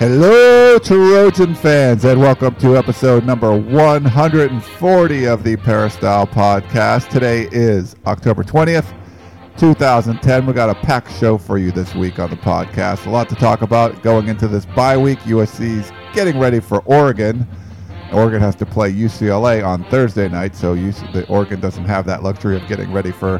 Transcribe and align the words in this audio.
Hello, 0.00 0.78
Trojan 0.78 1.54
fans, 1.54 2.06
and 2.06 2.18
welcome 2.18 2.54
to 2.54 2.74
episode 2.74 3.26
number 3.26 3.54
140 3.54 5.26
of 5.26 5.44
the 5.44 5.56
Peristyle 5.56 6.26
Podcast. 6.26 7.10
Today 7.10 7.50
is 7.52 7.96
October 8.06 8.42
20th, 8.42 8.94
2010. 9.58 10.46
We 10.46 10.54
got 10.54 10.70
a 10.70 10.74
packed 10.74 11.12
show 11.12 11.36
for 11.36 11.58
you 11.58 11.70
this 11.70 11.94
week 11.94 12.18
on 12.18 12.30
the 12.30 12.36
podcast. 12.36 13.04
A 13.04 13.10
lot 13.10 13.28
to 13.28 13.34
talk 13.34 13.60
about 13.60 14.02
going 14.02 14.28
into 14.28 14.48
this 14.48 14.64
bye 14.64 14.96
week. 14.96 15.18
USC's 15.18 15.92
getting 16.14 16.38
ready 16.38 16.60
for 16.60 16.78
Oregon. 16.86 17.46
Oregon 18.10 18.40
has 18.40 18.56
to 18.56 18.64
play 18.64 18.90
UCLA 18.90 19.62
on 19.62 19.84
Thursday 19.90 20.30
night, 20.30 20.56
so 20.56 20.74
UC, 20.74 21.12
the 21.12 21.28
Oregon 21.28 21.60
doesn't 21.60 21.84
have 21.84 22.06
that 22.06 22.22
luxury 22.22 22.56
of 22.56 22.66
getting 22.68 22.90
ready 22.90 23.12
for 23.12 23.38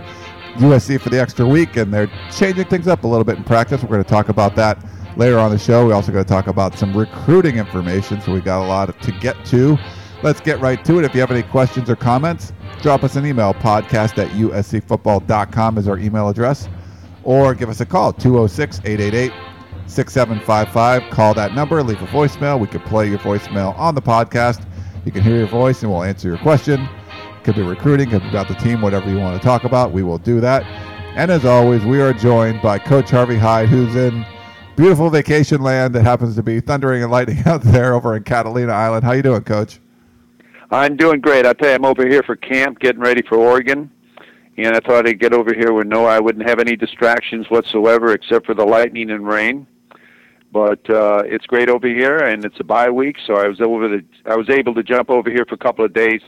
USC 0.57 1.01
for 1.01 1.09
the 1.09 1.19
extra 1.19 1.47
week, 1.47 1.77
and 1.77 1.91
they're 1.91 2.13
changing 2.31 2.67
things 2.67 2.87
up 2.87 3.05
a 3.05 3.07
little 3.07 3.25
bit 3.25 3.39
in 3.39 3.45
practice. 3.45 3.83
We're 3.83 3.89
going 3.89 4.05
to 4.05 4.11
talk 4.11 4.29
about 4.29 4.55
that 4.57 4.79
later 5.17 5.39
on 5.39 5.51
the 5.51 5.59
show. 5.59 5.87
We 5.87 5.93
also 5.93 6.13
going 6.13 6.25
to 6.25 6.29
talk 6.29 6.47
about 6.47 6.79
some 6.79 6.97
recruiting 6.97 7.57
information, 7.57 8.21
so 8.21 8.33
we 8.33 8.41
got 8.41 8.65
a 8.65 8.67
lot 8.67 9.01
to 9.03 9.13
get 9.13 9.45
to. 9.47 9.77
Let's 10.23 10.41
get 10.41 10.61
right 10.61 10.85
to 10.85 10.99
it. 10.99 11.05
If 11.05 11.15
you 11.15 11.21
have 11.21 11.31
any 11.31 11.43
questions 11.43 11.89
or 11.89 11.97
comments, 11.97 12.53
drop 12.83 13.05
us 13.05 13.17
an 13.17 13.25
email. 13.25 13.55
Podcast 13.55 14.19
at 14.19 14.29
uscfootball.com 14.31 15.79
is 15.79 15.89
our 15.89 15.99
email 15.99 16.29
address. 16.29 16.69
Or 17.23 17.55
give 17.55 17.69
us 17.69 17.81
a 17.81 17.87
call, 17.87 18.13
206 18.13 18.81
888 18.85 19.33
6755. 19.87 21.11
Call 21.11 21.35
that 21.35 21.55
number, 21.55 21.83
leave 21.83 22.01
a 22.01 22.07
voicemail. 22.07 22.59
We 22.61 22.67
could 22.67 22.85
play 22.85 23.09
your 23.09 23.19
voicemail 23.19 23.77
on 23.79 23.95
the 23.95 24.03
podcast. 24.03 24.65
You 25.05 25.13
can 25.13 25.23
hear 25.23 25.37
your 25.37 25.47
voice 25.47 25.83
and 25.83 25.91
we'll 25.91 26.03
answer 26.03 26.29
your 26.29 26.39
question. 26.39 26.89
Could 27.43 27.57
be 27.57 27.63
recruiting, 27.63 28.11
could 28.11 28.23
be 28.23 28.29
about 28.29 28.49
the 28.49 28.55
team, 28.55 28.83
whatever 28.83 29.11
you 29.11 29.19
want 29.19 29.41
to 29.41 29.45
talk 29.45 29.65
about. 29.65 29.93
We 29.93 30.03
will 30.03 30.19
do 30.19 30.41
that. 30.41 30.65
And 31.17 31.31
as 31.31 31.45
always, 31.45 31.85
we 31.85 32.01
are 32.01 32.13
joined 32.13 32.63
by 32.63 32.79
Coach 32.79 33.11
Harvey 33.11 33.37
Hyde, 33.37 33.69
who's 33.69 33.97
in 33.97 34.25
beautiful 34.81 35.11
vacation 35.11 35.61
land 35.61 35.95
that 35.95 36.05
happens 36.05 36.35
to 36.35 36.43
be 36.43 36.59
thundering 36.59 37.03
and 37.03 37.13
lightning 37.13 37.43
out 37.47 37.61
there 37.61 37.93
over 37.93 38.17
in 38.17 38.23
Catalina 38.23 38.73
Island. 38.73 39.05
How 39.05 39.13
you 39.13 39.23
doing, 39.23 39.43
Coach? 39.43 39.79
I'm 40.71 40.97
doing 40.97 41.21
great. 41.21 41.45
I 41.45 41.53
tell 41.53 41.69
you, 41.69 41.75
I'm 41.75 41.85
over 41.85 42.09
here 42.09 42.23
for 42.23 42.35
camp, 42.35 42.79
getting 42.79 43.03
ready 43.03 43.21
for 43.21 43.37
Oregon, 43.37 43.91
and 44.57 44.75
I 44.75 44.81
thought 44.81 45.07
I'd 45.07 45.21
get 45.21 45.35
over 45.35 45.53
here 45.53 45.75
where 45.75 45.85
no, 45.85 46.07
I 46.07 46.19
wouldn't 46.19 46.49
have 46.49 46.61
any 46.61 46.77
distractions 46.77 47.51
whatsoever 47.51 48.15
except 48.15 48.47
for 48.47 48.55
the 48.55 48.65
lightning 48.65 49.11
and 49.11 49.27
rain. 49.27 49.67
But 50.51 50.89
uh, 50.89 51.25
it's 51.27 51.45
great 51.45 51.69
over 51.69 51.87
here, 51.87 52.17
and 52.17 52.43
it's 52.43 52.59
a 52.59 52.65
bye 52.65 52.89
week, 52.89 53.17
so 53.27 53.35
I 53.35 53.49
was 53.49 53.61
over 53.61 53.87
the 53.87 54.03
I 54.25 54.35
was 54.35 54.49
able 54.49 54.75
to 54.77 54.83
jump 54.83 55.11
over 55.11 55.31
here 55.31 55.45
for 55.47 55.57
a 55.57 55.59
couple 55.59 55.85
of 55.85 55.93
days. 55.93 56.23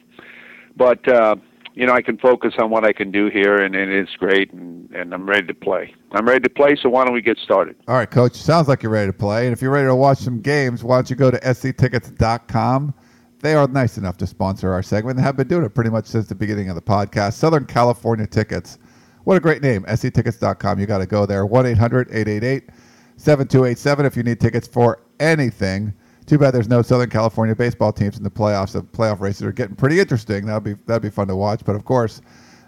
But 0.76 1.08
uh, 1.08 1.36
you 1.74 1.86
know, 1.86 1.92
I 1.92 2.02
can 2.02 2.18
focus 2.18 2.54
on 2.58 2.70
what 2.70 2.84
I 2.84 2.92
can 2.92 3.10
do 3.10 3.28
here, 3.28 3.56
and, 3.56 3.74
and 3.74 3.90
it's 3.90 4.14
great, 4.16 4.52
and, 4.52 4.90
and 4.90 5.14
I'm 5.14 5.28
ready 5.28 5.46
to 5.46 5.54
play. 5.54 5.94
I'm 6.12 6.26
ready 6.26 6.40
to 6.40 6.50
play, 6.50 6.76
so 6.80 6.88
why 6.88 7.04
don't 7.04 7.14
we 7.14 7.22
get 7.22 7.38
started? 7.38 7.76
All 7.88 7.96
right, 7.96 8.10
Coach. 8.10 8.34
Sounds 8.34 8.68
like 8.68 8.82
you're 8.82 8.92
ready 8.92 9.10
to 9.10 9.16
play. 9.16 9.46
And 9.46 9.52
if 9.52 9.62
you're 9.62 9.70
ready 9.70 9.88
to 9.88 9.94
watch 9.94 10.18
some 10.18 10.40
games, 10.40 10.84
why 10.84 10.96
don't 10.96 11.08
you 11.08 11.16
go 11.16 11.30
to 11.30 11.54
sctickets.com? 11.54 12.94
They 13.40 13.54
are 13.54 13.66
nice 13.66 13.98
enough 13.98 14.16
to 14.18 14.26
sponsor 14.26 14.72
our 14.72 14.82
segment. 14.82 15.16
They 15.16 15.22
have 15.22 15.36
been 15.36 15.48
doing 15.48 15.64
it 15.64 15.74
pretty 15.74 15.90
much 15.90 16.06
since 16.06 16.28
the 16.28 16.34
beginning 16.34 16.68
of 16.68 16.76
the 16.76 16.82
podcast. 16.82 17.34
Southern 17.34 17.64
California 17.64 18.26
Tickets. 18.26 18.78
What 19.24 19.36
a 19.36 19.40
great 19.40 19.62
name. 19.62 19.84
sctickets.com. 19.88 20.78
You 20.78 20.86
got 20.86 20.98
to 20.98 21.06
go 21.06 21.26
there. 21.26 21.46
1 21.46 21.66
800 21.66 22.08
888 22.08 22.68
7287 23.16 24.06
if 24.06 24.16
you 24.16 24.22
need 24.22 24.40
tickets 24.40 24.68
for 24.68 25.02
anything. 25.20 25.94
Too 26.26 26.38
bad 26.38 26.52
there's 26.52 26.68
no 26.68 26.82
Southern 26.82 27.10
California 27.10 27.54
baseball 27.54 27.92
teams 27.92 28.16
in 28.16 28.22
the 28.22 28.30
playoffs. 28.30 28.72
The 28.72 28.82
playoff 28.82 29.20
races 29.20 29.42
are 29.42 29.52
getting 29.52 29.74
pretty 29.74 29.98
interesting. 29.98 30.46
That'd 30.46 30.64
be 30.64 30.74
that'd 30.86 31.02
be 31.02 31.10
fun 31.10 31.28
to 31.28 31.36
watch. 31.36 31.62
But 31.64 31.74
of 31.74 31.84
course, 31.84 32.22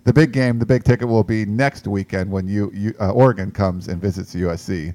the 0.05 0.13
big 0.13 0.33
game, 0.33 0.59
the 0.59 0.67
big 0.67 0.85
ticket 0.85 1.09
will 1.09 1.25
be 1.25 1.47
next 1.47 1.87
weekend 1.87 2.31
when 2.31 2.47
you, 2.47 2.71
you 2.75 2.95
uh, 3.01 3.11
Oregon 3.11 3.51
comes 3.51 3.89
and 3.89 4.01
visits 4.01 4.35
USC 4.35 4.95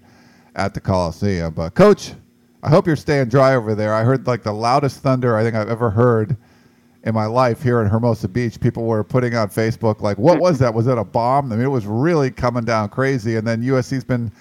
at 0.56 0.74
the 0.74 0.80
Coliseum. 0.80 1.54
But 1.54 1.74
coach, 1.74 2.14
I 2.62 2.70
hope 2.70 2.86
you're 2.86 2.96
staying 2.96 3.30
dry 3.30 3.56
over 3.56 3.76
there. 3.76 3.94
I 3.94 4.04
heard 4.04 4.28
like 4.28 4.44
the 4.44 4.54
loudest 4.54 5.00
thunder 5.02 5.38
I 5.38 5.44
think 5.44 5.56
I've 5.56 5.70
ever 5.70 5.90
heard 5.90 6.38
in 7.04 7.16
my 7.16 7.26
life 7.26 7.64
here 7.64 7.82
in 7.82 7.88
Hermosa 7.88 8.28
Beach. 8.28 8.60
People 8.60 8.84
were 8.84 9.04
putting 9.04 9.36
on 9.36 9.50
Facebook 9.50 10.02
like, 10.02 10.18
"What 10.18 10.40
was 10.40 10.60
that? 10.60 10.74
Was 10.74 10.86
that 10.86 10.98
a 10.98 11.06
bomb?" 11.06 11.52
I 11.52 11.56
mean, 11.56 11.66
it 11.66 11.70
was 11.70 11.88
really 11.88 12.30
coming 12.30 12.66
down 12.66 12.90
crazy. 12.90 13.38
And 13.38 13.48
then 13.48 13.64
USC's 13.64 14.04
been 14.04 14.32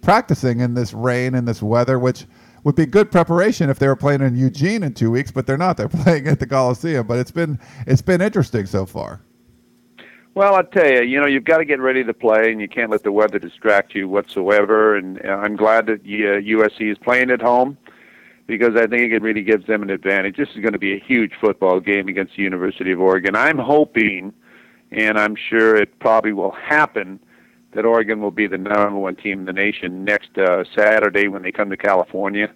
practicing 0.00 0.60
in 0.60 0.74
this 0.74 0.94
rain 0.94 1.34
and 1.34 1.46
this 1.46 1.62
weather, 1.62 1.98
which 1.98 2.26
would 2.66 2.74
be 2.74 2.84
good 2.84 3.12
preparation 3.12 3.70
if 3.70 3.78
they 3.78 3.86
were 3.86 3.94
playing 3.94 4.20
in 4.22 4.34
Eugene 4.34 4.82
in 4.82 4.92
two 4.92 5.08
weeks, 5.08 5.30
but 5.30 5.46
they're 5.46 5.56
not. 5.56 5.76
They're 5.76 5.88
playing 6.02 6.26
at 6.26 6.40
the 6.40 6.48
Coliseum. 6.48 7.06
But 7.06 7.20
it's 7.20 7.30
been 7.30 7.60
it's 7.86 8.02
been 8.02 8.20
interesting 8.20 8.66
so 8.66 8.84
far. 8.84 9.20
Well, 10.34 10.56
I 10.56 10.62
tell 10.62 10.90
you, 10.90 11.02
you 11.02 11.20
know, 11.20 11.28
you've 11.28 11.44
got 11.44 11.58
to 11.58 11.64
get 11.64 11.80
ready 11.80 12.02
to 12.02 12.12
play, 12.12 12.50
and 12.50 12.60
you 12.60 12.68
can't 12.68 12.90
let 12.90 13.04
the 13.04 13.12
weather 13.12 13.38
distract 13.38 13.94
you 13.94 14.08
whatsoever. 14.08 14.96
And 14.96 15.20
I'm 15.22 15.54
glad 15.54 15.86
that 15.86 16.02
USC 16.02 16.90
is 16.90 16.98
playing 16.98 17.30
at 17.30 17.40
home 17.40 17.78
because 18.48 18.74
I 18.74 18.88
think 18.88 19.12
it 19.12 19.22
really 19.22 19.42
gives 19.42 19.68
them 19.68 19.82
an 19.84 19.90
advantage. 19.90 20.36
This 20.36 20.48
is 20.56 20.60
going 20.60 20.72
to 20.72 20.78
be 20.78 20.92
a 20.92 20.98
huge 20.98 21.34
football 21.40 21.78
game 21.78 22.08
against 22.08 22.34
the 22.36 22.42
University 22.42 22.90
of 22.90 23.00
Oregon. 23.00 23.36
I'm 23.36 23.58
hoping, 23.58 24.32
and 24.90 25.20
I'm 25.20 25.36
sure 25.36 25.76
it 25.76 25.96
probably 26.00 26.32
will 26.32 26.50
happen, 26.50 27.20
that 27.76 27.84
Oregon 27.84 28.22
will 28.22 28.30
be 28.30 28.46
the 28.46 28.56
number 28.56 28.98
one 28.98 29.16
team 29.16 29.40
in 29.40 29.44
the 29.44 29.52
nation 29.52 30.02
next 30.02 30.36
uh, 30.38 30.64
Saturday 30.74 31.28
when 31.28 31.42
they 31.42 31.52
come 31.52 31.68
to 31.68 31.76
California 31.76 32.50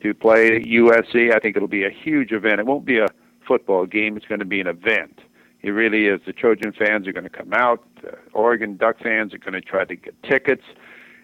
to 0.00 0.14
play 0.14 0.62
USC. 0.62 1.34
I 1.34 1.40
think 1.40 1.56
it'll 1.56 1.66
be 1.66 1.84
a 1.84 1.90
huge 1.90 2.30
event. 2.30 2.60
It 2.60 2.66
won't 2.66 2.84
be 2.84 2.98
a 2.98 3.08
football 3.46 3.86
game. 3.86 4.16
It's 4.16 4.26
going 4.26 4.38
to 4.38 4.44
be 4.44 4.60
an 4.60 4.68
event. 4.68 5.18
It 5.62 5.70
really 5.70 6.06
is. 6.06 6.20
The 6.24 6.32
Trojan 6.32 6.72
fans 6.72 7.08
are 7.08 7.12
going 7.12 7.24
to 7.24 7.30
come 7.30 7.52
out. 7.52 7.82
The 8.02 8.16
Oregon 8.34 8.76
Duck 8.76 9.00
fans 9.02 9.34
are 9.34 9.38
going 9.38 9.54
to 9.54 9.60
try 9.60 9.84
to 9.84 9.96
get 9.96 10.14
tickets. 10.22 10.62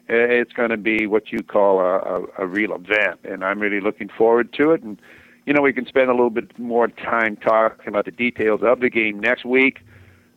It's 0.09 0.53
going 0.53 0.71
to 0.71 0.77
be 0.77 1.06
what 1.06 1.31
you 1.31 1.44
call 1.44 1.78
a, 1.78 1.99
a, 1.99 2.25
a 2.38 2.47
real 2.49 2.75
event, 2.75 3.21
and 3.22 3.44
I'm 3.44 3.61
really 3.61 3.81
looking 3.81 4.09
forward 4.09 4.53
to 4.55 4.72
it. 4.72 4.82
And 4.82 5.00
you 5.47 5.53
know, 5.53 5.62
we 5.62 5.72
can 5.72 5.87
spend 5.87 6.11
a 6.11 6.12
little 6.12 6.28
bit 6.28 6.59
more 6.59 6.88
time 6.88 7.37
talking 7.37 7.87
about 7.87 8.05
the 8.05 8.11
details 8.11 8.62
of 8.65 8.81
the 8.81 8.91
game 8.91 9.21
next 9.21 9.44
week 9.44 9.78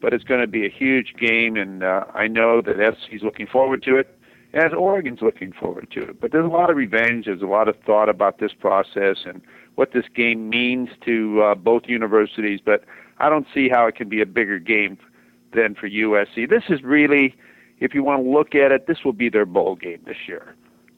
but 0.05 0.13
it's 0.13 0.23
going 0.23 0.39
to 0.39 0.45
be 0.45 0.67
a 0.67 0.69
huge 0.69 1.15
game, 1.19 1.55
and 1.55 1.81
uh, 1.81 2.03
I 2.13 2.27
know 2.27 2.61
that 2.61 2.75
SC's 2.95 3.23
looking 3.23 3.47
forward 3.47 3.81
to 3.85 3.95
it, 3.95 4.15
as 4.53 4.71
Oregon's 4.71 5.23
looking 5.23 5.51
forward 5.51 5.89
to 5.93 6.01
it. 6.01 6.21
But 6.21 6.31
there's 6.31 6.45
a 6.45 6.47
lot 6.47 6.69
of 6.69 6.77
revenge, 6.77 7.25
there's 7.25 7.41
a 7.41 7.47
lot 7.47 7.67
of 7.67 7.75
thought 7.87 8.07
about 8.07 8.37
this 8.37 8.51
process 8.53 9.25
and 9.25 9.41
what 9.73 9.93
this 9.93 10.05
game 10.15 10.47
means 10.47 10.89
to 11.05 11.41
uh, 11.41 11.55
both 11.55 11.87
universities, 11.87 12.59
but 12.63 12.83
I 13.17 13.29
don't 13.29 13.47
see 13.51 13.67
how 13.67 13.87
it 13.87 13.95
can 13.95 14.07
be 14.07 14.21
a 14.21 14.27
bigger 14.27 14.59
game 14.59 14.99
than 15.55 15.73
for 15.73 15.89
USC. 15.89 16.47
This 16.47 16.65
is 16.69 16.83
really, 16.83 17.35
if 17.79 17.95
you 17.95 18.03
want 18.03 18.23
to 18.23 18.29
look 18.29 18.53
at 18.53 18.71
it, 18.71 18.85
this 18.85 18.99
will 19.03 19.11
be 19.11 19.29
their 19.29 19.47
bowl 19.47 19.75
game 19.75 20.01
this 20.05 20.27
year. 20.27 20.53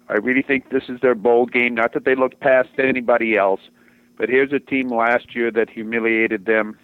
I 0.10 0.16
really 0.16 0.42
think 0.42 0.70
this 0.70 0.90
is 0.90 1.00
their 1.00 1.16
bowl 1.16 1.46
game. 1.46 1.76
Not 1.76 1.94
that 1.94 2.04
they 2.04 2.16
look 2.16 2.42
past 2.42 2.72
anybody 2.78 3.38
else, 3.38 3.62
but 4.18 4.28
here's 4.28 4.52
a 4.52 4.60
team 4.60 4.90
last 4.90 5.34
year 5.34 5.50
that 5.52 5.70
humiliated 5.70 6.44
them 6.44 6.78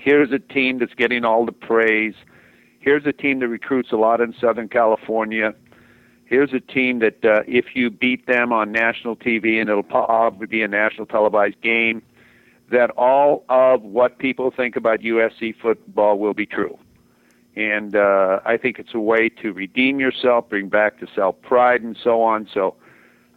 Here's 0.00 0.32
a 0.32 0.38
team 0.38 0.78
that's 0.78 0.94
getting 0.94 1.24
all 1.24 1.44
the 1.44 1.52
praise. 1.52 2.14
Here's 2.80 3.06
a 3.06 3.12
team 3.12 3.40
that 3.40 3.48
recruits 3.48 3.92
a 3.92 3.96
lot 3.96 4.20
in 4.20 4.34
Southern 4.40 4.68
California. 4.68 5.54
Here's 6.24 6.52
a 6.52 6.60
team 6.60 6.98
that 7.00 7.24
uh, 7.24 7.42
if 7.46 7.74
you 7.74 7.90
beat 7.90 8.26
them 8.26 8.52
on 8.52 8.70
national 8.70 9.16
TV, 9.16 9.60
and 9.60 9.68
it'll 9.68 9.82
probably 9.82 10.46
be 10.46 10.62
a 10.62 10.68
national 10.68 11.06
televised 11.06 11.60
game, 11.62 12.02
that 12.70 12.90
all 12.90 13.44
of 13.48 13.82
what 13.82 14.18
people 14.18 14.50
think 14.50 14.76
about 14.76 15.00
USC 15.00 15.54
football 15.60 16.18
will 16.18 16.34
be 16.34 16.46
true. 16.46 16.78
And 17.56 17.96
uh, 17.96 18.40
I 18.44 18.56
think 18.56 18.78
it's 18.78 18.94
a 18.94 19.00
way 19.00 19.30
to 19.30 19.52
redeem 19.52 19.98
yourself, 19.98 20.48
bring 20.48 20.68
back 20.68 21.00
the 21.00 21.08
self 21.14 21.40
pride, 21.42 21.82
and 21.82 21.96
so 22.02 22.22
on. 22.22 22.48
So 22.52 22.76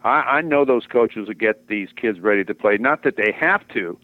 I, 0.04 0.20
I 0.20 0.40
know 0.42 0.64
those 0.64 0.86
coaches 0.86 1.26
will 1.26 1.34
get 1.34 1.66
these 1.68 1.88
kids 1.96 2.20
ready 2.20 2.44
to 2.44 2.54
play. 2.54 2.76
Not 2.76 3.02
that 3.02 3.16
they 3.16 3.32
have 3.32 3.66
to, 3.68 3.98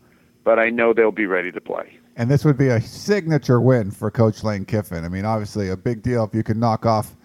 but 0.45 0.59
I 0.59 0.71
know 0.71 0.93
they'll 0.93 1.13
be 1.13 1.27
ready 1.27 1.53
to 1.53 1.61
play. 1.61 1.98
And 2.19 2.29
this 2.29 2.45
would 2.45 2.59
be 2.59 2.69
a 2.69 2.81
signature 2.81 3.61
win 3.61 3.91
for 3.93 4.11
Coach 4.11 4.43
Lane 4.43 4.65
Kiffin. 4.65 5.05
I 5.05 5.09
mean, 5.09 5.25
obviously, 5.25 5.71
a 5.71 5.77
big 5.77 6.03
deal 6.03 6.25
if 6.25 6.35
you 6.35 6.43
can 6.43 6.59
knock 6.59 6.85
off 6.85 7.17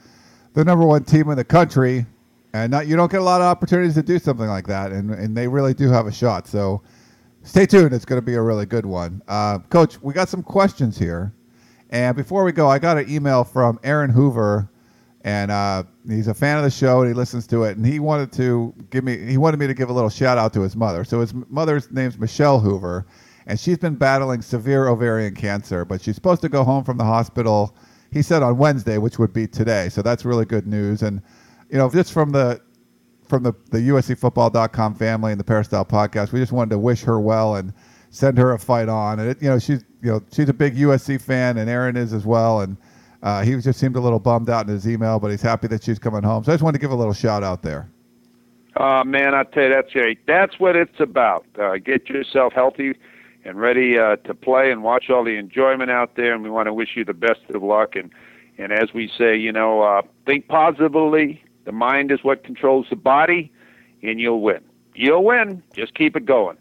the 0.53 0.63
number 0.63 0.85
one 0.85 1.03
team 1.03 1.29
in 1.31 1.35
the 1.35 1.43
country. 1.43 2.05
And 2.53 2.71
not, 2.71 2.85
you 2.85 2.95
don't 2.95 3.11
get 3.11 3.19
a 3.19 3.23
lot 3.23 3.41
of 3.41 3.45
opportunities 3.47 3.95
to 3.95 4.03
do 4.03 4.19
something 4.19 4.45
like 4.47 4.67
that. 4.67 4.91
And, 4.91 5.09
and 5.09 5.35
they 5.35 5.47
really 5.47 5.73
do 5.73 5.89
have 5.89 6.05
a 6.05 6.11
shot. 6.11 6.47
So 6.47 6.83
stay 7.41 7.65
tuned. 7.65 7.91
It's 7.91 8.05
going 8.05 8.21
to 8.21 8.25
be 8.25 8.35
a 8.35 8.41
really 8.41 8.67
good 8.67 8.85
one. 8.85 9.23
Uh, 9.27 9.57
Coach, 9.57 9.99
we 10.01 10.13
got 10.13 10.29
some 10.29 10.43
questions 10.43 10.95
here. 10.95 11.33
And 11.89 12.15
before 12.15 12.43
we 12.43 12.51
go, 12.51 12.69
I 12.69 12.77
got 12.77 12.99
an 12.99 13.09
email 13.09 13.43
from 13.43 13.79
Aaron 13.83 14.11
Hoover. 14.11 14.69
and 15.23 15.51
uh, 15.51 15.83
he's 16.07 16.27
a 16.27 16.33
fan 16.33 16.57
of 16.57 16.63
the 16.63 16.69
show 16.69 16.99
and 17.01 17.07
he 17.07 17.13
listens 17.13 17.47
to 17.47 17.63
it. 17.63 17.77
And 17.77 17.85
he 17.85 17.99
wanted 17.99 18.31
to 18.33 18.73
give 18.89 19.03
me 19.03 19.17
he 19.17 19.37
wanted 19.37 19.59
me 19.59 19.67
to 19.67 19.73
give 19.73 19.89
a 19.89 19.93
little 19.93 20.09
shout 20.09 20.37
out 20.37 20.53
to 20.53 20.61
his 20.61 20.75
mother. 20.75 21.03
So 21.03 21.21
his 21.21 21.33
mother's 21.49 21.89
name's 21.91 22.19
Michelle 22.19 22.59
Hoover, 22.59 23.05
and 23.47 23.59
she's 23.59 23.77
been 23.77 23.95
battling 23.95 24.41
severe 24.41 24.87
ovarian 24.87 25.35
cancer, 25.35 25.85
but 25.85 26.01
she's 26.01 26.15
supposed 26.15 26.41
to 26.41 26.49
go 26.49 26.63
home 26.63 26.83
from 26.83 26.97
the 26.97 27.03
hospital. 27.03 27.75
He 28.11 28.21
said 28.21 28.43
on 28.43 28.57
Wednesday, 28.57 28.97
which 28.97 29.19
would 29.19 29.33
be 29.33 29.47
today. 29.47 29.89
So 29.89 30.01
that's 30.01 30.23
really 30.23 30.45
good 30.45 30.67
news. 30.67 31.01
And 31.01 31.21
you 31.69 31.77
know, 31.77 31.89
just 31.89 32.13
from 32.13 32.31
the 32.31 32.61
from 33.27 33.43
the 33.43 33.53
the 33.71 33.79
USCFootball.com 33.79 34.95
family 34.95 35.31
and 35.31 35.39
the 35.39 35.43
Peristyle 35.43 35.85
podcast, 35.85 36.31
we 36.31 36.39
just 36.39 36.51
wanted 36.51 36.71
to 36.71 36.79
wish 36.79 37.01
her 37.01 37.19
well 37.19 37.55
and 37.55 37.73
send 38.11 38.37
her 38.37 38.53
a 38.53 38.59
fight 38.59 38.89
on. 38.89 39.19
And 39.19 39.29
it, 39.31 39.41
you 39.41 39.49
know, 39.49 39.59
she's 39.59 39.83
you 40.01 40.11
know 40.11 40.21
she's 40.31 40.49
a 40.49 40.53
big 40.53 40.75
USC 40.75 41.19
fan, 41.21 41.57
and 41.57 41.69
Aaron 41.69 41.97
is 41.97 42.13
as 42.13 42.25
well. 42.25 42.61
And 42.61 42.77
uh, 43.23 43.41
he 43.43 43.59
just 43.59 43.79
seemed 43.79 43.95
a 43.95 43.99
little 43.99 44.19
bummed 44.19 44.49
out 44.49 44.67
in 44.67 44.73
his 44.73 44.87
email, 44.87 45.19
but 45.19 45.31
he's 45.31 45.41
happy 45.41 45.67
that 45.67 45.83
she's 45.83 45.99
coming 45.99 46.23
home. 46.23 46.43
So 46.43 46.51
I 46.51 46.55
just 46.55 46.63
wanted 46.63 46.77
to 46.77 46.81
give 46.81 46.91
a 46.91 46.95
little 46.95 47.13
shout 47.13 47.43
out 47.43 47.63
there. 47.63 47.89
Oh 48.75 49.03
man, 49.03 49.33
I 49.35 49.43
tell 49.43 49.63
you 49.63 49.69
that's 49.69 49.91
great. 49.91 50.25
That's 50.25 50.59
what 50.59 50.75
it's 50.75 50.99
about. 50.99 51.45
Uh, 51.59 51.77
get 51.77 52.09
yourself 52.09 52.53
healthy 52.53 52.93
and 53.45 53.59
ready 53.59 53.97
uh, 53.97 54.15
to 54.17 54.33
play 54.33 54.71
and 54.71 54.83
watch 54.83 55.09
all 55.09 55.23
the 55.23 55.37
enjoyment 55.37 55.91
out 55.91 56.15
there. 56.15 56.33
And 56.33 56.43
we 56.43 56.49
want 56.49 56.67
to 56.67 56.73
wish 56.73 56.95
you 56.95 57.05
the 57.05 57.13
best 57.13 57.41
of 57.53 57.61
luck. 57.63 57.95
And 57.95 58.11
and 58.57 58.71
as 58.71 58.93
we 58.93 59.11
say, 59.17 59.35
you 59.35 59.51
know, 59.51 59.81
uh, 59.81 60.01
think 60.25 60.47
positively. 60.47 61.43
The 61.65 61.71
mind 61.71 62.11
is 62.11 62.23
what 62.23 62.43
controls 62.43 62.87
the 62.89 62.95
body, 62.95 63.51
and 64.01 64.19
you'll 64.19 64.41
win. 64.41 64.61
You'll 64.95 65.23
win. 65.23 65.63
Just 65.73 65.95
keep 65.95 66.15
it 66.15 66.25
going. 66.25 66.57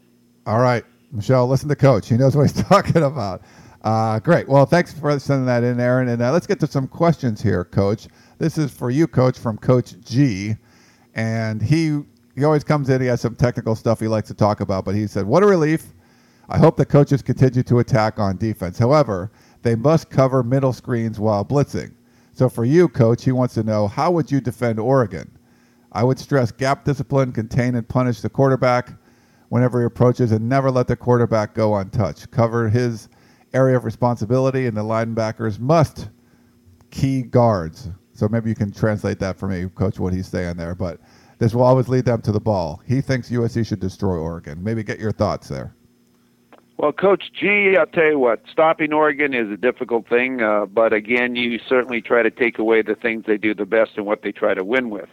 All 0.46 0.60
right, 0.60 0.84
Michelle. 1.10 1.46
Listen 1.48 1.68
to 1.68 1.76
Coach. 1.76 2.08
He 2.08 2.16
knows 2.16 2.36
what 2.36 2.50
he's 2.50 2.62
talking 2.68 3.02
about. 3.02 3.42
Uh, 3.82 4.20
great. 4.20 4.48
Well, 4.48 4.64
thanks 4.64 4.94
for 4.94 5.18
sending 5.18 5.46
that 5.46 5.64
in, 5.64 5.80
Aaron. 5.80 6.08
And 6.08 6.22
uh, 6.22 6.32
let's 6.32 6.46
get 6.46 6.60
to 6.60 6.66
some 6.66 6.86
questions 6.86 7.42
here, 7.42 7.64
Coach. 7.64 8.06
This 8.38 8.58
is 8.58 8.70
for 8.70 8.90
you, 8.90 9.06
Coach, 9.06 9.38
from 9.38 9.58
Coach 9.58 9.94
G. 10.00 10.54
And 11.14 11.60
he 11.60 12.00
he 12.34 12.44
always 12.44 12.64
comes 12.64 12.88
in. 12.88 13.00
He 13.00 13.08
has 13.08 13.20
some 13.20 13.34
technical 13.34 13.74
stuff 13.74 14.00
he 14.00 14.08
likes 14.08 14.28
to 14.28 14.34
talk 14.34 14.60
about. 14.60 14.84
But 14.84 14.94
he 14.94 15.06
said, 15.06 15.26
"What 15.26 15.42
a 15.42 15.46
relief! 15.46 15.92
I 16.52 16.58
hope 16.58 16.76
the 16.76 16.86
coaches 16.86 17.22
continue 17.22 17.64
to 17.64 17.80
attack 17.80 18.20
on 18.20 18.36
defense. 18.36 18.78
However, 18.78 19.32
they 19.62 19.74
must 19.74 20.10
cover 20.10 20.42
middle 20.44 20.72
screens 20.72 21.18
while 21.18 21.44
blitzing. 21.44 21.92
So 22.32 22.48
for 22.48 22.64
you, 22.64 22.88
Coach, 22.88 23.24
he 23.24 23.32
wants 23.32 23.54
to 23.54 23.64
know 23.64 23.88
how 23.88 24.10
would 24.12 24.30
you 24.30 24.40
defend 24.40 24.78
Oregon? 24.78 25.30
I 25.90 26.04
would 26.04 26.18
stress 26.18 26.52
gap 26.52 26.84
discipline, 26.84 27.32
contain 27.32 27.74
and 27.74 27.88
punish 27.88 28.20
the 28.20 28.30
quarterback 28.30 28.92
whenever 29.48 29.80
he 29.80 29.86
approaches, 29.86 30.30
and 30.30 30.48
never 30.48 30.70
let 30.70 30.86
the 30.86 30.96
quarterback 30.96 31.54
go 31.54 31.74
untouched. 31.74 32.30
Cover 32.30 32.68
his." 32.68 33.08
area 33.54 33.76
of 33.76 33.84
responsibility, 33.84 34.66
and 34.66 34.76
the 34.76 34.82
linebackers 34.82 35.58
must 35.58 36.08
key 36.90 37.22
guards. 37.22 37.90
So 38.12 38.28
maybe 38.28 38.50
you 38.50 38.54
can 38.54 38.72
translate 38.72 39.18
that 39.20 39.38
for 39.38 39.48
me, 39.48 39.68
Coach, 39.74 39.98
what 39.98 40.12
he's 40.12 40.28
saying 40.28 40.56
there. 40.56 40.74
But 40.74 41.00
this 41.38 41.54
will 41.54 41.62
always 41.62 41.88
lead 41.88 42.04
them 42.04 42.20
to 42.22 42.32
the 42.32 42.40
ball. 42.40 42.82
He 42.86 43.00
thinks 43.00 43.30
USC 43.30 43.66
should 43.66 43.80
destroy 43.80 44.16
Oregon. 44.16 44.62
Maybe 44.62 44.82
get 44.82 44.98
your 45.00 45.12
thoughts 45.12 45.48
there. 45.48 45.74
Well, 46.82 46.90
Coach 46.90 47.30
G, 47.32 47.76
I'll 47.78 47.86
tell 47.86 48.06
you 48.06 48.18
what, 48.18 48.42
stopping 48.50 48.92
Oregon 48.92 49.34
is 49.34 49.48
a 49.52 49.56
difficult 49.56 50.08
thing, 50.08 50.42
uh, 50.42 50.66
but 50.66 50.92
again, 50.92 51.36
you 51.36 51.60
certainly 51.68 52.02
try 52.02 52.24
to 52.24 52.30
take 52.30 52.58
away 52.58 52.82
the 52.82 52.96
things 52.96 53.22
they 53.24 53.36
do 53.36 53.54
the 53.54 53.64
best 53.64 53.92
and 53.96 54.04
what 54.04 54.22
they 54.22 54.32
try 54.32 54.52
to 54.52 54.64
win 54.64 54.90
with. 54.90 55.08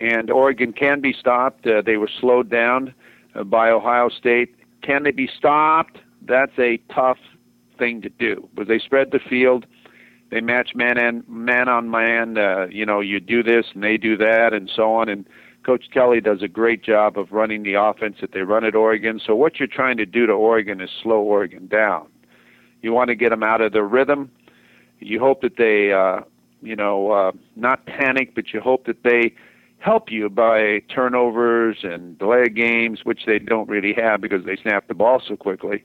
And 0.00 0.30
Oregon 0.30 0.74
can 0.74 1.00
be 1.00 1.14
stopped. 1.14 1.66
Uh, 1.66 1.80
they 1.80 1.96
were 1.96 2.10
slowed 2.20 2.50
down 2.50 2.92
uh, 3.34 3.44
by 3.44 3.70
Ohio 3.70 4.10
State. 4.10 4.54
Can 4.82 5.04
they 5.04 5.12
be 5.12 5.30
stopped? 5.34 5.96
That's 6.20 6.58
a 6.58 6.76
tough 6.94 7.20
thing 7.78 8.02
to 8.02 8.10
do. 8.10 8.46
But 8.54 8.68
they 8.68 8.78
spread 8.78 9.12
the 9.12 9.18
field, 9.18 9.64
they 10.30 10.42
match 10.42 10.74
man 10.74 10.98
and 10.98 11.26
man 11.26 11.70
on 11.70 11.90
man. 11.90 12.36
Uh, 12.36 12.66
you 12.70 12.84
know, 12.84 13.00
you 13.00 13.18
do 13.18 13.42
this 13.42 13.64
and 13.72 13.82
they 13.82 13.96
do 13.96 14.18
that, 14.18 14.52
and 14.52 14.70
so 14.76 14.92
on. 14.92 15.08
And 15.08 15.26
Coach 15.66 15.86
Kelly 15.92 16.20
does 16.20 16.42
a 16.42 16.48
great 16.48 16.84
job 16.84 17.18
of 17.18 17.32
running 17.32 17.64
the 17.64 17.74
offense 17.74 18.18
that 18.20 18.30
they 18.30 18.42
run 18.42 18.64
at 18.64 18.76
Oregon. 18.76 19.20
So 19.26 19.34
what 19.34 19.58
you're 19.58 19.66
trying 19.66 19.96
to 19.96 20.06
do 20.06 20.24
to 20.24 20.32
Oregon 20.32 20.80
is 20.80 20.88
slow 21.02 21.18
Oregon 21.18 21.66
down. 21.66 22.06
You 22.82 22.92
want 22.92 23.08
to 23.08 23.16
get 23.16 23.30
them 23.30 23.42
out 23.42 23.60
of 23.60 23.72
their 23.72 23.84
rhythm. 23.84 24.30
You 25.00 25.18
hope 25.18 25.42
that 25.42 25.56
they, 25.56 25.92
uh, 25.92 26.20
you 26.62 26.76
know, 26.76 27.10
uh, 27.10 27.32
not 27.56 27.84
panic, 27.84 28.32
but 28.36 28.54
you 28.54 28.60
hope 28.60 28.86
that 28.86 29.02
they 29.02 29.34
help 29.78 30.08
you 30.08 30.30
by 30.30 30.82
turnovers 30.88 31.78
and 31.82 32.16
delay 32.16 32.48
games, 32.48 33.00
which 33.02 33.26
they 33.26 33.40
don't 33.40 33.68
really 33.68 33.92
have 33.92 34.20
because 34.20 34.44
they 34.44 34.56
snap 34.56 34.86
the 34.86 34.94
ball 34.94 35.20
so 35.26 35.36
quickly 35.36 35.82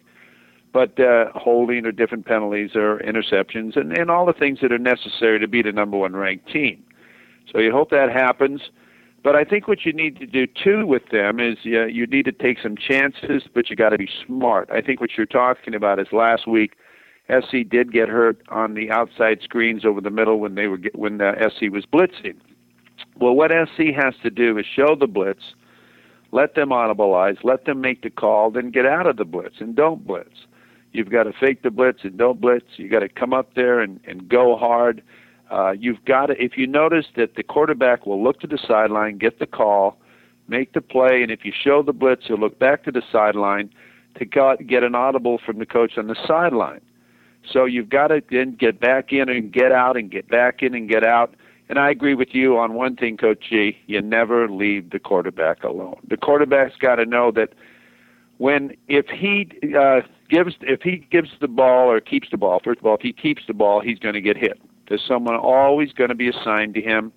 but 0.74 0.98
uh, 1.02 1.26
holding 1.36 1.86
or 1.86 1.92
different 1.92 2.26
penalties 2.26 2.76
or 2.76 3.00
interceptions 3.00 3.76
and, 3.76 3.92
and 3.98 4.10
all 4.10 4.26
the 4.26 4.32
things 4.32 4.60
that 4.62 4.72
are 4.72 4.80
necessary 4.80 5.38
to 5.38 5.46
be 5.46 5.62
the 5.62 5.74
number 5.74 5.98
one 5.98 6.16
ranked 6.16 6.50
team. 6.50 6.82
So 7.52 7.60
you 7.60 7.74
hope 7.74 7.90
that 7.90 8.10
happens. 8.10 8.62
But 9.24 9.36
I 9.36 9.44
think 9.44 9.68
what 9.68 9.86
you 9.86 9.94
need 9.94 10.18
to 10.20 10.26
do 10.26 10.48
too 10.48 10.86
with 10.86 11.10
them 11.12 11.40
is 11.40 11.58
uh, 11.66 11.86
you 11.86 12.08
need 12.08 12.26
to 12.26 12.32
take 12.32 12.58
some 12.62 12.76
chances, 12.76 13.44
but 13.54 13.70
you 13.70 13.76
got 13.76 13.90
to 13.90 13.98
be 13.98 14.10
smart. 14.26 14.70
I 14.72 14.82
think 14.82 15.00
what 15.00 15.12
you're 15.16 15.28
talking 15.28 15.76
about 15.76 16.00
is 16.00 16.08
last 16.12 16.48
week, 16.48 16.76
SC 17.30 17.58
did 17.70 17.94
get 17.94 18.10
hurt 18.10 18.42
on 18.50 18.74
the 18.74 18.90
outside 18.90 19.42
screens 19.44 19.86
over 19.86 20.02
the 20.02 20.10
middle 20.10 20.40
when 20.40 20.56
they 20.56 20.68
were 20.68 20.78
get, 20.78 20.98
when 20.98 21.20
the 21.20 21.34
SC 21.40 21.72
was 21.72 21.86
blitzing. 21.86 22.36
Well, 23.20 23.34
what 23.34 23.52
SC 23.52 23.94
has 23.96 24.16
to 24.24 24.30
do 24.30 24.58
is 24.58 24.66
show 24.66 24.96
the 25.00 25.08
blitz, 25.08 25.44
let 26.32 26.56
them 26.56 26.70
audibilize, 26.70 27.38
let 27.44 27.66
them 27.66 27.80
make 27.80 28.02
the 28.02 28.10
call, 28.10 28.52
then 28.52 28.72
get 28.72 28.86
out 28.86 29.06
of 29.06 29.18
the 29.18 29.26
blitz 29.26 29.56
and 29.60 29.76
don't 29.76 30.06
blitz. 30.06 30.46
You've 30.94 31.10
got 31.10 31.24
to 31.24 31.34
fake 31.40 31.62
the 31.62 31.72
blitz 31.72 32.00
and 32.04 32.18
don't 32.18 32.42
blitz. 32.42 32.66
You 32.78 32.90
got 32.90 33.00
to 33.00 33.10
come 33.10 33.34
up 33.34 33.54
there 33.56 33.80
and, 33.80 34.00
and 34.06 34.28
go 34.28 34.58
hard. 34.58 35.02
Uh, 35.52 35.72
you've 35.72 36.04
got 36.06 36.28
to, 36.28 36.42
if 36.42 36.58
you 36.58 36.66
notice 36.66 37.08
that 37.18 37.36
the 37.36 37.44
quarterback 37.44 38.06
will 38.06 38.24
look 38.24 38.40
to 38.40 38.48
the 38.48 38.58
sideline, 38.58 39.18
get 39.18 39.38
the 39.40 39.46
call, 39.46 39.98
make 40.48 40.74
the 40.74 40.82
play, 40.82 41.22
and 41.22 41.30
if 41.30 41.44
you 41.44 41.52
show 41.52 41.84
the 41.84 41.92
blitz, 41.92 42.28
he'll 42.28 42.38
look 42.38 42.58
back 42.58 42.84
to 42.84 42.92
the 42.92 43.02
sideline 43.12 43.70
to 44.18 44.26
get 44.26 44.84
an 44.84 44.96
audible 44.96 45.40
from 45.46 45.60
the 45.60 45.66
coach 45.66 45.98
on 45.98 46.08
the 46.08 46.16
sideline. 46.26 46.82
So 47.50 47.66
you've 47.66 47.90
got 47.90 48.08
to 48.08 48.22
then 48.30 48.56
get 48.56 48.80
back 48.80 49.12
in 49.12 49.28
and 49.28 49.52
get 49.52 49.72
out 49.72 49.98
and 49.98 50.10
get 50.10 50.30
back 50.30 50.62
in 50.62 50.74
and 50.74 50.88
get 50.88 51.04
out. 51.04 51.36
And 51.70 51.80
I 51.80 51.90
agree 51.90 52.16
with 52.16 52.30
you 52.34 52.58
on 52.58 52.74
one 52.74 52.96
thing, 52.96 53.18
Coach 53.18 53.46
G. 53.50 53.78
You 53.88 54.02
never 54.02 54.50
leave 54.50 54.92
the 54.92 55.00
quarterback 55.00 55.64
alone. 55.64 55.98
The 56.08 56.18
quarterback's 56.18 56.76
got 56.76 56.96
to 56.96 57.06
know 57.06 57.32
that 57.32 57.54
when 58.38 58.76
if 58.88 59.08
he 59.08 59.50
uh, 59.78 60.02
gives 60.30 60.56
if 60.62 60.82
he 60.82 60.98
gives 61.12 61.30
the 61.40 61.48
ball 61.48 61.90
or 61.90 62.00
keeps 62.02 62.30
the 62.30 62.38
ball, 62.38 62.60
first 62.64 62.80
of 62.80 62.86
all, 62.86 62.96
if 62.96 63.02
he 63.02 63.14
keeps 63.14 63.44
the 63.48 63.54
ball, 63.54 63.80
he's 63.80 64.00
going 64.00 64.16
to 64.16 64.22
get 64.22 64.36
hit. 64.38 64.60
There's 64.92 65.08
someone 65.08 65.38
always 65.38 65.94
going 65.94 66.10
to 66.10 66.16
be 66.16 66.28
assigned 66.28 66.74
to 66.74 66.82
him. 66.82 67.14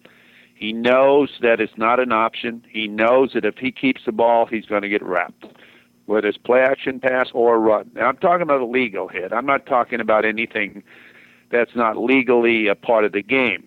He 0.54 0.72
knows 0.72 1.30
that 1.40 1.60
it's 1.60 1.76
not 1.76 1.98
an 1.98 2.12
option. 2.12 2.64
He 2.70 2.86
knows 2.86 3.32
that 3.34 3.44
if 3.44 3.56
he 3.56 3.72
keeps 3.72 4.02
the 4.06 4.12
ball, 4.12 4.46
he's 4.46 4.64
going 4.64 4.82
to 4.82 4.88
get 4.88 5.02
wrapped, 5.02 5.44
whether 6.06 6.28
it's 6.28 6.38
play 6.38 6.60
action 6.60 7.00
pass 7.00 7.30
or 7.34 7.58
run. 7.58 7.90
Now, 7.92 8.06
I'm 8.06 8.16
talking 8.18 8.42
about 8.42 8.60
a 8.60 8.64
legal 8.64 9.08
hit. 9.08 9.32
I'm 9.32 9.44
not 9.44 9.66
talking 9.66 9.98
about 9.98 10.24
anything 10.24 10.84
that's 11.50 11.74
not 11.74 11.96
legally 11.96 12.68
a 12.68 12.76
part 12.76 13.04
of 13.04 13.10
the 13.10 13.24
game. 13.24 13.64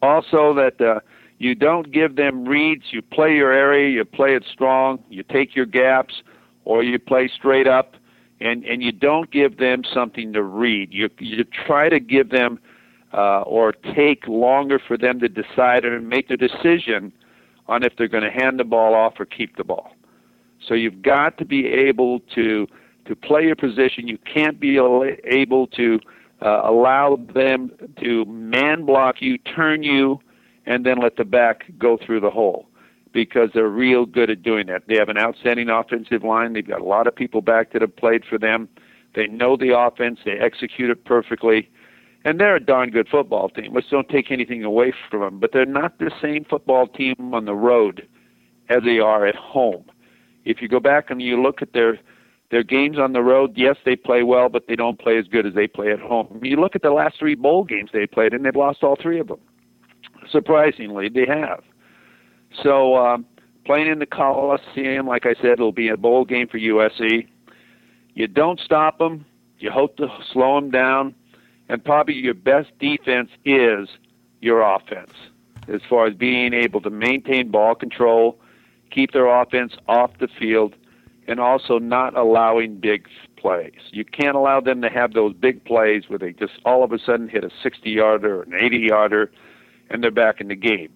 Also, 0.00 0.54
that 0.54 0.80
uh, 0.80 1.00
you 1.36 1.54
don't 1.54 1.92
give 1.92 2.16
them 2.16 2.46
reads. 2.46 2.84
You 2.92 3.02
play 3.02 3.36
your 3.36 3.52
area. 3.52 3.90
You 3.90 4.06
play 4.06 4.34
it 4.34 4.46
strong. 4.50 5.04
You 5.10 5.22
take 5.22 5.54
your 5.54 5.66
gaps, 5.66 6.22
or 6.64 6.82
you 6.82 6.98
play 6.98 7.28
straight 7.28 7.66
up 7.66 7.94
and 8.40 8.64
and 8.64 8.82
you 8.82 8.90
don't 8.90 9.30
give 9.30 9.58
them 9.58 9.82
something 9.84 10.32
to 10.32 10.42
read. 10.42 10.94
You 10.94 11.10
you 11.18 11.44
try 11.44 11.90
to 11.90 12.00
give 12.00 12.30
them 12.30 12.58
uh, 13.12 13.42
or 13.42 13.72
take 13.72 14.26
longer 14.26 14.78
for 14.78 14.96
them 14.96 15.20
to 15.20 15.28
decide 15.28 15.84
or 15.84 16.00
make 16.00 16.28
the 16.28 16.36
decision 16.36 17.12
on 17.68 17.82
if 17.82 17.94
they're 17.96 18.08
going 18.08 18.24
to 18.24 18.30
hand 18.30 18.58
the 18.58 18.64
ball 18.64 18.94
off 18.94 19.14
or 19.18 19.24
keep 19.24 19.56
the 19.56 19.64
ball. 19.64 19.92
So 20.66 20.74
you've 20.74 21.02
got 21.02 21.38
to 21.38 21.44
be 21.44 21.66
able 21.66 22.20
to 22.34 22.66
to 23.06 23.16
play 23.16 23.42
your 23.42 23.56
position. 23.56 24.06
You 24.06 24.18
can't 24.18 24.60
be 24.60 24.78
able 24.78 25.66
to 25.66 25.98
uh, 26.40 26.60
allow 26.64 27.18
them 27.34 27.72
to 28.00 28.24
man 28.26 28.84
block 28.84 29.16
you, 29.20 29.38
turn 29.38 29.82
you, 29.82 30.20
and 30.66 30.86
then 30.86 31.00
let 31.00 31.16
the 31.16 31.24
back 31.24 31.64
go 31.78 31.98
through 31.98 32.20
the 32.20 32.30
hole 32.30 32.68
because 33.12 33.50
they're 33.54 33.68
real 33.68 34.06
good 34.06 34.30
at 34.30 34.42
doing 34.42 34.66
that. 34.68 34.84
They 34.86 34.96
have 34.96 35.08
an 35.08 35.18
outstanding 35.18 35.68
offensive 35.68 36.22
line. 36.22 36.52
They've 36.52 36.66
got 36.66 36.80
a 36.80 36.84
lot 36.84 37.06
of 37.06 37.14
people 37.14 37.42
back 37.42 37.72
that 37.72 37.82
have 37.82 37.96
played 37.96 38.24
for 38.24 38.38
them. 38.38 38.68
They 39.14 39.26
know 39.26 39.56
the 39.56 39.76
offense. 39.76 40.20
They 40.24 40.32
execute 40.32 40.90
it 40.90 41.04
perfectly. 41.04 41.68
And 42.24 42.38
they're 42.38 42.56
a 42.56 42.60
darn 42.60 42.90
good 42.90 43.08
football 43.08 43.48
team. 43.48 43.74
Let's 43.74 43.88
don't 43.88 44.08
take 44.08 44.30
anything 44.30 44.62
away 44.64 44.92
from 45.10 45.20
them. 45.20 45.38
But 45.40 45.52
they're 45.52 45.66
not 45.66 45.98
the 45.98 46.10
same 46.20 46.44
football 46.44 46.86
team 46.86 47.14
on 47.32 47.46
the 47.46 47.54
road 47.54 48.06
as 48.68 48.82
they 48.84 48.98
are 48.98 49.26
at 49.26 49.34
home. 49.34 49.84
If 50.44 50.62
you 50.62 50.68
go 50.68 50.80
back 50.80 51.10
and 51.10 51.20
you 51.20 51.40
look 51.40 51.62
at 51.62 51.72
their 51.72 51.98
their 52.50 52.62
games 52.62 52.98
on 52.98 53.14
the 53.14 53.22
road, 53.22 53.54
yes, 53.56 53.76
they 53.84 53.96
play 53.96 54.22
well, 54.22 54.50
but 54.50 54.66
they 54.68 54.76
don't 54.76 54.98
play 54.98 55.16
as 55.16 55.26
good 55.26 55.46
as 55.46 55.54
they 55.54 55.66
play 55.66 55.90
at 55.90 55.98
home. 55.98 56.38
You 56.42 56.56
look 56.56 56.76
at 56.76 56.82
the 56.82 56.90
last 56.90 57.18
three 57.18 57.34
bowl 57.34 57.64
games 57.64 57.90
they 57.94 58.06
played, 58.06 58.34
and 58.34 58.44
they've 58.44 58.54
lost 58.54 58.82
all 58.82 58.94
three 59.00 59.18
of 59.18 59.28
them. 59.28 59.40
Surprisingly, 60.30 61.08
they 61.08 61.24
have. 61.26 61.62
So 62.62 62.96
um, 62.96 63.24
playing 63.64 63.88
in 63.88 64.00
the 64.00 64.06
Coliseum, 64.06 65.06
like 65.06 65.24
I 65.24 65.34
said, 65.40 65.52
it'll 65.52 65.72
be 65.72 65.88
a 65.88 65.96
bowl 65.96 66.26
game 66.26 66.46
for 66.46 66.58
USC. 66.58 67.26
You 68.14 68.26
don't 68.28 68.60
stop 68.60 68.98
them. 68.98 69.24
You 69.58 69.70
hope 69.70 69.96
to 69.96 70.08
slow 70.32 70.60
them 70.60 70.70
down. 70.70 71.14
And 71.72 71.82
probably 71.82 72.16
your 72.16 72.34
best 72.34 72.68
defense 72.78 73.30
is 73.46 73.88
your 74.42 74.60
offense 74.60 75.14
as 75.72 75.80
far 75.88 76.06
as 76.06 76.14
being 76.14 76.52
able 76.52 76.82
to 76.82 76.90
maintain 76.90 77.50
ball 77.50 77.74
control, 77.74 78.38
keep 78.90 79.12
their 79.12 79.26
offense 79.26 79.72
off 79.88 80.10
the 80.20 80.28
field, 80.38 80.76
and 81.26 81.40
also 81.40 81.78
not 81.78 82.14
allowing 82.14 82.76
big 82.76 83.08
plays. 83.38 83.72
You 83.90 84.04
can't 84.04 84.36
allow 84.36 84.60
them 84.60 84.82
to 84.82 84.90
have 84.90 85.14
those 85.14 85.32
big 85.32 85.64
plays 85.64 86.02
where 86.08 86.18
they 86.18 86.34
just 86.34 86.52
all 86.66 86.84
of 86.84 86.92
a 86.92 86.98
sudden 86.98 87.26
hit 87.26 87.42
a 87.42 87.48
60 87.62 87.88
yarder 87.90 88.40
or 88.40 88.42
an 88.42 88.52
80 88.52 88.76
yarder 88.76 89.32
and 89.88 90.04
they're 90.04 90.10
back 90.10 90.42
in 90.42 90.48
the 90.48 90.54
game. 90.54 90.92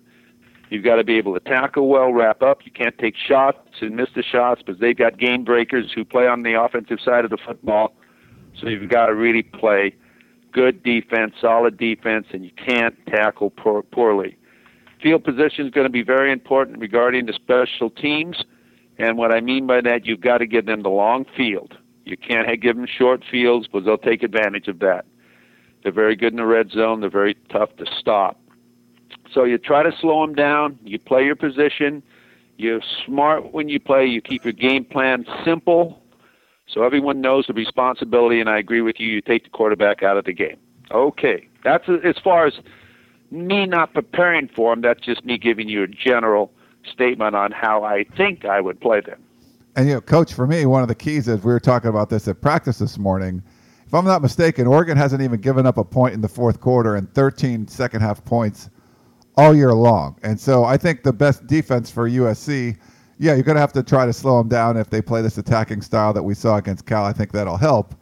You've 0.68 0.84
got 0.84 0.96
to 0.96 1.04
be 1.04 1.16
able 1.16 1.32
to 1.32 1.40
tackle 1.40 1.88
well, 1.88 2.12
wrap 2.12 2.42
up. 2.42 2.66
You 2.66 2.72
can't 2.72 2.98
take 2.98 3.14
shots 3.16 3.66
and 3.80 3.96
miss 3.96 4.08
the 4.14 4.22
shots 4.22 4.60
because 4.62 4.78
they've 4.78 4.94
got 4.94 5.16
game 5.16 5.42
breakers 5.42 5.90
who 5.94 6.04
play 6.04 6.26
on 6.26 6.42
the 6.42 6.60
offensive 6.60 6.98
side 7.02 7.24
of 7.24 7.30
the 7.30 7.38
football. 7.38 7.94
So 8.60 8.68
you've 8.68 8.90
got 8.90 9.06
to 9.06 9.14
really 9.14 9.42
play 9.42 9.94
good 10.52 10.82
defense, 10.82 11.34
solid 11.40 11.76
defense, 11.76 12.26
and 12.32 12.44
you 12.44 12.50
can't 12.56 12.94
tackle 13.06 13.50
poor, 13.50 13.82
poorly. 13.82 14.36
Field 15.02 15.24
position 15.24 15.66
is 15.66 15.70
going 15.70 15.86
to 15.86 15.92
be 15.92 16.02
very 16.02 16.32
important 16.32 16.78
regarding 16.78 17.26
the 17.26 17.32
special 17.32 17.90
teams. 17.90 18.42
And 18.98 19.18
what 19.18 19.32
I 19.32 19.40
mean 19.40 19.66
by 19.66 19.80
that, 19.82 20.06
you've 20.06 20.20
got 20.20 20.38
to 20.38 20.46
give 20.46 20.66
them 20.66 20.82
the 20.82 20.88
long 20.88 21.26
field. 21.36 21.76
You 22.04 22.16
can't 22.16 22.48
give 22.60 22.76
them 22.76 22.86
short 22.86 23.22
fields 23.30 23.66
because 23.66 23.84
they'll 23.84 23.98
take 23.98 24.22
advantage 24.22 24.68
of 24.68 24.78
that. 24.78 25.04
They're 25.82 25.92
very 25.92 26.16
good 26.16 26.32
in 26.32 26.36
the 26.36 26.46
red 26.46 26.70
zone. 26.70 27.00
They're 27.00 27.10
very 27.10 27.36
tough 27.50 27.76
to 27.76 27.84
stop. 27.98 28.40
So 29.32 29.44
you 29.44 29.58
try 29.58 29.82
to 29.82 29.92
slow 30.00 30.24
them 30.24 30.34
down. 30.34 30.78
You 30.84 30.98
play 30.98 31.24
your 31.24 31.36
position. 31.36 32.02
You're 32.56 32.80
smart 33.04 33.52
when 33.52 33.68
you 33.68 33.78
play. 33.78 34.06
You 34.06 34.22
keep 34.22 34.44
your 34.44 34.52
game 34.52 34.84
plan 34.84 35.26
simple 35.44 36.00
so 36.66 36.82
everyone 36.82 37.20
knows 37.20 37.46
the 37.46 37.52
responsibility, 37.52 38.40
and 38.40 38.50
I 38.50 38.58
agree 38.58 38.80
with 38.80 38.98
you. 38.98 39.08
You 39.08 39.20
take 39.20 39.44
the 39.44 39.50
quarterback 39.50 40.02
out 40.02 40.16
of 40.16 40.24
the 40.24 40.32
game. 40.32 40.56
Okay, 40.90 41.48
that's 41.64 41.88
as 42.04 42.16
far 42.22 42.46
as 42.46 42.54
me 43.30 43.66
not 43.66 43.92
preparing 43.94 44.48
for 44.48 44.72
them. 44.72 44.82
That's 44.82 45.00
just 45.00 45.24
me 45.24 45.38
giving 45.38 45.68
you 45.68 45.82
a 45.82 45.88
general 45.88 46.52
statement 46.92 47.34
on 47.34 47.52
how 47.52 47.82
I 47.82 48.04
think 48.16 48.44
I 48.44 48.60
would 48.60 48.80
play 48.80 49.00
them. 49.00 49.22
And 49.76 49.88
you 49.88 49.94
know, 49.94 50.00
coach, 50.00 50.32
for 50.32 50.46
me, 50.46 50.64
one 50.66 50.82
of 50.82 50.88
the 50.88 50.94
keys 50.94 51.28
is 51.28 51.44
we 51.44 51.52
were 51.52 51.60
talking 51.60 51.90
about 51.90 52.08
this 52.08 52.28
at 52.28 52.40
practice 52.40 52.78
this 52.78 52.98
morning. 52.98 53.42
If 53.86 53.94
I'm 53.94 54.04
not 54.04 54.22
mistaken, 54.22 54.66
Oregon 54.66 54.96
hasn't 54.96 55.22
even 55.22 55.40
given 55.40 55.66
up 55.66 55.76
a 55.78 55.84
point 55.84 56.14
in 56.14 56.20
the 56.20 56.28
fourth 56.28 56.60
quarter 56.60 56.96
and 56.96 57.12
13 57.14 57.68
second 57.68 58.00
half 58.00 58.24
points 58.24 58.70
all 59.36 59.54
year 59.54 59.72
long. 59.74 60.18
And 60.22 60.40
so 60.40 60.64
I 60.64 60.76
think 60.76 61.02
the 61.02 61.12
best 61.12 61.46
defense 61.46 61.90
for 61.90 62.08
USC 62.08 62.78
yeah, 63.18 63.34
you're 63.34 63.42
going 63.42 63.56
to 63.56 63.60
have 63.60 63.72
to 63.72 63.82
try 63.82 64.06
to 64.06 64.12
slow 64.12 64.38
them 64.38 64.48
down 64.48 64.76
if 64.76 64.90
they 64.90 65.00
play 65.00 65.22
this 65.22 65.38
attacking 65.38 65.82
style 65.82 66.12
that 66.12 66.22
we 66.22 66.34
saw 66.34 66.56
against 66.56 66.86
Cal. 66.86 67.04
I 67.04 67.12
think 67.12 67.32
that'll 67.32 67.56
help. 67.56 67.94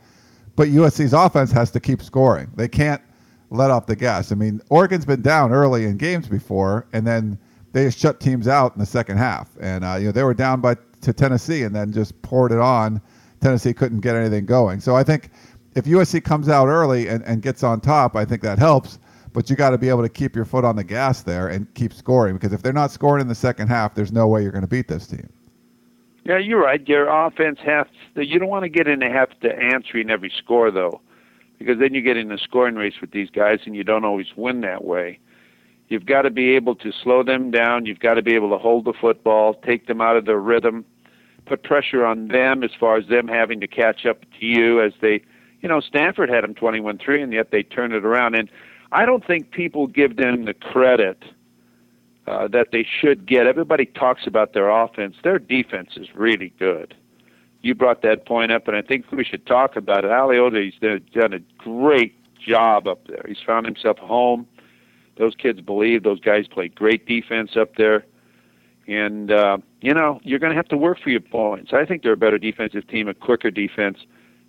But 0.56 0.68
USC's 0.68 1.12
offense 1.12 1.50
has 1.52 1.70
to 1.72 1.80
keep 1.80 2.02
scoring. 2.02 2.50
They 2.54 2.68
can't 2.68 3.02
let 3.50 3.70
off 3.70 3.86
the 3.86 3.96
gas. 3.96 4.32
I 4.32 4.34
mean, 4.34 4.60
Oregon's 4.70 5.04
been 5.04 5.22
down 5.22 5.52
early 5.52 5.84
in 5.84 5.96
games 5.96 6.28
before, 6.28 6.86
and 6.92 7.06
then 7.06 7.38
they 7.72 7.90
shut 7.90 8.20
teams 8.20 8.48
out 8.48 8.74
in 8.74 8.80
the 8.80 8.86
second 8.86 9.18
half. 9.18 9.50
And 9.60 9.84
uh, 9.84 9.96
you 9.96 10.06
know 10.06 10.12
they 10.12 10.22
were 10.22 10.34
down 10.34 10.60
by 10.60 10.76
to 11.02 11.12
Tennessee, 11.12 11.62
and 11.62 11.74
then 11.74 11.92
just 11.92 12.20
poured 12.22 12.52
it 12.52 12.58
on. 12.58 13.00
Tennessee 13.40 13.74
couldn't 13.74 14.00
get 14.00 14.16
anything 14.16 14.46
going. 14.46 14.80
So 14.80 14.96
I 14.96 15.02
think 15.02 15.30
if 15.74 15.84
USC 15.84 16.24
comes 16.24 16.48
out 16.48 16.68
early 16.68 17.08
and, 17.08 17.22
and 17.24 17.42
gets 17.42 17.62
on 17.62 17.80
top, 17.80 18.16
I 18.16 18.24
think 18.24 18.42
that 18.42 18.58
helps 18.58 18.98
but 19.34 19.50
you 19.50 19.56
got 19.56 19.70
to 19.70 19.78
be 19.78 19.90
able 19.90 20.02
to 20.02 20.08
keep 20.08 20.34
your 20.34 20.46
foot 20.46 20.64
on 20.64 20.76
the 20.76 20.84
gas 20.84 21.22
there 21.22 21.48
and 21.48 21.72
keep 21.74 21.92
scoring 21.92 22.34
because 22.34 22.52
if 22.52 22.62
they're 22.62 22.72
not 22.72 22.90
scoring 22.90 23.20
in 23.20 23.28
the 23.28 23.34
second 23.34 23.68
half, 23.68 23.94
there's 23.94 24.12
no 24.12 24.26
way 24.26 24.42
you're 24.42 24.52
going 24.52 24.62
to 24.62 24.68
beat 24.68 24.88
this 24.88 25.06
team. 25.06 25.28
Yeah, 26.24 26.38
you're 26.38 26.62
right. 26.62 26.86
Your 26.88 27.08
offense 27.08 27.58
has 27.66 27.86
to, 28.14 28.24
you 28.24 28.38
don't 28.38 28.48
want 28.48 28.62
to 28.62 28.70
get 28.70 28.88
in 28.88 29.00
the 29.00 29.10
have 29.10 29.38
to 29.40 29.54
answering 29.54 30.08
every 30.08 30.32
score 30.38 30.70
though, 30.70 31.02
because 31.58 31.78
then 31.80 31.92
you 31.92 32.00
get 32.00 32.16
in 32.16 32.32
a 32.32 32.38
scoring 32.38 32.76
race 32.76 32.94
with 33.00 33.10
these 33.10 33.28
guys 33.28 33.58
and 33.66 33.76
you 33.76 33.84
don't 33.84 34.04
always 34.04 34.28
win 34.36 34.62
that 34.62 34.84
way. 34.84 35.18
You've 35.88 36.06
got 36.06 36.22
to 36.22 36.30
be 36.30 36.54
able 36.54 36.76
to 36.76 36.92
slow 36.92 37.22
them 37.22 37.50
down. 37.50 37.84
You've 37.84 37.98
got 37.98 38.14
to 38.14 38.22
be 38.22 38.34
able 38.34 38.50
to 38.50 38.58
hold 38.58 38.86
the 38.86 38.94
football, 38.98 39.54
take 39.54 39.86
them 39.86 40.00
out 40.00 40.16
of 40.16 40.24
their 40.24 40.38
rhythm, 40.38 40.84
put 41.44 41.62
pressure 41.64 42.06
on 42.06 42.28
them 42.28 42.62
as 42.62 42.70
far 42.78 42.96
as 42.96 43.06
them 43.08 43.28
having 43.28 43.60
to 43.60 43.66
catch 43.66 44.06
up 44.06 44.22
to 44.38 44.46
you 44.46 44.80
as 44.80 44.92
they, 45.02 45.22
you 45.60 45.68
know, 45.68 45.80
Stanford 45.80 46.30
had 46.30 46.44
them 46.44 46.54
21-3 46.54 47.22
and 47.22 47.32
yet 47.32 47.50
they 47.50 47.64
turned 47.64 47.92
it 47.92 48.04
around 48.04 48.34
and 48.34 48.48
I 48.92 49.06
don't 49.06 49.26
think 49.26 49.50
people 49.50 49.86
give 49.86 50.16
them 50.16 50.44
the 50.44 50.54
credit 50.54 51.22
uh, 52.26 52.48
that 52.48 52.68
they 52.72 52.86
should 53.00 53.26
get. 53.26 53.46
Everybody 53.46 53.86
talks 53.86 54.26
about 54.26 54.52
their 54.54 54.70
offense. 54.70 55.16
Their 55.22 55.38
defense 55.38 55.90
is 55.96 56.08
really 56.14 56.52
good. 56.58 56.94
You 57.62 57.74
brought 57.74 58.02
that 58.02 58.26
point 58.26 58.52
up, 58.52 58.68
and 58.68 58.76
I 58.76 58.82
think 58.82 59.10
we 59.10 59.24
should 59.24 59.46
talk 59.46 59.76
about 59.76 60.04
it. 60.04 60.10
Aliotti's 60.10 60.78
done 61.12 61.32
a 61.32 61.38
great 61.58 62.14
job 62.38 62.86
up 62.86 63.06
there. 63.08 63.24
He's 63.26 63.40
found 63.44 63.66
himself 63.66 63.98
home. 63.98 64.46
Those 65.16 65.34
kids 65.34 65.60
believe 65.60 66.02
those 66.02 66.20
guys 66.20 66.46
play 66.46 66.68
great 66.68 67.06
defense 67.06 67.56
up 67.56 67.76
there. 67.76 68.04
And, 68.86 69.30
uh, 69.30 69.58
you 69.80 69.94
know, 69.94 70.20
you're 70.24 70.38
going 70.38 70.50
to 70.50 70.56
have 70.56 70.68
to 70.68 70.76
work 70.76 70.98
for 71.02 71.08
your 71.08 71.20
points. 71.20 71.72
I 71.72 71.86
think 71.86 72.02
they're 72.02 72.12
a 72.12 72.18
better 72.18 72.38
defensive 72.38 72.86
team, 72.86 73.08
a 73.08 73.14
quicker 73.14 73.50
defense 73.50 73.98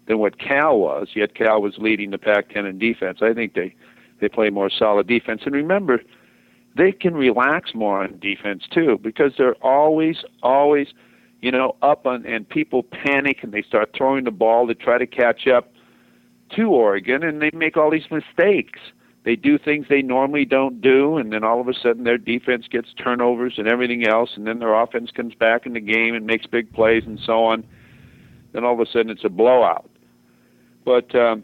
than 0.08 0.20
what 0.20 0.38
Cal 0.40 0.78
was, 0.78 1.10
yet 1.16 1.36
Cal 1.36 1.62
was 1.62 1.76
leading 1.78 2.12
the 2.12 2.18
Pac 2.18 2.50
10 2.50 2.66
in 2.66 2.78
defense. 2.78 3.20
I 3.22 3.34
think 3.34 3.54
they 3.54 3.76
they 4.20 4.30
play 4.30 4.50
more 4.50 4.70
solid 4.70 5.08
defense. 5.08 5.42
And 5.46 5.54
remember, 5.54 6.02
they 6.78 6.92
can 6.92 7.14
relax 7.16 7.74
more 7.74 8.04
on 8.04 8.20
defense 8.20 8.64
too 8.72 9.00
because 9.02 9.34
they're 9.38 9.56
always, 9.56 10.18
always, 10.44 10.88
you 11.42 11.52
know, 11.52 11.76
up 11.82 12.06
on 12.06 12.26
and 12.26 12.48
people 12.48 12.84
panic 12.84 13.40
and 13.44 13.54
they 13.54 13.62
start 13.62 13.92
throwing 13.96 14.26
the 14.26 14.32
ball 14.32 14.68
to 14.68 14.76
try 14.76 14.98
to 14.98 15.08
catch 15.08 15.48
up 15.48 15.72
to 16.56 16.70
Oregon 16.70 17.24
and 17.24 17.42
they 17.42 17.52
make 17.54 17.78
all 17.78 17.92
these 17.92 18.10
mistakes. 18.12 18.80
They 19.24 19.36
do 19.36 19.58
things 19.58 19.88
they 19.90 20.04
normally 20.04 20.46
don't 20.46 20.82
do, 20.82 21.18
and 21.18 21.34
then 21.34 21.44
all 21.44 21.60
of 21.60 21.68
a 21.68 21.74
sudden 21.74 22.04
their 22.04 22.20
defense 22.20 22.68
gets 22.70 22.94
turnovers 22.94 23.56
and 23.58 23.68
everything 23.68 24.08
else, 24.08 24.30
and 24.36 24.46
then 24.46 24.60
their 24.60 24.76
offense 24.76 25.10
comes 25.10 25.34
back 25.34 25.66
in 25.66 25.74
the 25.74 25.80
game 25.80 26.14
and 26.14 26.28
makes 26.28 26.46
big 26.46 26.72
plays 26.72 27.02
and 27.08 27.20
so 27.26 27.44
on. 27.44 27.64
Then 28.54 28.64
all 28.64 28.76
of 28.76 28.80
a 28.80 28.86
sudden 28.86 29.10
it's 29.10 29.26
a 29.26 29.30
blowout. 29.30 29.90
But 30.86 31.16
um, 31.16 31.44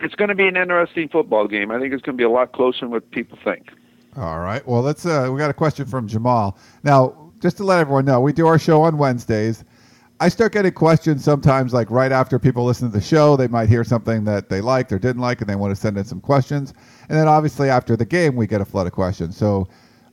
it's 0.00 0.14
going 0.14 0.28
to 0.28 0.34
be 0.34 0.46
an 0.46 0.56
interesting 0.56 1.08
football 1.08 1.48
game. 1.48 1.70
I 1.70 1.78
think 1.78 1.92
it's 1.92 2.02
going 2.02 2.16
to 2.16 2.20
be 2.20 2.24
a 2.24 2.30
lot 2.30 2.52
closer 2.52 2.80
than 2.80 2.90
what 2.90 3.10
people 3.10 3.38
think. 3.42 3.68
All 4.16 4.40
right. 4.40 4.66
Well, 4.66 4.82
let's. 4.82 5.04
Uh, 5.04 5.28
we 5.32 5.38
got 5.38 5.50
a 5.50 5.54
question 5.54 5.86
from 5.86 6.08
Jamal. 6.08 6.58
Now, 6.82 7.32
just 7.40 7.58
to 7.58 7.64
let 7.64 7.80
everyone 7.80 8.04
know, 8.04 8.20
we 8.20 8.32
do 8.32 8.46
our 8.46 8.58
show 8.58 8.82
on 8.82 8.98
Wednesdays. 8.98 9.64
I 10.18 10.30
start 10.30 10.52
getting 10.52 10.72
questions 10.72 11.22
sometimes, 11.22 11.74
like 11.74 11.90
right 11.90 12.10
after 12.10 12.38
people 12.38 12.64
listen 12.64 12.90
to 12.90 12.96
the 12.96 13.04
show, 13.04 13.36
they 13.36 13.48
might 13.48 13.68
hear 13.68 13.84
something 13.84 14.24
that 14.24 14.48
they 14.48 14.62
liked 14.62 14.90
or 14.90 14.98
didn't 14.98 15.20
like, 15.20 15.42
and 15.42 15.50
they 15.50 15.56
want 15.56 15.74
to 15.74 15.80
send 15.80 15.98
in 15.98 16.04
some 16.04 16.22
questions. 16.22 16.72
And 17.10 17.18
then 17.18 17.28
obviously 17.28 17.68
after 17.68 17.96
the 17.96 18.06
game, 18.06 18.34
we 18.34 18.46
get 18.46 18.62
a 18.62 18.64
flood 18.64 18.86
of 18.86 18.94
questions. 18.94 19.36
So 19.36 19.68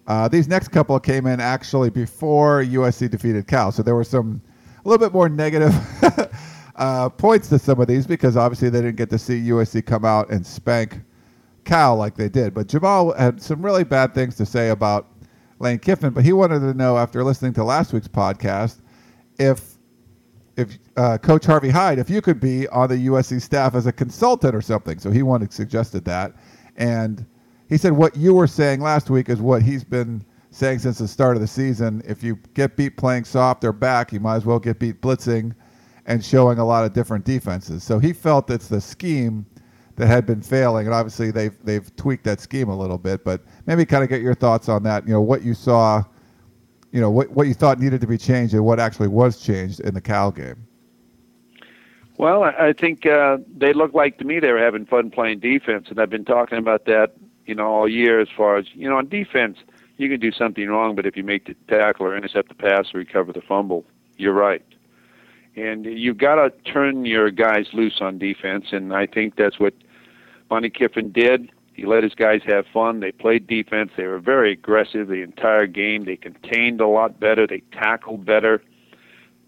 uh, 0.07 0.27
these 0.27 0.49
next 0.49 0.69
couple 0.69 0.99
came 0.99 1.25
in 1.25 1.39
actually 1.39 1.89
before 1.89 2.63
USC 2.63 3.09
defeated 3.09 3.47
Cal, 3.47 3.71
so 3.71 3.81
there 3.81 3.95
were 3.95 4.03
some 4.03 4.41
a 4.83 4.89
little 4.89 5.05
bit 5.05 5.13
more 5.13 5.29
negative 5.29 5.73
uh, 6.75 7.09
points 7.09 7.49
to 7.49 7.59
some 7.59 7.79
of 7.79 7.87
these 7.87 8.07
because 8.07 8.35
obviously 8.35 8.69
they 8.69 8.81
didn't 8.81 8.97
get 8.97 9.09
to 9.11 9.17
see 9.17 9.39
USC 9.49 9.85
come 9.85 10.05
out 10.05 10.29
and 10.29 10.45
spank 10.45 11.01
Cal 11.65 11.95
like 11.95 12.15
they 12.15 12.29
did. 12.29 12.53
But 12.53 12.67
Jamal 12.67 13.13
had 13.13 13.41
some 13.41 13.63
really 13.63 13.83
bad 13.83 14.13
things 14.13 14.35
to 14.37 14.45
say 14.45 14.69
about 14.69 15.07
Lane 15.59 15.79
Kiffin, 15.79 16.13
but 16.13 16.23
he 16.25 16.33
wanted 16.33 16.59
to 16.59 16.73
know 16.73 16.97
after 16.97 17.23
listening 17.23 17.53
to 17.53 17.63
last 17.63 17.93
week's 17.93 18.07
podcast 18.07 18.81
if 19.37 19.73
if 20.55 20.77
uh, 20.97 21.17
Coach 21.17 21.45
Harvey 21.45 21.69
Hyde, 21.69 21.97
if 21.97 22.11
you 22.11 22.21
could 22.21 22.39
be 22.39 22.67
on 22.67 22.87
the 22.87 23.07
USC 23.07 23.41
staff 23.41 23.73
as 23.73 23.87
a 23.87 23.91
consultant 23.91 24.53
or 24.53 24.61
something. 24.61 24.99
So 24.99 25.09
he 25.09 25.23
wanted 25.23 25.51
suggested 25.51 26.05
that, 26.05 26.33
and 26.77 27.25
he 27.69 27.77
said 27.77 27.93
what 27.93 28.15
you 28.15 28.35
were 28.35 28.45
saying 28.45 28.79
last 28.79 29.09
week 29.09 29.29
is 29.29 29.41
what 29.41 29.63
he's 29.63 29.83
been 29.83 30.23
saying 30.51 30.77
since 30.77 30.99
the 30.99 31.07
start 31.07 31.35
of 31.35 31.41
the 31.41 31.47
season. 31.47 32.03
If 32.05 32.23
you 32.23 32.37
get 32.53 32.77
beat 32.77 32.97
playing 32.97 33.23
soft 33.23 33.63
or 33.63 33.73
back, 33.73 34.13
you 34.13 34.19
might 34.19 34.35
as 34.35 34.45
well 34.45 34.59
get 34.59 34.77
beat 34.77 35.01
blitzing 35.01 35.55
and 36.05 36.23
showing 36.23 36.59
a 36.59 36.65
lot 36.65 36.85
of 36.85 36.93
different 36.93 37.25
defenses. 37.25 37.83
So 37.83 37.99
he 37.99 38.13
felt 38.13 38.49
it's 38.49 38.67
the 38.67 38.81
scheme 38.81 39.45
that 39.95 40.07
had 40.07 40.25
been 40.25 40.41
failing, 40.41 40.85
and 40.87 40.93
obviously 40.93 41.31
they've 41.31 41.57
they've 41.63 41.95
tweaked 41.95 42.23
that 42.25 42.39
scheme 42.39 42.69
a 42.69 42.77
little 42.77 42.97
bit. 42.97 43.23
But 43.23 43.41
maybe 43.65 43.85
kind 43.85 44.03
of 44.03 44.09
get 44.09 44.21
your 44.21 44.35
thoughts 44.35 44.69
on 44.69 44.83
that. 44.83 45.07
You 45.07 45.13
know 45.13 45.21
what 45.21 45.43
you 45.43 45.53
saw, 45.53 46.03
you 46.91 46.99
know 46.99 47.11
what 47.11 47.29
what 47.31 47.47
you 47.47 47.53
thought 47.53 47.79
needed 47.79 48.01
to 48.01 48.07
be 48.07 48.17
changed, 48.17 48.53
and 48.53 48.65
what 48.65 48.79
actually 48.79 49.07
was 49.07 49.39
changed 49.39 49.79
in 49.81 49.93
the 49.93 50.01
Cal 50.01 50.31
game. 50.31 50.67
Well, 52.17 52.43
I 52.43 52.73
think 52.73 53.05
uh, 53.07 53.37
they 53.57 53.73
looked 53.73 53.95
like 53.95 54.19
to 54.19 54.23
me 54.23 54.39
they 54.39 54.51
were 54.51 54.59
having 54.59 54.85
fun 54.85 55.09
playing 55.09 55.39
defense, 55.39 55.87
and 55.89 55.99
I've 55.99 56.11
been 56.11 56.25
talking 56.25 56.59
about 56.59 56.85
that, 56.85 57.13
you 57.45 57.55
know, 57.55 57.67
all 57.67 57.89
year. 57.89 58.19
As 58.19 58.27
far 58.35 58.57
as 58.57 58.65
you 58.73 58.87
know, 58.89 58.97
on 58.97 59.09
defense, 59.09 59.57
you 59.97 60.09
can 60.09 60.19
do 60.19 60.31
something 60.31 60.67
wrong, 60.67 60.95
but 60.95 61.05
if 61.05 61.17
you 61.17 61.23
make 61.23 61.45
the 61.45 61.55
tackle 61.67 62.05
or 62.05 62.15
intercept 62.15 62.49
the 62.49 62.55
pass 62.55 62.93
or 62.93 62.99
recover 62.99 63.33
the 63.33 63.41
fumble, 63.41 63.83
you're 64.17 64.33
right 64.33 64.63
and 65.55 65.85
you've 65.85 66.17
got 66.17 66.35
to 66.35 66.49
turn 66.71 67.05
your 67.05 67.29
guys 67.31 67.67
loose 67.73 67.99
on 68.01 68.17
defense. 68.17 68.67
And 68.71 68.93
I 68.93 69.05
think 69.05 69.35
that's 69.35 69.59
what 69.59 69.73
Monte 70.49 70.71
Kiffin 70.71 71.11
did. 71.11 71.51
He 71.73 71.85
let 71.85 72.03
his 72.03 72.13
guys 72.13 72.41
have 72.45 72.65
fun. 72.71 72.99
They 72.99 73.11
played 73.11 73.47
defense. 73.47 73.91
They 73.97 74.05
were 74.05 74.19
very 74.19 74.51
aggressive 74.53 75.07
the 75.07 75.23
entire 75.23 75.65
game. 75.65 76.05
They 76.05 76.15
contained 76.15 76.81
a 76.81 76.87
lot 76.87 77.19
better. 77.19 77.47
They 77.47 77.63
tackled 77.71 78.25
better. 78.25 78.61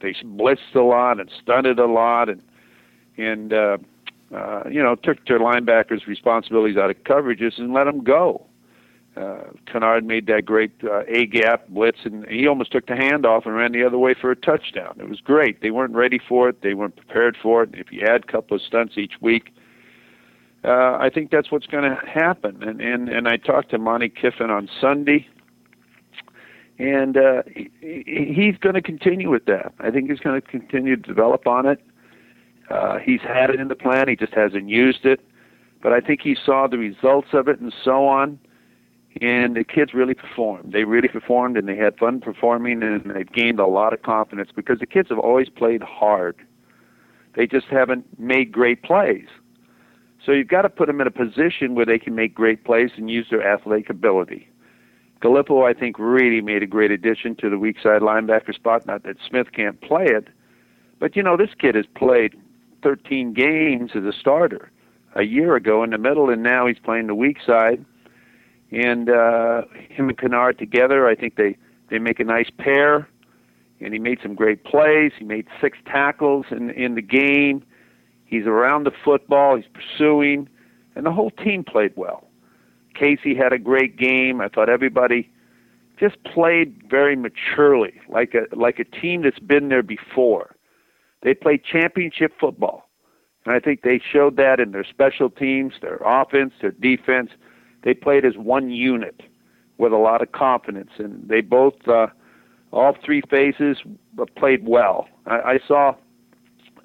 They 0.02 0.14
blitzed 0.14 0.76
a 0.76 0.82
lot 0.82 1.20
and 1.20 1.32
stunted 1.42 1.80
a 1.80 1.86
lot, 1.86 2.30
and 2.30 2.42
and 3.18 3.54
uh, 3.54 3.78
uh, 4.36 4.64
you 4.70 4.82
know 4.82 4.96
took 4.96 5.26
their 5.28 5.40
linebackers' 5.40 6.06
responsibilities 6.08 6.78
out 6.78 6.90
of 6.90 6.98
coverages 7.04 7.58
and 7.58 7.74
let 7.74 7.86
them 7.86 8.04
go. 8.04 8.46
Uh, 9.16 9.44
Kennard 9.66 10.06
made 10.06 10.28
that 10.28 10.44
great 10.44 10.72
uh, 10.84 11.04
A 11.08 11.26
gap 11.26 11.70
blitz, 11.70 12.00
and 12.04 12.28
he 12.28 12.48
almost 12.48 12.72
took 12.72 12.88
the 12.88 12.94
handoff 12.94 13.46
and 13.46 13.56
ran 13.56 13.72
the 13.72 13.86
other 13.86 13.98
way 13.98 14.14
for 14.14 14.30
a 14.30 14.36
touchdown. 14.36 14.98
It 15.00 15.08
was 15.08 15.22
great. 15.22 15.62
They 15.62 15.72
weren't 15.72 15.96
ready 15.96 16.20
for 16.20 16.50
it. 16.50 16.62
They 16.62 16.74
weren't 16.74 16.98
prepared 16.98 17.38
for 17.42 17.64
it. 17.64 17.70
If 17.74 17.94
you 17.94 18.02
add 18.02 18.26
a 18.28 18.32
couple 18.32 18.58
of 18.58 18.62
stunts 18.62 18.98
each 18.98 19.14
week, 19.22 19.54
uh, 20.66 20.98
I 21.00 21.10
think 21.14 21.32
that's 21.32 21.50
what's 21.50 21.68
going 21.68 21.90
to 21.90 21.96
happen. 22.06 22.62
And, 22.62 22.82
and 22.82 23.08
and 23.08 23.28
I 23.28 23.38
talked 23.38 23.70
to 23.72 23.78
Monte 23.78 24.10
Kiffin 24.10 24.50
on 24.50 24.68
Sunday, 24.82 25.28
and 26.78 27.16
uh, 27.16 27.44
he, 27.48 27.70
he's 27.82 28.58
going 28.58 28.76
to 28.76 28.82
continue 28.82 29.30
with 29.30 29.46
that. 29.46 29.74
I 29.80 29.92
think 29.92 30.10
he's 30.10 30.20
going 30.20 30.42
to 30.42 30.46
continue 30.46 30.98
to 30.98 31.02
develop 31.02 31.48
on 31.48 31.66
it. 31.66 31.80
Uh, 32.70 32.98
he's 32.98 33.22
had 33.22 33.50
it 33.50 33.62
in 33.62 33.70
the 33.70 33.76
plan. 33.76 34.10
He 34.10 34.18
just 34.18 34.34
hasn't 34.34 34.68
used 34.68 35.06
it. 35.06 35.22
But 35.82 35.94
I 35.94 36.02
think 36.02 36.22
he 36.22 36.36
saw 36.36 36.68
the 36.68 36.80
results 36.80 37.30
of 37.32 37.48
it 37.48 37.60
and 37.60 37.74
so 37.84 38.08
on 38.08 38.40
and 39.22 39.56
the 39.56 39.64
kids 39.64 39.94
really 39.94 40.14
performed. 40.14 40.74
They 40.74 40.84
really 40.84 41.08
performed, 41.08 41.58
and 41.58 41.68
they 41.68 41.78
had 41.78 41.98
fun 41.98 42.20
performing, 42.20 42.84
and 42.84 43.12
they've 43.16 43.32
gained 43.32 43.60
a 43.60 43.68
lot 43.68 43.94
of 43.94 44.02
confidence 44.02 44.50
because 44.54 44.80
the 44.80 44.86
kids 44.86 45.10
have 45.10 45.20
always 45.20 45.50
played 45.50 45.82
hard. 45.82 46.36
They 47.36 47.48
just 47.48 47.68
haven't 47.68 48.20
made 48.20 48.52
great 48.52 48.84
plays. 48.84 49.28
So 50.26 50.32
you've 50.32 50.48
got 50.48 50.64
to 50.64 50.70
put 50.70 50.88
them 50.88 51.00
in 51.02 51.08
a 51.08 51.12
position 51.12 51.76
where 51.76 51.86
they 51.86 52.00
can 52.00 52.16
make 52.16 52.34
great 52.34 52.64
plays 52.66 52.92
and 52.98 53.10
use 53.10 53.28
their 53.30 53.46
athletic 53.48 53.90
ability. 53.90 54.50
Galippo, 55.22 55.68
I 55.68 55.78
think, 55.78 55.98
really 55.98 56.42
made 56.42 56.64
a 56.64 56.68
great 56.68 56.92
addition 56.92 57.36
to 57.38 57.50
the 57.50 57.58
weak 57.58 57.78
side 57.82 58.02
linebacker 58.02 58.54
spot. 58.54 58.86
Not 58.86 59.04
that 59.04 59.18
Smith 59.28 59.52
can't 59.54 59.80
play 59.82 60.06
it, 60.06 60.28
but 61.00 61.16
you 61.16 61.24
know 61.24 61.38
this 61.38 61.54
kid 61.58 61.76
has 61.76 61.86
played 61.96 62.36
13 62.84 63.34
games 63.34 63.92
as 63.96 64.04
a 64.04 64.14
starter 64.14 64.72
a 65.16 65.24
year 65.24 65.56
ago 65.56 65.84
in 65.84 65.92
the 65.92 65.98
middle, 65.98 66.30
and 66.30 66.44
now 66.44 66.68
he's 66.68 66.80
playing 66.80 67.08
the 67.08 67.16
weak 67.16 67.38
side 67.46 67.86
and 68.75 69.10
uh, 69.10 69.62
him 69.89 70.10
and 70.10 70.17
Kennard 70.17 70.60
together, 70.60 71.08
I 71.08 71.15
think 71.15 71.38
they 71.38 71.58
they 71.89 71.98
make 71.98 72.20
a 72.20 72.24
nice 72.24 72.50
pair. 72.58 73.08
And 73.82 73.94
he 73.94 74.00
made 74.00 74.20
some 74.22 74.36
great 74.36 74.63
plays. 74.63 75.12
He 75.17 75.25
made 75.25 75.48
six 75.62 75.77
tackles 75.86 76.46
in 76.51 76.70
in 76.72 76.96
the 76.96 77.01
game. 77.01 77.63
He's 78.25 78.46
around 78.46 78.86
the 78.86 78.91
football. 79.03 79.55
He's 79.55 79.65
pursuing, 79.74 80.50
and 80.96 81.05
the 81.05 81.12
whole 81.12 81.32
team 81.32 81.63
played 81.63 81.94
well. 81.96 82.27
Casey 82.96 83.36
had 83.36 83.53
a 83.53 83.60
great 83.60 83.98
game. 83.98 84.41
I 84.41 84.48
thought 84.48 84.70
everybody 84.70 85.29
just 86.00 86.22
played 86.24 86.82
very 86.89 87.15
maturely, 87.15 87.94
like 88.10 88.34
a 88.34 88.53
like 88.55 88.79
a 88.79 88.84
team 88.84 89.24
that's 89.24 89.39
been 89.39 89.70
there 89.70 89.84
before. 89.84 90.55
They 91.22 91.34
played 91.34 91.63
championship 91.63 92.34
football, 92.39 92.89
and 93.46 93.55
I 93.55 93.60
think 93.60 93.84
they 93.84 94.01
showed 94.12 94.36
that 94.38 94.60
in 94.60 94.72
their 94.72 94.86
special 94.86 95.29
teams, 95.29 95.74
their 95.82 96.00
offense, 96.03 96.53
their 96.62 96.72
defense 96.72 97.32
they 97.86 97.94
played 97.94 98.25
as 98.25 98.36
one 98.36 98.72
unit 98.72 99.22
with 99.77 99.94
a 99.94 99.98
lot 99.98 100.22
of 100.22 100.32
confidence, 100.34 100.89
and 100.98 101.30
they 101.30 101.39
both, 101.39 101.75
uh, 101.88 102.08
all 102.74 102.98
three 103.06 103.22
phases, 103.30 103.77
played 104.36 104.68
well. 104.68 105.08
I, 105.25 105.36
I 105.36 105.60
saw 105.65 105.96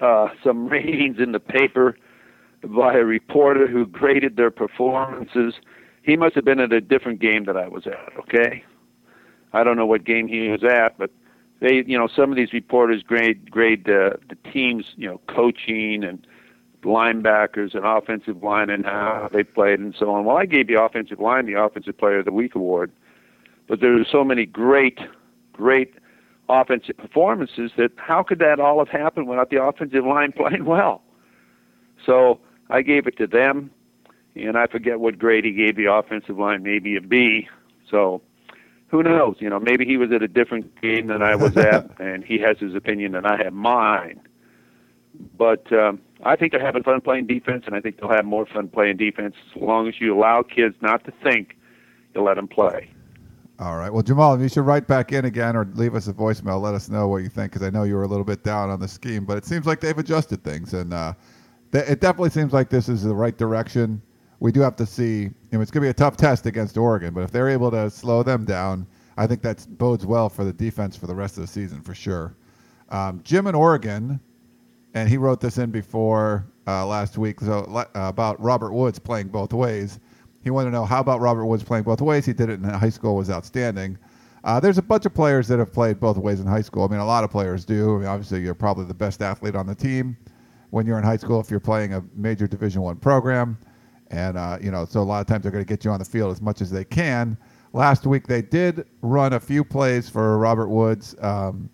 uh, 0.00 0.28
some 0.44 0.66
ratings 0.68 1.16
in 1.18 1.32
the 1.32 1.40
paper 1.40 1.96
by 2.62 2.94
a 2.94 3.04
reporter 3.04 3.66
who 3.66 3.86
graded 3.86 4.36
their 4.36 4.50
performances. 4.50 5.54
He 6.02 6.16
must 6.16 6.34
have 6.34 6.44
been 6.44 6.60
at 6.60 6.72
a 6.72 6.80
different 6.80 7.20
game 7.20 7.44
that 7.46 7.56
I 7.56 7.66
was 7.66 7.86
at. 7.86 8.12
Okay, 8.18 8.62
I 9.52 9.64
don't 9.64 9.76
know 9.76 9.86
what 9.86 10.04
game 10.04 10.28
he 10.28 10.48
was 10.48 10.62
at, 10.62 10.98
but 10.98 11.10
they, 11.60 11.82
you 11.86 11.96
know, 11.96 12.08
some 12.14 12.30
of 12.30 12.36
these 12.36 12.52
reporters 12.52 13.02
grade 13.02 13.50
grade 13.50 13.88
uh, 13.88 14.10
the 14.28 14.36
teams, 14.52 14.84
you 14.96 15.08
know, 15.08 15.20
coaching 15.28 16.04
and 16.04 16.26
linebackers 16.82 17.74
and 17.74 17.84
offensive 17.84 18.42
line 18.42 18.70
and 18.70 18.84
how 18.84 19.28
they 19.32 19.42
played 19.42 19.80
and 19.80 19.94
so 19.98 20.10
on. 20.10 20.24
Well, 20.24 20.36
I 20.36 20.46
gave 20.46 20.66
the 20.66 20.82
offensive 20.82 21.20
line 21.20 21.46
the 21.46 21.60
Offensive 21.60 21.96
Player 21.98 22.20
of 22.20 22.24
the 22.24 22.32
Week 22.32 22.54
award, 22.54 22.90
but 23.68 23.80
there 23.80 23.92
were 23.92 24.06
so 24.10 24.24
many 24.24 24.46
great, 24.46 24.98
great 25.52 25.94
offensive 26.48 26.96
performances 26.96 27.70
that 27.76 27.92
how 27.96 28.22
could 28.22 28.38
that 28.40 28.58
all 28.60 28.78
have 28.78 28.88
happened 28.88 29.28
without 29.28 29.50
the 29.50 29.62
offensive 29.62 30.04
line 30.04 30.32
playing 30.36 30.64
well? 30.64 31.02
So 32.04 32.40
I 32.70 32.82
gave 32.82 33.06
it 33.06 33.16
to 33.18 33.26
them, 33.26 33.70
and 34.34 34.56
I 34.56 34.66
forget 34.66 35.00
what 35.00 35.18
grade 35.18 35.44
he 35.44 35.52
gave 35.52 35.76
the 35.76 35.92
offensive 35.92 36.38
line, 36.38 36.62
maybe 36.62 36.96
a 36.96 37.00
B. 37.00 37.48
So 37.90 38.22
who 38.88 39.02
knows? 39.02 39.36
You 39.38 39.50
know, 39.50 39.60
maybe 39.60 39.84
he 39.84 39.96
was 39.96 40.10
at 40.12 40.22
a 40.22 40.28
different 40.28 40.80
game 40.80 41.08
than 41.08 41.22
I 41.22 41.36
was 41.36 41.56
at, 41.56 41.90
and 42.00 42.24
he 42.24 42.38
has 42.38 42.58
his 42.58 42.74
opinion 42.74 43.14
and 43.14 43.26
I 43.26 43.42
have 43.42 43.52
mine. 43.52 44.20
But 45.36 45.72
um, 45.72 46.00
I 46.24 46.36
think 46.36 46.52
they're 46.52 46.64
having 46.64 46.82
fun 46.82 47.00
playing 47.00 47.26
defense, 47.26 47.64
and 47.66 47.74
I 47.74 47.80
think 47.80 47.98
they'll 47.98 48.10
have 48.10 48.24
more 48.24 48.46
fun 48.46 48.68
playing 48.68 48.96
defense 48.96 49.34
as 49.54 49.62
long 49.62 49.88
as 49.88 50.00
you 50.00 50.16
allow 50.16 50.42
kids 50.42 50.74
not 50.80 51.04
to 51.04 51.12
think. 51.22 51.56
You 52.14 52.22
let 52.22 52.34
them 52.34 52.48
play. 52.48 52.90
All 53.60 53.76
right. 53.76 53.92
Well, 53.92 54.02
Jamal, 54.02 54.40
you 54.40 54.48
should 54.48 54.64
write 54.64 54.86
back 54.86 55.12
in 55.12 55.26
again 55.26 55.54
or 55.54 55.68
leave 55.74 55.94
us 55.94 56.08
a 56.08 56.14
voicemail. 56.14 56.60
Let 56.62 56.74
us 56.74 56.88
know 56.88 57.08
what 57.08 57.18
you 57.18 57.28
think 57.28 57.52
because 57.52 57.66
I 57.66 57.70
know 57.70 57.82
you 57.82 57.94
were 57.94 58.04
a 58.04 58.08
little 58.08 58.24
bit 58.24 58.42
down 58.42 58.70
on 58.70 58.80
the 58.80 58.88
scheme, 58.88 59.26
but 59.26 59.36
it 59.36 59.44
seems 59.44 59.66
like 59.66 59.80
they've 59.80 59.96
adjusted 59.98 60.42
things, 60.42 60.72
and 60.72 60.94
uh, 60.94 61.12
th- 61.70 61.86
it 61.86 62.00
definitely 62.00 62.30
seems 62.30 62.54
like 62.54 62.70
this 62.70 62.88
is 62.88 63.02
the 63.02 63.14
right 63.14 63.36
direction. 63.36 64.00
We 64.40 64.50
do 64.50 64.60
have 64.60 64.76
to 64.76 64.86
see. 64.86 65.24
You 65.24 65.34
know, 65.52 65.60
it's 65.60 65.70
going 65.70 65.82
to 65.82 65.86
be 65.86 65.90
a 65.90 65.94
tough 65.94 66.16
test 66.16 66.46
against 66.46 66.78
Oregon, 66.78 67.12
but 67.12 67.20
if 67.20 67.32
they're 67.32 67.50
able 67.50 67.70
to 67.70 67.90
slow 67.90 68.22
them 68.22 68.46
down, 68.46 68.86
I 69.18 69.26
think 69.26 69.42
that 69.42 69.66
bodes 69.76 70.06
well 70.06 70.30
for 70.30 70.44
the 70.44 70.54
defense 70.54 70.96
for 70.96 71.06
the 71.06 71.14
rest 71.14 71.36
of 71.36 71.42
the 71.42 71.46
season 71.46 71.82
for 71.82 71.94
sure. 71.94 72.34
Um, 72.88 73.20
Jim 73.24 73.46
in 73.46 73.54
Oregon 73.54 74.20
and 74.94 75.08
he 75.08 75.16
wrote 75.16 75.40
this 75.40 75.58
in 75.58 75.70
before 75.70 76.46
uh, 76.66 76.86
last 76.86 77.18
week 77.18 77.40
so, 77.40 77.64
uh, 77.64 77.84
about 77.94 78.40
Robert 78.40 78.72
Woods 78.72 78.98
playing 78.98 79.28
both 79.28 79.52
ways. 79.52 80.00
He 80.42 80.50
wanted 80.50 80.70
to 80.70 80.72
know 80.72 80.84
how 80.84 81.00
about 81.00 81.20
Robert 81.20 81.46
Woods 81.46 81.62
playing 81.62 81.84
both 81.84 82.00
ways. 82.00 82.24
He 82.24 82.32
did 82.32 82.48
it 82.48 82.54
in 82.54 82.64
high 82.64 82.88
school, 82.88 83.16
was 83.16 83.30
outstanding. 83.30 83.98
Uh, 84.42 84.58
there's 84.58 84.78
a 84.78 84.82
bunch 84.82 85.04
of 85.04 85.12
players 85.12 85.46
that 85.48 85.58
have 85.58 85.72
played 85.72 86.00
both 86.00 86.16
ways 86.16 86.40
in 86.40 86.46
high 86.46 86.62
school. 86.62 86.84
I 86.84 86.88
mean, 86.88 87.00
a 87.00 87.06
lot 87.06 87.24
of 87.24 87.30
players 87.30 87.64
do. 87.64 87.96
I 87.96 87.98
mean, 87.98 88.06
obviously, 88.06 88.40
you're 88.40 88.54
probably 88.54 88.86
the 88.86 88.94
best 88.94 89.20
athlete 89.20 89.54
on 89.54 89.66
the 89.66 89.74
team 89.74 90.16
when 90.70 90.86
you're 90.86 90.98
in 90.98 91.04
high 91.04 91.18
school 91.18 91.40
if 91.40 91.50
you're 91.50 91.60
playing 91.60 91.94
a 91.94 92.02
major 92.14 92.46
Division 92.46 92.80
One 92.80 92.96
program, 92.96 93.58
and 94.10 94.38
uh, 94.38 94.58
you 94.60 94.70
know, 94.70 94.86
so 94.86 95.00
a 95.00 95.02
lot 95.02 95.20
of 95.20 95.26
times 95.26 95.42
they're 95.42 95.52
going 95.52 95.64
to 95.64 95.68
get 95.68 95.84
you 95.84 95.90
on 95.90 95.98
the 95.98 96.04
field 96.04 96.32
as 96.32 96.40
much 96.40 96.62
as 96.62 96.70
they 96.70 96.84
can. 96.84 97.36
Last 97.72 98.06
week 98.06 98.26
they 98.26 98.40
did 98.40 98.86
run 99.02 99.34
a 99.34 99.40
few 99.40 99.62
plays 99.62 100.08
for 100.08 100.38
Robert 100.38 100.68
Woods, 100.68 101.14
um, 101.20 101.68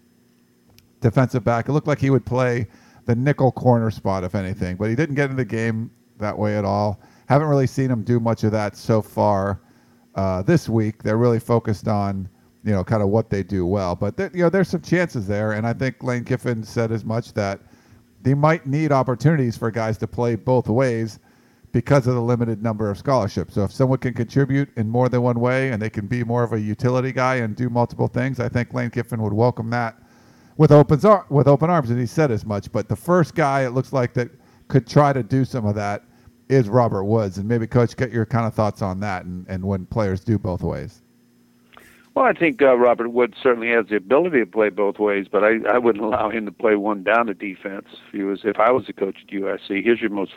defensive 1.01 1.45
back. 1.45 1.69
It 1.69 1.73
looked 1.73 1.87
like 1.87 2.01
he 2.01 2.11
would 2.11 2.27
play 2.27 2.67
the 3.07 3.15
nickel 3.15 3.51
corner 3.53 3.91
spot, 3.91 4.25
if 4.25 4.35
anything. 4.35 4.77
But 4.77 4.91
he 4.91 4.97
didn't 4.97 5.15
get 5.15 5.31
in 5.31 5.37
the 5.37 5.45
game 5.45 5.91
that 6.19 6.37
way 6.37 6.59
at 6.59 6.65
all. 6.65 7.01
Haven't 7.29 7.49
really 7.49 7.67
seen 7.67 7.91
him 7.91 8.03
do 8.03 8.21
much 8.21 8.45
of 8.45 8.53
that 8.53 8.77
so 8.77 9.01
far 9.01 9.61
uh, 10.15 10.43
this 10.43 10.69
week. 10.69 11.03
They're 11.03 11.17
really 11.17 11.41
focused 11.41 11.89
on 11.89 12.29
you 12.65 12.73
know 12.73 12.85
kind 12.85 13.03
of 13.03 13.09
what 13.09 13.31
they 13.31 13.43
do 13.43 13.65
well. 13.65 13.95
But 13.95 14.19
you 14.19 14.43
know 14.43 14.51
there's 14.51 14.69
some 14.69 14.83
chances 14.83 15.27
there, 15.27 15.53
and 15.53 15.67
I 15.67 15.73
think 15.73 16.03
Lane 16.03 16.25
Kiffin 16.25 16.63
said 16.63 16.93
as 16.93 17.05
much 17.05 17.33
that 17.35 17.61
they 18.23 18.35
might 18.35 18.67
need 18.67 18.91
opportunities 18.93 19.57
for 19.57 19.71
guys 19.71 19.97
to 19.99 20.07
play 20.09 20.35
both 20.35 20.69
ways 20.69 21.21
because 21.71 22.07
of 22.07 22.15
the 22.15 22.21
limited 22.21 22.63
number 22.63 22.91
of 22.91 22.99
scholarships. 22.99 23.55
So 23.55 23.65
if 23.65 23.73
someone 23.73 23.99
can 23.99 24.15
contribute 24.15 24.69
in 24.77 24.89
more 24.89 25.09
than 25.09 25.23
one 25.23 25.39
way 25.39 25.71
and 25.71 25.81
they 25.81 25.91
can 25.91 26.07
be 26.07 26.25
more 26.25 26.43
of 26.43 26.53
a 26.53 26.61
utility 26.61 27.13
guy 27.13 27.37
and 27.37 27.55
do 27.55 27.69
multiple 27.69 28.09
things, 28.09 28.41
I 28.41 28.49
think 28.49 28.73
Lane 28.73 28.91
Kiffin 28.91 29.23
would 29.23 29.33
welcome 29.33 29.71
that 29.71 30.01
with 30.57 30.73
open 30.73 31.01
with 31.29 31.49
open 31.49 31.71
arms, 31.71 31.91
and 31.91 32.01
he 32.01 32.07
said 32.07 32.31
as 32.31 32.45
much. 32.45 32.71
But 32.73 32.89
the 32.89 32.97
first 32.97 33.35
guy 33.35 33.65
it 33.65 33.71
looks 33.71 33.93
like 33.93 34.15
that 34.15 34.31
could 34.69 34.87
try 34.87 35.13
to 35.13 35.23
do 35.23 35.45
some 35.45 35.67
of 35.67 35.75
that 35.77 36.05
is 36.49 36.69
Robert 36.69 37.05
Woods, 37.05 37.39
and 37.39 37.49
maybe 37.49 37.67
Coach, 37.67 37.97
get 37.97 38.13
your 38.13 38.27
kind 38.27 38.47
of 38.47 38.55
thoughts 38.55 38.83
on 38.83 39.01
that, 39.01 39.25
and, 39.25 39.47
and 39.49 39.65
when 39.65 39.87
players 39.87 40.21
do 40.21 40.39
both 40.39 40.63
ways. 40.63 41.03
Well, 42.15 42.25
I 42.25 42.33
think 42.33 42.63
uh, 42.63 42.77
Robert 42.79 43.11
Woods 43.11 43.35
certainly 43.43 43.69
has 43.71 43.87
the 43.91 43.97
ability 43.97 44.39
to 44.39 44.47
play 44.47 44.71
both 44.71 44.99
ways, 44.99 45.27
but 45.31 45.45
I, 45.45 45.57
I 45.69 45.77
wouldn't 45.77 46.03
allow 46.03 46.31
him 46.31 46.47
to 46.47 46.53
play 46.53 46.75
one 46.77 47.03
down 47.03 47.27
to 47.27 47.35
defense. 47.35 47.87
If 48.07 48.13
he 48.13 48.23
was, 48.23 48.41
if 48.45 48.59
I 48.59 48.71
was 48.71 48.87
the 48.87 48.95
coach 48.95 49.17
at 49.23 49.35
USC, 49.35 49.85
here's 49.85 50.01
your 50.01 50.11
most, 50.11 50.33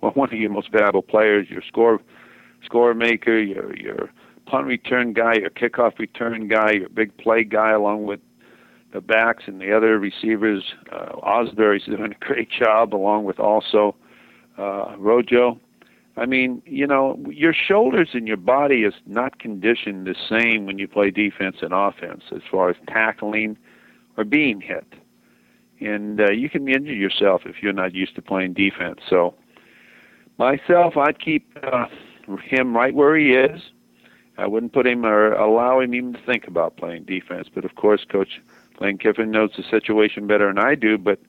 well, 0.00 0.12
one 0.14 0.32
of 0.32 0.38
your 0.38 0.50
most 0.50 0.70
valuable 0.70 1.02
players, 1.02 1.50
your 1.50 1.62
score, 1.66 2.00
score 2.64 2.94
maker, 2.94 3.38
your 3.38 3.76
your 3.76 4.10
punt 4.46 4.66
return 4.66 5.12
guy, 5.12 5.34
your 5.34 5.50
kickoff 5.50 5.98
return 5.98 6.46
guy, 6.46 6.72
your 6.72 6.88
big 6.90 7.16
play 7.16 7.42
guy, 7.42 7.70
along 7.70 8.04
with 8.04 8.20
the 8.94 9.00
backs 9.00 9.42
and 9.46 9.60
the 9.60 9.76
other 9.76 9.98
receivers. 9.98 10.72
Uh, 10.90 11.16
Ausberry's 11.16 11.84
doing 11.84 12.12
a 12.12 12.24
great 12.24 12.48
job, 12.48 12.94
along 12.94 13.24
with 13.24 13.38
also 13.38 13.94
uh, 14.56 14.94
Rojo. 14.96 15.60
I 16.16 16.26
mean, 16.26 16.62
you 16.64 16.86
know, 16.86 17.18
your 17.28 17.52
shoulders 17.52 18.10
and 18.12 18.28
your 18.28 18.36
body 18.36 18.84
is 18.84 18.94
not 19.04 19.40
conditioned 19.40 20.06
the 20.06 20.14
same 20.28 20.64
when 20.64 20.78
you 20.78 20.86
play 20.86 21.10
defense 21.10 21.56
and 21.60 21.74
offense 21.74 22.22
as 22.32 22.42
far 22.48 22.70
as 22.70 22.76
tackling 22.86 23.58
or 24.16 24.22
being 24.22 24.60
hit. 24.60 24.86
And 25.80 26.20
uh, 26.20 26.30
you 26.30 26.48
can 26.48 26.68
injure 26.68 26.94
yourself 26.94 27.42
if 27.46 27.56
you're 27.60 27.72
not 27.72 27.94
used 27.94 28.14
to 28.14 28.22
playing 28.22 28.54
defense. 28.54 29.00
So, 29.10 29.34
myself, 30.38 30.96
I'd 30.96 31.18
keep 31.18 31.58
uh, 31.64 31.86
him 32.44 32.76
right 32.76 32.94
where 32.94 33.16
he 33.16 33.32
is. 33.32 33.60
I 34.38 34.46
wouldn't 34.46 34.72
put 34.72 34.86
him 34.86 35.04
or 35.04 35.32
allow 35.32 35.80
him 35.80 35.94
even 35.94 36.12
to 36.12 36.20
think 36.24 36.46
about 36.46 36.76
playing 36.76 37.04
defense. 37.04 37.48
But 37.52 37.64
of 37.64 37.74
course, 37.74 38.04
Coach 38.08 38.40
Lane 38.80 38.98
Kiffin 38.98 39.30
knows 39.30 39.50
the 39.56 39.62
situation 39.70 40.26
better 40.26 40.48
than 40.52 40.58
I 40.58 40.74
do, 40.74 40.98
but 40.98 41.20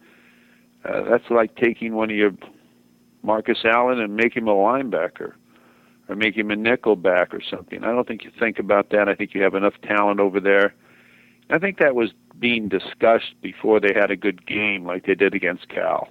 uh, 0.83 1.01
that's 1.09 1.29
like 1.29 1.55
taking 1.55 1.93
one 1.93 2.09
of 2.09 2.15
your 2.15 2.31
Marcus 3.23 3.59
Allen 3.63 3.99
and 3.99 4.15
making 4.15 4.43
him 4.43 4.47
a 4.49 4.53
linebacker. 4.53 5.33
or 6.07 6.15
make 6.15 6.35
him 6.35 6.51
a 6.51 6.55
nickel 6.55 6.95
back 6.95 7.33
or 7.33 7.41
something. 7.41 7.83
I 7.83 7.87
don't 7.87 8.07
think 8.07 8.23
you 8.23 8.31
think 8.39 8.59
about 8.59 8.89
that. 8.91 9.09
I 9.09 9.15
think 9.15 9.33
you 9.33 9.41
have 9.41 9.55
enough 9.55 9.73
talent 9.83 10.19
over 10.19 10.39
there. 10.39 10.73
I 11.49 11.59
think 11.59 11.77
that 11.79 11.95
was 11.95 12.11
being 12.39 12.67
discussed 12.69 13.33
before 13.41 13.79
they 13.79 13.93
had 13.93 14.11
a 14.11 14.15
good 14.15 14.45
game 14.45 14.85
like 14.85 15.05
they 15.05 15.15
did 15.15 15.33
against 15.33 15.69
Cal. 15.69 16.09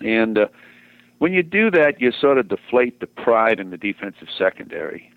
And 0.00 0.38
uh, 0.38 0.46
when 1.18 1.32
you 1.32 1.42
do 1.42 1.70
that, 1.70 2.00
you 2.00 2.12
sort 2.12 2.38
of 2.38 2.48
deflate 2.48 3.00
the 3.00 3.06
pride 3.06 3.60
in 3.60 3.70
the 3.70 3.76
defensive 3.76 4.28
secondary. 4.36 5.10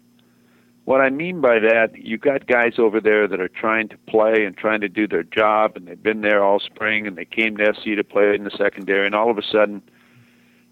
What 0.88 1.02
I 1.02 1.10
mean 1.10 1.41
by 1.41 1.60
that, 1.60 1.97
you 1.97 2.17
got 2.17 2.47
guys 2.47 2.76
over 2.78 3.02
there 3.02 3.28
that 3.28 3.41
are 3.41 3.50
trying 3.50 3.89
to 3.89 3.97
play 4.08 4.45
and 4.45 4.56
trying 4.56 4.80
to 4.80 4.88
do 4.88 5.06
their 5.06 5.23
job, 5.23 5.76
and 5.76 5.86
they've 5.86 6.02
been 6.02 6.21
there 6.21 6.41
all 6.41 6.62
spring, 6.62 7.06
and 7.06 7.17
they 7.17 7.26
came 7.26 7.58
to 7.58 7.73
SC 7.73 7.97
to 7.97 8.06
play 8.06 8.34
in 8.34 8.45
the 8.45 8.52
secondary, 8.52 9.06
and 9.06 9.13
all 9.13 9.30
of 9.30 9.38
a 9.38 9.41
sudden, 9.41 9.82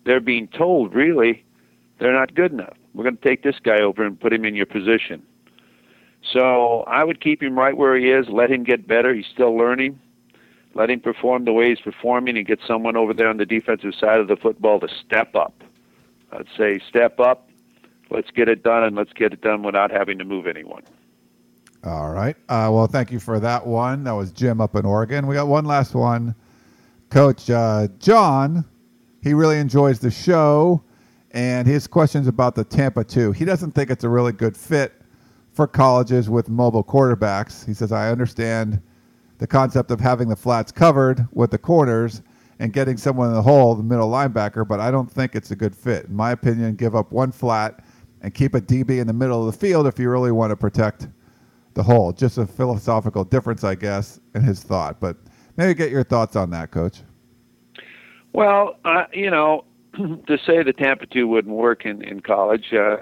they're 0.05 0.21
being 0.21 0.47
told, 0.47 0.95
really, 0.95 1.43
they're 1.99 2.13
not 2.13 2.33
good 2.33 2.53
enough. 2.53 2.77
We're 2.93 3.03
going 3.03 3.17
to 3.17 3.27
take 3.27 3.43
this 3.43 3.57
guy 3.61 3.81
over 3.81 4.05
and 4.05 4.17
put 4.17 4.31
him 4.31 4.45
in 4.45 4.55
your 4.55 4.65
position. 4.65 5.21
So 6.31 6.85
I 6.87 7.03
would 7.03 7.19
keep 7.19 7.43
him 7.43 7.59
right 7.59 7.75
where 7.75 7.97
he 7.97 8.09
is, 8.09 8.27
let 8.29 8.49
him 8.49 8.63
get 8.63 8.87
better. 8.87 9.13
He's 9.13 9.25
still 9.33 9.57
learning. 9.57 9.99
Let 10.75 10.89
him 10.89 11.01
perform 11.01 11.43
the 11.43 11.51
way 11.51 11.67
he's 11.71 11.81
performing 11.81 12.37
and 12.37 12.47
get 12.47 12.59
someone 12.65 12.95
over 12.95 13.13
there 13.13 13.27
on 13.27 13.35
the 13.35 13.45
defensive 13.45 13.91
side 13.99 14.21
of 14.21 14.29
the 14.29 14.37
football 14.37 14.79
to 14.79 14.87
step 15.05 15.35
up. 15.35 15.61
I'd 16.31 16.47
say 16.57 16.79
step 16.87 17.19
up, 17.19 17.49
let's 18.09 18.31
get 18.31 18.47
it 18.49 18.63
done, 18.63 18.83
and 18.83 18.95
let's 18.95 19.13
get 19.13 19.33
it 19.33 19.41
done 19.41 19.63
without 19.63 19.91
having 19.91 20.17
to 20.19 20.25
move 20.25 20.47
anyone. 20.47 20.83
All 21.83 22.09
right. 22.09 22.35
Uh, 22.49 22.69
well, 22.73 22.87
thank 22.87 23.11
you 23.11 23.19
for 23.19 23.39
that 23.39 23.65
one. 23.65 24.03
That 24.05 24.13
was 24.13 24.31
Jim 24.31 24.59
up 24.59 24.75
in 24.75 24.85
Oregon. 24.85 25.27
We 25.27 25.35
got 25.35 25.47
one 25.47 25.65
last 25.65 25.93
one. 25.93 26.33
Coach 27.11 27.49
uh, 27.49 27.87
John, 27.99 28.65
he 29.21 29.33
really 29.35 29.59
enjoys 29.59 29.99
the 29.99 30.09
show, 30.09 30.83
and 31.31 31.67
his 31.67 31.85
questions 31.85 32.27
about 32.27 32.55
the 32.55 32.63
Tampa 32.63 33.03
2. 33.03 33.33
He 33.33 33.45
doesn't 33.45 33.71
think 33.71 33.91
it's 33.91 34.03
a 34.03 34.09
really 34.09 34.31
good 34.31 34.57
fit 34.57 34.93
for 35.53 35.67
colleges 35.67 36.29
with 36.29 36.49
mobile 36.49 36.83
quarterbacks. 36.83 37.65
He 37.65 37.73
says, 37.73 37.91
I 37.91 38.09
understand 38.11 38.81
the 39.37 39.47
concept 39.47 39.91
of 39.91 39.99
having 39.99 40.27
the 40.27 40.35
flats 40.35 40.71
covered 40.71 41.27
with 41.31 41.51
the 41.51 41.57
corners 41.57 42.23
and 42.59 42.73
getting 42.73 42.97
someone 42.97 43.29
in 43.29 43.35
the 43.35 43.41
hole, 43.41 43.75
the 43.75 43.83
middle 43.83 44.09
linebacker, 44.09 44.67
but 44.67 44.79
I 44.79 44.89
don't 44.89 45.11
think 45.11 45.35
it's 45.35 45.51
a 45.51 45.55
good 45.55 45.75
fit. 45.75 46.05
In 46.05 46.15
my 46.15 46.31
opinion, 46.31 46.75
give 46.75 46.95
up 46.95 47.11
one 47.11 47.31
flat 47.31 47.84
and 48.21 48.33
keep 48.33 48.55
a 48.55 48.61
DB 48.61 48.99
in 48.99 49.07
the 49.07 49.13
middle 49.13 49.47
of 49.47 49.53
the 49.53 49.57
field 49.59 49.87
if 49.87 49.99
you 49.99 50.09
really 50.09 50.31
want 50.31 50.51
to 50.51 50.55
protect 50.55 51.07
the 51.73 51.83
hole. 51.83 52.11
Just 52.11 52.37
a 52.37 52.45
philosophical 52.45 53.23
difference, 53.23 53.63
I 53.63 53.75
guess, 53.75 54.19
in 54.33 54.41
his 54.41 54.63
thought. 54.63 54.99
But 54.99 55.17
maybe 55.57 55.73
get 55.73 55.91
your 55.91 56.03
thoughts 56.03 56.35
on 56.35 56.49
that, 56.51 56.71
Coach. 56.71 57.01
Well, 58.33 58.77
uh, 58.83 59.05
you 59.13 59.29
know, 59.29 59.65
to 59.93 60.37
say 60.45 60.63
the 60.63 60.73
Tampa 60.73 61.05
2 61.05 61.27
wouldn't 61.27 61.55
work 61.55 61.85
in, 61.85 62.01
in 62.01 62.21
college, 62.21 62.73
uh, 62.73 62.97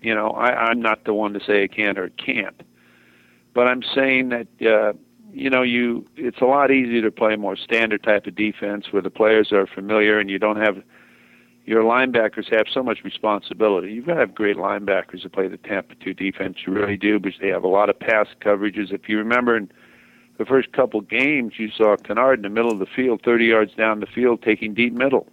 you 0.00 0.14
know, 0.14 0.30
I, 0.30 0.68
I'm 0.68 0.80
not 0.80 1.04
the 1.04 1.14
one 1.14 1.32
to 1.34 1.40
say 1.40 1.64
it 1.64 1.72
can 1.72 1.96
or 1.98 2.06
it 2.06 2.16
can't, 2.16 2.60
but 3.54 3.68
I'm 3.68 3.82
saying 3.94 4.30
that 4.30 4.48
uh, 4.60 4.92
you 5.32 5.48
know 5.48 5.62
you 5.62 6.06
it's 6.16 6.40
a 6.40 6.44
lot 6.44 6.70
easier 6.70 7.02
to 7.02 7.10
play 7.10 7.36
more 7.36 7.56
standard 7.56 8.02
type 8.02 8.26
of 8.26 8.34
defense 8.34 8.86
where 8.90 9.02
the 9.02 9.10
players 9.10 9.52
are 9.52 9.66
familiar 9.66 10.18
and 10.18 10.30
you 10.30 10.38
don't 10.38 10.60
have 10.60 10.82
your 11.64 11.82
linebackers 11.82 12.52
have 12.54 12.66
so 12.72 12.82
much 12.82 13.04
responsibility. 13.04 13.92
You've 13.92 14.06
got 14.06 14.14
to 14.14 14.20
have 14.20 14.34
great 14.34 14.56
linebackers 14.56 15.22
to 15.22 15.30
play 15.30 15.48
the 15.48 15.58
Tampa 15.58 15.94
2 15.96 16.14
defense. 16.14 16.58
You 16.66 16.72
really 16.72 16.96
do 16.96 17.18
because 17.20 17.40
they 17.40 17.48
have 17.48 17.64
a 17.64 17.68
lot 17.68 17.88
of 17.88 17.98
pass 17.98 18.26
coverages. 18.40 18.92
If 18.92 19.08
you 19.08 19.18
remember 19.18 19.56
in 19.56 19.70
the 20.38 20.44
first 20.44 20.72
couple 20.72 21.00
games, 21.00 21.54
you 21.58 21.70
saw 21.70 21.96
Kennard 21.96 22.40
in 22.40 22.42
the 22.42 22.48
middle 22.48 22.72
of 22.72 22.78
the 22.78 22.86
field, 22.86 23.22
30 23.24 23.44
yards 23.44 23.74
down 23.74 24.00
the 24.00 24.06
field, 24.06 24.42
taking 24.42 24.74
deep 24.74 24.92
middle. 24.92 25.28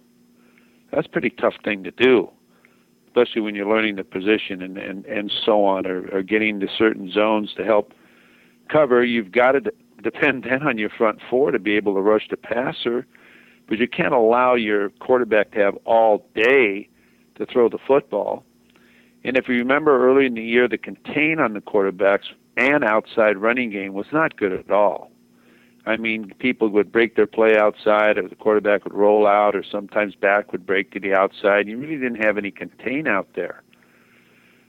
That's 0.92 1.06
a 1.06 1.10
pretty 1.10 1.30
tough 1.30 1.54
thing 1.64 1.84
to 1.84 1.90
do 1.90 2.30
especially 3.10 3.40
when 3.40 3.54
you're 3.54 3.68
learning 3.68 3.96
the 3.96 4.04
position 4.04 4.62
and 4.62 4.78
and 4.78 5.04
and 5.06 5.32
so 5.44 5.64
on, 5.64 5.86
or, 5.86 6.08
or 6.12 6.22
getting 6.22 6.60
to 6.60 6.68
certain 6.78 7.10
zones 7.10 7.52
to 7.56 7.64
help 7.64 7.92
cover. 8.68 9.04
You've 9.04 9.32
got 9.32 9.52
to 9.52 9.60
depend 10.02 10.44
then 10.44 10.62
on 10.62 10.78
your 10.78 10.90
front 10.90 11.18
four 11.28 11.50
to 11.50 11.58
be 11.58 11.76
able 11.76 11.94
to 11.94 12.00
rush 12.00 12.28
the 12.30 12.36
passer, 12.36 13.06
but 13.70 13.78
you 13.78 13.88
can't 13.88 14.12
allow 14.12 14.54
your 14.54 14.90
quarterback 14.90 15.52
to 15.52 15.60
have 15.60 15.76
all 15.84 16.26
day 16.34 16.88
to 17.36 17.46
throw 17.46 17.68
the 17.68 17.78
football. 17.86 18.44
And 19.22 19.36
if 19.36 19.48
you 19.48 19.54
remember 19.54 20.06
early 20.06 20.26
in 20.26 20.34
the 20.34 20.42
year, 20.42 20.66
the 20.66 20.76
contain 20.76 21.38
on 21.38 21.54
the 21.54 21.60
quarterbacks 21.60 22.24
and 22.56 22.82
outside 22.82 23.38
running 23.38 23.70
game 23.70 23.94
was 23.94 24.06
not 24.12 24.36
good 24.36 24.52
at 24.52 24.72
all. 24.72 25.12
I 25.86 25.96
mean, 25.96 26.32
people 26.40 26.68
would 26.68 26.90
break 26.90 27.14
their 27.14 27.28
play 27.28 27.56
outside, 27.56 28.18
or 28.18 28.28
the 28.28 28.34
quarterback 28.34 28.84
would 28.84 28.92
roll 28.92 29.26
out, 29.26 29.54
or 29.54 29.62
sometimes 29.62 30.14
back 30.16 30.50
would 30.50 30.66
break 30.66 30.90
to 30.92 31.00
the 31.00 31.14
outside. 31.14 31.68
You 31.68 31.78
really 31.78 31.96
didn't 31.96 32.22
have 32.22 32.36
any 32.36 32.50
contain 32.50 33.06
out 33.06 33.28
there. 33.34 33.62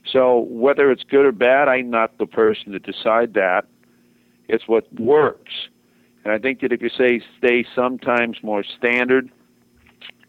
So 0.10 0.46
whether 0.50 0.92
it's 0.92 1.04
good 1.04 1.26
or 1.26 1.32
bad, 1.32 1.68
I'm 1.68 1.90
not 1.90 2.18
the 2.20 2.28
person 2.28 2.72
to 2.72 2.80
decide 2.80 3.34
that. 3.34 3.66
It's 4.48 4.68
what 4.68 4.92
works. 5.00 5.52
And 6.24 6.34
I 6.34 6.38
think 6.38 6.62
that 6.62 6.72
if 6.72 6.82
you 6.82 6.90
say 6.90 7.22
stay 7.38 7.66
sometimes 7.76 8.38
more 8.44 8.64
standard, 8.64 9.30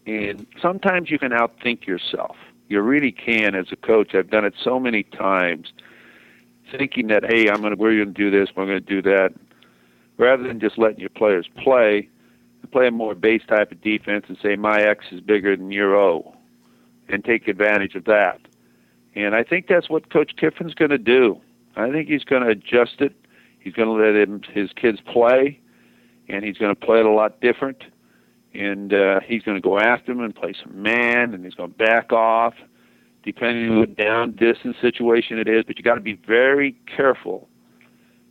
and 0.07 0.47
sometimes 0.61 1.11
you 1.11 1.19
can 1.19 1.31
outthink 1.31 1.87
yourself. 1.87 2.37
You 2.69 2.81
really 2.81 3.13
can 3.13 3.55
as 3.55 3.67
a 3.71 3.77
coach. 3.77 4.15
I've 4.15 4.31
done 4.31 4.45
it 4.45 4.55
so 4.63 4.81
many 4.81 5.03
times, 5.03 5.73
thinking 6.77 7.09
that 7.09 7.25
hey, 7.25 7.49
I'm 7.49 7.61
gonna 7.63 7.77
we're 7.77 8.03
gonna 8.05 8.17
do 8.17 8.31
this, 8.31 8.49
we're 8.57 8.67
gonna 8.67 8.81
do 8.81 9.03
that 9.03 9.33
rather 10.19 10.43
than 10.43 10.61
just 10.61 10.79
letting 10.79 11.01
your 11.01 11.11
players 11.11 11.49
play, 11.63 12.09
play 12.71 12.87
a 12.87 12.91
more 12.91 13.15
base 13.15 13.43
type 13.49 13.73
of 13.73 13.81
defense 13.83 14.25
and 14.29 14.39
say 14.43 14.57
my 14.57 14.81
X 14.81 15.07
is 15.11 15.21
bigger 15.21 15.57
than 15.57 15.71
your 15.71 15.97
O, 15.97 16.35
and 17.09 17.25
take 17.25 17.49
advantage 17.49 17.95
of 17.95 18.05
that. 18.05 18.41
And 19.15 19.35
I 19.35 19.43
think 19.43 19.67
that's 19.67 19.91
what 19.91 20.11
Coach 20.11 20.33
Kiffin's 20.37 20.75
going 20.75 20.91
to 20.91 20.99
do. 20.99 21.41
I 21.77 21.91
think 21.91 22.09
he's 22.09 22.25
going 22.25 22.43
to 22.43 22.49
adjust 22.49 23.01
it. 23.01 23.15
He's 23.59 23.75
going 23.75 23.89
to 23.89 23.95
let 23.95 24.17
him, 24.17 24.43
his 24.53 24.71
kids 24.73 25.01
play, 25.01 25.61
and 26.29 26.45
he's 26.45 26.57
going 26.57 26.75
to 26.75 26.81
play 26.81 27.01
it 27.01 27.07
a 27.07 27.11
lot 27.11 27.41
different. 27.41 27.85
And 28.55 28.93
uh, 28.93 29.21
he's 29.27 29.43
going 29.43 29.57
to 29.57 29.63
go 29.63 29.79
after 29.79 30.13
them 30.13 30.23
and 30.23 30.35
play 30.35 30.55
some 30.63 30.83
man, 30.83 31.33
and 31.33 31.45
he's 31.45 31.55
going 31.55 31.71
to 31.71 31.77
back 31.77 32.13
off, 32.13 32.55
depending 33.23 33.71
on 33.71 33.79
what 33.79 33.97
down 33.97 34.33
distance 34.33 34.77
situation 34.81 35.39
it 35.39 35.49
is. 35.49 35.65
But 35.67 35.79
you 35.79 35.83
got 35.85 35.95
to 35.95 36.03
be 36.03 36.21
very 36.27 36.77
careful 36.95 37.49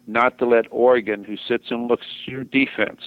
not 0.08 0.38
to 0.40 0.46
let 0.46 0.66
Oregon, 0.70 1.24
who 1.24 1.38
sits 1.48 1.66
and 1.72 1.88
looks 1.88 2.06
your 2.26 2.44
defense, 2.44 3.02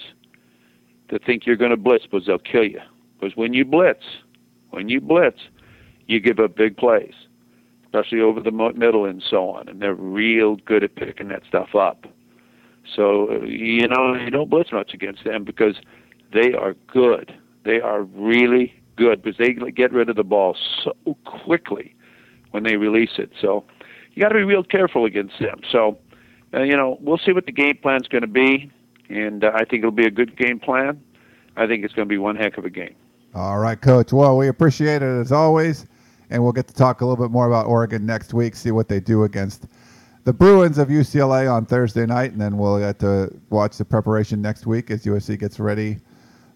to 1.09 1.19
think 1.19 1.45
you're 1.45 1.55
going 1.55 1.71
to 1.71 1.77
blitz 1.77 2.05
because 2.05 2.25
they'll 2.25 2.37
kill 2.37 2.65
you. 2.65 2.81
Because 3.19 3.37
when 3.37 3.53
you 3.53 3.63
blitz, 3.63 4.03
when 4.71 4.89
you 4.89 4.99
blitz, 4.99 5.39
you 6.07 6.19
give 6.19 6.39
up 6.39 6.55
big 6.55 6.77
plays, 6.77 7.13
especially 7.85 8.21
over 8.21 8.39
the 8.39 8.51
middle 8.51 9.05
and 9.05 9.23
so 9.29 9.49
on. 9.49 9.69
And 9.69 9.81
they're 9.81 9.93
real 9.93 10.57
good 10.57 10.83
at 10.83 10.95
picking 10.95 11.29
that 11.29 11.43
stuff 11.47 11.75
up. 11.75 12.05
So, 12.95 13.43
you 13.43 13.87
know, 13.87 14.15
you 14.15 14.29
don't 14.29 14.49
blitz 14.49 14.71
much 14.71 14.93
against 14.93 15.23
them 15.23 15.43
because 15.43 15.75
they 16.33 16.53
are 16.53 16.75
good. 16.87 17.33
They 17.63 17.79
are 17.81 18.03
really 18.03 18.73
good 18.95 19.21
because 19.21 19.37
they 19.37 19.53
get 19.71 19.91
rid 19.91 20.09
of 20.09 20.15
the 20.15 20.23
ball 20.23 20.55
so 20.83 20.93
quickly 21.25 21.95
when 22.51 22.63
they 22.63 22.77
release 22.77 23.17
it. 23.17 23.31
So 23.41 23.65
you 24.13 24.21
got 24.21 24.29
to 24.29 24.35
be 24.35 24.43
real 24.43 24.63
careful 24.63 25.05
against 25.05 25.39
them. 25.39 25.61
So 25.71 25.97
uh, 26.55 26.61
you 26.61 26.75
know, 26.75 26.97
we'll 27.01 27.17
see 27.17 27.33
what 27.33 27.45
the 27.45 27.51
game 27.51 27.77
plan's 27.81 28.07
going 28.07 28.21
to 28.21 28.27
be, 28.27 28.71
and 29.09 29.43
uh, 29.43 29.51
I 29.53 29.65
think 29.65 29.79
it'll 29.79 29.91
be 29.91 30.05
a 30.05 30.11
good 30.11 30.37
game 30.37 30.59
plan. 30.59 31.01
I 31.57 31.67
think 31.67 31.83
it's 31.83 31.93
going 31.93 32.07
to 32.07 32.09
be 32.09 32.17
one 32.17 32.35
heck 32.35 32.57
of 32.57 32.65
a 32.65 32.69
game. 32.69 32.95
All 33.33 33.59
right, 33.59 33.79
Coach. 33.79 34.13
Well, 34.13 34.37
we 34.37 34.47
appreciate 34.47 35.01
it 35.01 35.19
as 35.19 35.31
always, 35.31 35.85
and 36.29 36.41
we'll 36.41 36.53
get 36.53 36.67
to 36.67 36.73
talk 36.73 37.01
a 37.01 37.05
little 37.05 37.21
bit 37.23 37.31
more 37.31 37.47
about 37.47 37.65
Oregon 37.65 38.05
next 38.05 38.33
week, 38.33 38.55
see 38.55 38.71
what 38.71 38.87
they 38.87 38.99
do 38.99 39.23
against 39.23 39.67
the 40.25 40.33
Bruins 40.33 40.79
of 40.79 40.89
UCLA 40.89 41.51
on 41.51 41.65
Thursday 41.67 42.05
night, 42.05 42.31
and 42.31 42.41
then 42.41 42.57
we'll 42.57 42.79
get 42.79 42.99
to 42.99 43.31
watch 43.51 43.77
the 43.77 43.85
preparation 43.85 44.41
next 44.41 44.65
week 44.65 44.89
as 44.89 45.05
USC 45.05 45.39
gets 45.39 45.59
ready 45.59 45.97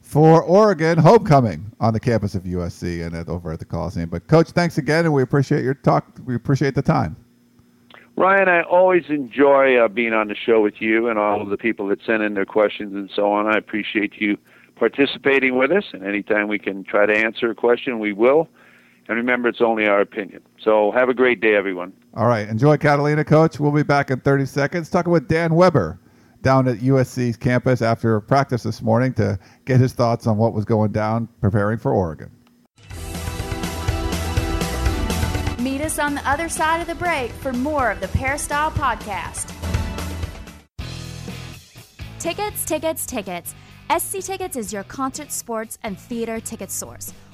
for 0.01 0.41
Oregon 0.41 0.97
homecoming 0.97 1.71
on 1.79 1.93
the 1.93 1.99
campus 1.99 2.34
of 2.34 2.43
USC 2.43 3.05
and 3.05 3.15
at, 3.15 3.29
over 3.29 3.51
at 3.51 3.60
the 3.60 3.65
Coliseum. 3.65 4.10
But, 4.10 4.27
Coach, 4.27 4.49
thanks 4.49 4.79
again, 4.79 5.05
and 5.05 5.13
we 5.13 5.21
appreciate 5.21 5.63
your 5.63 5.75
talk. 5.75 6.19
We 6.25 6.34
appreciate 6.34 6.73
the 6.73 6.82
time. 6.82 7.15
Ryan, 8.15 8.49
I 8.49 8.63
always 8.63 9.03
enjoy 9.08 9.77
uh, 9.77 9.88
being 9.88 10.13
on 10.13 10.29
the 10.29 10.36
show 10.36 10.62
with 10.62 10.82
you 10.82 11.08
and 11.08 11.19
all 11.19 11.39
of 11.39 11.49
the 11.49 11.58
people 11.58 11.88
that 11.89 11.99
send 12.05 12.23
in 12.23 12.34
their 12.34 12.45
questions 12.45 12.93
and 12.95 13.10
so 13.15 13.32
on. 13.32 13.45
I 13.45 13.58
appreciate 13.58 14.13
you 14.19 14.36
participating 14.77 15.58
with 15.60 15.71
us, 15.71 15.86
and 15.93 16.03
anytime 16.03 16.47
we 16.47 16.58
can 16.58 16.84
try 16.84 17.05
to 17.05 17.15
answer 17.15 17.51
a 17.51 17.55
question, 17.55 17.99
we 17.99 18.13
will. 18.13 18.49
And 19.09 19.17
remember, 19.17 19.49
it's 19.49 19.59
only 19.59 19.87
our 19.87 20.01
opinion. 20.01 20.43
So 20.61 20.91
have 20.91 21.09
a 21.09 21.15
great 21.15 21.41
day, 21.41 21.55
everyone. 21.55 21.93
All 22.13 22.27
right. 22.27 22.47
Enjoy 22.47 22.77
Catalina, 22.77 23.25
Coach. 23.25 23.59
We'll 23.59 23.71
be 23.71 23.81
back 23.81 24.11
in 24.11 24.19
30 24.19 24.45
seconds 24.45 24.87
talking 24.87 25.11
with 25.11 25.27
Dan 25.27 25.55
Weber 25.55 25.99
down 26.43 26.67
at 26.67 26.77
USC's 26.77 27.35
campus 27.35 27.81
after 27.81 28.21
practice 28.21 28.61
this 28.61 28.83
morning 28.83 29.13
to 29.15 29.39
get 29.65 29.79
his 29.79 29.93
thoughts 29.93 30.27
on 30.27 30.37
what 30.37 30.53
was 30.53 30.63
going 30.63 30.91
down 30.91 31.27
preparing 31.41 31.79
for 31.79 31.91
Oregon. 31.91 32.29
Meet 35.59 35.81
us 35.81 35.97
on 35.97 36.13
the 36.13 36.29
other 36.29 36.47
side 36.47 36.79
of 36.79 36.87
the 36.87 36.95
break 36.95 37.31
for 37.31 37.51
more 37.51 37.89
of 37.89 37.99
the 38.01 38.07
Peristyle 38.09 38.71
Podcast. 38.71 39.55
Tickets, 42.19 42.63
tickets, 42.63 43.07
tickets. 43.07 43.55
SC 43.97 44.19
Tickets 44.19 44.55
is 44.55 44.71
your 44.71 44.83
concert, 44.83 45.31
sports, 45.31 45.79
and 45.81 45.99
theater 45.99 46.39
ticket 46.39 46.69
source. 46.69 47.11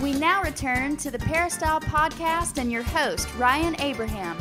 We 0.00 0.12
now 0.12 0.42
return 0.44 0.96
to 0.98 1.10
the 1.10 1.18
Peristyle 1.18 1.80
Podcast 1.80 2.58
and 2.58 2.70
your 2.70 2.84
host, 2.84 3.28
Ryan 3.34 3.74
Abraham. 3.80 4.38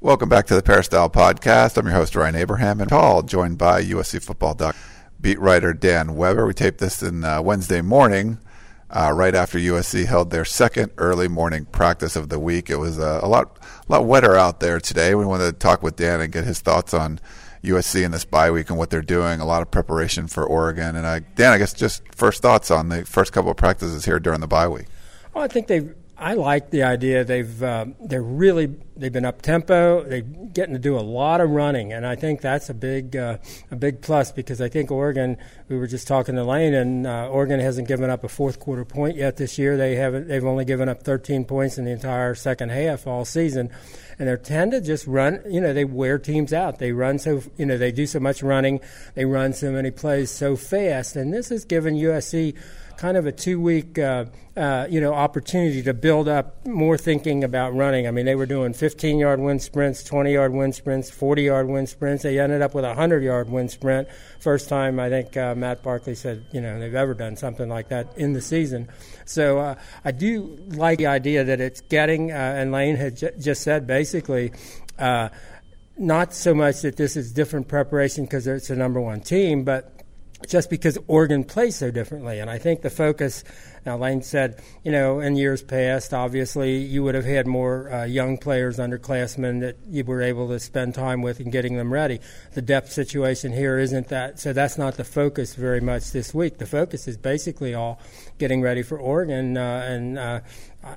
Welcome 0.00 0.28
back 0.28 0.46
to 0.46 0.56
the 0.56 0.62
Peristyle 0.62 1.08
Podcast. 1.08 1.76
I'm 1.76 1.86
your 1.86 1.94
host, 1.94 2.16
Ryan 2.16 2.34
Abraham, 2.34 2.80
and 2.80 2.90
all 2.90 3.22
joined 3.22 3.58
by 3.58 3.84
USC 3.84 4.20
football 4.20 4.54
doc 4.54 4.74
beat 5.20 5.38
writer 5.38 5.72
Dan 5.72 6.16
Weber. 6.16 6.44
We 6.44 6.52
taped 6.52 6.78
this 6.78 7.00
in 7.00 7.22
uh, 7.22 7.40
Wednesday 7.42 7.80
morning, 7.80 8.38
uh, 8.90 9.12
right 9.14 9.36
after 9.36 9.56
USC 9.58 10.06
held 10.06 10.30
their 10.30 10.44
second 10.44 10.90
early 10.98 11.28
morning 11.28 11.66
practice 11.66 12.16
of 12.16 12.28
the 12.28 12.40
week. 12.40 12.70
It 12.70 12.76
was 12.76 12.98
uh, 12.98 13.20
a 13.22 13.28
lot, 13.28 13.56
lot 13.86 14.04
wetter 14.04 14.34
out 14.34 14.58
there 14.58 14.80
today. 14.80 15.14
We 15.14 15.24
wanted 15.24 15.44
to 15.44 15.52
talk 15.52 15.84
with 15.84 15.94
Dan 15.94 16.20
and 16.20 16.32
get 16.32 16.42
his 16.42 16.58
thoughts 16.58 16.92
on 16.92 17.20
USC 17.62 18.04
in 18.04 18.10
this 18.10 18.24
bye 18.24 18.50
week 18.50 18.70
and 18.70 18.78
what 18.78 18.90
they're 18.90 19.02
doing. 19.02 19.40
A 19.40 19.44
lot 19.44 19.62
of 19.62 19.70
preparation 19.70 20.26
for 20.26 20.44
Oregon. 20.44 20.96
And 20.96 21.06
I, 21.06 21.20
Dan, 21.20 21.52
I 21.52 21.58
guess 21.58 21.72
just 21.72 22.02
first 22.14 22.42
thoughts 22.42 22.70
on 22.70 22.88
the 22.88 23.04
first 23.04 23.32
couple 23.32 23.50
of 23.50 23.56
practices 23.56 24.04
here 24.04 24.18
during 24.18 24.40
the 24.40 24.46
bye 24.46 24.68
week. 24.68 24.86
Well, 25.34 25.44
I 25.44 25.48
think 25.48 25.66
they've. 25.66 25.94
I 26.20 26.34
like 26.34 26.68
the 26.68 26.82
idea 26.82 27.24
they've 27.24 27.62
uh, 27.62 27.86
they're 27.98 28.22
really 28.22 28.66
they've 28.94 29.12
been 29.12 29.24
up 29.24 29.40
tempo. 29.40 30.04
They're 30.04 30.20
getting 30.20 30.74
to 30.74 30.78
do 30.78 30.98
a 30.98 31.00
lot 31.00 31.40
of 31.40 31.48
running, 31.48 31.94
and 31.94 32.06
I 32.06 32.14
think 32.14 32.42
that's 32.42 32.68
a 32.68 32.74
big 32.74 33.16
uh, 33.16 33.38
a 33.70 33.76
big 33.76 34.02
plus 34.02 34.30
because 34.30 34.60
I 34.60 34.68
think 34.68 34.90
Oregon. 34.90 35.38
We 35.68 35.78
were 35.78 35.86
just 35.86 36.06
talking 36.06 36.34
to 36.34 36.44
Lane, 36.44 36.74
and 36.74 37.06
uh, 37.06 37.30
Oregon 37.30 37.58
hasn't 37.58 37.88
given 37.88 38.10
up 38.10 38.22
a 38.22 38.28
fourth 38.28 38.60
quarter 38.60 38.84
point 38.84 39.16
yet 39.16 39.38
this 39.38 39.58
year. 39.58 39.78
They 39.78 39.94
haven't. 39.96 40.28
They've 40.28 40.44
only 40.44 40.66
given 40.66 40.90
up 40.90 41.02
13 41.02 41.46
points 41.46 41.78
in 41.78 41.86
the 41.86 41.92
entire 41.92 42.34
second 42.34 42.68
half 42.68 43.06
all 43.06 43.24
season, 43.24 43.70
and 44.18 44.28
they 44.28 44.36
tend 44.36 44.72
to 44.72 44.82
just 44.82 45.06
run. 45.06 45.40
You 45.48 45.62
know, 45.62 45.72
they 45.72 45.86
wear 45.86 46.18
teams 46.18 46.52
out. 46.52 46.80
They 46.80 46.92
run 46.92 47.18
so 47.18 47.42
you 47.56 47.64
know 47.64 47.78
they 47.78 47.92
do 47.92 48.06
so 48.06 48.20
much 48.20 48.42
running. 48.42 48.80
They 49.14 49.24
run 49.24 49.54
so 49.54 49.72
many 49.72 49.90
plays 49.90 50.30
so 50.30 50.54
fast, 50.54 51.16
and 51.16 51.32
this 51.32 51.48
has 51.48 51.64
given 51.64 51.94
USC 51.94 52.54
kind 53.00 53.16
of 53.16 53.24
a 53.24 53.32
two 53.32 53.58
week 53.58 53.98
uh, 53.98 54.26
uh, 54.58 54.86
you 54.90 55.00
know 55.00 55.14
opportunity 55.14 55.82
to 55.82 55.94
build 55.94 56.28
up 56.28 56.66
more 56.66 56.98
thinking 56.98 57.42
about 57.42 57.74
running. 57.74 58.06
I 58.06 58.10
mean, 58.10 58.26
they 58.26 58.34
were 58.34 58.44
doing 58.44 58.74
15 58.74 59.18
yard 59.18 59.40
wind 59.40 59.62
sprints, 59.62 60.04
20 60.04 60.34
yard 60.34 60.52
wind 60.52 60.74
sprints, 60.74 61.08
40 61.10 61.42
yard 61.42 61.66
wind 61.66 61.88
sprints. 61.88 62.24
They 62.24 62.38
ended 62.38 62.60
up 62.60 62.74
with 62.74 62.84
a 62.84 62.88
100 62.88 63.22
yard 63.22 63.48
wind 63.48 63.70
sprint. 63.70 64.06
First 64.38 64.68
time 64.68 65.00
I 65.00 65.08
think 65.08 65.34
uh, 65.34 65.54
Matt 65.54 65.82
Barkley 65.82 66.14
said 66.14 66.44
you 66.52 66.60
know 66.60 66.78
they've 66.78 66.94
ever 66.94 67.14
done 67.14 67.36
something 67.36 67.70
like 67.70 67.88
that 67.88 68.18
in 68.18 68.34
the 68.34 68.42
season. 68.42 68.86
So 69.24 69.58
uh, 69.58 69.74
I 70.04 70.10
do 70.10 70.58
like 70.68 70.98
the 70.98 71.06
idea 71.06 71.42
that 71.44 71.58
it's 71.58 71.80
getting. 71.80 72.32
Uh, 72.32 72.34
and 72.34 72.70
Lane 72.70 72.96
had 72.96 73.16
j- 73.16 73.32
just 73.40 73.62
said 73.62 73.86
basically 73.86 74.52
uh, 74.98 75.30
not 75.96 76.34
so 76.34 76.52
much 76.52 76.82
that 76.82 76.98
this 76.98 77.16
is 77.16 77.32
different 77.32 77.66
preparation 77.66 78.24
because 78.24 78.46
it's 78.46 78.68
a 78.68 78.76
number 78.76 79.00
one 79.00 79.20
team, 79.20 79.64
but 79.64 79.99
just 80.46 80.70
because 80.70 80.98
Oregon 81.06 81.44
plays 81.44 81.76
so 81.76 81.90
differently. 81.90 82.38
And 82.38 82.50
I 82.50 82.58
think 82.58 82.82
the 82.82 82.90
focus, 82.90 83.44
now 83.84 83.96
Lane 83.96 84.22
said, 84.22 84.60
you 84.84 84.92
know, 84.92 85.20
in 85.20 85.36
years 85.36 85.62
past, 85.62 86.14
obviously 86.14 86.78
you 86.78 87.02
would 87.02 87.14
have 87.14 87.24
had 87.24 87.46
more 87.46 87.92
uh, 87.92 88.04
young 88.04 88.38
players, 88.38 88.78
underclassmen 88.78 89.60
that 89.60 89.76
you 89.88 90.04
were 90.04 90.22
able 90.22 90.48
to 90.48 90.58
spend 90.58 90.94
time 90.94 91.22
with 91.22 91.40
and 91.40 91.52
getting 91.52 91.76
them 91.76 91.92
ready. 91.92 92.20
The 92.54 92.62
depth 92.62 92.92
situation 92.92 93.52
here 93.52 93.78
isn't 93.78 94.08
that, 94.08 94.38
so 94.38 94.52
that's 94.52 94.78
not 94.78 94.96
the 94.96 95.04
focus 95.04 95.54
very 95.54 95.80
much 95.80 96.12
this 96.12 96.32
week. 96.34 96.58
The 96.58 96.66
focus 96.66 97.06
is 97.06 97.16
basically 97.16 97.74
all 97.74 98.00
getting 98.38 98.62
ready 98.62 98.82
for 98.82 98.98
Oregon, 98.98 99.56
uh, 99.56 99.86
and 99.86 100.18
uh, 100.18 100.40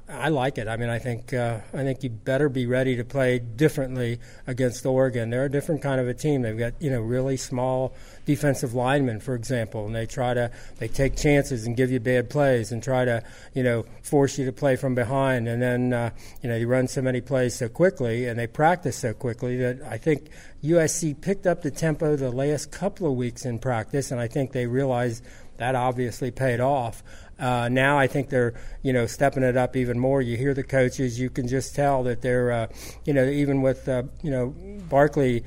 I, 0.08 0.30
like 0.30 0.58
it. 0.58 0.68
I 0.68 0.78
mean, 0.78 0.90
I 0.90 0.98
think 0.98 1.34
uh, 1.34 1.60
I 1.74 1.84
think 1.84 2.04
you 2.04 2.10
better 2.10 2.48
be 2.48 2.66
ready 2.66 2.96
to 2.96 3.04
play 3.04 3.40
differently 3.40 4.20
against 4.48 4.86
Oregon. 4.86 5.30
They're 5.30 5.46
a 5.46 5.52
different 5.52 5.82
kind 5.82 6.00
of 6.00 6.08
a 6.08 6.14
team. 6.14 6.42
They've 6.42 6.58
got 6.58 6.82
you 6.82 6.90
know 6.90 7.02
really 7.02 7.36
small 7.36 7.94
defensive 8.26 8.74
linemen, 8.74 9.20
for 9.20 9.36
example, 9.36 9.86
and 9.86 9.96
they 9.96 10.06
try 10.06 10.34
to 10.34 10.52
they 10.78 10.88
take 10.88 11.16
chances 11.16 11.66
and 11.66 11.76
give 11.76 11.92
you 11.92 12.00
bad 12.00 12.30
plays 12.30 12.72
and 12.72 12.82
try 12.82 13.06
to 13.06 13.24
you 13.54 13.64
know 13.64 13.86
force 14.02 14.38
you 14.38 14.46
to 14.46 14.52
play 14.52 14.76
from 14.76 14.96
behind. 14.96 15.48
And 15.48 15.62
then 15.62 15.94
uh, 15.94 16.12
you 16.42 16.50
know 16.50 16.56
you 16.56 16.68
run 16.68 16.88
so 16.88 17.02
many 17.02 17.22
plays 17.22 17.56
so 17.56 17.70
quickly 17.70 18.26
and 18.26 18.40
they 18.40 18.48
practice 18.48 18.98
so 18.98 19.14
quickly 19.14 19.58
that 19.58 19.82
I 19.84 19.98
think 19.98 20.30
USC 20.64 21.20
picked 21.20 21.46
up 21.46 21.62
the 21.62 21.72
tempo 21.72 22.16
the 22.16 22.32
last 22.32 22.72
couple 22.72 23.08
of 23.08 23.14
weeks 23.14 23.46
in 23.46 23.60
practice, 23.60 24.12
and 24.12 24.20
I 24.20 24.28
think 24.28 24.52
they 24.52 24.68
realized 24.68 25.24
that 25.58 25.76
obviously 25.76 26.32
paid 26.32 26.60
off. 26.60 27.04
Uh, 27.40 27.68
now 27.70 27.98
I 27.98 28.08
think 28.08 28.30
they're 28.30 28.54
you 28.84 28.94
know 28.94 29.06
stepping 29.06 29.44
it 29.44 29.58
up 29.58 29.76
even 29.76 30.00
more. 30.00 30.22
You 30.22 30.38
hear 30.38 30.54
the 30.54 30.64
coaches, 30.64 31.20
you 31.20 31.30
can 31.30 31.48
just 31.48 31.76
tell 31.76 32.04
that 32.04 32.22
they're 32.22 32.52
uh, 32.52 32.68
you 33.06 33.14
know 33.14 33.26
even 33.26 33.62
with 33.62 33.90
uh, 33.90 34.04
you 34.22 34.32
know 34.32 34.56
Barkley 34.90 35.44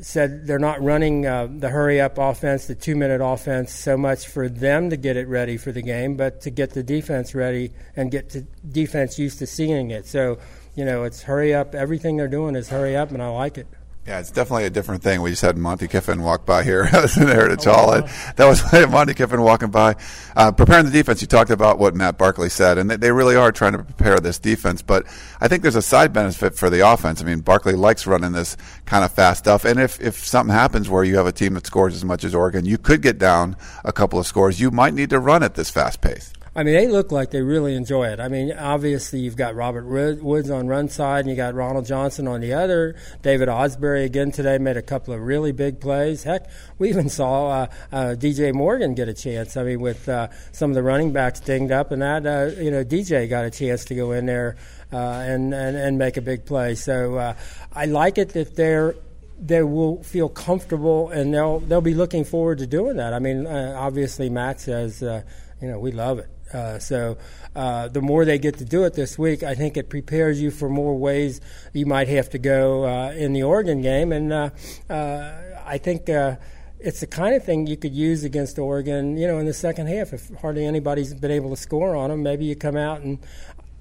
said 0.00 0.46
they're 0.46 0.58
not 0.58 0.82
running 0.82 1.26
uh, 1.26 1.48
the 1.50 1.68
hurry 1.68 2.00
up 2.00 2.18
offense, 2.18 2.66
the 2.66 2.74
two 2.74 2.96
minute 2.96 3.20
offense, 3.20 3.72
so 3.72 3.96
much 3.96 4.26
for 4.26 4.48
them 4.48 4.90
to 4.90 4.96
get 4.96 5.16
it 5.16 5.28
ready 5.28 5.56
for 5.56 5.72
the 5.72 5.82
game, 5.82 6.16
but 6.16 6.40
to 6.42 6.50
get 6.50 6.70
the 6.70 6.82
defense 6.82 7.34
ready 7.34 7.72
and 7.94 8.10
get 8.10 8.30
the 8.30 8.46
defense 8.70 9.18
used 9.18 9.38
to 9.38 9.46
seeing 9.46 9.90
it. 9.90 10.06
So, 10.06 10.38
you 10.74 10.84
know, 10.84 11.04
it's 11.04 11.22
hurry 11.22 11.54
up. 11.54 11.74
Everything 11.74 12.16
they're 12.16 12.28
doing 12.28 12.54
is 12.54 12.68
hurry 12.68 12.96
up, 12.96 13.10
and 13.10 13.22
I 13.22 13.28
like 13.28 13.58
it. 13.58 13.66
Yeah, 14.06 14.20
it's 14.20 14.30
definitely 14.30 14.66
a 14.66 14.70
different 14.70 15.02
thing. 15.02 15.20
We 15.20 15.30
just 15.30 15.42
had 15.42 15.58
Monte 15.58 15.88
Kiffin 15.88 16.22
walk 16.22 16.46
by 16.46 16.62
here. 16.62 16.82
In 16.84 16.88
Heritage 17.26 17.64
Hall. 17.64 17.88
Wow. 17.88 18.08
That 18.36 18.46
was 18.46 18.62
Monte 18.90 19.14
Kiffin 19.14 19.42
walking 19.42 19.70
by. 19.70 19.96
Uh, 20.36 20.52
preparing 20.52 20.84
the 20.84 20.92
defense, 20.92 21.20
you 21.20 21.26
talked 21.26 21.50
about 21.50 21.80
what 21.80 21.96
Matt 21.96 22.16
Barkley 22.16 22.48
said, 22.48 22.78
and 22.78 22.88
they 22.88 23.10
really 23.10 23.34
are 23.34 23.50
trying 23.50 23.72
to 23.72 23.82
prepare 23.82 24.20
this 24.20 24.38
defense. 24.38 24.80
But 24.80 25.06
I 25.40 25.48
think 25.48 25.62
there's 25.62 25.74
a 25.74 25.82
side 25.82 26.12
benefit 26.12 26.54
for 26.54 26.70
the 26.70 26.88
offense. 26.88 27.20
I 27.20 27.24
mean, 27.24 27.40
Barkley 27.40 27.74
likes 27.74 28.06
running 28.06 28.30
this 28.30 28.56
kind 28.84 29.04
of 29.04 29.10
fast 29.10 29.40
stuff. 29.40 29.64
And 29.64 29.80
if, 29.80 30.00
if 30.00 30.24
something 30.24 30.54
happens 30.54 30.88
where 30.88 31.02
you 31.02 31.16
have 31.16 31.26
a 31.26 31.32
team 31.32 31.54
that 31.54 31.66
scores 31.66 31.96
as 31.96 32.04
much 32.04 32.22
as 32.22 32.32
Oregon, 32.32 32.64
you 32.64 32.78
could 32.78 33.02
get 33.02 33.18
down 33.18 33.56
a 33.84 33.92
couple 33.92 34.20
of 34.20 34.26
scores. 34.26 34.60
You 34.60 34.70
might 34.70 34.94
need 34.94 35.10
to 35.10 35.18
run 35.18 35.42
at 35.42 35.56
this 35.56 35.68
fast 35.68 36.00
pace. 36.00 36.32
I 36.56 36.62
mean, 36.62 36.72
they 36.72 36.88
look 36.88 37.12
like 37.12 37.32
they 37.32 37.42
really 37.42 37.74
enjoy 37.74 38.08
it. 38.08 38.18
I 38.18 38.28
mean, 38.28 38.50
obviously 38.50 39.20
you've 39.20 39.36
got 39.36 39.54
Robert 39.54 39.84
Woods 39.84 40.50
on 40.50 40.66
one 40.66 40.88
side, 40.88 41.20
and 41.20 41.28
you 41.28 41.36
got 41.36 41.54
Ronald 41.54 41.84
Johnson 41.84 42.26
on 42.26 42.40
the 42.40 42.54
other. 42.54 42.96
David 43.20 43.50
Ausberry 43.50 44.06
again 44.06 44.32
today 44.32 44.56
made 44.56 44.78
a 44.78 44.82
couple 44.82 45.12
of 45.12 45.20
really 45.20 45.52
big 45.52 45.80
plays. 45.80 46.22
Heck, 46.22 46.48
we 46.78 46.88
even 46.88 47.10
saw 47.10 47.48
uh, 47.48 47.66
uh, 47.92 47.96
DJ 48.18 48.54
Morgan 48.54 48.94
get 48.94 49.06
a 49.06 49.12
chance. 49.12 49.58
I 49.58 49.64
mean, 49.64 49.80
with 49.80 50.08
uh, 50.08 50.28
some 50.52 50.70
of 50.70 50.74
the 50.74 50.82
running 50.82 51.12
backs 51.12 51.40
dinged 51.40 51.72
up, 51.72 51.92
and 51.92 52.00
that 52.00 52.24
uh, 52.24 52.58
you 52.58 52.70
know 52.70 52.82
DJ 52.82 53.28
got 53.28 53.44
a 53.44 53.50
chance 53.50 53.84
to 53.84 53.94
go 53.94 54.12
in 54.12 54.24
there 54.24 54.56
uh, 54.90 54.96
and, 54.96 55.52
and 55.52 55.76
and 55.76 55.98
make 55.98 56.16
a 56.16 56.22
big 56.22 56.46
play. 56.46 56.74
So 56.74 57.16
uh, 57.16 57.34
I 57.74 57.84
like 57.84 58.16
it 58.16 58.30
that 58.30 58.56
they're 58.56 58.94
they 59.38 59.62
will 59.62 60.02
feel 60.02 60.30
comfortable 60.30 61.10
and 61.10 61.34
they'll 61.34 61.60
they'll 61.60 61.82
be 61.82 61.92
looking 61.92 62.24
forward 62.24 62.58
to 62.58 62.66
doing 62.66 62.96
that. 62.96 63.12
I 63.12 63.18
mean, 63.18 63.46
uh, 63.46 63.74
obviously 63.76 64.30
Matt 64.30 64.60
says, 64.60 65.02
uh, 65.02 65.20
you 65.60 65.68
know, 65.68 65.78
we 65.78 65.92
love 65.92 66.18
it. 66.18 66.30
Uh, 66.52 66.78
so 66.78 67.18
uh, 67.54 67.88
the 67.88 68.00
more 68.00 68.24
they 68.24 68.38
get 68.38 68.58
to 68.58 68.64
do 68.64 68.84
it 68.84 68.94
this 68.94 69.18
week, 69.18 69.42
I 69.42 69.54
think 69.54 69.76
it 69.76 69.88
prepares 69.90 70.40
you 70.40 70.50
for 70.50 70.68
more 70.68 70.96
ways 70.96 71.40
you 71.72 71.86
might 71.86 72.08
have 72.08 72.30
to 72.30 72.38
go 72.38 72.84
uh, 72.86 73.10
in 73.12 73.32
the 73.32 73.42
Oregon 73.42 73.82
game. 73.82 74.12
And 74.12 74.32
uh, 74.32 74.50
uh, 74.88 75.32
I 75.64 75.78
think 75.78 76.08
uh, 76.08 76.36
it's 76.78 77.00
the 77.00 77.06
kind 77.06 77.34
of 77.34 77.44
thing 77.44 77.66
you 77.66 77.76
could 77.76 77.94
use 77.94 78.24
against 78.24 78.58
Oregon, 78.58 79.16
you 79.16 79.26
know, 79.26 79.38
in 79.38 79.46
the 79.46 79.54
second 79.54 79.88
half. 79.88 80.12
If 80.12 80.30
hardly 80.40 80.64
anybody's 80.64 81.14
been 81.14 81.30
able 81.30 81.50
to 81.50 81.56
score 81.56 81.96
on 81.96 82.10
them, 82.10 82.22
maybe 82.22 82.44
you 82.44 82.56
come 82.56 82.76
out 82.76 83.00
and 83.00 83.18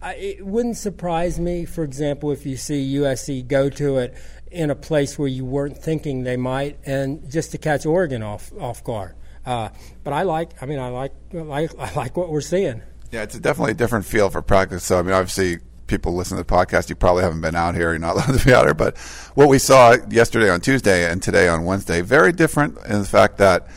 I, 0.01 0.13
it 0.15 0.45
wouldn't 0.45 0.77
surprise 0.77 1.39
me, 1.39 1.65
for 1.65 1.83
example, 1.83 2.31
if 2.31 2.45
you 2.45 2.57
see 2.57 2.95
USC 2.97 3.47
go 3.47 3.69
to 3.71 3.97
it 3.97 4.15
in 4.51 4.69
a 4.69 4.75
place 4.75 5.17
where 5.17 5.27
you 5.27 5.43
weren't 5.43 5.77
thinking 5.77 6.23
they 6.23 6.37
might, 6.37 6.77
and 6.85 7.29
just 7.29 7.51
to 7.51 7.57
catch 7.57 7.85
Oregon 7.87 8.21
off 8.21 8.51
off 8.59 8.83
guard. 8.83 9.15
Uh, 9.45 9.69
but 10.03 10.13
I 10.13 10.23
like, 10.23 10.51
I 10.61 10.65
mean, 10.65 10.79
I 10.79 10.89
like, 10.89 11.13
I 11.33 11.37
like, 11.37 11.71
I 11.77 11.93
like 11.93 12.17
what 12.17 12.29
we're 12.29 12.41
seeing. 12.41 12.81
Yeah, 13.11 13.23
it's 13.23 13.37
definitely 13.39 13.71
a 13.71 13.75
different 13.75 14.05
feel 14.05 14.29
for 14.29 14.41
practice. 14.41 14.83
So, 14.83 14.99
I 14.99 15.01
mean, 15.03 15.13
obviously, 15.13 15.59
people 15.87 16.15
listen 16.15 16.37
to 16.37 16.43
the 16.43 16.51
podcast, 16.51 16.89
you 16.89 16.95
probably 16.95 17.23
haven't 17.23 17.41
been 17.41 17.55
out 17.55 17.75
here. 17.75 17.91
You're 17.91 17.99
not 17.99 18.15
allowed 18.15 18.37
to 18.37 18.45
be 18.45 18.53
out 18.53 18.65
here. 18.65 18.73
But 18.73 18.97
what 19.35 19.49
we 19.49 19.59
saw 19.59 19.95
yesterday 20.09 20.49
on 20.49 20.61
Tuesday 20.61 21.09
and 21.09 21.21
today 21.21 21.47
on 21.47 21.65
Wednesday, 21.65 22.01
very 22.01 22.31
different 22.31 22.77
in 22.85 22.99
the 22.99 23.05
fact 23.05 23.37
that, 23.37 23.67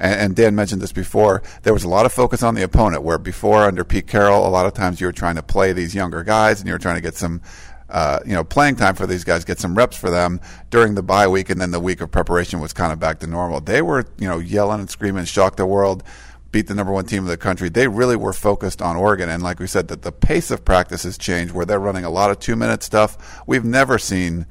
and 0.00 0.36
Dan 0.36 0.54
mentioned 0.54 0.80
this 0.80 0.92
before, 0.92 1.42
there 1.64 1.72
was 1.72 1.82
a 1.82 1.88
lot 1.88 2.06
of 2.06 2.12
focus 2.12 2.42
on 2.44 2.54
the 2.54 2.62
opponent, 2.62 3.02
where 3.02 3.18
before 3.18 3.64
under 3.64 3.82
Pete 3.82 4.06
Carroll, 4.06 4.46
a 4.46 4.48
lot 4.48 4.64
of 4.64 4.72
times 4.72 5.00
you 5.00 5.08
were 5.08 5.12
trying 5.12 5.34
to 5.34 5.42
play 5.42 5.72
these 5.72 5.92
younger 5.92 6.22
guys 6.22 6.60
and 6.60 6.68
you 6.68 6.72
were 6.72 6.78
trying 6.78 6.94
to 6.94 7.00
get 7.00 7.16
some 7.16 7.42
uh, 7.90 8.20
you 8.26 8.32
know, 8.32 8.44
playing 8.44 8.76
time 8.76 8.94
for 8.94 9.06
these 9.06 9.24
guys, 9.24 9.44
get 9.44 9.58
some 9.58 9.74
reps 9.74 9.96
for 9.96 10.10
them 10.10 10.40
during 10.70 10.94
the 10.94 11.02
bye 11.02 11.26
week, 11.26 11.50
and 11.50 11.60
then 11.60 11.70
the 11.70 11.80
week 11.80 12.00
of 12.00 12.10
preparation 12.10 12.60
was 12.60 12.72
kind 12.72 12.92
of 12.92 12.98
back 12.98 13.18
to 13.20 13.26
normal. 13.26 13.60
They 13.60 13.82
were, 13.82 14.06
you 14.18 14.28
know, 14.28 14.38
yelling 14.38 14.80
and 14.80 14.90
screaming, 14.90 15.24
shock 15.24 15.56
the 15.56 15.66
world, 15.66 16.02
beat 16.52 16.66
the 16.66 16.74
number 16.74 16.92
one 16.92 17.06
team 17.06 17.24
in 17.24 17.28
the 17.28 17.36
country. 17.36 17.68
They 17.68 17.88
really 17.88 18.16
were 18.16 18.32
focused 18.32 18.82
on 18.82 18.96
Oregon, 18.96 19.28
and 19.28 19.42
like 19.42 19.58
we 19.58 19.66
said, 19.66 19.88
that 19.88 20.02
the 20.02 20.12
pace 20.12 20.50
of 20.50 20.64
practice 20.64 21.04
has 21.04 21.16
changed, 21.16 21.54
where 21.54 21.64
they're 21.64 21.78
running 21.78 22.04
a 22.04 22.10
lot 22.10 22.30
of 22.30 22.38
two 22.38 22.56
minute 22.56 22.82
stuff. 22.82 23.42
We've 23.46 23.64
never 23.64 23.98
seen 23.98 24.46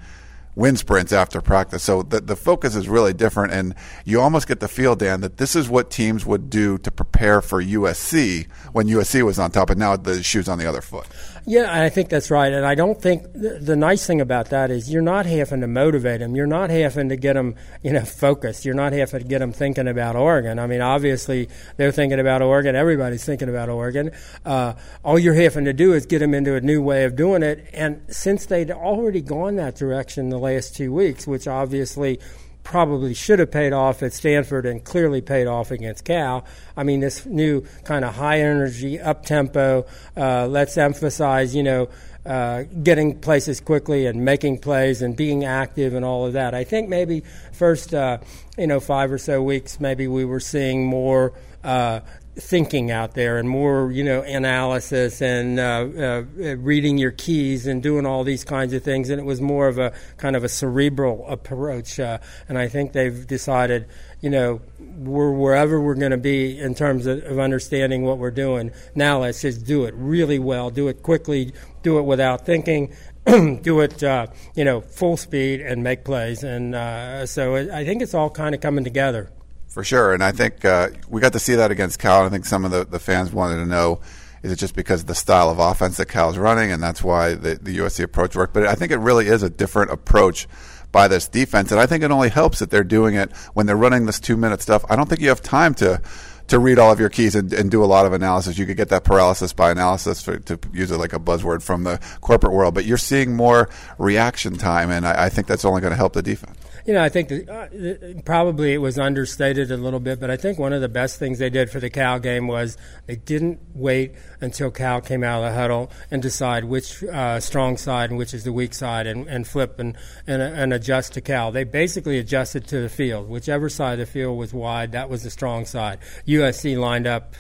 wind 0.58 0.80
sprints 0.80 1.13
after 1.13 1.39
practice. 1.39 1.84
So 1.84 2.02
the, 2.02 2.19
the 2.19 2.36
focus 2.36 2.76
is 2.76 2.89
really 2.89 3.13
different. 3.13 3.54
And 3.54 3.76
you 4.06 4.19
almost 4.19 4.47
get 4.47 4.60
the 4.60 4.67
feel, 4.67 4.95
Dan, 4.95 5.21
that 5.21 5.38
this 5.38 5.56
is 5.56 5.69
what 5.69 5.91
teams 5.91 6.26
would 6.26 6.50
do 6.50 6.80
to 6.80 6.89
prepare 6.89 7.43
for 7.43 7.63
USC 7.63 8.52
when 8.73 8.88
USC 8.88 9.21
was 9.21 9.38
on 9.38 9.52
top, 9.52 9.69
and 9.69 9.80
now 9.80 9.95
the 9.95 10.23
shoe's 10.23 10.50
on 10.50 10.58
the 10.58 10.67
other 10.67 10.82
foot. 10.82 11.06
Yeah, 11.49 11.81
I 11.81 11.88
think 11.88 12.10
that's 12.10 12.29
right. 12.29 12.51
And 12.51 12.65
I 12.65 12.75
don't 12.75 13.01
think 13.01 13.23
the, 13.31 13.57
the, 13.62 13.77
nice 13.77 14.05
thing 14.05 14.19
about 14.19 14.49
that 14.49 14.69
is 14.69 14.91
you're 14.91 15.01
not 15.01 15.25
having 15.25 15.62
to 15.62 15.67
motivate 15.67 16.19
them. 16.19 16.36
You're 16.36 16.45
not 16.45 16.69
having 16.69 17.07
to 17.07 17.15
get 17.15 17.36
them, 17.36 17.55
you 17.81 17.93
know, 17.93 18.03
focused. 18.03 18.65
You're 18.65 18.75
not 18.75 18.91
having 18.91 19.21
to 19.21 19.25
get 19.25 19.39
them 19.39 19.53
thinking 19.53 19.88
about 19.88 20.17
Oregon. 20.17 20.60
I 20.60 20.67
mean, 20.67 20.81
obviously 20.81 21.47
they're 21.77 21.93
thinking 21.93 22.19
about 22.19 22.41
Oregon. 22.41 22.75
Everybody's 22.75 23.23
thinking 23.23 23.47
about 23.47 23.69
Oregon. 23.69 24.12
Uh, 24.45 24.73
all 25.05 25.17
you're 25.17 25.36
having 25.36 25.63
to 25.63 25.71
do 25.71 25.93
is 25.93 26.05
get 26.05 26.19
them 26.19 26.33
into 26.33 26.55
a 26.55 26.60
new 26.60 26.81
way 26.81 27.05
of 27.05 27.15
doing 27.15 27.43
it. 27.43 27.69
And 27.71 28.01
since 28.10 28.47
they'd 28.47 28.69
already 28.69 29.21
gone 29.21 29.55
that 29.55 29.75
direction 29.75 30.27
the 30.27 30.39
last 30.39 30.75
two 30.75 30.91
weeks, 30.91 31.25
which 31.25 31.47
obviously 31.47 32.19
probably 32.67 33.13
should 33.13 33.39
have 33.39 33.49
paid 33.49 33.71
off 33.71 34.03
at 34.03 34.12
Stanford 34.12 34.65
and 34.65 34.84
clearly 34.84 35.21
paid 35.21 35.47
off 35.47 35.71
against 35.71 36.03
Cal. 36.03 36.43
I 36.75 36.84
mean, 36.84 36.99
this 36.99 37.25
new 37.25 37.62
kind 37.86 38.03
of 38.03 38.13
high 38.13 38.41
energy, 38.41 38.99
up 38.99 39.25
tempo, 39.25 39.86
uh, 40.17 40.47
let's 40.47 40.77
emphasize, 40.77 41.56
you 41.56 41.63
know, 41.63 41.88
uh, 42.25 42.63
getting 42.84 43.17
places 43.21 43.62
quickly 43.62 44.06
and 44.06 44.25
making 44.25 44.58
plays 44.58 45.01
and 45.01 45.15
being 45.15 45.45
active 45.45 45.93
and 45.93 46.03
all 46.03 46.25
of 46.25 46.34
that. 46.34 46.53
I 46.53 46.65
think 46.65 46.89
maybe 46.89 47.23
first, 47.53 47.93
uh, 47.93 48.17
you 48.58 48.67
know, 48.67 48.82
five 48.82 49.13
or 49.13 49.17
so 49.17 49.41
weeks, 49.41 49.80
maybe 49.80 50.10
we 50.10 50.25
were 50.25 50.41
seeing 50.41 50.86
more 50.86 51.32
uh, 51.63 52.01
thinking 52.39 52.91
out 52.91 53.13
there 53.13 53.38
and 53.38 53.50
more, 53.50 53.91
you 53.91 54.04
know, 54.04 54.21
analysis 54.21 55.21
and 55.21 55.60
uh, 55.60 55.88
uh, 55.97 56.23
reading 56.58 56.97
your 56.97 57.12
keys 57.12 57.65
and 57.65 57.82
doing 57.82 58.06
all 58.06 58.23
these 58.23 58.43
kinds 58.43 58.73
of 58.73 58.84
things. 58.84 59.10
And 59.10 59.19
it 59.19 59.23
was 59.23 59.41
more 59.41 59.67
of 59.67 59.80
a 59.80 59.93
kind 60.17 60.36
of 60.36 60.43
a 60.43 60.50
cerebral 60.50 61.26
approach. 61.28 62.00
Uh, 62.00 62.19
and 62.47 62.58
I 62.58 62.67
think 62.67 62.93
they've 62.93 63.26
decided, 63.26 63.88
you 64.21 64.30
know, 64.30 64.62
we're 64.80 65.32
wherever 65.32 65.80
we're 65.82 65.95
going 65.95 66.12
to 66.12 66.17
be 66.17 66.60
in 66.60 66.76
terms 66.76 67.06
of, 67.06 67.23
of, 67.23 67.39
understanding 67.39 68.04
what 68.04 68.17
we're 68.17 68.32
doing. 68.32 68.71
Now 68.95 69.21
let's 69.21 69.41
just 69.41 69.65
do 69.65 69.86
it 69.86 69.93
really 69.95 70.39
well, 70.39 70.69
do 70.69 70.88
it 70.88 71.04
quickly, 71.04 71.54
do 71.84 72.00
it 72.00 72.04
without 72.04 72.45
thinking. 72.45 72.93
do 73.62 73.82
it, 73.82 74.02
uh, 74.04 74.28
you 74.56 74.63
know, 74.63 74.80
full 74.80 75.17
speed 75.17 75.60
and 75.60 75.84
make 75.84 76.06
plays, 76.06 76.43
and 76.45 76.73
uh, 76.73 77.26
so 77.26 77.56
it, 77.56 77.69
I 77.69 77.84
think 77.84 78.02
it's 78.02 78.13
all 78.13 78.30
kind 78.30 78.56
of 78.56 78.62
coming 78.62 78.86
together. 78.86 79.30
For 79.78 79.84
sure, 79.84 80.12
and 80.12 80.24
I 80.24 80.32
think 80.32 80.66
uh, 80.66 80.90
we 81.08 81.22
got 81.22 81.34
to 81.34 81.40
see 81.40 81.54
that 81.54 81.70
against 81.70 82.00
Cal. 82.00 82.26
I 82.26 82.30
think 82.30 82.46
some 82.46 82.66
of 82.66 82.72
the, 82.72 82.84
the 82.84 82.98
fans 82.98 83.32
wanted 83.32 83.58
to 83.58 83.66
know 83.68 84.02
is 84.42 84.52
it 84.52 84.56
just 84.56 84.76
because 84.76 85.02
of 85.02 85.06
the 85.06 85.13
style 85.13 85.52
of 85.52 85.60
offense 85.60 85.98
that 85.98 86.08
Cal's 86.08 86.36
running, 86.36 86.72
and 86.72 86.82
that's 86.82 87.04
why 87.04 87.36
the, 87.36 87.60
the 87.62 87.78
USC 87.78 88.04
approach 88.04 88.36
worked. 88.36 88.56
But 88.56 88.66
I 88.66 88.74
think 88.74 88.92
it 88.92 88.98
really 88.98 89.28
is 89.28 89.44
a 89.44 89.52
different 89.52 89.92
approach 89.92 90.48
by 90.92 91.08
this 91.08 91.28
defense, 91.28 91.70
and 91.70 91.80
I 91.80 91.86
think 91.86 92.04
it 92.04 92.10
only 92.10 92.30
helps 92.30 92.58
that 92.58 92.72
they're 92.72 92.84
doing 92.84 93.13
it 93.13 93.32
when 93.54 93.68
they're 93.68 93.78
running 93.78 94.08
this 94.08 94.20
two 94.20 94.36
minute 94.36 94.63
stuff. 94.63 94.84
I 94.90 94.96
don't 94.96 95.08
think 95.08 95.22
you 95.22 95.30
have 95.30 95.44
time 95.44 95.76
to 95.76 96.02
to 96.48 96.58
read 96.58 96.80
all 96.80 96.92
of 96.92 97.00
your 97.00 97.10
keys 97.10 97.36
and, 97.36 97.54
and, 97.54 97.70
do 97.70 97.84
a 97.84 97.86
lot 97.86 98.08
of 98.08 98.13
analysis. 98.13 98.58
You 98.58 98.66
could 98.66 98.78
get 98.78 98.90
that 98.90 99.04
paralysis 99.04 99.54
by 99.54 99.70
analysis 99.70 100.24
for, 100.24 100.40
to 100.40 100.58
use 100.74 100.90
it 100.90 100.98
like 100.98 101.13
a 101.13 101.20
buzzword 101.20 101.62
from 101.62 101.84
the 101.84 102.00
corporate 102.22 102.54
world, 102.54 102.74
but 102.74 102.86
you're 102.86 102.98
seeing 102.98 103.36
more 103.36 103.70
reaction 104.00 104.56
time, 104.56 104.90
and 104.90 105.06
I, 105.06 105.26
I 105.26 105.30
think 105.30 105.46
that's 105.46 105.66
only 105.66 105.82
going 105.82 105.92
to 105.92 105.98
help 105.98 106.13
the 106.13 106.24
defense. 106.24 106.58
You 106.88 106.93
know, 106.93 107.04
I 107.04 107.10
think 107.10 107.28
that, 107.28 107.50
uh, 107.50 108.21
probably 108.21 108.73
it 108.73 108.78
was 108.78 108.97
understated 108.97 109.71
a 109.71 109.76
little 109.76 110.00
bit, 110.00 110.21
but 110.21 110.32
I 110.32 110.38
think 110.38 110.58
one 110.58 110.71
of 110.71 110.80
the 110.80 110.88
best 110.88 111.19
things 111.19 111.38
they 111.38 111.50
did 111.50 111.69
for 111.69 111.82
the 111.82 111.89
Cal 111.89 112.17
game 112.17 112.47
was 112.47 112.78
they 113.08 113.17
didn't 113.17 113.60
wait 113.73 114.13
until 114.39 114.71
Cal 114.71 115.02
came 115.02 115.21
out 115.21 115.43
of 115.43 115.52
the 115.52 115.60
huddle 115.60 115.91
and 116.10 116.21
decide 116.21 116.63
which 116.63 117.04
uh, 117.04 117.41
strong 117.41 117.76
side 117.76 118.10
and 118.10 118.17
which 118.17 118.34
is 118.34 118.45
the 118.45 118.54
weak 118.54 118.73
side 118.73 119.06
and, 119.06 119.28
and 119.28 119.45
flip 119.45 119.80
and, 119.80 119.97
and, 120.28 120.41
and 120.41 120.71
adjust 120.71 121.12
to 121.15 121.19
Cal. 121.19 121.52
They 121.52 121.65
basically 121.65 122.19
adjusted 122.19 122.65
to 122.67 122.80
the 122.80 122.89
field. 122.89 123.28
Whichever 123.28 123.67
side 123.67 124.00
of 124.00 124.00
the 124.00 124.06
field 124.06 124.38
was 124.38 124.54
wide, 124.54 124.93
that 124.93 125.10
was 125.10 125.23
the 125.23 125.30
strong 125.30 125.65
side. 125.65 126.00
USC 126.26 126.80
lined 126.80 127.06
up 127.06 127.34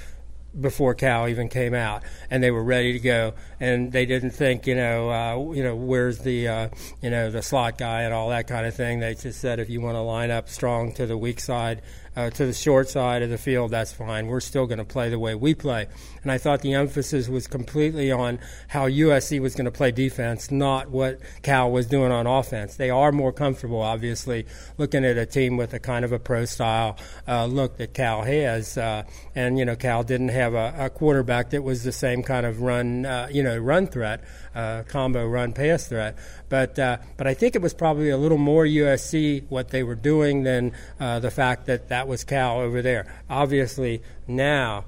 before 0.59 0.93
Cal 0.95 1.27
even 1.27 1.49
came 1.49 1.73
out, 1.73 2.03
and 2.29 2.43
they 2.43 2.51
were 2.51 2.63
ready 2.63 2.93
to 2.93 2.99
go. 2.99 3.33
And 3.59 3.91
they 3.91 4.05
didn't 4.05 4.31
think, 4.31 4.67
you 4.67 4.75
know, 4.75 5.09
uh, 5.09 5.53
you 5.53 5.63
know, 5.63 5.75
where's 5.75 6.19
the, 6.19 6.47
uh, 6.47 6.69
you 7.01 7.09
know, 7.09 7.29
the 7.31 7.41
slot 7.41 7.77
guy 7.77 8.03
and 8.03 8.13
all 8.13 8.29
that 8.29 8.47
kind 8.47 8.65
of 8.65 8.75
thing. 8.75 8.99
They 8.99 9.15
just 9.15 9.39
said 9.39 9.59
if 9.59 9.69
you 9.69 9.81
want 9.81 9.95
to 9.95 10.01
line 10.01 10.31
up 10.31 10.49
strong 10.49 10.93
to 10.93 11.05
the 11.05 11.17
weak 11.17 11.39
side, 11.39 11.81
uh, 12.15 12.31
to 12.31 12.45
the 12.47 12.53
short 12.53 12.89
side 12.89 13.21
of 13.21 13.29
the 13.29 13.37
field, 13.37 13.71
that's 13.71 13.93
fine. 13.93 14.27
We're 14.27 14.39
still 14.39 14.65
going 14.65 14.79
to 14.79 14.85
play 14.85 15.09
the 15.09 15.19
way 15.19 15.35
we 15.35 15.53
play. 15.53 15.87
And 16.27 16.31
I 16.33 16.39
thought 16.39 16.59
the 16.59 16.73
emphasis 16.73 17.29
was 17.29 17.47
completely 17.47 18.11
on 18.11 18.39
how 18.67 18.89
USC 18.89 19.39
was 19.39 19.55
going 19.55 19.63
to 19.63 19.71
play 19.71 19.91
defense, 19.91 20.51
not 20.51 20.89
what 20.89 21.21
Cal 21.41 21.71
was 21.71 21.85
doing 21.85 22.11
on 22.11 22.27
offense. 22.27 22.75
They 22.75 22.89
are 22.89 23.13
more 23.13 23.31
comfortable, 23.31 23.81
obviously, 23.81 24.45
looking 24.77 25.05
at 25.05 25.17
a 25.17 25.25
team 25.25 25.55
with 25.55 25.73
a 25.73 25.79
kind 25.79 26.03
of 26.03 26.11
a 26.11 26.19
pro 26.19 26.43
style 26.43 26.97
uh, 27.29 27.45
look 27.45 27.77
that 27.77 27.93
Cal 27.93 28.23
has. 28.23 28.77
Uh, 28.77 29.03
and, 29.35 29.57
you 29.57 29.63
know, 29.63 29.77
Cal 29.77 30.03
didn't 30.03 30.27
have 30.27 30.53
a, 30.53 30.75
a, 30.77 30.89
quarterback 30.89 31.51
that 31.51 31.63
was 31.63 31.85
the 31.85 31.93
same 31.93 32.23
kind 32.23 32.45
of 32.45 32.59
run, 32.59 33.05
uh, 33.05 33.29
you 33.31 33.41
know, 33.41 33.57
run 33.57 33.87
threat, 33.87 34.21
uh, 34.53 34.83
combo 34.83 35.25
run 35.25 35.53
pass 35.53 35.87
threat. 35.87 36.17
But 36.49 36.77
uh, 36.77 36.97
but 37.15 37.27
I 37.27 37.35
think 37.35 37.55
it 37.55 37.61
was 37.61 37.73
probably 37.73 38.09
a 38.09 38.17
little 38.17 38.37
more 38.37 38.65
USC 38.65 39.45
what 39.47 39.69
they 39.69 39.81
were 39.81 39.95
doing 39.95 40.43
than 40.43 40.73
uh, 40.99 41.19
the 41.19 41.31
fact 41.31 41.67
that 41.67 41.87
that 41.87 42.05
was 42.05 42.25
Cal 42.25 42.59
over 42.59 42.81
there. 42.81 43.07
Obviously 43.29 44.01
now 44.27 44.83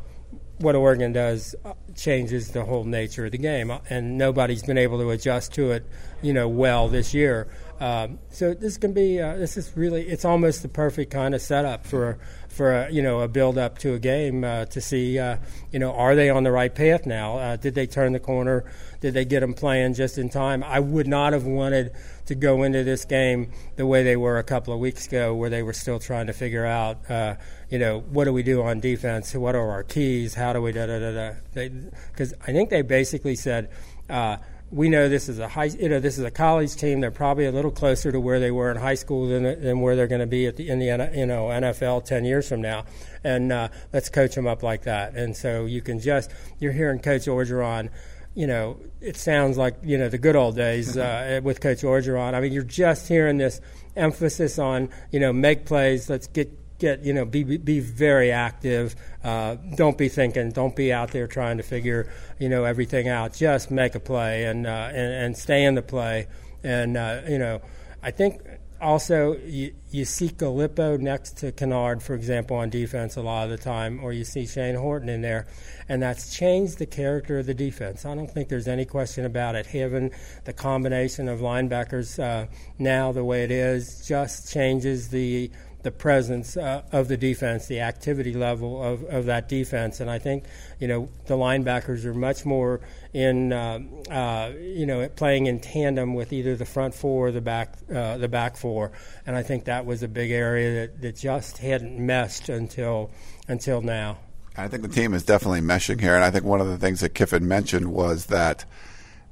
what 0.60 0.76
Oregon 0.76 1.14
does 1.14 1.56
uh, 1.66 1.74
changes 1.96 2.52
the 2.52 2.64
whole 2.66 2.84
nature 2.84 3.26
of 3.26 3.32
the 3.32 3.38
game, 3.38 3.72
uh, 3.72 3.80
and 3.90 4.18
nobody's 4.18 4.64
been 4.64 4.78
able 4.78 5.00
to 5.00 5.10
adjust 5.10 5.54
to 5.54 5.72
it, 5.72 5.86
you 6.22 6.34
know, 6.34 6.48
well 6.48 6.88
this 6.88 7.14
year. 7.14 7.48
Um, 7.80 8.20
so 8.30 8.54
this 8.54 8.78
can 8.78 8.92
be 8.92 9.22
uh, 9.22 9.38
this 9.38 9.56
is 9.56 9.76
really 9.76 10.08
it's 10.08 10.26
almost 10.26 10.62
the 10.62 10.68
perfect 10.68 11.12
kind 11.12 11.34
of 11.34 11.42
setup 11.42 11.86
for 11.86 12.20
for 12.60 12.74
a, 12.74 12.92
you 12.92 13.02
know 13.02 13.22
a 13.22 13.28
build 13.30 13.58
up 13.58 13.78
to 13.78 13.94
a 13.94 14.00
game 14.00 14.44
uh, 14.44 14.66
to 14.66 14.82
see 14.82 15.18
uh, 15.18 15.38
you 15.72 15.80
know 15.80 15.94
are 15.94 16.14
they 16.14 16.30
on 16.30 16.44
the 16.44 16.52
right 16.52 16.76
path 16.76 17.06
now? 17.06 17.38
Uh, 17.38 17.56
did 17.56 17.74
they 17.74 17.88
turn 17.88 18.12
the 18.12 18.20
corner? 18.20 18.66
Did 19.00 19.14
they 19.14 19.24
get 19.24 19.40
them 19.40 19.54
playing 19.54 19.94
just 19.94 20.18
in 20.18 20.28
time? 20.28 20.62
I 20.62 20.82
would 20.82 21.08
not 21.08 21.32
have 21.32 21.46
wanted 21.46 21.94
to 22.26 22.36
go 22.36 22.64
into 22.64 22.84
this 22.84 23.06
game 23.06 23.52
the 23.78 23.86
way 23.86 24.04
they 24.04 24.18
were 24.18 24.40
a 24.40 24.44
couple 24.44 24.74
of 24.74 24.82
weeks 24.82 25.08
ago, 25.08 25.34
where 25.34 25.50
they 25.50 25.64
were 25.64 25.72
still 25.72 26.00
trying 26.00 26.28
to 26.28 26.34
figure 26.34 26.66
out 26.66 27.10
uh, 27.10 27.36
you 27.70 27.80
know 27.80 28.02
what 28.02 28.26
do 28.26 28.34
we 28.34 28.44
do 28.44 28.62
on 28.62 28.82
defense? 28.82 29.34
What 29.34 29.56
are 29.56 29.72
our 29.72 29.84
keys? 29.84 30.34
How 30.36 30.52
do 30.52 30.62
we 30.62 30.74
da 30.74 30.86
da 30.86 31.00
da 31.00 31.12
da? 31.14 31.70
Because 32.12 32.34
I 32.46 32.52
think 32.52 32.72
they 32.72 32.82
basically 32.82 33.38
said 33.38 33.70
uh, 34.10 34.36
we 34.72 34.90
know 34.90 35.10
this 35.10 35.30
is 35.30 35.40
a 35.40 35.48
high, 35.48 35.66
you 35.66 35.90
know, 35.90 36.00
this 36.00 36.18
is 36.18 36.24
a 36.24 36.32
college 36.32 36.76
team. 36.76 37.02
They're 37.02 37.12
probably 37.12 37.46
a 37.46 37.52
little 37.52 37.72
closer 37.72 38.12
to 38.12 38.20
where 38.20 38.40
they 38.40 38.52
were 38.52 38.70
in 38.70 38.78
high 38.78 38.96
school 38.96 39.28
than, 39.28 39.44
than 39.44 39.82
where 39.82 39.96
they're 39.96 40.08
going 40.08 40.22
to 40.22 40.28
be 40.28 40.46
at 40.46 40.58
the, 40.58 40.70
in 40.70 40.80
the 40.80 40.86
you 41.16 41.26
know 41.26 41.48
NFL 41.48 42.06
ten 42.06 42.24
years 42.26 42.48
from 42.48 42.62
now. 42.62 42.86
And 43.24 43.52
uh, 43.52 43.70
let's 43.92 44.10
coach 44.10 44.36
them 44.36 44.48
up 44.48 44.62
like 44.62 44.84
that. 44.84 45.16
And 45.16 45.36
so 45.36 45.66
you 45.66 45.82
can 45.82 46.00
just 46.00 46.32
you're 46.60 46.72
hearing 46.72 47.00
Coach 47.00 47.26
Orgeron. 47.26 47.90
You 48.36 48.46
know, 48.46 48.80
it 49.02 49.18
sounds 49.18 49.58
like 49.58 49.76
you 49.84 49.98
know 49.98 50.08
the 50.08 50.20
good 50.20 50.36
old 50.36 50.56
days 50.56 50.96
uh, 50.96 51.42
with 51.44 51.62
Coach 51.62 51.82
Orgeron. 51.82 52.34
I 52.36 52.42
mean, 52.42 52.54
you're 52.54 52.64
just 52.64 53.08
hearing 53.08 53.38
this 53.38 53.62
emphasis 53.96 54.60
on 54.60 54.90
you 55.12 55.20
know 55.20 55.34
make 55.34 55.66
plays. 55.66 56.10
Let's 56.10 56.28
get 56.28 56.59
get 56.80 57.04
you 57.04 57.14
know 57.14 57.26
be 57.26 57.44
be 57.44 57.80
very 57.80 58.32
active. 58.32 58.96
Uh, 59.24 59.56
don't 59.76 59.98
be 59.98 60.10
thinking. 60.10 60.52
Don't 60.52 60.76
be 60.76 60.92
out 60.92 61.12
there 61.12 61.28
trying 61.28 61.58
to 61.58 61.64
figure 61.64 62.12
you 62.40 62.50
know 62.50 62.64
everything 62.64 63.08
out. 63.08 63.34
Just 63.34 63.70
make 63.70 63.96
a 63.96 64.00
play 64.00 64.46
and 64.46 64.66
uh, 64.66 64.90
and, 64.90 65.14
and 65.14 65.38
stay 65.38 65.64
in 65.64 65.76
the 65.76 65.82
play. 65.82 66.28
And 66.64 66.98
uh, 66.98 67.22
you 67.28 67.38
know, 67.38 67.62
I 68.02 68.12
think 68.12 68.42
also 68.82 69.38
you, 69.46 69.74
you 69.92 70.06
see 70.06 70.30
Galippo 70.30 71.00
next 71.00 71.38
to 71.40 71.52
Kennard, 71.52 72.02
for 72.02 72.14
example, 72.14 72.58
on 72.58 72.70
defense 72.70 73.18
a 73.18 73.22
lot 73.22 73.44
of 73.44 73.50
the 73.50 73.58
time, 73.58 74.04
or 74.04 74.14
you 74.14 74.24
see 74.24 74.46
Shane 74.46 74.76
Horton 74.76 75.10
in 75.10 75.22
there, 75.22 75.48
and 75.88 76.02
that's 76.02 76.36
changed 76.36 76.80
the 76.80 76.86
character 76.86 77.40
of 77.40 77.46
the 77.46 77.54
defense. 77.54 78.06
I 78.06 78.16
don't 78.16 78.30
think 78.30 78.50
there's 78.50 78.68
any 78.68 78.86
question 78.86 79.26
about 79.26 79.56
it. 79.56 79.66
Having 79.68 80.12
the 80.46 80.54
combination 80.54 81.28
of 81.28 81.40
linebackers 81.40 82.22
uh, 82.22 82.48
now 82.78 83.12
the 83.12 83.24
way 83.24 83.44
it 83.44 83.52
is 83.52 84.06
just 84.08 84.52
changes 84.52 85.10
the 85.10 85.52
the 85.82 85.92
presence 85.92 86.58
uh, 86.58 86.82
of 86.92 87.08
the 87.08 87.16
defense, 87.16 87.68
the 87.68 87.80
activity 87.80 88.34
level 88.34 88.84
of, 88.84 89.04
of 89.06 89.26
that 89.26 89.48
defense. 89.48 90.00
And 90.00 90.10
I 90.10 90.20
think, 90.20 90.44
you 90.80 90.88
know, 90.88 91.10
the 91.26 91.36
linebackers 91.36 92.04
are 92.06 92.14
much 92.14 92.46
more 92.46 92.82
in, 93.14 93.54
uh, 93.54 93.80
uh, 94.12 94.52
you 94.60 94.86
know, 94.86 95.08
playing 95.10 95.48
in 95.48 95.60
tandem 95.60 96.16
with 96.16 96.34
either 96.34 96.56
the 96.56 96.66
front 96.66 96.94
four 96.94 97.28
or 97.28 97.32
the 97.32 97.42
back, 97.42 97.76
uh, 97.94 98.18
the 98.18 98.28
back 98.28 98.58
four. 98.58 98.92
And 99.26 99.36
I 99.36 99.44
think 99.44 99.66
that 99.66 99.86
was 99.86 100.04
a 100.04 100.08
big 100.08 100.32
area 100.32 100.88
that, 100.88 101.02
that 101.02 101.16
just 101.16 101.60
hadn't 101.60 101.98
meshed 101.98 102.50
until, 102.50 103.12
until 103.48 103.82
now. 103.82 104.18
I 104.58 104.68
think 104.68 104.84
the 104.84 104.90
team 104.90 105.14
is 105.14 105.24
definitely 105.24 105.62
meshing 105.62 106.02
here. 106.02 106.16
And 106.16 106.24
I 106.24 106.32
think 106.32 106.44
one 106.44 106.60
of 106.60 106.68
the 106.68 106.78
things 106.78 107.00
that 107.00 107.10
Kiffin 107.10 107.48
mentioned 107.48 107.94
was 107.94 108.26
that 108.26 108.66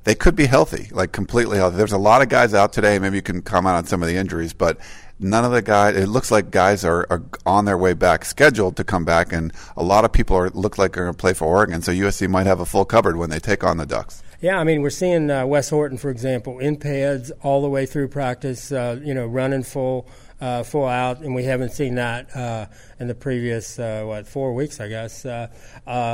they 0.06 0.16
could 0.16 0.38
be 0.38 0.46
healthy, 0.46 0.88
like 0.94 1.12
completely 1.12 1.58
healthy. 1.58 1.76
There's 1.76 1.92
a 1.92 1.98
lot 1.98 2.22
of 2.22 2.30
guys 2.30 2.54
out 2.54 2.72
today. 2.72 2.98
Maybe 2.98 3.18
you 3.18 3.22
can 3.22 3.42
comment 3.42 3.76
on 3.76 3.86
some 3.86 4.02
of 4.02 4.08
the 4.08 4.16
injuries, 4.16 4.54
but 4.54 4.80
none 5.20 5.46
of 5.46 5.52
the 5.52 5.62
guys. 5.62 5.96
It 5.96 6.08
looks 6.08 6.32
like 6.32 6.52
guys 6.52 6.84
are, 6.86 7.06
are 7.10 7.24
on 7.46 7.66
their 7.66 7.78
way 7.78 7.94
back, 7.94 8.26
scheduled 8.26 8.78
to 8.78 8.84
come 8.84 9.06
back, 9.06 9.32
and 9.34 9.54
a 9.76 9.84
lot 9.84 10.06
of 10.06 10.12
people 10.12 10.36
are 10.36 10.50
look 10.50 10.78
like 10.78 10.98
are 10.98 11.04
going 11.04 11.14
to 11.14 11.18
play 11.18 11.34
for 11.34 11.46
Oregon. 11.46 11.82
So 11.82 11.92
USC 11.92 12.30
might 12.30 12.46
have 12.46 12.60
a 12.60 12.66
full 12.66 12.86
cupboard 12.86 13.18
when 13.18 13.30
they 13.30 13.40
take 13.40 13.64
on 13.64 13.78
the 13.78 13.86
Ducks. 13.86 14.24
Yeah, 14.40 14.60
I 14.60 14.64
mean, 14.64 14.84
we're 14.84 14.92
seeing 14.92 15.32
uh, 15.32 15.48
Wes 15.48 15.70
Horton, 15.70 15.98
for 15.98 16.12
example, 16.12 16.60
in 16.60 16.78
pads 16.78 17.32
all 17.42 17.64
the 17.64 17.70
way 17.70 17.88
through 17.88 18.10
practice, 18.10 18.72
uh, 18.72 19.00
you 19.04 19.14
know, 19.14 19.26
running 19.26 19.64
full. 19.64 20.08
Uh, 20.40 20.62
full 20.62 20.86
out, 20.86 21.22
and 21.22 21.34
we 21.34 21.46
haven't 21.46 21.72
seen 21.72 21.96
that 21.96 22.30
uh, 22.36 22.68
in 23.00 23.08
the 23.08 23.16
previous 23.16 23.80
uh, 23.80 24.04
what 24.06 24.28
four 24.28 24.54
weeks, 24.54 24.80
I 24.80 24.88
guess. 24.88 25.26
Uh, 25.26 25.48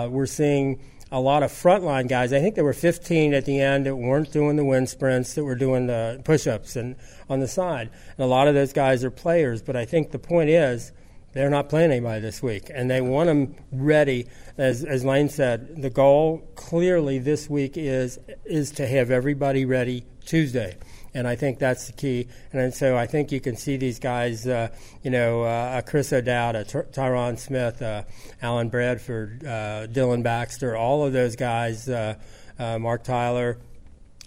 we're 0.10 0.26
seeing 0.28 0.80
a 1.14 1.20
lot 1.20 1.43
of 1.43 1.51
frontline 1.51 2.09
guys. 2.09 2.34
I 2.34 2.39
think 2.39 2.55
there 2.55 2.64
were 2.64 2.74
15 2.74 3.36
at 3.36 3.45
the 3.45 3.61
end 3.61 3.86
that 3.86 3.95
weren't 3.95 4.32
doing 4.32 4.55
the 4.55 4.66
wind 4.66 4.89
sprints, 4.89 5.36
that 5.36 5.43
were 5.43 5.55
doing 5.55 5.86
the 5.86 6.20
push-ups 6.26 6.76
and 6.76 6.95
on 7.30 7.39
the 7.39 7.47
side. 7.47 7.91
And 8.18 8.26
a 8.26 8.28
lot 8.28 8.47
of 8.47 8.55
those 8.55 8.74
guys 8.74 9.03
are 9.03 9.11
players, 9.11 9.61
but 9.61 9.76
I 9.76 9.86
think 9.86 10.09
the 10.09 10.18
point 10.18 10.49
is 10.49 10.91
they're 11.34 11.51
not 11.51 11.70
playing 11.70 11.91
anybody 11.91 12.20
this 12.20 12.41
week, 12.41 12.72
and 12.74 12.89
they 12.89 12.99
want 12.99 13.28
them 13.28 13.55
ready. 13.72 14.28
As, 14.57 14.84
as 14.84 15.05
Lane 15.05 15.30
said, 15.30 15.84
the 15.84 15.91
goal 15.91 16.41
clearly 16.55 17.20
this 17.20 17.47
week 17.47 17.78
is 17.78 18.18
is 18.43 18.72
to 18.72 18.88
have 18.88 19.11
everybody 19.11 19.66
ready 19.66 20.05
Tuesday, 20.26 20.78
and 21.14 21.28
I 21.28 21.36
think 21.36 21.59
that's 21.59 21.88
the 21.88 21.93
key. 21.93 22.28
And 22.51 22.74
so 22.74 22.97
I 22.97 23.05
think 23.05 23.32
you 23.32 23.39
can 23.39 23.55
see 23.55 23.78
these 23.78 23.99
guys, 23.99 24.47
uh, 24.47 24.70
you 25.03 25.11
know, 25.11 25.43
uh, 25.43 25.82
Chris 25.82 26.11
O'Dowd, 26.11 26.55
uh, 26.55 26.64
Tyron 26.64 27.38
Smith, 27.38 27.82
uh, 27.82 28.03
Allen 28.41 28.70
Bradford, 28.70 29.45
uh, 29.45 29.88
Dillon 29.88 30.24
Baxter, 30.24 30.76
all 30.76 31.05
of 31.05 31.14
those 31.14 31.36
guys, 31.36 31.88
uh, 31.88 32.16
uh, 32.57 32.80
Marc 32.80 33.03
Tyler. 33.03 33.59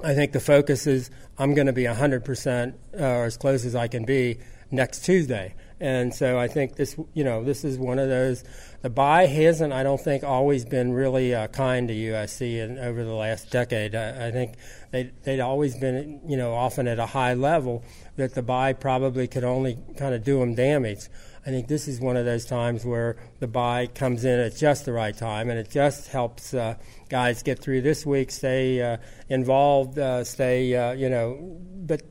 I 0.03 0.15
think 0.15 0.33
the 0.33 0.41
focus 0.41 0.87
is 0.87 1.11
I'm 1.39 1.55
going 1.55 1.67
to 1.67 1.73
be 1.73 1.85
100% 1.85 2.75
or 2.95 3.25
as 3.25 3.37
close 3.37 3.65
as 3.65 3.75
I 3.75 3.89
can 3.89 4.05
be 4.05 4.39
next 4.71 5.05
Tuesday. 5.05 5.55
And 5.81 6.15
so 6.15 6.39
I 6.39 6.49
think 6.49 6.77
this, 6.77 6.97
you 7.13 7.25
know, 7.25 7.45
this 7.45 7.65
is 7.65 7.79
one 7.79 7.99
of 7.99 8.09
those. 8.09 8.45
The 8.87 8.91
bye 8.91 9.27
hasn't, 9.27 9.73
I 9.73 9.83
don't 9.83 10.01
think, 10.01 10.23
always 10.23 10.65
been 10.65 10.93
really 10.93 11.35
uh, 11.35 11.49
kind 11.49 11.89
to 11.89 11.93
USC 11.93 12.59
in, 12.59 12.79
over 12.79 13.03
the 13.03 13.15
last 13.15 13.51
decade. 13.51 13.97
I, 13.97 14.29
I 14.29 14.31
think 14.31 14.53
they 14.93 15.11
they'd 15.25 15.41
always 15.41 15.77
been, 15.77 16.21
you 16.25 16.37
know, 16.37 16.55
often 16.55 16.87
at 16.87 17.01
a 17.01 17.07
high 17.07 17.35
level 17.35 17.83
that 18.15 18.37
the 18.37 18.43
bye 18.43 18.75
probably 18.75 19.27
could 19.27 19.43
only 19.43 19.77
kind 19.97 20.15
of 20.15 20.23
do 20.23 20.39
them 20.39 20.55
damage. 20.55 21.09
I 21.45 21.51
think 21.51 21.67
this 21.67 21.89
is 21.89 21.99
one 21.99 22.17
of 22.17 22.27
those 22.27 22.45
times 22.45 22.85
where 22.85 23.17
the 23.41 23.49
bye 23.49 23.89
comes 23.89 24.25
in 24.25 24.39
at 24.39 24.55
just 24.55 24.85
the 24.85 24.93
right 24.93 25.17
time, 25.17 25.51
and 25.51 25.59
it 25.59 25.69
just 25.69 26.07
helps 26.07 26.55
uh, 26.55 26.77
guys 27.09 27.43
get 27.43 27.59
through 27.59 27.81
this 27.81 28.07
week, 28.07 28.31
stay 28.31 28.81
uh, 28.81 28.99
involved, 29.29 29.99
uh, 29.99 30.23
stay, 30.23 30.77
uh, 30.77 30.93
you 30.93 31.11
know, 31.11 31.59
but 31.75 32.03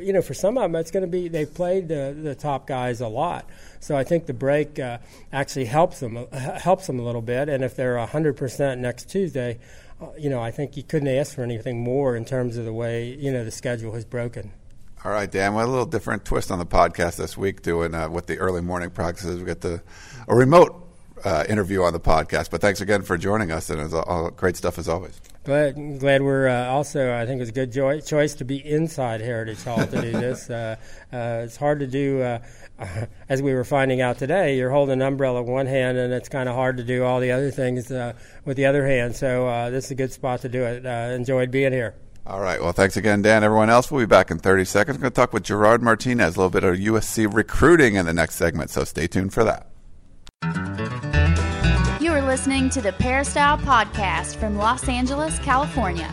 you 0.00 0.12
know, 0.14 0.22
for 0.22 0.34
some 0.34 0.56
of 0.56 0.62
them, 0.62 0.76
it's 0.76 0.90
going 0.90 1.04
to 1.04 1.10
be 1.10 1.28
they've 1.28 1.52
played 1.52 1.88
the, 1.88 2.16
the 2.18 2.34
top 2.34 2.66
guys 2.66 3.02
a 3.02 3.08
lot. 3.08 3.48
So 3.82 3.96
I 3.96 4.04
think 4.04 4.26
the 4.26 4.32
break 4.32 4.78
uh, 4.78 4.98
actually 5.32 5.64
helps 5.64 5.98
them 5.98 6.16
uh, 6.16 6.58
helps 6.60 6.86
them 6.86 7.00
a 7.00 7.02
little 7.02 7.20
bit. 7.20 7.48
And 7.48 7.64
if 7.64 7.74
they're 7.74 7.98
hundred 8.06 8.36
percent 8.36 8.80
next 8.80 9.10
Tuesday, 9.10 9.58
uh, 10.00 10.06
you 10.16 10.30
know, 10.30 10.40
I 10.40 10.52
think 10.52 10.76
you 10.76 10.84
couldn't 10.84 11.08
ask 11.08 11.34
for 11.34 11.42
anything 11.42 11.82
more 11.82 12.14
in 12.14 12.24
terms 12.24 12.56
of 12.56 12.64
the 12.64 12.72
way 12.72 13.12
you 13.12 13.32
know 13.32 13.44
the 13.44 13.50
schedule 13.50 13.92
has 13.94 14.04
broken. 14.04 14.52
All 15.04 15.10
right, 15.10 15.28
Dan. 15.28 15.54
Well, 15.54 15.66
a 15.66 15.68
little 15.68 15.84
different 15.84 16.24
twist 16.24 16.52
on 16.52 16.60
the 16.60 16.66
podcast 16.66 17.16
this 17.16 17.36
week, 17.36 17.62
doing 17.62 17.92
uh, 17.92 18.08
with 18.08 18.26
the 18.26 18.38
early 18.38 18.60
morning 18.60 18.90
practices. 18.90 19.40
We 19.40 19.46
got 19.46 19.62
the 19.62 19.82
a 20.28 20.36
remote 20.36 20.82
uh, 21.24 21.44
interview 21.48 21.82
on 21.82 21.92
the 21.92 22.00
podcast. 22.00 22.50
But 22.50 22.60
thanks 22.60 22.80
again 22.80 23.02
for 23.02 23.16
joining 23.16 23.50
us, 23.50 23.70
and 23.70 23.80
it's 23.80 23.94
all 23.94 24.30
great 24.30 24.56
stuff 24.56 24.78
as 24.78 24.88
always. 24.88 25.20
Glad, 25.44 25.98
glad 25.98 26.22
we're 26.22 26.48
uh, 26.48 26.66
also. 26.66 27.14
I 27.14 27.26
think 27.26 27.38
it 27.38 27.40
was 27.40 27.48
a 27.48 27.52
good 27.52 27.72
joy, 27.72 28.00
choice 28.00 28.34
to 28.36 28.44
be 28.44 28.64
inside 28.64 29.20
Heritage 29.20 29.62
Hall 29.64 29.84
to 29.84 30.00
do 30.00 30.12
this. 30.12 30.50
Uh, 30.62 30.76
uh, 31.12 31.42
it's 31.44 31.56
hard 31.56 31.80
to 31.80 31.86
do, 31.86 32.38
uh, 32.78 33.06
as 33.28 33.42
we 33.42 33.54
were 33.54 33.64
finding 33.64 34.00
out 34.00 34.18
today. 34.18 34.56
You're 34.56 34.70
holding 34.70 34.94
an 34.94 35.02
umbrella 35.02 35.42
with 35.42 35.50
one 35.50 35.66
hand, 35.66 35.98
and 35.98 36.12
it's 36.12 36.28
kind 36.28 36.48
of 36.48 36.54
hard 36.54 36.76
to 36.78 36.84
do 36.84 37.04
all 37.04 37.20
the 37.20 37.32
other 37.32 37.50
things 37.50 37.90
uh, 37.90 38.12
with 38.44 38.56
the 38.56 38.66
other 38.66 38.86
hand. 38.86 39.16
So 39.16 39.46
uh, 39.46 39.70
this 39.70 39.86
is 39.86 39.90
a 39.92 39.94
good 39.96 40.12
spot 40.12 40.40
to 40.42 40.48
do 40.48 40.62
it. 40.64 40.84
enjoyed 40.84 41.50
being 41.50 41.72
here. 41.72 41.94
All 42.24 42.40
right. 42.40 42.62
Well, 42.62 42.72
thanks 42.72 42.96
again, 42.96 43.22
Dan. 43.22 43.42
Everyone 43.42 43.68
else, 43.68 43.90
we'll 43.90 44.02
be 44.02 44.06
back 44.06 44.30
in 44.30 44.38
30 44.38 44.64
seconds. 44.64 44.96
We're 44.96 45.02
going 45.02 45.12
to 45.12 45.16
talk 45.16 45.32
with 45.32 45.42
Gerard 45.42 45.82
Martinez, 45.82 46.36
a 46.36 46.38
little 46.38 46.50
bit 46.50 46.62
of 46.62 46.76
USC 46.76 47.32
recruiting 47.32 47.96
in 47.96 48.06
the 48.06 48.12
next 48.12 48.36
segment. 48.36 48.70
So 48.70 48.84
stay 48.84 49.08
tuned 49.08 49.32
for 49.32 49.42
that. 49.44 49.66
You 52.00 52.12
are 52.12 52.22
listening 52.22 52.70
to 52.70 52.80
the 52.80 52.92
Peristyle 52.92 53.58
Podcast 53.58 54.36
from 54.36 54.56
Los 54.56 54.88
Angeles, 54.88 55.38
California. 55.40 56.12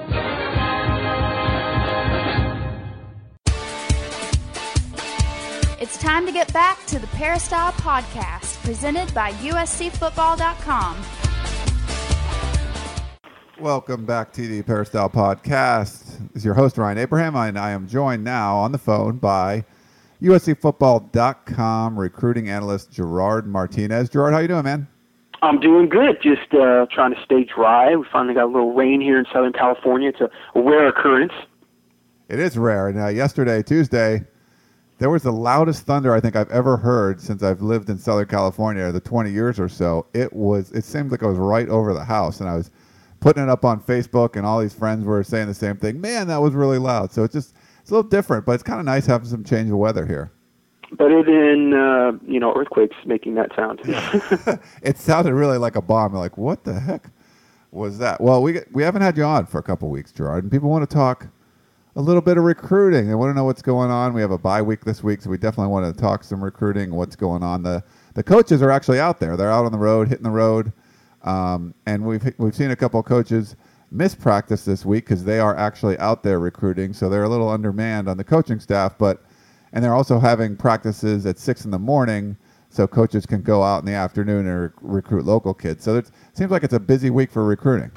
It's 5.81 5.97
time 5.97 6.27
to 6.27 6.31
get 6.31 6.53
back 6.53 6.85
to 6.85 6.99
the 6.99 7.07
Peristyle 7.07 7.71
Podcast, 7.71 8.63
presented 8.63 9.11
by 9.15 9.31
USCFootball.com. 9.31 10.97
Welcome 13.59 14.05
back 14.05 14.31
to 14.33 14.47
the 14.47 14.61
Peristyle 14.61 15.09
Podcast. 15.09 16.19
This 16.33 16.35
is 16.35 16.45
your 16.45 16.53
host, 16.53 16.77
Ryan 16.77 16.99
Abraham, 16.99 17.35
and 17.35 17.57
I 17.57 17.71
am 17.71 17.87
joined 17.87 18.23
now 18.23 18.57
on 18.57 18.71
the 18.71 18.77
phone 18.77 19.17
by 19.17 19.65
USCFootball.com 20.21 21.99
recruiting 21.99 22.47
analyst 22.47 22.91
Gerard 22.91 23.47
Martinez. 23.47 24.07
Gerard, 24.07 24.35
how 24.35 24.39
you 24.39 24.49
doing, 24.49 24.65
man? 24.65 24.87
I'm 25.41 25.59
doing 25.59 25.89
good. 25.89 26.21
Just 26.21 26.53
uh, 26.53 26.85
trying 26.91 27.15
to 27.15 27.21
stay 27.25 27.43
dry. 27.43 27.95
We 27.95 28.05
finally 28.13 28.35
got 28.35 28.43
a 28.43 28.53
little 28.53 28.75
rain 28.75 29.01
here 29.01 29.17
in 29.17 29.25
Southern 29.33 29.53
California. 29.53 30.09
It's 30.09 30.21
a, 30.21 30.29
a 30.53 30.61
rare 30.61 30.89
occurrence. 30.89 31.33
It 32.29 32.37
is 32.37 32.55
rare. 32.55 32.87
And 32.87 32.99
uh, 32.99 33.07
yesterday, 33.07 33.63
Tuesday, 33.63 34.27
there 35.01 35.09
was 35.09 35.23
the 35.23 35.31
loudest 35.31 35.87
thunder 35.87 36.13
I 36.13 36.19
think 36.19 36.35
I've 36.35 36.51
ever 36.51 36.77
heard 36.77 37.19
since 37.19 37.41
I've 37.41 37.63
lived 37.63 37.89
in 37.89 37.97
Southern 37.97 38.27
California, 38.27 38.91
the 38.91 38.99
20 38.99 39.31
years 39.31 39.59
or 39.59 39.67
so. 39.67 40.05
It 40.13 40.31
was. 40.31 40.71
It 40.73 40.83
seemed 40.83 41.09
like 41.09 41.23
it 41.23 41.27
was 41.27 41.39
right 41.39 41.67
over 41.69 41.91
the 41.95 42.03
house, 42.03 42.39
and 42.39 42.47
I 42.47 42.55
was 42.55 42.69
putting 43.19 43.41
it 43.41 43.49
up 43.49 43.65
on 43.65 43.81
Facebook, 43.81 44.35
and 44.35 44.45
all 44.45 44.59
these 44.59 44.75
friends 44.75 45.03
were 45.03 45.23
saying 45.23 45.47
the 45.47 45.55
same 45.55 45.75
thing. 45.77 45.99
Man, 45.99 46.27
that 46.27 46.39
was 46.39 46.53
really 46.53 46.77
loud. 46.77 47.11
So 47.11 47.23
it's 47.23 47.33
just 47.33 47.55
it's 47.81 47.89
a 47.89 47.95
little 47.95 48.11
different, 48.11 48.45
but 48.45 48.51
it's 48.51 48.61
kind 48.61 48.79
of 48.79 48.85
nice 48.85 49.07
having 49.07 49.27
some 49.27 49.43
change 49.43 49.71
of 49.71 49.77
weather 49.77 50.05
here. 50.05 50.31
Better 50.91 51.23
than 51.23 51.73
uh, 51.73 52.11
you 52.23 52.39
know 52.39 52.53
earthquakes 52.55 52.95
making 53.03 53.33
that 53.33 53.55
sound. 53.55 53.79
it 54.83 54.99
sounded 54.99 55.33
really 55.33 55.57
like 55.57 55.75
a 55.75 55.81
bomb. 55.81 56.13
Like 56.13 56.37
what 56.37 56.63
the 56.63 56.79
heck 56.79 57.09
was 57.71 57.97
that? 57.97 58.21
Well, 58.21 58.43
we 58.43 58.59
we 58.71 58.83
haven't 58.83 59.01
had 59.01 59.17
you 59.17 59.23
on 59.23 59.47
for 59.47 59.57
a 59.57 59.63
couple 59.63 59.89
weeks, 59.89 60.11
Gerard, 60.11 60.43
and 60.43 60.51
people 60.51 60.69
want 60.69 60.87
to 60.87 60.95
talk 60.95 61.25
a 61.95 62.01
little 62.01 62.21
bit 62.21 62.37
of 62.37 62.43
recruiting. 62.43 63.07
They 63.07 63.15
want 63.15 63.31
to 63.31 63.33
know 63.33 63.43
what's 63.43 63.61
going 63.61 63.91
on. 63.91 64.13
We 64.13 64.21
have 64.21 64.31
a 64.31 64.37
bye 64.37 64.61
week 64.61 64.85
this 64.85 65.03
week, 65.03 65.21
so 65.21 65.29
we 65.29 65.37
definitely 65.37 65.71
want 65.71 65.93
to 65.93 66.01
talk 66.01 66.23
some 66.23 66.43
recruiting. 66.43 66.93
What's 66.93 67.15
going 67.15 67.43
on? 67.43 67.63
The 67.63 67.83
the 68.13 68.23
coaches 68.23 68.61
are 68.61 68.71
actually 68.71 68.99
out 68.99 69.19
there. 69.19 69.35
They're 69.35 69.51
out 69.51 69.65
on 69.65 69.71
the 69.71 69.77
road, 69.77 70.07
hitting 70.07 70.23
the 70.23 70.31
road. 70.31 70.71
Um, 71.23 71.73
and 71.85 72.05
we've 72.05 72.33
we've 72.37 72.55
seen 72.55 72.71
a 72.71 72.75
couple 72.75 73.01
coaches 73.03 73.55
miss 73.91 74.15
practice 74.15 74.63
this 74.63 74.85
week 74.85 75.05
because 75.05 75.25
they 75.25 75.39
are 75.39 75.55
actually 75.57 75.97
out 75.99 76.23
there 76.23 76.39
recruiting, 76.39 76.93
so 76.93 77.09
they're 77.09 77.23
a 77.23 77.29
little 77.29 77.49
undermanned 77.49 78.07
on 78.07 78.17
the 78.17 78.23
coaching 78.23 78.59
staff. 78.59 78.97
But 78.97 79.23
and 79.73 79.83
they're 79.83 79.93
also 79.93 80.19
having 80.19 80.55
practices 80.55 81.25
at 81.25 81.37
six 81.37 81.65
in 81.65 81.71
the 81.71 81.79
morning, 81.79 82.37
so 82.69 82.87
coaches 82.87 83.25
can 83.25 83.41
go 83.41 83.63
out 83.63 83.79
in 83.79 83.85
the 83.85 83.93
afternoon 83.93 84.47
and 84.47 84.61
rec- 84.61 84.71
recruit 84.81 85.25
local 85.25 85.53
kids. 85.53 85.83
So 85.83 85.97
it 85.97 86.09
seems 86.33 86.51
like 86.51 86.63
it's 86.63 86.73
a 86.73 86.79
busy 86.79 87.09
week 87.09 87.31
for 87.31 87.45
recruiting. 87.45 87.91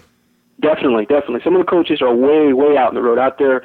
Definitely, 0.61 1.07
definitely. 1.07 1.41
Some 1.43 1.57
of 1.57 1.65
the 1.65 1.71
coaches 1.71 2.01
are 2.01 2.15
way, 2.15 2.53
way 2.53 2.77
out 2.77 2.91
in 2.91 2.95
the 2.95 3.03
road, 3.03 3.19
out 3.19 3.39
there 3.39 3.65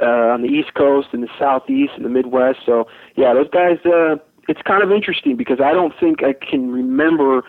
uh, 0.00 0.32
on 0.32 0.42
the 0.42 0.48
East 0.48 0.74
Coast, 0.74 1.08
in 1.12 1.20
the 1.20 1.28
Southeast, 1.38 1.92
in 1.96 2.02
the 2.02 2.08
Midwest. 2.08 2.60
So 2.64 2.86
yeah, 3.16 3.34
those 3.34 3.50
guys. 3.50 3.78
Uh, 3.84 4.16
it's 4.48 4.60
kind 4.62 4.82
of 4.82 4.90
interesting 4.90 5.36
because 5.36 5.60
I 5.60 5.72
don't 5.72 5.94
think 6.00 6.24
I 6.24 6.32
can 6.32 6.72
remember 6.72 7.44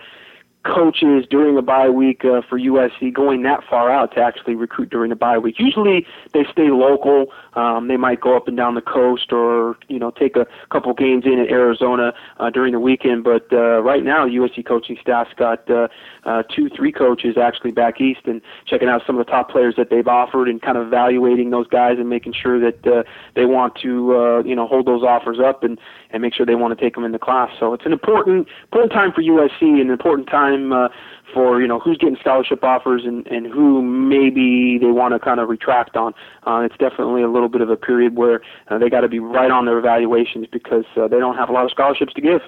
coaches 0.63 1.25
during 1.29 1.57
a 1.57 1.61
bye 1.61 1.89
week 1.89 2.23
uh, 2.23 2.41
for 2.47 2.57
USC 2.57 3.13
going 3.13 3.43
that 3.43 3.63
far 3.69 3.91
out 3.91 4.13
to 4.15 4.21
actually 4.21 4.55
recruit 4.55 4.89
during 4.89 5.09
the 5.09 5.15
bye 5.15 5.37
week. 5.37 5.55
Usually 5.59 6.05
they 6.33 6.45
stay 6.51 6.69
local. 6.69 7.27
Um, 7.53 7.87
they 7.87 7.97
might 7.97 8.21
go 8.21 8.35
up 8.35 8.47
and 8.47 8.55
down 8.55 8.75
the 8.75 8.81
coast 8.81 9.31
or 9.31 9.77
you 9.89 9.99
know 9.99 10.11
take 10.11 10.35
a 10.35 10.47
couple 10.71 10.93
games 10.93 11.25
in 11.25 11.39
at 11.39 11.49
Arizona 11.49 12.13
uh, 12.39 12.49
during 12.49 12.73
the 12.73 12.79
weekend. 12.79 13.23
But 13.23 13.51
uh, 13.51 13.81
right 13.81 14.03
now 14.03 14.25
USC 14.25 14.65
coaching 14.65 14.97
staff's 15.01 15.33
got 15.35 15.69
uh, 15.69 15.89
uh, 16.23 16.43
two, 16.43 16.69
three 16.69 16.91
coaches 16.91 17.37
actually 17.37 17.71
back 17.71 17.99
east 17.99 18.21
and 18.25 18.41
checking 18.65 18.87
out 18.87 19.01
some 19.05 19.19
of 19.19 19.25
the 19.25 19.31
top 19.31 19.49
players 19.49 19.75
that 19.77 19.89
they've 19.89 20.07
offered 20.07 20.47
and 20.47 20.61
kind 20.61 20.77
of 20.77 20.87
evaluating 20.87 21.49
those 21.49 21.67
guys 21.67 21.97
and 21.99 22.09
making 22.09 22.33
sure 22.33 22.59
that 22.59 22.87
uh, 22.87 23.03
they 23.35 23.45
want 23.45 23.75
to 23.75 24.15
uh, 24.15 24.43
you 24.43 24.55
know 24.55 24.65
hold 24.65 24.85
those 24.85 25.03
offers 25.03 25.39
up 25.43 25.63
and 25.63 25.77
and 26.13 26.21
make 26.21 26.33
sure 26.33 26.45
they 26.45 26.55
want 26.55 26.77
to 26.77 26.81
take 26.81 26.93
them 26.93 27.03
into 27.03 27.19
class. 27.19 27.49
So 27.59 27.73
it's 27.73 27.85
an 27.85 27.91
important 27.91 28.47
important 28.63 28.93
time 28.93 29.11
for 29.11 29.21
USC, 29.21 29.61
and 29.61 29.81
an 29.81 29.89
important 29.89 30.29
time 30.29 30.71
uh, 30.71 30.87
for 31.33 31.59
you 31.59 31.67
know 31.67 31.79
who's 31.79 31.97
getting 31.97 32.15
scholarship 32.21 32.63
offers 32.63 33.03
and 33.03 33.25
and 33.27 33.47
who 33.47 33.81
maybe 33.81 34.77
they 34.77 34.91
want 34.91 35.13
to 35.13 35.19
kind 35.19 35.39
of 35.39 35.49
retract 35.49 35.97
on. 35.97 36.13
Uh, 36.47 36.59
it's 36.59 36.77
definitely 36.77 37.23
a 37.23 37.29
little 37.29 37.49
bit 37.49 37.61
of 37.61 37.69
a 37.69 37.75
period 37.75 38.15
where 38.15 38.41
uh, 38.69 38.77
they 38.77 38.89
got 38.89 39.01
to 39.01 39.09
be 39.09 39.19
right 39.19 39.51
on 39.51 39.65
their 39.65 39.79
evaluations 39.79 40.45
because 40.51 40.85
uh, 40.95 41.07
they 41.07 41.19
don't 41.19 41.35
have 41.35 41.49
a 41.49 41.51
lot 41.51 41.65
of 41.65 41.71
scholarships 41.71 42.13
to 42.13 42.21
give. 42.21 42.41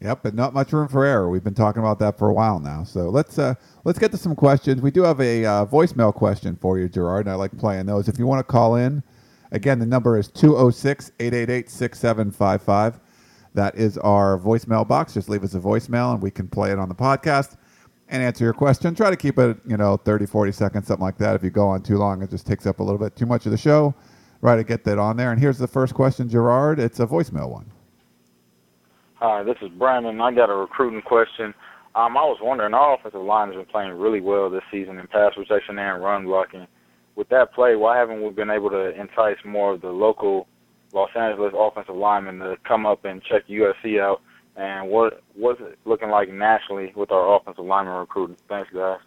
Yep, 0.00 0.20
but 0.22 0.34
not 0.34 0.54
much 0.54 0.72
room 0.72 0.88
for 0.88 1.04
error. 1.04 1.28
We've 1.28 1.44
been 1.44 1.52
talking 1.52 1.80
about 1.80 1.98
that 1.98 2.18
for 2.18 2.30
a 2.30 2.32
while 2.32 2.58
now. 2.58 2.84
So 2.84 3.10
let's 3.10 3.38
uh, 3.38 3.54
let's 3.84 3.98
get 3.98 4.10
to 4.12 4.16
some 4.16 4.34
questions. 4.34 4.80
We 4.80 4.90
do 4.90 5.02
have 5.02 5.20
a 5.20 5.44
uh, 5.44 5.66
voicemail 5.66 6.14
question 6.14 6.56
for 6.56 6.78
you, 6.78 6.88
Gerard, 6.88 7.26
and 7.26 7.32
I 7.32 7.36
like 7.36 7.56
playing 7.58 7.86
those. 7.86 8.08
If 8.08 8.18
you 8.18 8.26
want 8.26 8.38
to 8.38 8.50
call 8.50 8.76
in, 8.76 9.02
again, 9.52 9.78
the 9.78 9.84
number 9.84 10.18
is 10.18 10.28
206 10.28 11.12
888 11.20 11.70
6755. 11.70 13.09
That 13.54 13.76
is 13.76 13.98
our 13.98 14.38
voicemail 14.38 14.86
box. 14.86 15.14
Just 15.14 15.28
leave 15.28 15.42
us 15.42 15.54
a 15.54 15.58
voicemail 15.58 16.12
and 16.12 16.22
we 16.22 16.30
can 16.30 16.48
play 16.48 16.70
it 16.70 16.78
on 16.78 16.88
the 16.88 16.94
podcast 16.94 17.56
and 18.08 18.22
answer 18.22 18.44
your 18.44 18.52
question. 18.52 18.94
Try 18.94 19.10
to 19.10 19.16
keep 19.16 19.38
it, 19.38 19.58
you 19.66 19.76
know, 19.76 19.96
30, 19.96 20.26
40 20.26 20.52
seconds, 20.52 20.86
something 20.86 21.04
like 21.04 21.18
that. 21.18 21.34
If 21.34 21.42
you 21.42 21.50
go 21.50 21.68
on 21.68 21.82
too 21.82 21.96
long, 21.96 22.22
it 22.22 22.30
just 22.30 22.46
takes 22.46 22.66
up 22.66 22.80
a 22.80 22.82
little 22.82 22.98
bit 22.98 23.16
too 23.16 23.26
much 23.26 23.46
of 23.46 23.52
the 23.52 23.58
show. 23.58 23.94
Try 24.40 24.56
to 24.56 24.64
get 24.64 24.84
that 24.84 24.98
on 24.98 25.16
there. 25.16 25.32
And 25.32 25.40
here's 25.40 25.58
the 25.58 25.68
first 25.68 25.94
question, 25.94 26.28
Gerard. 26.28 26.78
It's 26.78 27.00
a 27.00 27.06
voicemail 27.06 27.50
one. 27.50 27.70
Hi, 29.16 29.42
this 29.42 29.56
is 29.60 29.68
Brandon. 29.70 30.20
I 30.20 30.32
got 30.32 30.48
a 30.48 30.54
recruiting 30.54 31.02
question. 31.02 31.52
Um, 31.94 32.16
I 32.16 32.22
was 32.22 32.38
wondering, 32.40 32.72
our 32.72 32.94
offensive 32.94 33.20
line 33.20 33.48
has 33.48 33.56
been 33.56 33.66
playing 33.66 33.92
really 33.92 34.20
well 34.20 34.48
this 34.48 34.62
season 34.70 34.98
in 34.98 35.06
pass 35.08 35.34
protection 35.34 35.78
and 35.78 36.02
run 36.02 36.24
blocking. 36.24 36.66
With 37.16 37.28
that 37.28 37.52
play, 37.52 37.76
why 37.76 37.98
haven't 37.98 38.22
we 38.22 38.30
been 38.30 38.48
able 38.48 38.70
to 38.70 38.98
entice 38.98 39.36
more 39.44 39.74
of 39.74 39.82
the 39.82 39.88
local 39.88 40.46
Los 40.92 41.10
Angeles 41.14 41.52
offensive 41.56 41.94
linemen 41.94 42.38
to 42.40 42.56
come 42.64 42.86
up 42.86 43.04
and 43.04 43.22
check 43.22 43.46
USC 43.48 44.00
out? 44.00 44.20
And 44.56 44.88
what 44.88 45.22
what's 45.34 45.60
it 45.60 45.78
looking 45.84 46.10
like 46.10 46.28
nationally 46.30 46.92
with 46.94 47.10
our 47.10 47.36
offensive 47.36 47.64
lineman 47.64 47.94
recruiting? 47.94 48.36
Thanks, 48.48 48.70
guys. 48.72 48.98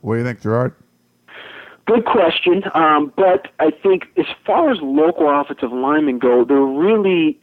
What 0.00 0.14
do 0.14 0.18
you 0.18 0.24
think, 0.24 0.40
Gerard? 0.40 0.74
Good 1.86 2.04
question. 2.04 2.64
Um, 2.74 3.12
but 3.16 3.48
I 3.60 3.70
think 3.70 4.06
as 4.16 4.26
far 4.44 4.70
as 4.70 4.78
local 4.82 5.28
offensive 5.28 5.72
linemen 5.72 6.18
go, 6.18 6.44
there 6.44 6.60
really 6.60 7.40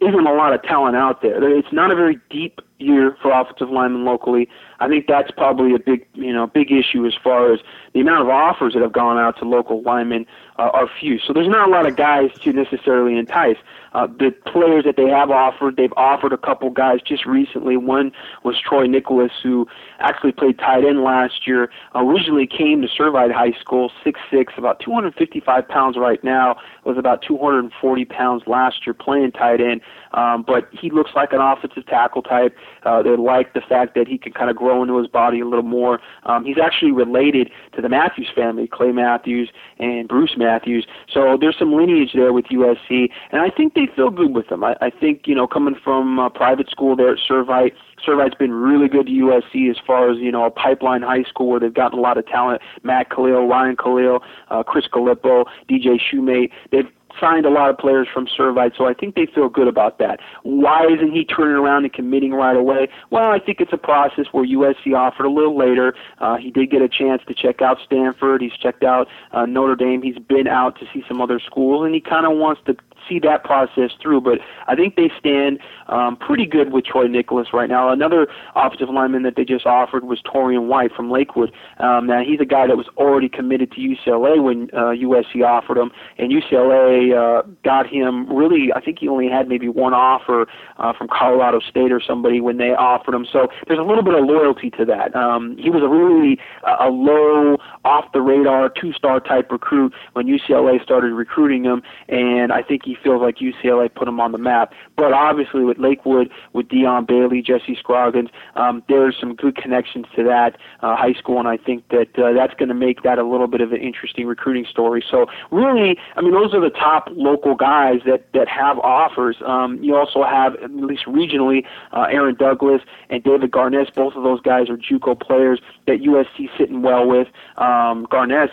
isn't 0.00 0.26
a 0.26 0.32
lot 0.32 0.52
of 0.52 0.62
talent 0.62 0.96
out 0.96 1.22
there. 1.22 1.56
It's 1.56 1.72
not 1.72 1.90
a 1.90 1.94
very 1.94 2.18
deep 2.30 2.60
year 2.80 3.16
for 3.20 3.32
offensive 3.32 3.70
linemen 3.70 4.04
locally. 4.04 4.48
I 4.80 4.88
think 4.88 5.06
that's 5.06 5.30
probably 5.30 5.74
a 5.74 5.78
big, 5.78 6.06
you 6.14 6.32
know, 6.32 6.46
big 6.46 6.72
issue 6.72 7.06
as 7.06 7.14
far 7.22 7.52
as 7.52 7.60
the 7.92 8.00
amount 8.00 8.22
of 8.22 8.28
offers 8.28 8.74
that 8.74 8.82
have 8.82 8.92
gone 8.92 9.18
out 9.18 9.38
to 9.38 9.44
local 9.44 9.82
linemen 9.82 10.26
uh, 10.58 10.70
are 10.72 10.88
few. 11.00 11.18
So 11.18 11.32
there's 11.32 11.48
not 11.48 11.68
a 11.68 11.70
lot 11.70 11.86
of 11.86 11.96
guys 11.96 12.30
to 12.42 12.52
necessarily 12.52 13.18
entice. 13.18 13.56
Uh, 13.92 14.06
the 14.06 14.30
players 14.46 14.84
that 14.84 14.96
they 14.96 15.08
have 15.08 15.30
offered, 15.30 15.76
they've 15.76 15.92
offered 15.96 16.32
a 16.32 16.38
couple 16.38 16.70
guys 16.70 17.00
just 17.04 17.26
recently. 17.26 17.76
One 17.76 18.12
was 18.44 18.56
Troy 18.60 18.86
Niklas, 18.86 19.30
who 19.42 19.66
actually 19.98 20.32
played 20.32 20.58
tight 20.58 20.84
end 20.84 21.02
last 21.02 21.46
year. 21.46 21.70
Originally 21.94 22.46
came 22.46 22.82
to 22.82 22.88
Servite 22.88 23.32
High 23.32 23.58
School, 23.60 23.90
six 24.04 24.20
six, 24.30 24.52
about 24.56 24.80
255 24.80 25.66
pounds 25.66 25.96
right 25.96 26.22
now. 26.22 26.56
Was 26.84 26.98
about 26.98 27.22
240 27.22 28.04
pounds 28.04 28.42
last 28.46 28.86
year 28.86 28.94
playing 28.94 29.32
tight 29.32 29.60
end. 29.60 29.80
Um, 30.12 30.44
but 30.46 30.68
he 30.72 30.90
looks 30.90 31.10
like 31.16 31.32
an 31.32 31.40
offensive 31.40 31.86
tackle 31.86 32.22
type. 32.22 32.56
Uh, 32.84 33.02
they 33.02 33.16
like 33.16 33.54
the 33.54 33.60
fact 33.60 33.94
that 33.94 34.08
he 34.08 34.18
can 34.18 34.32
kind 34.32 34.50
of 34.50 34.56
grow 34.56 34.82
into 34.82 34.96
his 34.98 35.06
body 35.06 35.40
a 35.40 35.44
little 35.44 35.64
more. 35.64 36.00
Um, 36.24 36.44
he's 36.44 36.58
actually 36.62 36.92
related 36.92 37.50
to 37.74 37.82
the 37.82 37.88
Matthews 37.88 38.28
family, 38.34 38.66
Clay 38.66 38.92
Matthews 38.92 39.50
and 39.78 40.08
Bruce 40.08 40.34
Matthews. 40.36 40.86
So 41.12 41.36
there's 41.40 41.58
some 41.58 41.72
lineage 41.74 42.10
there 42.14 42.32
with 42.32 42.46
USC, 42.46 43.10
and 43.32 43.40
I 43.40 43.50
think 43.50 43.74
they 43.74 43.88
feel 43.94 44.10
good 44.10 44.34
with 44.34 44.50
him. 44.50 44.64
I, 44.64 44.76
I 44.80 44.90
think 44.90 45.22
you 45.26 45.34
know 45.34 45.46
coming 45.46 45.76
from 45.82 46.18
a 46.18 46.30
private 46.30 46.70
school 46.70 46.96
there 46.96 47.12
at 47.12 47.18
Servite. 47.18 47.72
Servite's 48.06 48.34
been 48.34 48.52
really 48.52 48.88
good 48.88 49.06
to 49.06 49.12
USC 49.12 49.70
as 49.70 49.76
far 49.86 50.10
as 50.10 50.18
you 50.18 50.32
know 50.32 50.44
a 50.44 50.50
pipeline 50.50 51.02
high 51.02 51.24
school 51.24 51.48
where 51.48 51.60
they've 51.60 51.74
gotten 51.74 51.98
a 51.98 52.02
lot 52.02 52.18
of 52.18 52.26
talent. 52.26 52.62
Matt 52.82 53.10
Kalil, 53.10 53.46
Ryan 53.46 53.76
Kalil, 53.76 54.20
uh, 54.48 54.62
Chris 54.62 54.86
Galippo, 54.92 55.44
DJ 55.68 55.98
Shoemate. 56.00 56.50
They've 56.72 56.88
signed 57.20 57.46
a 57.46 57.50
lot 57.50 57.70
of 57.70 57.78
players 57.78 58.08
from 58.12 58.26
Servite, 58.26 58.76
so 58.76 58.86
I 58.86 58.94
think 58.94 59.14
they 59.14 59.26
feel 59.26 59.48
good 59.48 59.68
about 59.68 59.98
that. 59.98 60.20
Why 60.42 60.86
isn't 60.86 61.12
he 61.12 61.24
turning 61.24 61.56
around 61.56 61.84
and 61.84 61.92
committing 61.92 62.32
right 62.32 62.56
away? 62.56 62.88
Well, 63.10 63.30
I 63.30 63.38
think 63.38 63.60
it's 63.60 63.72
a 63.72 63.78
process 63.78 64.26
where 64.32 64.44
USC 64.44 64.94
offered 64.94 65.26
a 65.26 65.30
little 65.30 65.56
later. 65.56 65.94
Uh, 66.18 66.36
he 66.36 66.50
did 66.50 66.70
get 66.70 66.82
a 66.82 66.88
chance 66.88 67.22
to 67.28 67.34
check 67.34 67.62
out 67.62 67.78
Stanford. 67.84 68.42
He's 68.42 68.56
checked 68.60 68.84
out 68.84 69.08
uh, 69.32 69.46
Notre 69.46 69.76
Dame. 69.76 70.02
He's 70.02 70.18
been 70.18 70.46
out 70.46 70.78
to 70.80 70.86
see 70.92 71.02
some 71.08 71.20
other 71.20 71.40
schools, 71.40 71.84
and 71.84 71.94
he 71.94 72.00
kind 72.00 72.26
of 72.26 72.36
wants 72.38 72.60
to 72.66 72.76
see 73.08 73.18
that 73.20 73.44
process 73.44 73.90
through. 74.00 74.20
But 74.20 74.38
I 74.66 74.74
think 74.74 74.96
they 74.96 75.10
stand 75.18 75.58
um, 75.88 76.16
pretty 76.16 76.46
good 76.46 76.72
with 76.72 76.84
Troy 76.84 77.06
Niklas 77.06 77.52
right 77.52 77.68
now. 77.68 77.90
Another 77.90 78.26
offensive 78.54 78.88
lineman 78.88 79.22
that 79.24 79.36
they 79.36 79.44
just 79.44 79.66
offered 79.66 80.04
was 80.04 80.20
Torian 80.22 80.66
White 80.66 80.92
from 80.92 81.10
Lakewood. 81.10 81.52
Um, 81.78 82.06
now 82.06 82.22
he's 82.22 82.40
a 82.40 82.44
guy 82.44 82.66
that 82.66 82.76
was 82.76 82.86
already 82.96 83.28
committed 83.28 83.72
to 83.72 83.80
UCLA 83.80 84.42
when 84.42 84.70
uh, 84.72 84.92
USC 84.92 85.44
offered 85.44 85.78
him, 85.78 85.90
and 86.18 86.32
UCLA 86.32 87.14
uh, 87.14 87.42
got 87.64 87.86
him. 87.86 88.30
Really, 88.34 88.72
I 88.74 88.80
think 88.80 88.98
he 89.00 89.08
only 89.08 89.28
had 89.28 89.48
maybe 89.48 89.68
one 89.68 89.94
offer 89.94 90.46
uh, 90.78 90.92
from 90.92 91.08
Colorado 91.08 91.60
State 91.60 91.92
or 91.92 92.00
somebody 92.00 92.40
when 92.40 92.58
they 92.58 92.70
offered 92.70 93.14
him. 93.14 93.26
So 93.30 93.48
there's 93.66 93.78
a 93.78 93.82
little 93.82 94.02
bit 94.02 94.14
of 94.14 94.24
loyalty 94.24 94.70
to 94.70 94.84
that. 94.86 95.14
Um, 95.14 95.56
he 95.58 95.70
was 95.70 95.82
a 95.82 95.88
really 95.88 96.38
uh, 96.66 96.76
a 96.80 96.88
low, 96.88 97.56
off 97.84 98.12
the 98.12 98.20
radar, 98.20 98.68
two 98.68 98.92
star 98.92 99.20
type 99.20 99.50
recruit 99.50 99.92
when 100.12 100.26
UCLA 100.26 100.82
started 100.82 101.12
recruiting 101.12 101.64
him, 101.64 101.82
and 102.08 102.52
I 102.52 102.62
think 102.62 102.82
he 102.84 102.89
feels 103.02 103.20
like 103.20 103.38
UCLA 103.38 103.92
put 103.92 104.08
him 104.08 104.20
on 104.20 104.32
the 104.32 104.38
map. 104.38 104.72
But 104.96 105.12
obviously, 105.12 105.64
with 105.64 105.78
Lakewood, 105.78 106.30
with 106.52 106.68
Dion 106.68 107.04
Bailey, 107.04 107.42
Jesse 107.42 107.76
Scroggins, 107.78 108.30
um, 108.56 108.82
there's 108.88 109.16
some 109.18 109.34
good 109.34 109.56
connections 109.56 110.06
to 110.16 110.24
that 110.24 110.56
uh, 110.80 110.96
high 110.96 111.14
school, 111.14 111.38
and 111.38 111.48
I 111.48 111.56
think 111.56 111.88
that 111.88 112.18
uh, 112.18 112.32
that's 112.32 112.54
going 112.54 112.68
to 112.68 112.74
make 112.74 113.02
that 113.02 113.18
a 113.18 113.24
little 113.24 113.46
bit 113.46 113.60
of 113.60 113.72
an 113.72 113.80
interesting 113.80 114.26
recruiting 114.26 114.64
story. 114.64 115.04
So 115.10 115.26
really, 115.50 115.98
I 116.16 116.20
mean, 116.20 116.32
those 116.32 116.54
are 116.54 116.60
the 116.60 116.70
top 116.70 117.08
local 117.12 117.54
guys 117.54 118.00
that 118.06 118.32
that 118.34 118.48
have 118.48 118.78
offers. 118.78 119.36
Um, 119.44 119.82
you 119.82 119.96
also 119.96 120.22
have, 120.22 120.54
at 120.56 120.70
least 120.70 121.04
regionally, 121.06 121.64
uh, 121.92 122.06
Aaron 122.10 122.34
Douglas 122.34 122.82
and 123.08 123.22
David 123.22 123.50
Garness. 123.50 123.88
Both 123.94 124.14
of 124.14 124.22
those 124.22 124.40
guys 124.40 124.68
are 124.68 124.76
JUCO 124.76 125.20
players 125.20 125.60
that 125.86 126.00
USC 126.00 126.48
sitting 126.58 126.82
well 126.82 127.06
with. 127.06 127.28
Um, 127.56 128.06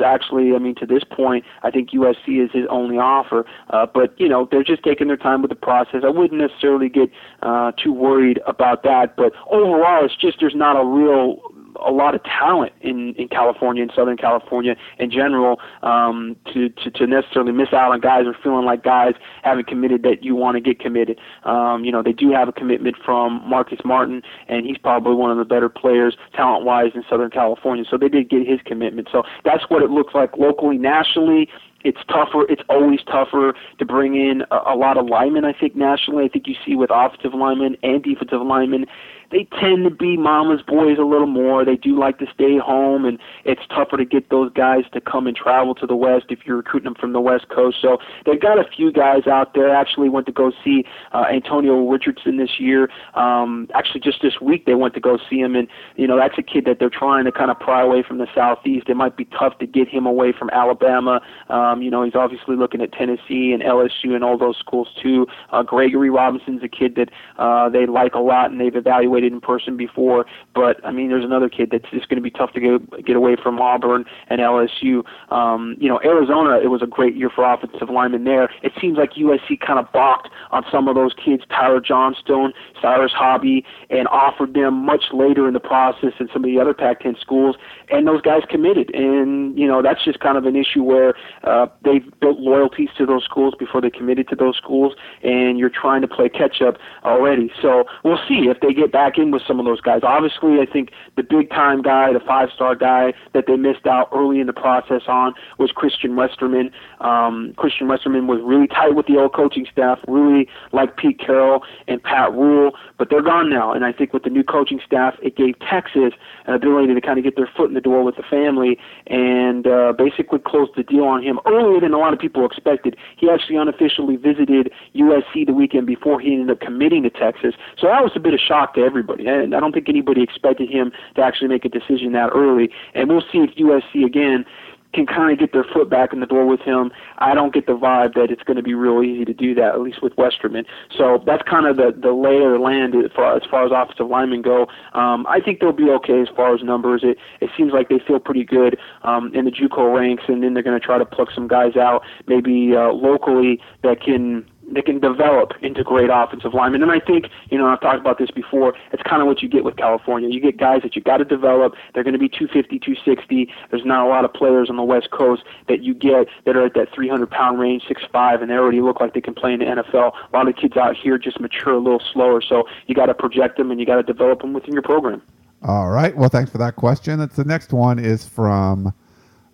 actually, 0.04 0.54
I 0.54 0.60
mean, 0.60 0.76
to 0.76 0.86
this 0.86 1.04
point, 1.04 1.46
I 1.64 1.72
think 1.72 1.92
USC 1.92 2.44
is 2.44 2.52
his 2.52 2.66
only 2.70 2.98
offer. 2.98 3.46
Uh, 3.70 3.86
but 3.86 4.20
you 4.20 4.27
know, 4.30 4.48
they're 4.50 4.64
just 4.64 4.84
taking 4.84 5.08
their 5.08 5.18
time 5.18 5.42
with 5.42 5.50
the 5.50 5.56
process. 5.56 6.02
I 6.04 6.10
wouldn't 6.10 6.40
necessarily 6.40 6.90
get 6.90 7.10
uh, 7.42 7.72
too 7.72 7.94
worried 7.94 8.40
about 8.46 8.84
that. 8.84 9.16
But 9.16 9.34
overall, 9.50 10.06
it's 10.06 10.16
just 10.16 10.38
there's 10.40 10.56
not 10.56 10.80
a 10.80 10.86
real 10.86 11.42
a 11.86 11.92
lot 11.92 12.16
of 12.16 12.24
talent 12.24 12.74
in 12.82 13.14
in 13.16 13.28
California 13.28 13.84
and 13.84 13.92
Southern 13.96 14.18
California 14.18 14.76
in 15.00 15.12
general 15.12 15.60
um, 15.84 16.36
to, 16.54 16.70
to 16.70 16.92
to 16.92 17.08
necessarily 17.08 17.52
miss 17.52 17.70
out 17.74 17.92
on 17.92 18.00
guys 18.00 18.26
or 18.26 18.36
feeling 18.44 18.66
like 18.66 18.84
guys 18.84 19.14
haven't 19.44 19.68
committed 19.68 20.04
that 20.04 20.24
you 20.24 20.36
want 20.36 20.56
to 20.56 20.62
get 20.62 20.80
committed. 20.80 21.20
Um, 21.44 21.84
you 21.86 21.92
know, 21.92 22.02
they 22.02 22.14
do 22.14 22.32
have 22.32 22.48
a 22.48 22.52
commitment 22.52 22.96
from 23.04 23.42
Marcus 23.48 23.80
Martin, 23.86 24.22
and 24.48 24.66
he's 24.66 24.78
probably 24.78 25.16
one 25.16 25.32
of 25.32 25.38
the 25.38 25.46
better 25.46 25.70
players 25.70 26.18
talent 26.34 26.66
wise 26.66 26.92
in 26.96 27.04
Southern 27.10 27.30
California. 27.30 27.86
So 27.90 27.98
they 27.98 28.10
did 28.10 28.30
get 28.30 28.48
his 28.48 28.60
commitment. 28.66 29.10
So 29.12 29.24
that's 29.44 29.64
what 29.70 29.82
it 29.84 29.90
looks 29.90 30.14
like 30.14 30.38
locally, 30.38 30.78
nationally 30.78 31.50
it's 31.84 32.00
tougher. 32.08 32.46
It's 32.50 32.62
always 32.70 33.00
tougher 33.04 33.54
to 33.80 33.86
bring 33.86 34.16
in 34.16 34.44
a, 34.52 34.74
a 34.74 34.76
lot 34.76 34.98
of 34.98 35.06
linemen. 35.06 35.46
I 35.46 35.54
think 35.54 35.76
nationally, 35.76 36.26
I 36.26 36.28
think 36.28 36.48
you 36.48 36.56
see 36.66 36.76
with 36.76 36.90
offensive 36.94 37.34
linemen 37.34 37.78
and 37.84 38.04
defensive 38.04 38.42
linemen, 38.42 38.86
they 39.32 39.48
tend 39.60 39.84
to 39.84 39.90
be 39.90 40.18
mama's 40.18 40.62
boys 40.62 40.98
a 40.98 41.04
little 41.04 41.28
more. 41.28 41.66
They 41.66 41.76
do 41.76 41.98
like 41.98 42.20
to 42.20 42.26
stay 42.34 42.58
home, 42.58 43.06
and 43.06 43.20
it's 43.44 43.62
tougher 43.70 43.98
to 43.98 44.06
get 44.06 44.30
those 44.30 44.52
guys 44.54 44.84
to 44.94 45.02
come 45.02 45.28
and 45.28 45.36
travel 45.36 45.76
to 45.76 45.86
the 45.86 45.96
West 45.96 46.26
if 46.30 46.40
you're 46.46 46.58
recruiting 46.58 46.86
them 46.86 46.96
from 46.96 47.14
the 47.14 47.22
West 47.22 47.50
Coast. 47.50 47.78
So 47.82 47.98
they've 48.26 48.40
got 48.40 48.58
a 48.58 48.64
few 48.64 48.92
guys 48.92 49.28
out 49.28 49.54
there. 49.54 49.74
Actually, 49.74 50.10
went 50.10 50.26
to 50.28 50.32
go 50.32 50.52
see 50.64 50.86
uh, 51.14 51.26
Antonio 51.32 51.88
Richardson 51.90 52.38
this 52.38 52.60
year. 52.60 52.90
Um, 53.16 53.68
actually, 53.74 54.02
just 54.02 54.22
this 54.22 54.40
week 54.42 54.66
they 54.66 54.76
went 54.76 54.94
to 54.94 55.00
go 55.00 55.18
see 55.30 55.40
him, 55.40 55.56
and 55.56 55.68
you 55.96 56.08
know 56.08 56.18
that's 56.18 56.38
a 56.38 56.44
kid 56.44 56.66
that 56.66 56.80
they're 56.80 56.90
trying 56.90 57.26
to 57.26 57.32
kind 57.32 57.52
of 57.52 57.60
pry 57.60 57.82
away 57.82 58.04
from 58.08 58.20
the 58.20 58.28
Southeast. 58.34 58.88
It 58.90 58.96
might 58.96 59.18
be 59.18 59.26
tough 59.26 59.58
to 59.60 59.68
get 59.68 59.90
him 59.90 60.06
away 60.06 60.32
from 60.38 60.50
Alabama. 60.52 61.22
Um, 61.50 61.82
you 61.82 61.92
know, 61.92 62.04
he's 62.04 62.16
obviously 62.16 62.56
looking 62.56 62.82
at 62.82 62.94
Tennessee 62.94 63.52
and 63.52 63.62
LSU 63.62 64.16
and 64.16 64.24
all 64.24 64.38
those 64.38 64.58
schools 64.58 64.88
too. 65.02 65.28
Uh, 65.52 65.64
Gregory 65.64 66.10
Robinson's 66.10 66.64
a 66.64 66.70
kid 66.70 66.96
that 66.96 67.10
uh, 67.38 67.70
they 67.70 67.86
like 67.86 68.14
a 68.14 68.20
lot, 68.20 68.52
and 68.52 68.62
they've 68.62 68.76
evaluated 68.76 69.17
evaluated 69.18 69.34
in 69.34 69.42
person 69.42 69.78
before, 69.78 70.26
but 70.54 70.84
I 70.86 70.92
mean, 70.92 71.10
there's 71.10 71.24
another 71.26 71.50
kid 71.50 71.70
that's 71.72 71.90
just 71.92 72.10
going 72.10 72.18
to 72.18 72.22
be 72.22 72.32
tough 72.32 72.54
to 72.54 72.60
get 72.60 73.06
get 73.06 73.16
away 73.16 73.36
from 73.42 73.60
Auburn 73.60 74.06
and 74.30 74.40
LSU. 74.40 75.04
Um, 75.32 75.76
you 75.80 75.90
know, 75.90 76.00
Arizona, 76.04 76.60
it 76.64 76.68
was 76.68 76.82
a 76.82 76.88
great 76.88 77.16
year 77.16 77.30
for 77.34 77.44
offensive 77.44 77.90
linemen 77.90 78.24
there. 78.24 78.50
It 78.64 78.74
seems 78.80 78.98
like 78.98 79.14
USC 79.14 79.60
kind 79.60 79.80
of 79.80 79.92
balked 79.92 80.30
on 80.52 80.64
some 80.72 80.88
of 80.88 80.96
those 80.96 81.14
kids, 81.14 81.44
Tyler 81.50 81.82
Johnstone, 81.82 82.54
Cyrus 82.82 83.12
Hobbi, 83.12 83.64
and 83.90 84.08
offered 84.08 84.54
them 84.54 84.86
much 84.86 85.06
later 85.14 85.48
in 85.48 85.54
the 85.54 85.60
process 85.60 86.14
than 86.20 86.28
some 86.34 86.44
of 86.44 86.50
the 86.50 86.60
other 86.60 86.74
Pac-10 86.74 87.20
schools, 87.20 87.56
and 87.90 88.08
those 88.08 88.22
guys 88.22 88.42
committed. 88.50 88.94
And 88.94 89.58
you 89.58 89.68
know, 89.68 89.82
that's 89.82 90.04
just 90.04 90.20
kind 90.20 90.38
of 90.38 90.46
an 90.46 90.56
issue 90.56 90.84
where 90.84 91.16
uh, 91.44 91.68
they've 91.84 92.06
built 92.20 92.40
loyalties 92.40 92.90
to 92.98 93.06
those 93.06 93.24
schools 93.24 93.54
before 93.58 93.82
they 93.82 93.90
committed 93.90 94.28
to 94.30 94.36
those 94.36 94.58
schools, 94.58 94.94
and 95.24 95.58
you're 95.58 95.70
trying 95.70 96.02
to 96.02 96.08
play 96.08 96.30
catch 96.30 96.62
up 96.62 96.78
already. 97.04 97.52
So 97.62 97.86
we'll 98.04 98.20
see 98.28 98.48
if 98.48 98.60
they 98.62 98.74
get 98.74 98.92
back 98.92 99.07
in 99.16 99.32
with 99.32 99.44
some 99.48 99.60
of 99.60 99.66
those 99.66 99.82
guys. 99.82 100.02
Obviously, 100.04 100.60
I 100.60 100.66
think 100.66 100.92
the 101.16 101.24
big 101.24 101.50
time 101.50 101.82
guy, 101.82 102.12
the 102.12 102.20
five 102.20 102.50
star 102.54 102.76
guy 102.76 103.14
that 103.34 103.46
they 103.48 103.56
missed 103.56 103.86
out 103.86 104.10
early 104.14 104.40
in 104.40 104.48
the 104.48 104.54
process 104.54 105.04
on 105.08 105.34
was 105.58 105.72
Christian 105.72 106.16
Westerman. 106.16 106.72
Um, 107.00 107.54
Christian 107.58 107.88
Westerman 107.88 108.28
was 108.28 108.40
really 108.44 108.68
tight 108.68 108.96
with 108.96 109.08
the 109.08 109.18
old 109.18 109.34
coaching 109.34 109.68
staff, 109.72 110.00
really 110.08 110.48
like 110.72 110.98
Pete 110.98 111.20
Carroll 111.20 111.64
and 111.88 112.02
Pat 112.02 112.32
Ruel, 112.34 112.72
but 112.98 113.10
they're 113.10 113.22
gone 113.22 113.50
now. 113.50 113.72
And 113.72 113.86
I 113.86 113.94
think 113.94 114.14
with 114.14 114.24
the 114.24 114.30
new 114.30 114.44
coaching 114.44 114.82
staff, 114.86 115.16
it 115.22 115.36
gave 115.36 115.60
Texas 115.60 116.14
an 116.46 116.54
ability 116.54 116.94
to 116.94 117.02
kind 117.02 117.18
of 117.18 117.24
get 117.24 117.36
their 117.36 117.50
foot 117.56 117.68
in 117.70 117.74
the 117.74 117.82
door 117.82 118.04
with 118.04 118.16
the 118.16 118.24
family 118.24 118.78
and 119.08 119.68
uh, 119.68 119.94
basically 119.98 120.40
close 120.40 120.70
the 120.76 120.84
deal 120.84 121.04
on 121.04 121.24
him 121.24 121.40
earlier 121.46 121.80
than 121.80 121.94
a 121.94 121.98
lot 121.98 122.14
of 122.14 122.20
people 122.20 122.46
expected. 122.46 122.96
He 123.16 123.30
actually 123.30 123.58
unofficially 123.58 124.16
visited 124.16 124.72
USC 124.96 125.46
the 125.46 125.54
weekend 125.54 125.88
before 125.88 126.20
he 126.20 126.34
ended 126.34 126.52
up 126.52 126.60
committing 126.60 127.04
to 127.04 127.10
Texas. 127.10 127.54
So 127.78 127.88
that 127.88 128.04
was 128.04 128.12
a 128.16 128.20
bit 128.20 128.34
of 128.34 128.40
shock 128.40 128.74
to 128.76 128.82
everybody. 128.82 128.97
And 129.28 129.56
I 129.56 129.60
don't 129.60 129.72
think 129.72 129.90
anybody 129.90 130.22
expected 130.24 130.70
him 130.70 130.92
to 131.16 131.22
actually 131.22 131.48
make 131.48 131.66
a 131.66 131.70
decision 131.70 132.12
that 132.14 132.30
early. 132.34 132.70
And 132.94 133.10
we'll 133.10 133.22
see 133.32 133.40
if 133.40 133.56
USC 133.56 134.06
again 134.06 134.46
can 134.94 135.06
kind 135.06 135.32
of 135.32 135.40
get 135.40 135.54
their 135.54 135.64
foot 135.64 135.90
back 135.90 136.14
in 136.14 136.20
the 136.20 136.26
door 136.26 136.46
with 136.46 136.62
him. 136.62 136.92
I 137.18 137.34
don't 137.34 137.54
get 137.54 137.68
the 137.68 137.74
vibe 137.74 138.14
that 138.16 138.32
it's 138.32 138.44
going 138.44 138.58
to 138.58 138.64
be 138.64 138.74
real 138.74 139.04
easy 139.04 139.26
to 139.26 139.34
do 139.34 139.54
that, 139.56 139.76
at 139.76 139.82
least 139.82 140.02
with 140.02 140.14
Westerman. 140.18 140.66
So 140.98 141.22
that's 141.26 141.44
kind 141.44 141.68
of 141.68 141.78
the 141.78 141.94
the 141.96 142.14
lay 142.14 142.38
of 142.38 142.52
the 142.52 142.60
land 142.60 142.96
as 142.96 143.12
far 143.16 143.36
as, 143.36 143.44
far 143.50 143.66
as 143.66 143.72
offensive 143.74 144.08
linemen 144.08 144.42
go. 144.42 144.68
Um, 144.94 145.26
I 145.28 145.40
think 145.40 145.60
they'll 145.60 145.72
be 145.72 145.90
okay 145.90 146.22
as 146.22 146.30
far 146.36 146.56
as 146.56 146.64
numbers. 146.64 147.02
It 147.04 147.18
it 147.42 147.50
seems 147.58 147.74
like 147.74 147.90
they 147.90 148.00
feel 148.00 148.20
pretty 148.20 148.44
good 148.44 148.78
um, 149.04 149.34
in 149.36 149.46
the 149.46 149.52
JUCO 149.52 149.96
ranks, 149.96 150.24
and 150.28 150.42
then 150.42 150.54
they're 150.54 150.64
going 150.64 150.80
to 150.80 150.86
try 150.86 150.98
to 150.98 151.06
pluck 151.06 151.30
some 151.34 151.48
guys 151.48 151.76
out, 151.76 152.04
maybe 152.28 152.74
uh, 152.76 152.92
locally 152.94 153.60
that 153.84 154.02
can 154.02 154.46
they 154.68 154.82
can 154.82 155.00
develop 155.00 155.54
into 155.62 155.84
great 155.84 156.10
offensive 156.12 156.54
linemen. 156.54 156.84
And 156.84 156.92
I 156.92 157.00
think, 157.00 157.28
you 157.50 157.58
know, 157.58 157.68
I've 157.68 157.80
talked 157.80 158.00
about 158.00 158.18
this 158.18 158.32
before, 158.32 158.74
it's 158.92 159.04
kind 159.04 159.22
of 159.22 159.28
what 159.28 159.42
you 159.42 159.50
get 159.50 159.64
with 159.64 159.78
California. 159.78 160.30
You 160.30 160.42
get 160.42 160.58
guys 160.58 160.82
that 160.84 160.96
you 160.96 161.02
got 161.02 161.18
to 161.18 161.26
develop. 161.26 161.74
They're 161.94 162.04
going 162.04 162.14
to 162.14 162.20
be 162.20 162.30
250, 162.30 162.80
260. 162.80 163.50
There's 163.72 163.86
not 163.86 164.06
a 164.06 164.10
lot 164.10 164.26
of 164.26 164.34
players 164.34 164.70
on 164.70 164.76
the 164.76 164.84
West 164.84 165.12
Coast 165.12 165.44
that 165.68 165.84
you 165.84 165.94
get 165.94 166.28
that 166.46 166.56
are 166.56 166.66
at 166.66 166.74
that 166.74 166.94
300 166.94 167.30
pound 167.30 167.60
range, 167.60 167.84
6'5, 167.84 168.42
and 168.42 168.52
they 168.52 168.56
already 168.56 168.82
look 168.82 169.00
like 169.00 169.14
they 169.14 169.22
can 169.22 169.34
play 169.34 169.54
in 169.54 169.60
the 169.60 169.66
NFL. 169.66 170.14
A 170.34 170.36
lot 170.36 170.48
of 170.48 170.56
kids 170.56 170.76
out 170.76 170.96
here 170.96 171.18
just 171.18 171.40
mature 171.40 171.74
a 171.74 171.80
little 171.80 172.02
slower. 172.14 172.42
So 172.42 172.68
you 172.88 172.96
got 172.96 173.06
to 173.06 173.14
project 173.14 173.58
them 173.58 173.72
and 173.72 173.80
you 173.80 173.86
got 173.86 173.96
to 173.96 174.04
develop 174.04 174.42
them 174.42 174.54
within 174.54 174.74
your 174.74 174.84
program. 174.84 175.22
All 175.64 175.90
right. 175.90 176.16
Well, 176.16 176.30
thanks 176.30 176.52
for 176.52 176.60
that 176.60 176.76
question. 176.76 177.20
It's 177.20 177.36
the 177.36 177.44
next 177.44 177.74
one 177.74 177.98
is 177.98 178.28
from 178.28 178.94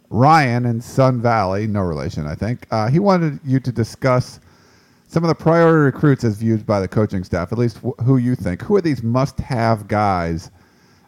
Ryan 0.10 0.66
in 0.66 0.82
Sun 0.82 1.22
Valley. 1.22 1.66
No 1.66 1.82
relation, 1.82 2.28
I 2.28 2.36
think. 2.36 2.68
Uh, 2.72 2.90
he 2.90 3.00
wanted 3.00 3.40
you 3.46 3.60
to 3.62 3.72
discuss 3.72 4.40
some 5.14 5.24
of 5.24 5.28
the 5.28 5.36
priority 5.36 5.86
recruits 5.86 6.24
as 6.24 6.38
viewed 6.38 6.66
by 6.66 6.80
the 6.80 6.88
coaching 6.88 7.24
staff, 7.24 7.52
at 7.52 7.58
least 7.60 7.78
wh- 7.78 8.04
who 8.04 8.18
you 8.18 8.34
think. 8.36 8.64
Who 8.64 8.76
are 8.76 8.82
these 8.82 9.04
must 9.04 9.40
have 9.40 9.88
guys? 9.88 10.50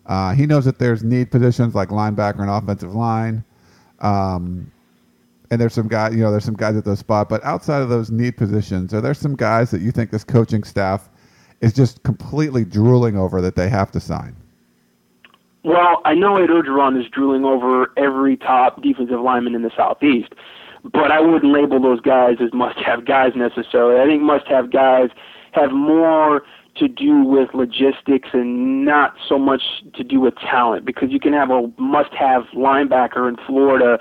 Uh, 0.05 0.33
he 0.33 0.45
knows 0.45 0.63
that 0.65 0.77
there's 0.77 1.03
need 1.03 1.31
positions 1.31 1.73
like 1.73 1.89
linebacker 1.89 2.41
and 2.41 2.49
offensive 2.49 2.93
line. 2.93 3.43
Um, 4.01 4.71
and 5.49 5.59
there's 5.59 5.73
some 5.73 5.87
guys, 5.87 6.13
you 6.13 6.21
know, 6.21 6.29
there's 6.29 6.45
some 6.45 6.55
guys 6.55 6.75
at 6.75 6.85
those 6.85 6.99
spot. 6.99 7.29
But 7.29 7.43
outside 7.43 7.81
of 7.81 7.89
those 7.89 8.11
need 8.11 8.37
positions, 8.37 8.93
are 8.93 9.01
there 9.01 9.15
some 9.15 9.35
guys 9.35 9.71
that 9.71 9.81
you 9.81 9.91
think 9.91 10.11
this 10.11 10.23
coaching 10.23 10.63
staff 10.63 11.09
is 11.61 11.73
just 11.73 12.03
completely 12.03 12.63
drooling 12.63 13.17
over 13.17 13.41
that 13.41 13.55
they 13.55 13.69
have 13.69 13.91
to 13.93 13.99
sign? 13.99 14.35
Well, 15.63 16.03
I 16.05 16.13
know 16.13 16.37
Ed 16.37 16.49
Orgeron 16.49 16.99
is 16.99 17.09
drooling 17.09 17.43
over 17.43 17.91
every 17.97 18.37
top 18.37 18.83
defensive 18.83 19.19
lineman 19.19 19.55
in 19.55 19.63
the 19.63 19.71
Southeast 19.75 20.33
but 20.93 21.11
I 21.11 21.19
wouldn't 21.19 21.51
label 21.51 21.81
those 21.81 22.01
guys 22.01 22.37
as 22.39 22.53
must-have 22.53 23.05
guys 23.05 23.31
necessarily. 23.35 23.99
I 23.99 24.05
think 24.05 24.21
must-have 24.21 24.71
guys 24.71 25.09
have 25.53 25.71
more 25.71 26.43
to 26.75 26.87
do 26.87 27.23
with 27.23 27.53
logistics 27.53 28.29
and 28.33 28.85
not 28.85 29.15
so 29.27 29.39
much 29.39 29.61
to 29.93 30.03
do 30.03 30.19
with 30.19 30.35
talent 30.35 30.85
because 30.85 31.09
you 31.09 31.19
can 31.19 31.33
have 31.33 31.49
a 31.49 31.71
must-have 31.77 32.43
linebacker 32.53 33.29
in 33.29 33.37
Florida 33.47 33.97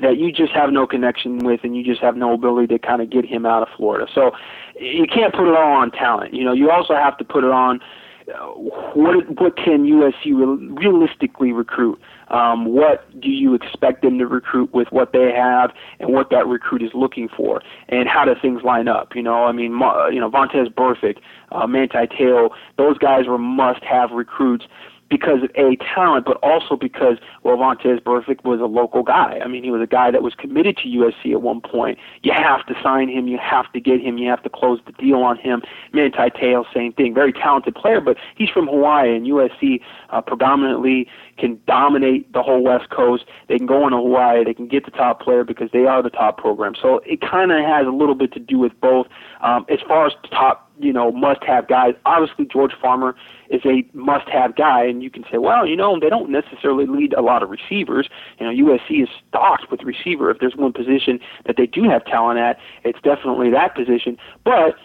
that 0.00 0.18
you 0.18 0.30
just 0.30 0.52
have 0.52 0.70
no 0.70 0.86
connection 0.86 1.38
with 1.38 1.60
and 1.64 1.76
you 1.76 1.82
just 1.82 2.00
have 2.00 2.16
no 2.16 2.32
ability 2.34 2.68
to 2.68 2.78
kind 2.78 3.02
of 3.02 3.10
get 3.10 3.24
him 3.24 3.44
out 3.44 3.62
of 3.62 3.68
Florida. 3.76 4.06
So 4.14 4.30
you 4.78 5.06
can't 5.12 5.34
put 5.34 5.48
it 5.48 5.56
all 5.56 5.72
on 5.72 5.90
talent. 5.90 6.34
You 6.34 6.44
know, 6.44 6.52
you 6.52 6.70
also 6.70 6.94
have 6.94 7.16
to 7.18 7.24
put 7.24 7.44
it 7.44 7.50
on 7.50 7.80
uh, 8.28 8.48
what 8.94 9.40
what 9.40 9.56
can 9.56 9.84
USC 9.84 10.78
realistically 10.78 11.52
recruit? 11.52 11.98
Um, 12.30 12.66
what 12.66 13.08
do 13.20 13.30
you 13.30 13.54
expect 13.54 14.02
them 14.02 14.18
to 14.18 14.26
recruit 14.26 14.72
with 14.72 14.88
what 14.90 15.12
they 15.12 15.32
have 15.32 15.72
and 15.98 16.12
what 16.12 16.30
that 16.30 16.46
recruit 16.46 16.82
is 16.82 16.90
looking 16.94 17.28
for, 17.28 17.62
and 17.88 18.08
how 18.08 18.24
do 18.24 18.34
things 18.40 18.62
line 18.62 18.88
up? 18.88 19.14
You 19.14 19.22
know, 19.22 19.44
I 19.44 19.52
mean, 19.52 19.72
you 20.12 20.20
know, 20.20 20.30
Vontaze 20.30 20.72
Burfict, 20.72 21.18
uh, 21.52 21.66
Manti 21.66 22.06
Te'o, 22.06 22.50
those 22.76 22.98
guys 22.98 23.26
were 23.26 23.38
must-have 23.38 24.10
recruits 24.10 24.66
because 25.08 25.42
of 25.42 25.50
a 25.54 25.76
talent, 25.76 26.26
but 26.26 26.36
also 26.42 26.76
because 26.76 27.16
well, 27.42 27.56
Vontaze 27.56 28.00
Burfict 28.00 28.44
was 28.44 28.60
a 28.60 28.66
local 28.66 29.02
guy. 29.02 29.40
I 29.42 29.48
mean, 29.48 29.64
he 29.64 29.70
was 29.70 29.82
a 29.82 29.86
guy 29.86 30.10
that 30.10 30.22
was 30.22 30.34
committed 30.34 30.76
to 30.78 30.88
USC 30.88 31.32
at 31.32 31.42
one 31.42 31.60
point. 31.60 31.98
You 32.22 32.32
have 32.32 32.66
to 32.66 32.74
sign 32.82 33.08
him. 33.08 33.26
You 33.26 33.38
have 33.38 33.72
to 33.72 33.80
get 33.80 34.00
him. 34.00 34.18
You 34.18 34.28
have 34.28 34.42
to 34.42 34.50
close 34.50 34.80
the 34.86 34.92
deal 34.92 35.18
on 35.18 35.38
him. 35.38 35.62
Manti 35.92 36.30
Te'o, 36.30 36.64
same 36.74 36.92
thing. 36.92 37.14
Very 37.14 37.32
talented 37.32 37.74
player, 37.74 38.00
but 38.00 38.16
he's 38.36 38.50
from 38.50 38.66
Hawaii, 38.66 39.14
and 39.14 39.26
USC 39.26 39.80
uh, 40.10 40.20
predominantly 40.20 41.08
can 41.38 41.60
dominate 41.66 42.32
the 42.32 42.42
whole 42.42 42.62
West 42.62 42.90
Coast. 42.90 43.24
They 43.48 43.56
can 43.56 43.66
go 43.66 43.84
into 43.84 43.96
Hawaii. 43.96 44.44
They 44.44 44.54
can 44.54 44.68
get 44.68 44.84
the 44.84 44.90
top 44.90 45.20
player 45.20 45.44
because 45.44 45.70
they 45.72 45.86
are 45.86 46.02
the 46.02 46.10
top 46.10 46.38
program. 46.38 46.74
So 46.80 47.00
it 47.06 47.20
kind 47.20 47.52
of 47.52 47.64
has 47.64 47.86
a 47.86 47.90
little 47.90 48.14
bit 48.14 48.32
to 48.32 48.40
do 48.40 48.58
with 48.58 48.78
both. 48.80 49.06
Um, 49.40 49.64
as 49.68 49.78
far 49.86 50.06
as 50.06 50.12
top 50.30 50.68
you 50.80 50.92
know, 50.92 51.10
must-have 51.10 51.68
guys. 51.68 51.94
Obviously, 52.06 52.44
George 52.44 52.72
Farmer 52.80 53.16
is 53.50 53.60
a 53.64 53.84
must-have 53.94 54.56
guy, 54.56 54.84
and 54.84 55.02
you 55.02 55.10
can 55.10 55.24
say, 55.30 55.38
well, 55.38 55.66
you 55.66 55.76
know, 55.76 55.98
they 55.98 56.08
don't 56.08 56.30
necessarily 56.30 56.86
lead 56.86 57.12
a 57.14 57.22
lot 57.22 57.42
of 57.42 57.50
receivers. 57.50 58.08
You 58.38 58.46
know, 58.46 58.72
USC 58.72 59.02
is 59.02 59.08
stocked 59.28 59.70
with 59.70 59.82
receiver. 59.82 60.30
If 60.30 60.38
there's 60.38 60.56
one 60.56 60.72
position 60.72 61.20
that 61.46 61.56
they 61.56 61.66
do 61.66 61.84
have 61.84 62.04
talent 62.04 62.38
at, 62.38 62.58
it's 62.84 63.00
definitely 63.02 63.50
that 63.50 63.74
position. 63.74 64.16
But 64.44 64.76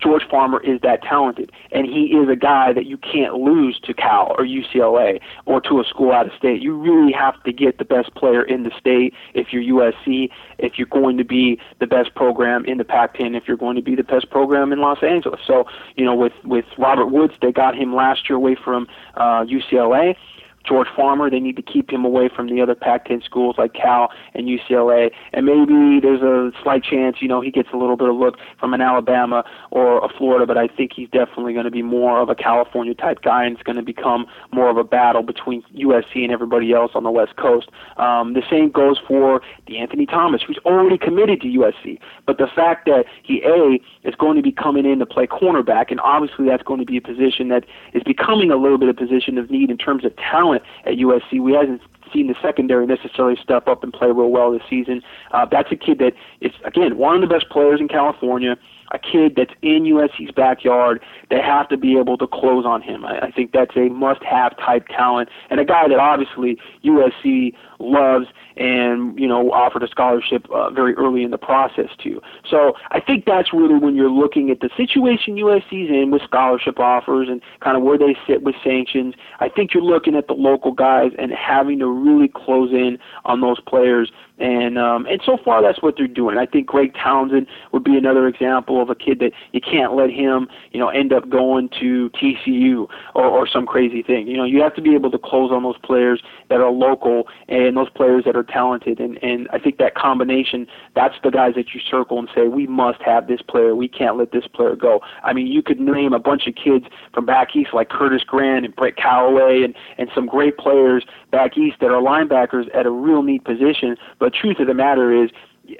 George 0.00 0.22
Farmer 0.28 0.62
is 0.62 0.80
that 0.80 1.02
talented, 1.02 1.52
and 1.72 1.86
he 1.86 2.06
is 2.06 2.28
a 2.28 2.36
guy 2.36 2.72
that 2.72 2.86
you 2.86 2.96
can't 2.96 3.34
lose 3.34 3.78
to 3.80 3.94
Cal 3.94 4.34
or 4.38 4.44
UCLA 4.44 5.20
or 5.46 5.60
to 5.62 5.80
a 5.80 5.84
school 5.84 6.12
out 6.12 6.26
of 6.26 6.32
state. 6.36 6.62
You 6.62 6.76
really 6.76 7.12
have 7.12 7.42
to 7.44 7.52
get 7.52 7.78
the 7.78 7.84
best 7.84 8.14
player 8.14 8.42
in 8.42 8.62
the 8.62 8.70
state 8.78 9.14
if 9.34 9.52
you're 9.52 9.62
USC, 9.62 10.30
if 10.58 10.78
you're 10.78 10.86
going 10.86 11.16
to 11.18 11.24
be 11.24 11.58
the 11.78 11.86
best 11.86 12.14
program 12.14 12.64
in 12.64 12.78
the 12.78 12.84
Pac-10, 12.84 13.36
if 13.36 13.46
you're 13.46 13.56
going 13.56 13.76
to 13.76 13.82
be 13.82 13.94
the 13.94 14.04
best 14.04 14.30
program 14.30 14.72
in 14.72 14.80
Los 14.80 15.02
Angeles. 15.02 15.40
So, 15.46 15.66
you 15.96 16.04
know, 16.04 16.14
with 16.14 16.32
with 16.44 16.66
Robert 16.78 17.06
Woods, 17.06 17.34
they 17.42 17.52
got 17.52 17.76
him 17.76 17.94
last 17.94 18.28
year 18.28 18.36
away 18.36 18.54
from 18.54 18.88
uh, 19.14 19.44
UCLA. 19.44 20.16
George 20.64 20.88
Farmer. 20.94 21.30
They 21.30 21.40
need 21.40 21.56
to 21.56 21.62
keep 21.62 21.90
him 21.90 22.04
away 22.04 22.28
from 22.34 22.48
the 22.48 22.60
other 22.60 22.74
Pac-10 22.74 23.24
schools 23.24 23.56
like 23.58 23.74
Cal 23.74 24.10
and 24.34 24.46
UCLA. 24.46 25.10
And 25.32 25.46
maybe 25.46 26.00
there's 26.00 26.22
a 26.22 26.52
slight 26.62 26.84
chance, 26.84 27.16
you 27.20 27.28
know, 27.28 27.40
he 27.40 27.50
gets 27.50 27.68
a 27.72 27.76
little 27.76 27.96
bit 27.96 28.08
of 28.08 28.16
look 28.16 28.36
from 28.58 28.74
an 28.74 28.80
Alabama 28.80 29.44
or 29.70 30.04
a 30.04 30.08
Florida, 30.08 30.46
but 30.46 30.58
I 30.58 30.68
think 30.68 30.92
he's 30.94 31.08
definitely 31.10 31.52
going 31.52 31.64
to 31.64 31.70
be 31.70 31.82
more 31.82 32.20
of 32.20 32.28
a 32.28 32.34
California 32.34 32.94
type 32.94 33.22
guy, 33.22 33.44
and 33.44 33.54
it's 33.54 33.62
going 33.62 33.76
to 33.76 33.82
become 33.82 34.26
more 34.52 34.68
of 34.68 34.76
a 34.76 34.84
battle 34.84 35.22
between 35.22 35.62
USC 35.74 36.22
and 36.22 36.32
everybody 36.32 36.72
else 36.72 36.92
on 36.94 37.04
the 37.04 37.10
West 37.10 37.36
Coast. 37.36 37.70
Um, 37.96 38.34
the 38.34 38.42
same 38.50 38.70
goes 38.70 38.98
for 39.06 39.40
De'Anthony 39.68 40.08
Thomas, 40.08 40.42
who's 40.46 40.58
already 40.64 40.98
committed 40.98 41.40
to 41.42 41.48
USC. 41.48 41.98
But 42.26 42.38
the 42.38 42.48
fact 42.54 42.86
that 42.86 43.04
he 43.22 43.42
a 43.44 43.80
is 44.06 44.14
going 44.14 44.36
to 44.36 44.42
be 44.42 44.52
coming 44.52 44.84
in 44.84 44.98
to 44.98 45.06
play 45.06 45.26
cornerback, 45.26 45.90
and 45.90 46.00
obviously 46.00 46.46
that's 46.46 46.62
going 46.62 46.80
to 46.80 46.86
be 46.86 46.96
a 46.96 47.00
position 47.00 47.48
that 47.48 47.64
is 47.94 48.02
becoming 48.02 48.50
a 48.50 48.56
little 48.56 48.78
bit 48.78 48.88
of 48.88 48.96
position 48.96 49.38
of 49.38 49.50
need 49.50 49.70
in 49.70 49.78
terms 49.78 50.04
of 50.04 50.14
talent 50.16 50.49
talent 50.50 50.62
at 50.84 50.94
USC. 50.94 51.40
We 51.40 51.52
haven't 51.52 51.82
seen 52.12 52.26
the 52.26 52.34
secondary 52.42 52.86
necessarily 52.86 53.38
step 53.40 53.68
up 53.68 53.84
and 53.84 53.92
play 53.92 54.08
real 54.08 54.30
well 54.30 54.50
this 54.52 54.62
season. 54.68 55.02
Uh, 55.30 55.46
that's 55.50 55.70
a 55.70 55.76
kid 55.76 55.98
that 55.98 56.12
is 56.40 56.52
again 56.64 56.96
one 56.96 57.14
of 57.14 57.20
the 57.20 57.32
best 57.32 57.48
players 57.50 57.80
in 57.80 57.88
California. 57.88 58.56
a 58.92 58.98
kid 58.98 59.34
that's 59.36 59.52
in 59.62 59.84
USC's 59.84 60.32
backyard, 60.32 61.00
they 61.30 61.40
have 61.40 61.68
to 61.68 61.76
be 61.76 61.96
able 61.96 62.18
to 62.18 62.26
close 62.26 62.66
on 62.66 62.82
him. 62.82 63.04
I, 63.04 63.26
I 63.26 63.30
think 63.30 63.52
that's 63.52 63.76
a 63.76 63.88
must-have 63.88 64.56
type 64.58 64.88
talent, 64.88 65.28
and 65.48 65.60
a 65.60 65.64
guy 65.64 65.86
that 65.86 65.98
obviously 65.98 66.58
USC 66.84 67.54
loves 67.80 68.26
and 68.56 69.18
you 69.18 69.26
know 69.26 69.50
offered 69.52 69.82
a 69.82 69.88
scholarship 69.88 70.48
uh, 70.50 70.70
very 70.70 70.94
early 70.94 71.22
in 71.22 71.30
the 71.30 71.38
process 71.38 71.88
too. 71.98 72.20
So 72.48 72.74
I 72.90 73.00
think 73.00 73.24
that's 73.24 73.52
really 73.52 73.78
when 73.78 73.96
you're 73.96 74.10
looking 74.10 74.50
at 74.50 74.60
the 74.60 74.70
situation 74.76 75.36
USC's 75.36 75.90
in 75.90 76.10
with 76.10 76.22
scholarship 76.22 76.78
offers 76.78 77.28
and 77.28 77.40
kind 77.60 77.76
of 77.76 77.82
where 77.82 77.98
they 77.98 78.16
sit 78.26 78.42
with 78.42 78.54
sanctions. 78.62 79.14
I 79.40 79.48
think 79.48 79.72
you're 79.72 79.82
looking 79.82 80.14
at 80.14 80.26
the 80.26 80.34
local 80.34 80.72
guys 80.72 81.12
and 81.18 81.32
having 81.32 81.78
to 81.78 81.86
really 81.86 82.28
close 82.28 82.72
in 82.72 82.98
on 83.24 83.40
those 83.40 83.60
players 83.60 84.10
and 84.40 84.78
um, 84.78 85.06
and 85.06 85.20
so 85.24 85.36
far 85.44 85.62
that's 85.62 85.82
what 85.82 85.96
they're 85.96 86.08
doing. 86.08 86.38
I 86.38 86.46
think 86.46 86.66
Greg 86.66 86.94
Townsend 86.94 87.46
would 87.72 87.84
be 87.84 87.96
another 87.96 88.26
example 88.26 88.80
of 88.80 88.88
a 88.88 88.94
kid 88.94 89.18
that 89.20 89.32
you 89.52 89.60
can't 89.60 89.94
let 89.94 90.10
him, 90.10 90.48
you 90.72 90.80
know, 90.80 90.88
end 90.88 91.12
up 91.12 91.28
going 91.28 91.68
to 91.80 92.10
TCU 92.10 92.88
or, 93.14 93.24
or 93.24 93.46
some 93.46 93.66
crazy 93.66 94.02
thing. 94.02 94.26
You 94.26 94.38
know, 94.38 94.44
you 94.44 94.62
have 94.62 94.74
to 94.76 94.80
be 94.80 94.94
able 94.94 95.10
to 95.10 95.18
close 95.18 95.52
on 95.52 95.62
those 95.62 95.78
players 95.78 96.22
that 96.48 96.60
are 96.60 96.70
local 96.70 97.28
and 97.48 97.69
those 97.74 97.90
players 97.90 98.24
that 98.24 98.36
are 98.36 98.42
talented. 98.42 99.00
And 99.00 99.22
and 99.22 99.48
I 99.52 99.58
think 99.58 99.78
that 99.78 99.94
combination, 99.94 100.66
that's 100.94 101.14
the 101.22 101.30
guys 101.30 101.54
that 101.54 101.74
you 101.74 101.80
circle 101.80 102.18
and 102.18 102.28
say 102.34 102.48
we 102.48 102.66
must 102.66 103.02
have 103.02 103.26
this 103.26 103.42
player. 103.42 103.74
We 103.74 103.88
can't 103.88 104.16
let 104.16 104.32
this 104.32 104.46
player 104.46 104.76
go. 104.76 105.00
I 105.24 105.32
mean, 105.32 105.46
you 105.46 105.62
could 105.62 105.80
name 105.80 106.12
a 106.12 106.18
bunch 106.18 106.46
of 106.46 106.54
kids 106.54 106.86
from 107.12 107.26
back 107.26 107.54
east 107.54 107.70
like 107.72 107.88
Curtis 107.88 108.22
Grant 108.24 108.64
and 108.64 108.74
Brett 108.74 108.96
Calloway 108.96 109.62
and 109.62 109.74
and 109.98 110.08
some 110.14 110.26
great 110.26 110.56
players 110.56 111.04
back 111.30 111.56
east 111.56 111.76
that 111.80 111.90
are 111.90 112.02
linebackers 112.02 112.74
at 112.74 112.86
a 112.86 112.90
real 112.90 113.22
neat 113.22 113.44
position, 113.44 113.96
but 114.18 114.34
truth 114.34 114.58
of 114.58 114.66
the 114.66 114.74
matter 114.74 115.12
is, 115.12 115.30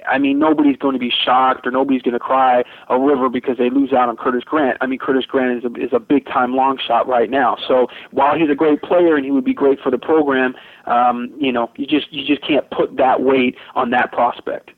I 0.07 0.17
mean, 0.17 0.39
nobody's 0.39 0.77
going 0.77 0.93
to 0.93 0.99
be 0.99 1.11
shocked 1.11 1.65
or 1.65 1.71
nobody's 1.71 2.01
going 2.01 2.13
to 2.13 2.19
cry 2.19 2.63
a 2.89 2.99
river 2.99 3.29
because 3.29 3.57
they 3.57 3.69
lose 3.69 3.93
out 3.93 4.09
on 4.09 4.17
Curtis 4.17 4.43
Grant. 4.43 4.77
I 4.81 4.87
mean, 4.87 4.99
Curtis 4.99 5.25
Grant 5.25 5.63
is 5.63 5.71
a, 5.71 5.83
is 5.83 5.93
a 5.93 5.99
big 5.99 6.25
time 6.25 6.55
long 6.55 6.77
shot 6.77 7.07
right 7.07 7.29
now. 7.29 7.57
So 7.67 7.87
while 8.11 8.37
he's 8.37 8.49
a 8.49 8.55
great 8.55 8.81
player 8.81 9.15
and 9.15 9.25
he 9.25 9.31
would 9.31 9.45
be 9.45 9.53
great 9.53 9.79
for 9.79 9.91
the 9.91 9.97
program, 9.97 10.55
um, 10.85 11.33
you 11.39 11.51
know, 11.51 11.69
you 11.75 11.85
just 11.85 12.11
you 12.11 12.25
just 12.25 12.45
can't 12.47 12.69
put 12.71 12.97
that 12.97 13.21
weight 13.21 13.55
on 13.75 13.89
that 13.91 14.11
prospect. 14.11 14.71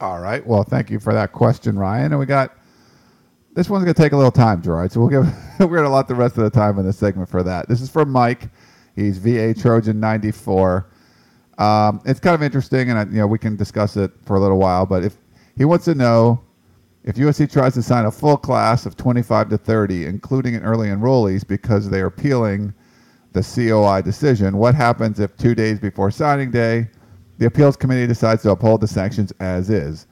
All 0.00 0.20
right. 0.20 0.46
Well, 0.46 0.62
thank 0.62 0.90
you 0.90 1.00
for 1.00 1.12
that 1.12 1.32
question, 1.32 1.78
Ryan. 1.78 2.12
And 2.12 2.18
we 2.18 2.26
got 2.26 2.56
this 3.54 3.68
one's 3.68 3.84
going 3.84 3.94
to 3.94 4.00
take 4.00 4.12
a 4.12 4.16
little 4.16 4.30
time, 4.30 4.62
Gerard. 4.62 4.92
So 4.92 5.00
we'll 5.00 5.08
give 5.08 5.24
we're 5.60 5.66
going 5.66 5.82
to 5.82 5.88
allot 5.88 6.08
the 6.08 6.14
rest 6.14 6.36
of 6.36 6.44
the 6.44 6.50
time 6.50 6.78
in 6.78 6.86
this 6.86 6.98
segment 6.98 7.28
for 7.28 7.42
that. 7.42 7.68
This 7.68 7.80
is 7.80 7.90
from 7.90 8.10
Mike. 8.10 8.48
He's 8.94 9.18
VA 9.18 9.54
Trojan 9.54 9.98
ninety 9.98 10.30
four. 10.30 10.88
Um, 11.58 12.00
it's 12.04 12.20
kind 12.20 12.34
of 12.34 12.42
interesting, 12.42 12.90
and 12.90 12.98
I, 12.98 13.02
you 13.04 13.18
know 13.18 13.26
we 13.26 13.38
can 13.38 13.56
discuss 13.56 13.96
it 13.96 14.12
for 14.24 14.36
a 14.36 14.40
little 14.40 14.58
while. 14.58 14.86
But 14.86 15.04
if 15.04 15.16
he 15.56 15.64
wants 15.64 15.84
to 15.86 15.94
know 15.94 16.40
if 17.04 17.16
USC 17.16 17.50
tries 17.50 17.74
to 17.74 17.82
sign 17.82 18.04
a 18.04 18.10
full 18.10 18.36
class 18.36 18.86
of 18.86 18.96
25 18.96 19.48
to 19.50 19.58
30, 19.58 20.06
including 20.06 20.54
an 20.54 20.62
early 20.62 20.88
enrollees, 20.88 21.46
because 21.46 21.88
they 21.88 22.00
are 22.00 22.06
appealing 22.06 22.72
the 23.32 23.42
COI 23.42 24.02
decision, 24.02 24.56
what 24.56 24.74
happens 24.74 25.18
if 25.18 25.36
two 25.36 25.54
days 25.54 25.78
before 25.78 26.10
signing 26.10 26.50
day, 26.50 26.88
the 27.38 27.46
appeals 27.46 27.76
committee 27.76 28.06
decides 28.06 28.42
to 28.42 28.50
uphold 28.50 28.80
the 28.80 28.86
sanctions 28.86 29.32
as 29.40 29.70
is? 29.70 30.06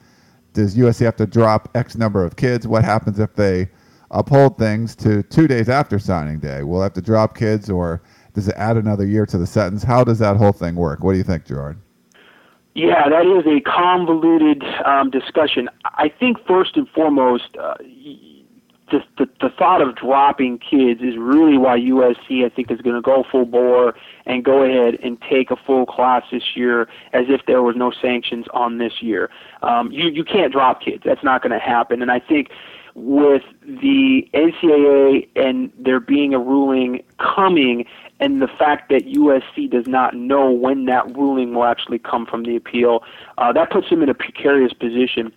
Does 0.53 0.75
USC 0.77 1.05
have 1.05 1.17
to 1.17 1.27
drop 1.27 1.69
X 1.75 1.97
number 1.97 2.25
of 2.25 2.37
kids? 2.37 2.67
What 2.67 2.85
happens 2.85 3.19
if 3.19 3.35
they 3.35 3.69
uphold 4.11 4.57
things 4.57 4.97
to 4.97 5.23
two 5.25 5.47
days 5.47 5.69
after 5.69 5.99
signing 5.99 6.39
day? 6.39 6.63
We'll 6.63 6.83
have 6.83 6.95
to 6.95 7.03
drop 7.03 7.37
kids 7.37 7.69
or 7.69 8.03
does 8.37 8.49
it 8.49 8.55
add 8.59 8.77
another 8.77 9.07
year 9.07 9.25
to 9.25 9.39
the 9.39 9.47
sentence? 9.47 9.83
How 9.83 10.05
does 10.05 10.19
that 10.19 10.37
whole 10.37 10.53
thing 10.53 10.77
work? 10.77 11.03
What 11.03 11.13
do 11.13 11.19
you 11.19 11.25
think, 11.25 11.47
Gerard? 11.47 11.79
Yeah, 12.75 13.09
that 13.09 13.25
is 13.25 13.47
a 13.47 13.63
convoluted 13.63 14.63
um, 14.85 15.09
discussion. 15.09 15.71
I 15.87 16.11
think 16.11 16.37
first 16.47 16.77
and 16.77 16.87
foremost, 16.91 17.57
uh, 17.59 17.77
the, 18.91 19.01
the, 19.17 19.27
the 19.41 19.49
thought 19.49 19.81
of 19.81 19.97
dropping 19.97 20.59
kids 20.59 21.01
is 21.01 21.17
really 21.17 21.57
why 21.57 21.79
USC 21.79 22.45
I 22.45 22.51
think 22.51 22.71
is 22.71 22.83
going 22.83 22.95
to 22.95 23.01
go 23.01 23.25
full 23.33 23.47
bore 23.47 23.95
and 24.27 24.45
go 24.45 24.63
ahead 24.63 25.01
and 25.03 25.19
take 25.23 25.51
a 25.51 25.57
full 25.57 25.87
class 25.87 26.25
this 26.31 26.55
year 26.55 26.83
as 27.15 27.25
if 27.29 27.41
there 27.47 27.63
was 27.63 27.75
no 27.75 27.91
sanctions 27.91 28.45
on 28.53 28.77
this 28.77 29.01
year. 29.01 29.31
Um, 29.63 29.91
you 29.91 30.11
you 30.11 30.23
can't 30.23 30.53
drop 30.53 30.83
kids. 30.83 31.03
That's 31.07 31.25
not 31.25 31.41
going 31.41 31.53
to 31.53 31.59
happen. 31.59 32.03
And 32.03 32.13
I 32.13 32.21
think 32.21 32.51
with 32.97 33.43
the 33.63 34.27
NCAA 34.33 35.29
and 35.37 35.71
there 35.79 36.01
being 36.01 36.33
a 36.33 36.39
ruling 36.39 37.03
coming 37.19 37.85
and 38.21 38.41
the 38.41 38.49
fact 38.49 38.89
that 38.91 39.07
USC 39.07 39.71
does 39.71 39.87
not 39.87 40.15
know 40.15 40.51
when 40.51 40.87
that 40.87 41.17
ruling 41.17 41.55
will 41.55 41.65
actually 41.65 41.99
come 41.99 42.27
from 42.27 42.45
the 42.45 42.57
appeal, 42.57 43.03
uh, 43.39 43.53
that 43.53 43.71
puts 43.71 43.91
them 43.91 44.03
in 44.03 44.09
a 44.09 44.15
precarious 44.15 44.73
position. 44.73 45.33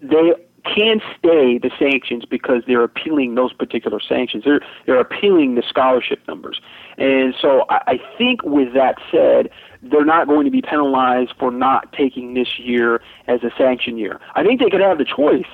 They 0.00 0.34
can 0.64 1.00
stay 1.18 1.58
the 1.58 1.70
sanctions 1.78 2.24
because 2.24 2.62
they're 2.66 2.84
appealing 2.84 3.34
those 3.34 3.52
particular 3.52 4.00
sanctions. 4.00 4.44
They're 4.44 4.60
they're 4.86 5.00
appealing 5.00 5.56
the 5.56 5.62
scholarship 5.68 6.20
numbers, 6.26 6.60
and 6.96 7.34
so 7.40 7.64
I, 7.68 7.82
I 7.86 8.00
think 8.16 8.42
with 8.44 8.72
that 8.74 8.96
said, 9.10 9.50
they're 9.82 10.04
not 10.04 10.26
going 10.26 10.44
to 10.44 10.50
be 10.50 10.62
penalized 10.62 11.34
for 11.38 11.50
not 11.50 11.92
taking 11.92 12.34
this 12.34 12.58
year 12.58 13.02
as 13.26 13.42
a 13.42 13.50
sanction 13.58 13.98
year. 13.98 14.20
I 14.34 14.42
think 14.42 14.60
they 14.60 14.70
could 14.70 14.80
have 14.80 14.98
the 14.98 15.04
choice 15.04 15.44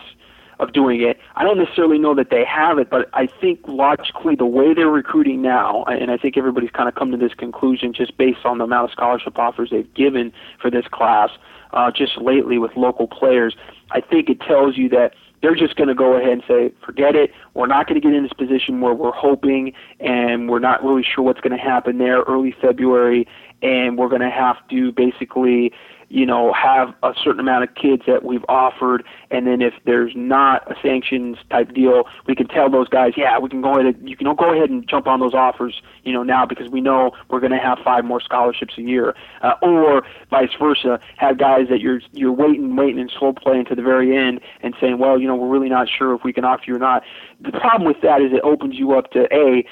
of 0.60 0.72
doing 0.72 1.00
it. 1.00 1.18
I 1.36 1.44
don't 1.44 1.58
necessarily 1.58 1.98
know 1.98 2.14
that 2.14 2.30
they 2.30 2.44
have 2.44 2.78
it, 2.78 2.90
but 2.90 3.08
I 3.14 3.26
think 3.26 3.60
logically 3.66 4.36
the 4.36 4.46
way 4.46 4.74
they're 4.74 4.88
recruiting 4.88 5.42
now, 5.42 5.84
and 5.84 6.10
I 6.10 6.16
think 6.16 6.36
everybody's 6.36 6.70
kind 6.70 6.88
of 6.88 6.94
come 6.94 7.10
to 7.10 7.16
this 7.16 7.34
conclusion 7.34 7.92
just 7.92 8.16
based 8.16 8.44
on 8.44 8.58
the 8.58 8.64
amount 8.64 8.84
of 8.84 8.92
scholarship 8.92 9.38
offers 9.38 9.70
they've 9.70 9.92
given 9.94 10.32
for 10.60 10.70
this 10.70 10.86
class, 10.88 11.30
uh, 11.72 11.90
just 11.90 12.18
lately 12.18 12.58
with 12.58 12.76
local 12.76 13.08
players. 13.08 13.56
I 13.90 14.00
think 14.00 14.28
it 14.28 14.40
tells 14.40 14.76
you 14.76 14.88
that 14.90 15.14
they're 15.42 15.54
just 15.54 15.76
going 15.76 15.88
to 15.88 15.94
go 15.94 16.14
ahead 16.14 16.32
and 16.32 16.42
say, 16.46 16.72
forget 16.84 17.16
it. 17.16 17.32
We're 17.54 17.66
not 17.66 17.86
going 17.86 17.98
to 17.98 18.06
get 18.06 18.14
in 18.14 18.22
this 18.22 18.32
position 18.32 18.80
where 18.80 18.92
we're 18.92 19.12
hoping 19.12 19.72
and 19.98 20.50
we're 20.50 20.58
not 20.58 20.84
really 20.84 21.02
sure 21.02 21.24
what's 21.24 21.40
going 21.40 21.56
to 21.56 21.62
happen 21.62 21.98
there 21.98 22.20
early 22.22 22.54
February, 22.60 23.26
and 23.62 23.96
we're 23.96 24.08
going 24.08 24.20
to 24.20 24.30
have 24.30 24.56
to 24.68 24.92
basically 24.92 25.72
you 26.10 26.26
know, 26.26 26.52
have 26.52 26.92
a 27.04 27.14
certain 27.22 27.38
amount 27.38 27.62
of 27.62 27.72
kids 27.76 28.02
that 28.06 28.24
we've 28.24 28.44
offered, 28.48 29.04
and 29.30 29.46
then 29.46 29.62
if 29.62 29.74
there's 29.86 30.12
not 30.16 30.68
a 30.70 30.74
sanctions 30.82 31.38
type 31.50 31.72
deal, 31.72 32.02
we 32.26 32.34
can 32.34 32.48
tell 32.48 32.68
those 32.68 32.88
guys, 32.88 33.12
yeah, 33.16 33.38
we 33.38 33.48
can 33.48 33.62
go 33.62 33.78
ahead. 33.78 33.94
And, 33.94 34.08
you 34.08 34.16
can 34.16 34.34
go 34.34 34.52
ahead 34.52 34.70
and 34.70 34.86
jump 34.88 35.06
on 35.06 35.20
those 35.20 35.34
offers, 35.34 35.80
you 36.02 36.12
know, 36.12 36.24
now 36.24 36.44
because 36.44 36.68
we 36.68 36.80
know 36.80 37.12
we're 37.28 37.38
going 37.38 37.52
to 37.52 37.58
have 37.58 37.78
five 37.84 38.04
more 38.04 38.20
scholarships 38.20 38.74
a 38.76 38.82
year, 38.82 39.14
uh, 39.42 39.54
or 39.62 40.02
vice 40.30 40.50
versa, 40.58 40.98
have 41.16 41.38
guys 41.38 41.68
that 41.70 41.80
you're 41.80 42.00
you're 42.12 42.32
waiting, 42.32 42.74
waiting, 42.74 43.00
and 43.00 43.12
slow 43.16 43.32
playing 43.32 43.66
to 43.66 43.76
the 43.76 43.82
very 43.82 44.16
end, 44.16 44.40
and 44.62 44.74
saying, 44.80 44.98
well, 44.98 45.16
you 45.18 45.28
know, 45.28 45.36
we're 45.36 45.48
really 45.48 45.68
not 45.68 45.88
sure 45.88 46.12
if 46.14 46.24
we 46.24 46.32
can 46.32 46.44
offer 46.44 46.64
you 46.66 46.74
or 46.74 46.80
not. 46.80 47.04
The 47.40 47.52
problem 47.52 47.84
with 47.84 48.00
that 48.02 48.20
is 48.20 48.32
it 48.32 48.40
opens 48.42 48.74
you 48.74 48.92
up 48.98 49.12
to 49.12 49.32
a 49.32 49.64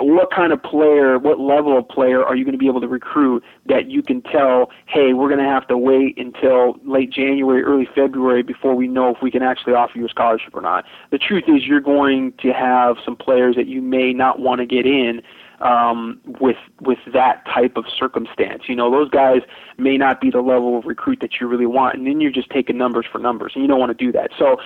what 0.00 0.30
kind 0.30 0.52
of 0.52 0.62
player, 0.62 1.18
what 1.18 1.40
level 1.40 1.76
of 1.78 1.88
player 1.88 2.24
are 2.24 2.36
you 2.36 2.44
going 2.44 2.52
to 2.52 2.58
be 2.58 2.68
able 2.68 2.80
to 2.80 2.88
recruit 2.88 3.42
that 3.66 3.90
you 3.90 4.02
can 4.02 4.22
tell, 4.22 4.70
hey, 4.86 5.12
we're 5.12 5.28
going 5.28 5.42
to 5.42 5.48
have 5.48 5.66
to 5.68 5.78
wait 5.78 6.18
until 6.18 6.76
late 6.84 7.10
January, 7.10 7.62
early 7.62 7.88
February 7.94 8.42
before 8.42 8.74
we 8.74 8.88
know 8.88 9.14
if 9.14 9.22
we 9.22 9.30
can 9.30 9.42
actually 9.42 9.74
offer 9.74 9.98
you 9.98 10.06
a 10.06 10.08
scholarship 10.08 10.54
or 10.54 10.60
not. 10.60 10.84
The 11.10 11.18
truth 11.18 11.44
is, 11.48 11.66
you're 11.66 11.80
going 11.80 12.32
to 12.40 12.52
have 12.52 12.96
some 13.04 13.16
players 13.16 13.56
that 13.56 13.66
you 13.66 13.82
may 13.82 14.12
not 14.12 14.40
want 14.40 14.60
to 14.60 14.66
get 14.66 14.86
in 14.86 15.22
um, 15.60 16.20
with 16.40 16.56
with 16.80 16.98
that 17.12 17.44
type 17.46 17.76
of 17.76 17.84
circumstance. 17.98 18.64
You 18.68 18.76
know, 18.76 18.90
those 18.90 19.10
guys 19.10 19.40
may 19.76 19.96
not 19.96 20.20
be 20.20 20.30
the 20.30 20.40
level 20.40 20.78
of 20.78 20.84
recruit 20.84 21.18
that 21.20 21.40
you 21.40 21.48
really 21.48 21.66
want, 21.66 21.96
and 21.96 22.06
then 22.06 22.20
you're 22.20 22.30
just 22.30 22.50
taking 22.50 22.78
numbers 22.78 23.06
for 23.10 23.18
numbers, 23.18 23.52
and 23.54 23.62
you 23.62 23.68
don't 23.68 23.80
want 23.80 23.96
to 23.96 24.04
do 24.04 24.12
that. 24.12 24.30
So, 24.38 24.58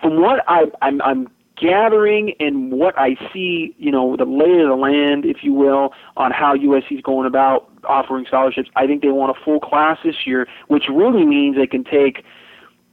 from 0.00 0.20
what 0.20 0.44
I, 0.46 0.64
I'm, 0.82 1.00
I'm 1.02 1.28
gathering 1.56 2.34
and 2.40 2.72
what 2.72 2.98
I 2.98 3.16
see, 3.32 3.74
you 3.78 3.90
know, 3.90 4.16
the 4.16 4.24
lay 4.24 4.60
of 4.60 4.68
the 4.68 4.76
land, 4.76 5.24
if 5.24 5.38
you 5.42 5.52
will, 5.52 5.92
on 6.16 6.30
how 6.30 6.54
USC 6.54 6.92
is 6.92 7.00
going 7.00 7.26
about 7.26 7.70
offering 7.84 8.26
scholarships. 8.26 8.68
I 8.76 8.86
think 8.86 9.02
they 9.02 9.08
want 9.08 9.36
a 9.36 9.44
full 9.44 9.60
class 9.60 9.98
this 10.04 10.26
year, 10.26 10.46
which 10.68 10.84
really 10.92 11.24
means 11.24 11.56
they 11.56 11.66
can 11.66 11.84
take 11.84 12.24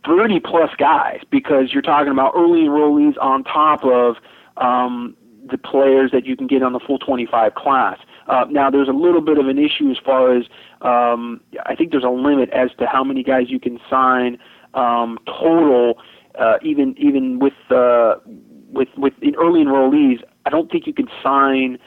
30 0.05 0.39
plus 0.39 0.69
guys 0.77 1.19
because 1.29 1.71
you're 1.71 1.81
talking 1.81 2.11
about 2.11 2.33
early 2.35 2.61
enrollees 2.61 3.15
on 3.21 3.43
top 3.43 3.83
of 3.83 4.15
um, 4.57 5.15
the 5.49 5.57
players 5.57 6.11
that 6.11 6.25
you 6.25 6.35
can 6.35 6.47
get 6.47 6.63
on 6.63 6.73
the 6.73 6.79
full 6.79 6.99
25 6.99 7.55
class. 7.55 7.97
Uh, 8.27 8.45
now, 8.49 8.69
there's 8.69 8.87
a 8.87 8.93
little 8.93 9.21
bit 9.21 9.37
of 9.37 9.47
an 9.47 9.57
issue 9.57 9.91
as 9.91 9.97
far 10.03 10.35
as 10.35 10.45
um, 10.81 11.41
I 11.65 11.75
think 11.75 11.91
there's 11.91 12.03
a 12.03 12.09
limit 12.09 12.49
as 12.51 12.69
to 12.79 12.85
how 12.85 13.03
many 13.03 13.23
guys 13.23 13.45
you 13.49 13.59
can 13.59 13.79
sign 13.89 14.37
um, 14.73 15.19
total. 15.25 15.99
Uh, 16.39 16.55
even 16.63 16.95
even 16.97 17.37
with 17.37 17.53
uh, 17.69 18.15
with 18.73 18.89
with 18.97 19.13
in 19.21 19.35
early 19.35 19.63
enrollees, 19.63 20.21
I 20.45 20.49
don't 20.49 20.71
think 20.71 20.87
you 20.87 20.93
can 20.93 21.07
sign 21.21 21.77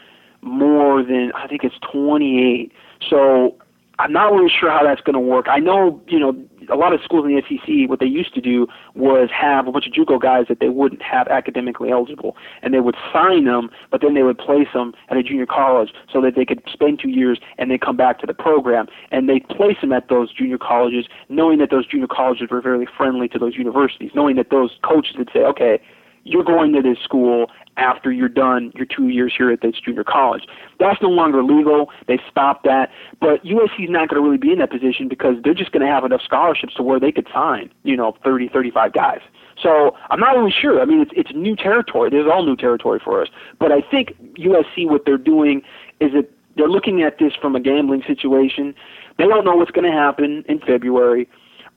more 0.42 1.02
than 1.02 1.32
I 1.34 1.46
think 1.48 1.64
it's 1.64 1.76
28. 1.92 2.72
So 3.08 3.56
I'm 3.98 4.12
not 4.12 4.32
really 4.32 4.50
sure 4.50 4.70
how 4.70 4.84
that's 4.84 5.00
going 5.00 5.14
to 5.14 5.20
work. 5.20 5.46
I 5.48 5.58
know, 5.58 6.02
you 6.06 6.18
know, 6.18 6.36
a 6.70 6.76
lot 6.76 6.92
of 6.92 7.00
schools 7.02 7.24
in 7.24 7.34
the 7.34 7.42
SEC, 7.48 7.88
what 7.88 7.98
they 7.98 8.06
used 8.06 8.34
to 8.34 8.40
do 8.40 8.66
was 8.94 9.30
have 9.32 9.66
a 9.66 9.72
bunch 9.72 9.86
of 9.86 9.92
JUCO 9.92 10.20
guys 10.20 10.46
that 10.48 10.60
they 10.60 10.68
wouldn't 10.68 11.00
have 11.00 11.28
academically 11.28 11.90
eligible, 11.90 12.36
and 12.62 12.74
they 12.74 12.80
would 12.80 12.96
sign 13.12 13.44
them, 13.44 13.70
but 13.90 14.02
then 14.02 14.14
they 14.14 14.22
would 14.22 14.36
place 14.36 14.68
them 14.74 14.92
at 15.08 15.16
a 15.16 15.22
junior 15.22 15.46
college 15.46 15.92
so 16.12 16.20
that 16.20 16.34
they 16.34 16.44
could 16.44 16.62
spend 16.70 17.00
two 17.00 17.08
years 17.08 17.38
and 17.56 17.70
then 17.70 17.78
come 17.78 17.96
back 17.96 18.18
to 18.20 18.26
the 18.26 18.34
program. 18.34 18.86
And 19.10 19.28
they 19.28 19.40
place 19.40 19.76
them 19.80 19.92
at 19.92 20.08
those 20.08 20.32
junior 20.32 20.58
colleges, 20.58 21.06
knowing 21.28 21.58
that 21.58 21.70
those 21.70 21.86
junior 21.86 22.08
colleges 22.08 22.48
were 22.50 22.60
very 22.60 22.86
friendly 22.96 23.28
to 23.28 23.38
those 23.38 23.56
universities, 23.56 24.10
knowing 24.14 24.36
that 24.36 24.50
those 24.50 24.76
coaches 24.82 25.16
would 25.16 25.30
say, 25.32 25.40
okay, 25.40 25.80
you're 26.26 26.44
going 26.44 26.72
to 26.72 26.82
this 26.82 26.98
school 27.02 27.50
after 27.76 28.10
you're 28.10 28.28
done 28.28 28.72
your 28.74 28.86
two 28.86 29.08
years 29.08 29.32
here 29.36 29.50
at 29.50 29.60
this 29.60 29.74
junior 29.82 30.04
college. 30.04 30.44
That's 30.80 31.00
no 31.00 31.08
longer 31.08 31.42
legal. 31.42 31.90
They 32.08 32.18
stopped 32.30 32.64
that. 32.64 32.90
But 33.20 33.44
USC 33.44 33.84
is 33.84 33.90
not 33.90 34.08
going 34.08 34.20
to 34.20 34.26
really 34.26 34.38
be 34.38 34.52
in 34.52 34.58
that 34.58 34.70
position 34.70 35.08
because 35.08 35.36
they're 35.44 35.54
just 35.54 35.72
going 35.72 35.86
to 35.86 35.92
have 35.92 36.04
enough 36.04 36.22
scholarships 36.24 36.74
to 36.74 36.82
where 36.82 36.98
they 36.98 37.12
could 37.12 37.28
sign, 37.32 37.70
you 37.84 37.96
know, 37.96 38.16
30, 38.24 38.48
35 38.48 38.92
guys. 38.92 39.20
So 39.62 39.96
I'm 40.10 40.20
not 40.20 40.36
really 40.36 40.52
sure. 40.52 40.80
I 40.80 40.84
mean, 40.84 41.00
it's 41.00 41.12
it's 41.14 41.30
new 41.34 41.56
territory. 41.56 42.10
This 42.10 42.20
is 42.20 42.30
all 42.30 42.44
new 42.44 42.56
territory 42.56 43.00
for 43.02 43.22
us. 43.22 43.28
But 43.58 43.72
I 43.72 43.80
think 43.80 44.14
USC, 44.36 44.88
what 44.88 45.04
they're 45.06 45.16
doing 45.16 45.62
is 46.00 46.12
that 46.12 46.30
they're 46.56 46.68
looking 46.68 47.02
at 47.02 47.18
this 47.18 47.32
from 47.40 47.56
a 47.56 47.60
gambling 47.60 48.02
situation. 48.06 48.74
They 49.18 49.24
don't 49.24 49.44
know 49.44 49.56
what's 49.56 49.70
going 49.70 49.90
to 49.90 49.96
happen 49.96 50.44
in 50.48 50.58
February 50.60 51.28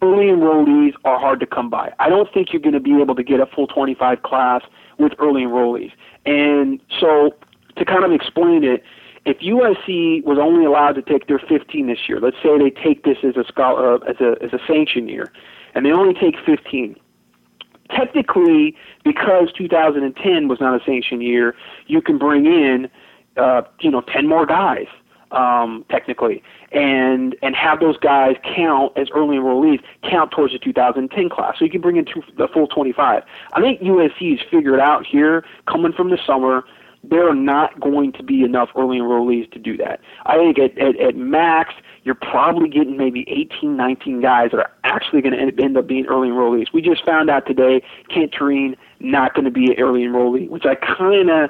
early 0.02 0.28
enrollees 0.28 0.94
are 1.04 1.20
hard 1.20 1.40
to 1.42 1.46
come 1.46 1.70
by. 1.70 1.94
I 2.00 2.10
don't 2.10 2.32
think 2.34 2.54
you're 2.54 2.62
going 2.62 2.74
to 2.74 2.80
be 2.80 3.02
able 3.02 3.16
to 3.16 3.24
get 3.24 3.40
a 3.40 3.46
full 3.46 3.68
25 3.68 4.22
class 4.24 4.62
with 4.98 5.14
early 5.20 5.44
enrollees. 5.44 5.92
And 6.26 6.82
so 7.00 7.36
to 7.76 7.86
kind 7.86 8.04
of 8.04 8.12
explain 8.12 8.64
it, 8.64 8.84
if 9.26 9.40
USC 9.40 10.24
was 10.24 10.38
only 10.40 10.66
allowed 10.66 10.94
to 10.94 11.02
take 11.02 11.28
their 11.28 11.40
15 11.40 11.88
this 11.88 12.08
year, 12.08 12.20
let's 12.20 12.38
say 12.42 12.58
they 12.58 12.70
take 12.70 13.04
this 13.04 13.18
as 13.24 13.36
a 13.36 13.44
scholar, 13.48 13.96
uh, 13.96 14.10
as 14.10 14.16
a 14.22 14.36
as 14.44 14.54
a 14.54 14.60
sanction 14.66 15.08
year, 15.08 15.32
and 15.76 15.86
they 15.86 15.92
only 15.92 16.14
take 16.14 16.36
15. 16.46 16.96
Technically, 17.92 18.76
because 19.04 19.52
2010 19.58 20.48
was 20.48 20.60
not 20.62 20.80
a 20.80 20.84
sanction 20.86 21.22
year, 21.22 21.56
you 21.88 22.02
can 22.02 22.18
bring 22.18 22.46
in, 22.46 22.88
uh, 23.36 23.64
you 23.82 23.90
know, 23.90 24.02
10 24.02 24.28
more 24.28 24.46
guys 24.46 24.88
um, 25.32 25.86
technically, 25.90 26.42
and 26.72 27.36
and 27.42 27.56
have 27.56 27.80
those 27.80 27.98
guys 27.98 28.36
count 28.44 28.94
as 28.98 29.08
early 29.14 29.38
enrollees 29.38 29.82
count 30.04 30.32
towards 30.32 30.54
the 30.54 30.60
2010 30.60 31.30
class. 31.30 31.56
So 31.58 31.66
you 31.66 31.72
can 31.72 31.82
bring 31.82 31.98
in 31.98 32.06
two, 32.06 32.22
the 32.38 32.48
full 32.48 32.68
25. 32.68 33.24
I 33.54 33.62
think 33.62 33.82
USC's 33.82 34.42
figured 34.50 34.80
out 34.80 35.06
here, 35.06 35.44
coming 35.68 35.94
from 35.94 36.10
the 36.10 36.18
summer, 36.26 36.64
there 37.04 37.28
are 37.30 37.36
not 37.36 37.80
going 37.80 38.12
to 38.14 38.24
be 38.24 38.44
enough 38.44 38.70
early 38.76 38.98
enrollees 38.98 39.50
to 39.52 39.60
do 39.60 39.78
that. 39.78 40.02
I 40.26 40.38
think 40.38 40.60
at, 40.60 40.78
at, 40.78 41.00
at 41.00 41.16
max, 41.16 41.74
you're 42.04 42.16
probably 42.16 42.70
getting 42.70 42.98
maybe 42.98 43.26
18, 43.28 43.76
19 43.76 44.22
guys 44.22 44.52
that 44.52 44.60
are 44.60 44.72
actually 44.84 45.22
going 45.22 45.34
to 45.34 45.64
end 45.64 45.78
up 45.78 45.88
being 45.88 46.06
early 46.08 46.28
enrollees. 46.28 46.74
We 46.74 46.82
just 46.82 47.06
found 47.06 47.30
out 47.30 47.46
today 47.46 47.82
Kent 48.14 48.34
Turene 48.34 48.76
not 49.00 49.34
going 49.34 49.46
to 49.46 49.52
be 49.52 49.72
an 49.72 49.80
early 49.80 50.02
enrollee, 50.02 50.50
which 50.50 50.66
I 50.66 50.76
kind 50.76 51.30
of 51.30 51.50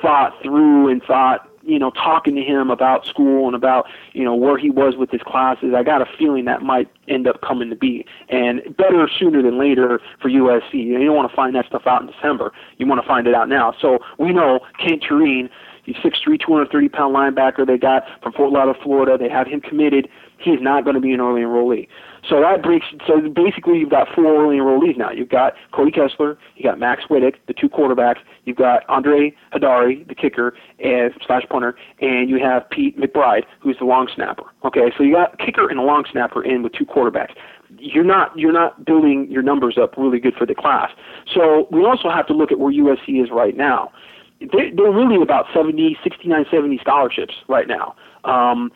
thought 0.00 0.32
through 0.42 0.88
and 0.88 1.02
thought 1.02 1.48
you 1.66 1.78
know, 1.78 1.90
talking 1.90 2.34
to 2.36 2.42
him 2.42 2.70
about 2.70 3.04
school 3.06 3.46
and 3.46 3.54
about, 3.54 3.86
you 4.12 4.24
know, 4.24 4.34
where 4.34 4.56
he 4.56 4.70
was 4.70 4.96
with 4.96 5.10
his 5.10 5.20
classes, 5.22 5.74
I 5.76 5.82
got 5.82 6.00
a 6.00 6.06
feeling 6.18 6.44
that 6.44 6.62
might 6.62 6.88
end 7.08 7.26
up 7.26 7.40
coming 7.40 7.70
to 7.70 7.76
be. 7.76 8.06
And 8.28 8.62
better 8.76 9.08
sooner 9.18 9.42
than 9.42 9.58
later 9.58 10.00
for 10.20 10.30
USC. 10.30 10.74
You, 10.74 11.04
don't 11.04 11.16
want 11.16 11.30
to 11.30 11.36
find 11.36 11.54
that 11.56 11.66
stuff 11.66 11.82
out 11.86 12.02
in 12.02 12.06
December. 12.08 12.52
You 12.78 12.86
want 12.86 13.00
to 13.00 13.06
find 13.06 13.26
it 13.26 13.34
out 13.34 13.48
now. 13.48 13.74
So 13.80 13.98
we 14.18 14.32
know 14.32 14.60
Kent 14.78 15.02
Turene, 15.02 15.50
he's 15.84 15.96
6'3", 15.96 16.40
230 16.40 16.88
pound 16.88 17.14
linebacker 17.14 17.66
they 17.66 17.78
got 17.78 18.04
from 18.22 18.32
Fort 18.32 18.52
Lauderdale, 18.52 18.82
Florida. 18.82 19.18
They 19.18 19.28
have 19.28 19.46
him 19.46 19.60
committed. 19.60 20.08
He's 20.38 20.60
not 20.60 20.84
going 20.84 20.94
to 20.94 21.00
be 21.00 21.12
an 21.12 21.20
early 21.20 21.40
enrollee. 21.40 21.88
So 22.28 22.40
that 22.40 22.62
breaks. 22.62 22.86
So 23.06 23.20
basically, 23.20 23.78
you've 23.78 23.90
got 23.90 24.08
four 24.14 24.24
early 24.42 24.56
enrollees 24.56 24.96
now. 24.96 25.10
You've 25.10 25.28
got 25.28 25.54
Cody 25.72 25.90
Kessler, 25.90 26.38
you 26.56 26.64
got 26.64 26.78
Max 26.78 27.04
Wittek, 27.08 27.34
the 27.46 27.54
two 27.54 27.68
quarterbacks. 27.68 28.18
You've 28.44 28.56
got 28.56 28.82
Andre 28.88 29.34
Heidari, 29.54 30.06
the 30.08 30.14
kicker 30.14 30.54
and 30.78 31.12
slash 31.26 31.42
punter, 31.48 31.76
and 32.00 32.28
you 32.28 32.38
have 32.38 32.68
Pete 32.70 32.98
McBride, 32.98 33.44
who's 33.60 33.76
the 33.78 33.84
long 33.84 34.08
snapper. 34.14 34.44
Okay, 34.64 34.92
so 34.96 35.04
you 35.04 35.14
got 35.14 35.38
kicker 35.38 35.68
and 35.68 35.78
a 35.78 35.82
long 35.82 36.04
snapper 36.10 36.42
in 36.42 36.62
with 36.62 36.72
two 36.72 36.86
quarterbacks. 36.86 37.34
You're 37.78 38.04
not 38.04 38.36
you're 38.36 38.52
not 38.52 38.84
building 38.84 39.28
your 39.30 39.42
numbers 39.42 39.78
up 39.80 39.96
really 39.96 40.18
good 40.18 40.34
for 40.34 40.46
the 40.46 40.54
class. 40.54 40.90
So 41.32 41.68
we 41.70 41.84
also 41.84 42.10
have 42.10 42.26
to 42.28 42.32
look 42.32 42.50
at 42.50 42.58
where 42.58 42.72
USC 42.72 43.22
is 43.22 43.30
right 43.30 43.56
now. 43.56 43.92
They, 44.40 44.70
they're 44.76 44.92
really 44.92 45.20
about 45.22 45.46
70, 45.54 45.96
69, 46.04 46.44
70 46.50 46.78
scholarships 46.82 47.34
right 47.48 47.66
now. 47.66 47.96
Um, 48.24 48.70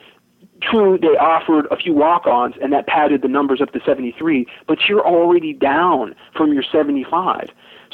True, 0.62 0.98
they 1.00 1.16
offered 1.16 1.66
a 1.70 1.76
few 1.76 1.94
walk-ons, 1.94 2.54
and 2.61 2.72
that 2.72 2.86
padded 2.86 3.22
the 3.22 3.28
numbers 3.28 3.61
up 3.61 3.72
to 3.72 3.80
73. 3.84 4.46
But 4.66 4.78
you're 4.88 5.06
already 5.06 5.52
down 5.52 6.14
from 6.36 6.52
your 6.52 6.62
75. 6.62 7.48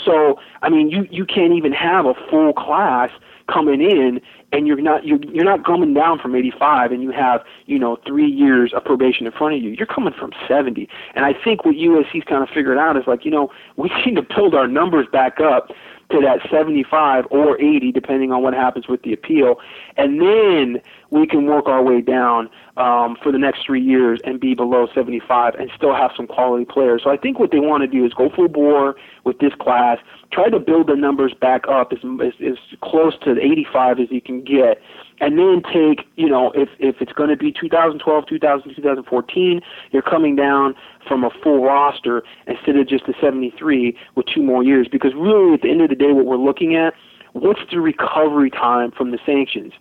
So, 0.04 0.38
I 0.62 0.68
mean, 0.68 0.90
you 0.90 1.06
you 1.10 1.24
can't 1.24 1.52
even 1.52 1.72
have 1.72 2.06
a 2.06 2.14
full 2.28 2.52
class 2.52 3.10
coming 3.48 3.80
in, 3.80 4.20
and 4.52 4.66
you're 4.66 4.80
not 4.80 5.06
you're 5.06 5.22
you're 5.32 5.44
not 5.44 5.64
coming 5.64 5.94
down 5.94 6.18
from 6.18 6.34
85, 6.34 6.92
and 6.92 7.02
you 7.02 7.10
have 7.12 7.42
you 7.66 7.78
know 7.78 7.98
three 8.06 8.28
years 8.28 8.72
of 8.74 8.84
probation 8.84 9.26
in 9.26 9.32
front 9.32 9.54
of 9.54 9.62
you. 9.62 9.70
You're 9.70 9.86
coming 9.86 10.12
from 10.12 10.32
70, 10.48 10.88
and 11.14 11.24
I 11.24 11.32
think 11.32 11.64
what 11.64 11.76
USC's 11.76 12.24
kind 12.24 12.42
of 12.42 12.48
figured 12.48 12.78
out 12.78 12.96
is 12.96 13.04
like 13.06 13.24
you 13.24 13.30
know 13.30 13.50
we 13.76 13.90
need 14.04 14.16
to 14.16 14.22
build 14.22 14.54
our 14.54 14.68
numbers 14.68 15.06
back 15.10 15.40
up 15.40 15.70
to 16.10 16.20
that 16.20 16.38
75 16.48 17.26
or 17.30 17.60
80, 17.60 17.90
depending 17.90 18.30
on 18.30 18.40
what 18.40 18.54
happens 18.54 18.86
with 18.86 19.02
the 19.02 19.12
appeal, 19.12 19.56
and 19.96 20.20
then 20.20 20.80
we 21.20 21.26
can 21.26 21.46
work 21.46 21.66
our 21.66 21.82
way 21.82 22.00
down 22.00 22.48
um, 22.76 23.16
for 23.22 23.32
the 23.32 23.38
next 23.38 23.64
three 23.64 23.80
years 23.80 24.20
and 24.24 24.38
be 24.40 24.54
below 24.54 24.86
75 24.94 25.54
and 25.54 25.70
still 25.76 25.94
have 25.94 26.10
some 26.16 26.26
quality 26.26 26.64
players. 26.64 27.02
So 27.04 27.10
I 27.10 27.16
think 27.16 27.38
what 27.38 27.50
they 27.50 27.60
want 27.60 27.82
to 27.82 27.86
do 27.86 28.04
is 28.04 28.12
go 28.12 28.28
full 28.34 28.48
bore 28.48 28.96
with 29.24 29.38
this 29.38 29.52
class, 29.60 29.98
try 30.32 30.48
to 30.48 30.58
build 30.58 30.88
the 30.88 30.96
numbers 30.96 31.32
back 31.40 31.62
up 31.68 31.92
as, 31.92 31.98
as, 32.22 32.32
as 32.46 32.58
close 32.82 33.14
to 33.24 33.32
85 33.40 34.00
as 34.00 34.06
you 34.10 34.20
can 34.20 34.44
get, 34.44 34.80
and 35.20 35.38
then 35.38 35.62
take, 35.72 36.06
you 36.16 36.28
know, 36.28 36.52
if, 36.54 36.68
if 36.78 36.96
it's 37.00 37.12
going 37.12 37.30
to 37.30 37.36
be 37.36 37.52
2012, 37.52 38.26
2000, 38.28 38.74
2014, 38.76 39.60
you're 39.90 40.02
coming 40.02 40.36
down 40.36 40.74
from 41.08 41.24
a 41.24 41.30
full 41.42 41.62
roster 41.64 42.22
instead 42.46 42.76
of 42.76 42.86
just 42.88 43.06
the 43.06 43.14
73 43.20 43.96
with 44.14 44.26
two 44.26 44.42
more 44.42 44.62
years. 44.62 44.86
Because 44.90 45.12
really, 45.14 45.54
at 45.54 45.62
the 45.62 45.70
end 45.70 45.80
of 45.80 45.88
the 45.88 45.96
day, 45.96 46.12
what 46.12 46.26
we're 46.26 46.36
looking 46.36 46.76
at, 46.76 46.94
what's 47.32 47.60
the 47.70 47.80
recovery 47.80 48.50
time 48.50 48.90
from 48.90 49.10
the 49.10 49.18
sanctions? 49.24 49.72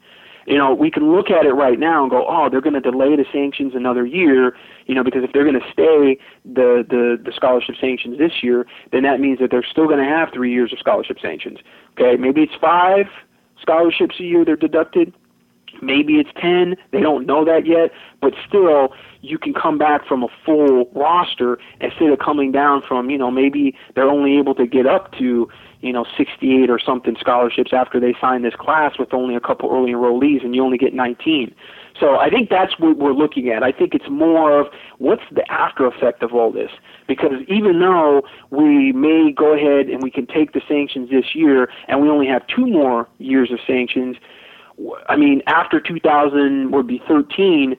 You 0.46 0.58
know, 0.58 0.74
we 0.74 0.92
can 0.92 1.12
look 1.12 1.32
at 1.32 1.46
it 1.46 1.54
right 1.54 1.80
now 1.80 2.04
and 2.04 2.12
go, 2.12 2.26
oh, 2.28 2.50
they're 2.50 2.62
going 2.62 2.74
to 2.74 2.82
delay 2.82 3.16
the 3.16 3.26
sanctions 3.32 3.74
another 3.74 4.06
year, 4.06 4.56
you 4.86 4.94
know, 4.94 5.04
because 5.04 5.24
if 5.24 5.32
they're 5.34 5.44
going 5.44 5.60
to 5.60 5.72
stay 5.72 6.18
the, 6.46 6.86
the, 6.88 7.20
the 7.24 7.32
scholarship 7.36 7.76
sanctions 7.80 8.18
this 8.20 8.44
year, 8.44 8.66
then 8.92 9.04
that 9.04 9.20
means 9.20 9.40
that 9.40 9.50
they're 9.50 9.66
still 9.66 9.88
going 9.88 10.00
to 10.00 10.06
have 10.06 10.30
three 10.32 10.52
years 10.52 10.72
of 10.72 10.80
scholarship 10.80 11.18
sanctions. 11.20 11.60
Okay, 11.94 12.16
maybe 12.18 12.42
it's 12.42 12.56
five 12.62 13.08
scholarships 13.60 14.20
a 14.20 14.24
year 14.24 14.46
they're 14.46 14.56
deducted. 14.56 15.14
Maybe 15.82 16.16
it's 16.20 16.30
10. 16.40 16.76
They 16.92 17.02
don't 17.02 17.26
know 17.26 17.44
that 17.46 17.66
yet. 17.66 17.92
But 18.22 18.34
still, 18.48 18.94
you 19.22 19.38
can 19.38 19.54
come 19.54 19.78
back 19.78 20.08
from 20.08 20.24
a 20.24 20.28
full 20.46 20.90
roster 20.94 21.58
instead 21.82 22.10
of 22.12 22.20
coming 22.20 22.52
down 22.52 22.82
from, 22.82 23.10
you 23.10 23.18
know, 23.18 23.32
maybe 23.32 23.76
they're 23.94 24.10
only 24.10 24.38
able 24.38 24.56
to 24.56 24.68
get 24.68 24.86
up 24.86 25.12
to, 25.14 25.50
you 25.86 25.94
know 25.94 26.06
68 26.18 26.70
or 26.70 26.80
something 26.80 27.16
scholarships 27.20 27.72
after 27.72 28.00
they 28.00 28.16
sign 28.20 28.42
this 28.42 28.56
class 28.56 28.98
with 28.98 29.14
only 29.14 29.36
a 29.36 29.40
couple 29.40 29.70
early 29.72 29.92
enrollees 29.92 30.44
and 30.44 30.56
you 30.56 30.64
only 30.64 30.78
get 30.78 30.94
19 30.94 31.54
so 32.00 32.18
i 32.18 32.30
think 32.30 32.50
that's 32.50 32.80
what 32.80 32.98
we're 32.98 33.14
looking 33.14 33.50
at. 33.50 33.64
I 33.64 33.72
think 33.72 33.94
it's 33.94 34.10
more 34.10 34.60
of 34.60 34.68
what's 34.98 35.24
the 35.32 35.50
after 35.52 35.86
effect 35.86 36.24
of 36.24 36.34
all 36.34 36.52
this? 36.52 36.72
Because 37.08 37.42
even 37.48 37.80
though 37.80 38.24
we 38.50 38.92
may 38.92 39.32
go 39.32 39.54
ahead 39.54 39.88
and 39.88 40.02
we 40.02 40.12
can 40.12 40.26
take 40.26 40.54
the 40.54 40.62
sanctions 40.68 41.10
this 41.10 41.36
year 41.36 41.70
and 41.88 42.02
we 42.02 42.10
only 42.10 42.28
have 42.28 42.46
two 42.48 42.66
more 42.66 43.08
years 43.20 43.52
of 43.52 43.60
sanctions 43.66 44.18
i 45.08 45.16
mean 45.16 45.42
after 45.48 45.80
2000 45.80 46.72
would 46.72 46.88
be 46.88 47.02
13 47.08 47.76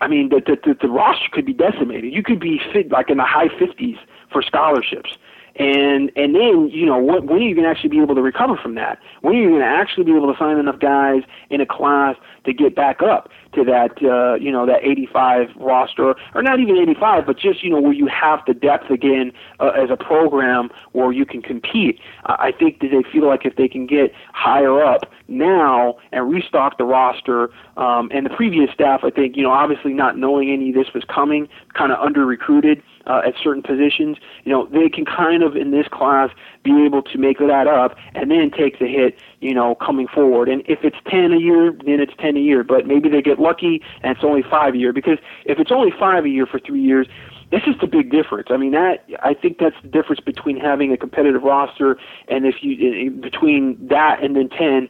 I 0.00 0.08
mean, 0.08 0.30
the, 0.30 0.40
the, 0.44 0.74
the, 0.74 0.88
roster 0.88 1.28
could 1.30 1.46
be 1.46 1.52
decimated. 1.52 2.12
You 2.12 2.24
could 2.24 2.40
be 2.40 2.60
fit 2.72 2.90
like 2.90 3.08
in 3.08 3.18
the 3.18 3.24
high 3.24 3.46
50s 3.46 3.98
for 4.32 4.42
scholarships 4.42 5.16
and 5.56 6.10
and 6.16 6.34
then 6.34 6.70
you 6.72 6.86
know 6.86 6.98
what, 6.98 7.24
when 7.24 7.38
are 7.38 7.46
you 7.46 7.54
going 7.54 7.64
to 7.64 7.70
actually 7.70 7.90
be 7.90 8.00
able 8.00 8.14
to 8.14 8.22
recover 8.22 8.56
from 8.56 8.74
that? 8.76 8.98
When 9.20 9.34
are 9.34 9.38
you 9.38 9.48
going 9.50 9.60
to 9.60 9.66
actually 9.66 10.04
be 10.04 10.14
able 10.14 10.32
to 10.32 10.38
find 10.38 10.58
enough 10.58 10.78
guys 10.78 11.22
in 11.50 11.60
a 11.60 11.66
class 11.66 12.16
to 12.44 12.52
get 12.52 12.74
back 12.74 13.02
up 13.02 13.28
to 13.54 13.64
that 13.64 14.02
uh, 14.02 14.34
you 14.34 14.50
know 14.50 14.66
that 14.66 14.82
85 14.82 15.48
roster, 15.56 16.14
or 16.34 16.42
not 16.42 16.60
even 16.60 16.76
85, 16.78 17.26
but 17.26 17.38
just 17.38 17.62
you 17.62 17.70
know 17.70 17.80
where 17.80 17.92
you 17.92 18.06
have 18.06 18.40
the 18.46 18.54
depth 18.54 18.90
again 18.90 19.32
uh, 19.60 19.70
as 19.70 19.90
a 19.90 19.96
program 19.96 20.70
where 20.92 21.12
you 21.12 21.26
can 21.26 21.42
compete. 21.42 21.98
I 22.24 22.52
think 22.52 22.80
that 22.80 22.88
they 22.90 23.02
feel 23.10 23.26
like 23.26 23.44
if 23.44 23.56
they 23.56 23.68
can 23.68 23.86
get 23.86 24.12
higher 24.32 24.82
up 24.82 25.10
now 25.28 25.96
and 26.12 26.32
restock 26.32 26.78
the 26.78 26.84
roster, 26.84 27.50
um, 27.76 28.10
and 28.12 28.24
the 28.24 28.30
previous 28.30 28.70
staff, 28.72 29.00
I 29.04 29.10
think 29.10 29.36
you 29.36 29.42
know 29.42 29.52
obviously 29.52 29.92
not 29.92 30.16
knowing 30.16 30.50
any 30.50 30.70
of 30.70 30.74
this 30.74 30.94
was 30.94 31.04
coming, 31.04 31.48
kind 31.74 31.92
of 31.92 31.98
under 31.98 32.24
recruited 32.24 32.82
uh, 33.06 33.22
at 33.24 33.34
certain 33.42 33.62
positions, 33.62 34.16
you 34.44 34.52
know, 34.52 34.66
they 34.66 34.88
can 34.88 35.04
kind 35.04 35.42
of 35.42 35.56
in 35.56 35.70
this 35.70 35.86
class 35.88 36.30
be 36.62 36.84
able 36.84 37.02
to 37.02 37.18
make 37.18 37.38
that 37.38 37.66
up 37.66 37.96
and 38.14 38.30
then 38.30 38.50
take 38.50 38.78
the 38.78 38.86
hit, 38.86 39.18
you 39.40 39.54
know, 39.54 39.74
coming 39.76 40.06
forward. 40.06 40.48
And 40.48 40.62
if 40.66 40.80
it's 40.82 40.96
10 41.08 41.32
a 41.32 41.38
year, 41.38 41.72
then 41.84 42.00
it's 42.00 42.14
10 42.18 42.36
a 42.36 42.40
year. 42.40 42.62
But 42.64 42.86
maybe 42.86 43.08
they 43.08 43.22
get 43.22 43.38
lucky 43.38 43.82
and 44.02 44.16
it's 44.16 44.24
only 44.24 44.42
five 44.42 44.74
a 44.74 44.78
year 44.78 44.92
because 44.92 45.18
if 45.44 45.58
it's 45.58 45.72
only 45.72 45.92
five 45.98 46.24
a 46.24 46.28
year 46.28 46.46
for 46.46 46.58
three 46.58 46.82
years, 46.82 47.06
this 47.52 47.62
just 47.64 47.82
a 47.82 47.86
big 47.86 48.10
difference. 48.10 48.48
I 48.50 48.56
mean, 48.56 48.72
that 48.72 49.04
I 49.22 49.34
think 49.34 49.58
that's 49.58 49.76
the 49.82 49.88
difference 49.88 50.20
between 50.20 50.58
having 50.58 50.90
a 50.90 50.96
competitive 50.96 51.42
roster 51.42 51.98
and 52.28 52.46
if 52.46 52.56
you 52.62 53.10
between 53.10 53.76
that 53.88 54.22
and 54.22 54.34
then 54.34 54.48
10 54.48 54.88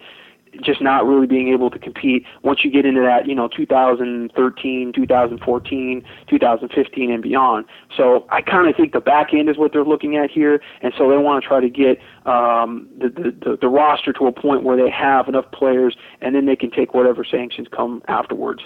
just 0.61 0.83
not 0.83 1.07
really 1.07 1.27
being 1.27 1.49
able 1.49 1.71
to 1.71 1.79
compete 1.79 2.25
once 2.43 2.65
you 2.65 2.71
get 2.71 2.85
into 2.85 3.01
that, 3.01 3.27
you 3.27 3.35
know, 3.35 3.49
2013, 3.49 4.93
2014, 4.93 6.05
2015, 6.29 7.11
and 7.11 7.23
beyond. 7.23 7.65
So 7.97 8.27
I 8.31 8.43
kind 8.43 8.69
of 8.69 8.77
think 8.77 8.93
the 8.93 9.01
back 9.01 9.33
end 9.33 9.49
is 9.49 9.57
what 9.57 9.73
they're 9.73 9.85
looking 9.85 10.17
at 10.17 10.31
here, 10.31 10.61
and 10.83 10.93
so 10.97 11.09
they 11.09 11.17
want 11.17 11.43
to 11.43 11.49
try 11.49 11.61
to 11.61 11.71
get 11.71 11.99
um, 12.27 12.89
the, 12.99 13.09
the 13.09 13.59
the 13.61 13.69
roster 13.69 14.13
to 14.13 14.27
a 14.27 14.33
point 14.33 14.63
where 14.63 14.77
they 14.77 14.91
have 14.91 15.29
enough 15.29 15.51
players, 15.53 15.97
and 16.21 16.35
then 16.35 16.47
they 16.47 16.57
can 16.57 16.71
take 16.71 16.95
whatever 16.95 17.25
sanctions 17.25 17.69
come 17.71 18.03
afterwards. 18.09 18.63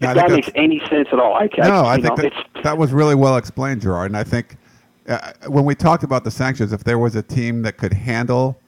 If 0.00 0.14
that 0.14 0.30
makes 0.30 0.50
any 0.54 0.78
sense 0.88 1.08
at 1.12 1.18
all, 1.18 1.34
I 1.34 1.48
can't. 1.48 1.68
No, 1.68 1.84
I 1.84 1.96
think 1.96 2.16
know, 2.18 2.30
that, 2.30 2.62
that 2.62 2.78
was 2.78 2.92
really 2.92 3.16
well 3.16 3.36
explained, 3.36 3.80
Gerard. 3.80 4.10
And 4.10 4.16
I 4.16 4.22
think 4.22 4.56
uh, 5.08 5.32
when 5.48 5.64
we 5.64 5.74
talked 5.74 6.04
about 6.04 6.22
the 6.22 6.30
sanctions, 6.30 6.72
if 6.72 6.84
there 6.84 6.98
was 6.98 7.16
a 7.16 7.22
team 7.22 7.62
that 7.62 7.78
could 7.78 7.92
handle 7.92 8.60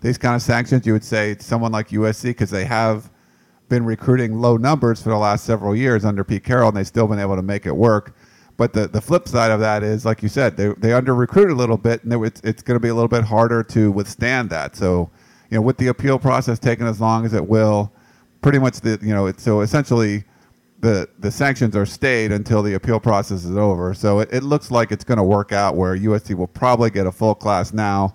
these 0.00 0.18
kind 0.18 0.34
of 0.34 0.42
sanctions, 0.42 0.86
you 0.86 0.92
would 0.92 1.04
say 1.04 1.36
someone 1.40 1.72
like 1.72 1.88
USC 1.88 2.24
because 2.24 2.50
they 2.50 2.64
have 2.64 3.10
been 3.68 3.84
recruiting 3.84 4.40
low 4.40 4.56
numbers 4.56 5.02
for 5.02 5.10
the 5.10 5.16
last 5.16 5.44
several 5.44 5.74
years 5.74 6.04
under 6.04 6.24
Pete 6.24 6.44
Carroll, 6.44 6.68
and 6.68 6.76
they've 6.76 6.86
still 6.86 7.06
been 7.06 7.18
able 7.18 7.36
to 7.36 7.42
make 7.42 7.66
it 7.66 7.76
work. 7.76 8.16
But 8.56 8.72
the, 8.72 8.88
the 8.88 9.00
flip 9.00 9.28
side 9.28 9.50
of 9.50 9.60
that 9.60 9.82
is, 9.82 10.04
like 10.04 10.22
you 10.22 10.28
said, 10.28 10.56
they, 10.56 10.68
they 10.78 10.92
under 10.92 11.14
recruited 11.14 11.52
a 11.52 11.54
little 11.54 11.76
bit, 11.76 12.02
and 12.02 12.12
it's, 12.24 12.40
it's 12.42 12.62
going 12.62 12.76
to 12.76 12.80
be 12.80 12.88
a 12.88 12.94
little 12.94 13.08
bit 13.08 13.24
harder 13.24 13.62
to 13.64 13.92
withstand 13.92 14.50
that. 14.50 14.74
So, 14.74 15.10
you 15.50 15.56
know, 15.56 15.62
with 15.62 15.76
the 15.76 15.88
appeal 15.88 16.18
process 16.18 16.58
taking 16.58 16.86
as 16.86 17.00
long 17.00 17.24
as 17.24 17.34
it 17.34 17.46
will, 17.46 17.92
pretty 18.40 18.58
much 18.58 18.80
the 18.80 18.98
you 19.02 19.14
know, 19.14 19.26
it's, 19.26 19.42
so 19.42 19.60
essentially 19.60 20.24
the 20.80 21.08
the 21.18 21.30
sanctions 21.30 21.74
are 21.74 21.86
stayed 21.86 22.30
until 22.30 22.62
the 22.62 22.74
appeal 22.74 23.00
process 23.00 23.44
is 23.44 23.56
over. 23.56 23.94
So 23.94 24.20
it, 24.20 24.28
it 24.32 24.42
looks 24.42 24.70
like 24.70 24.92
it's 24.92 25.04
going 25.04 25.18
to 25.18 25.24
work 25.24 25.52
out 25.52 25.76
where 25.76 25.96
USC 25.96 26.34
will 26.34 26.46
probably 26.46 26.90
get 26.90 27.06
a 27.06 27.12
full 27.12 27.34
class 27.34 27.72
now 27.72 28.14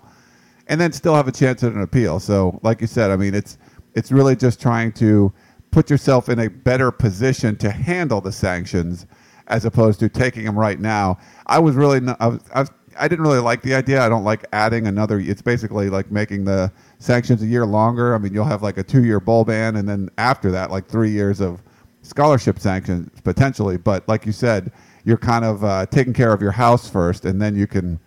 and 0.66 0.80
then 0.80 0.92
still 0.92 1.14
have 1.14 1.28
a 1.28 1.32
chance 1.32 1.62
at 1.62 1.72
an 1.72 1.82
appeal. 1.82 2.20
So, 2.20 2.58
like 2.62 2.80
you 2.80 2.86
said, 2.86 3.10
I 3.10 3.16
mean, 3.16 3.34
it's 3.34 3.58
it's 3.94 4.10
really 4.10 4.36
just 4.36 4.60
trying 4.60 4.92
to 4.92 5.32
put 5.70 5.90
yourself 5.90 6.28
in 6.28 6.38
a 6.38 6.48
better 6.48 6.90
position 6.90 7.56
to 7.56 7.70
handle 7.70 8.20
the 8.20 8.32
sanctions 8.32 9.06
as 9.48 9.64
opposed 9.64 10.00
to 10.00 10.08
taking 10.08 10.44
them 10.44 10.58
right 10.58 10.80
now. 10.80 11.18
I 11.46 11.58
was 11.58 11.74
really 11.74 12.00
I, 12.20 12.26
was, 12.28 12.40
I, 12.54 12.60
was, 12.60 12.70
I 12.98 13.08
didn't 13.08 13.24
really 13.24 13.40
like 13.40 13.62
the 13.62 13.74
idea. 13.74 14.00
I 14.00 14.08
don't 14.08 14.24
like 14.24 14.44
adding 14.52 14.86
another. 14.86 15.18
It's 15.18 15.42
basically 15.42 15.90
like 15.90 16.10
making 16.10 16.44
the 16.44 16.72
sanctions 16.98 17.42
a 17.42 17.46
year 17.46 17.66
longer. 17.66 18.14
I 18.14 18.18
mean, 18.18 18.32
you'll 18.32 18.44
have 18.44 18.62
like 18.62 18.78
a 18.78 18.82
two-year 18.82 19.20
bowl 19.20 19.44
ban, 19.44 19.76
and 19.76 19.88
then 19.88 20.10
after 20.18 20.50
that, 20.52 20.70
like 20.70 20.86
three 20.86 21.10
years 21.10 21.40
of 21.40 21.62
scholarship 22.02 22.58
sanctions 22.58 23.10
potentially. 23.22 23.76
But 23.76 24.08
like 24.08 24.26
you 24.26 24.32
said, 24.32 24.72
you're 25.04 25.18
kind 25.18 25.44
of 25.44 25.64
uh, 25.64 25.86
taking 25.86 26.12
care 26.12 26.32
of 26.32 26.40
your 26.40 26.52
house 26.52 26.88
first, 26.88 27.24
and 27.24 27.40
then 27.40 27.56
you 27.56 27.66
can 27.66 28.00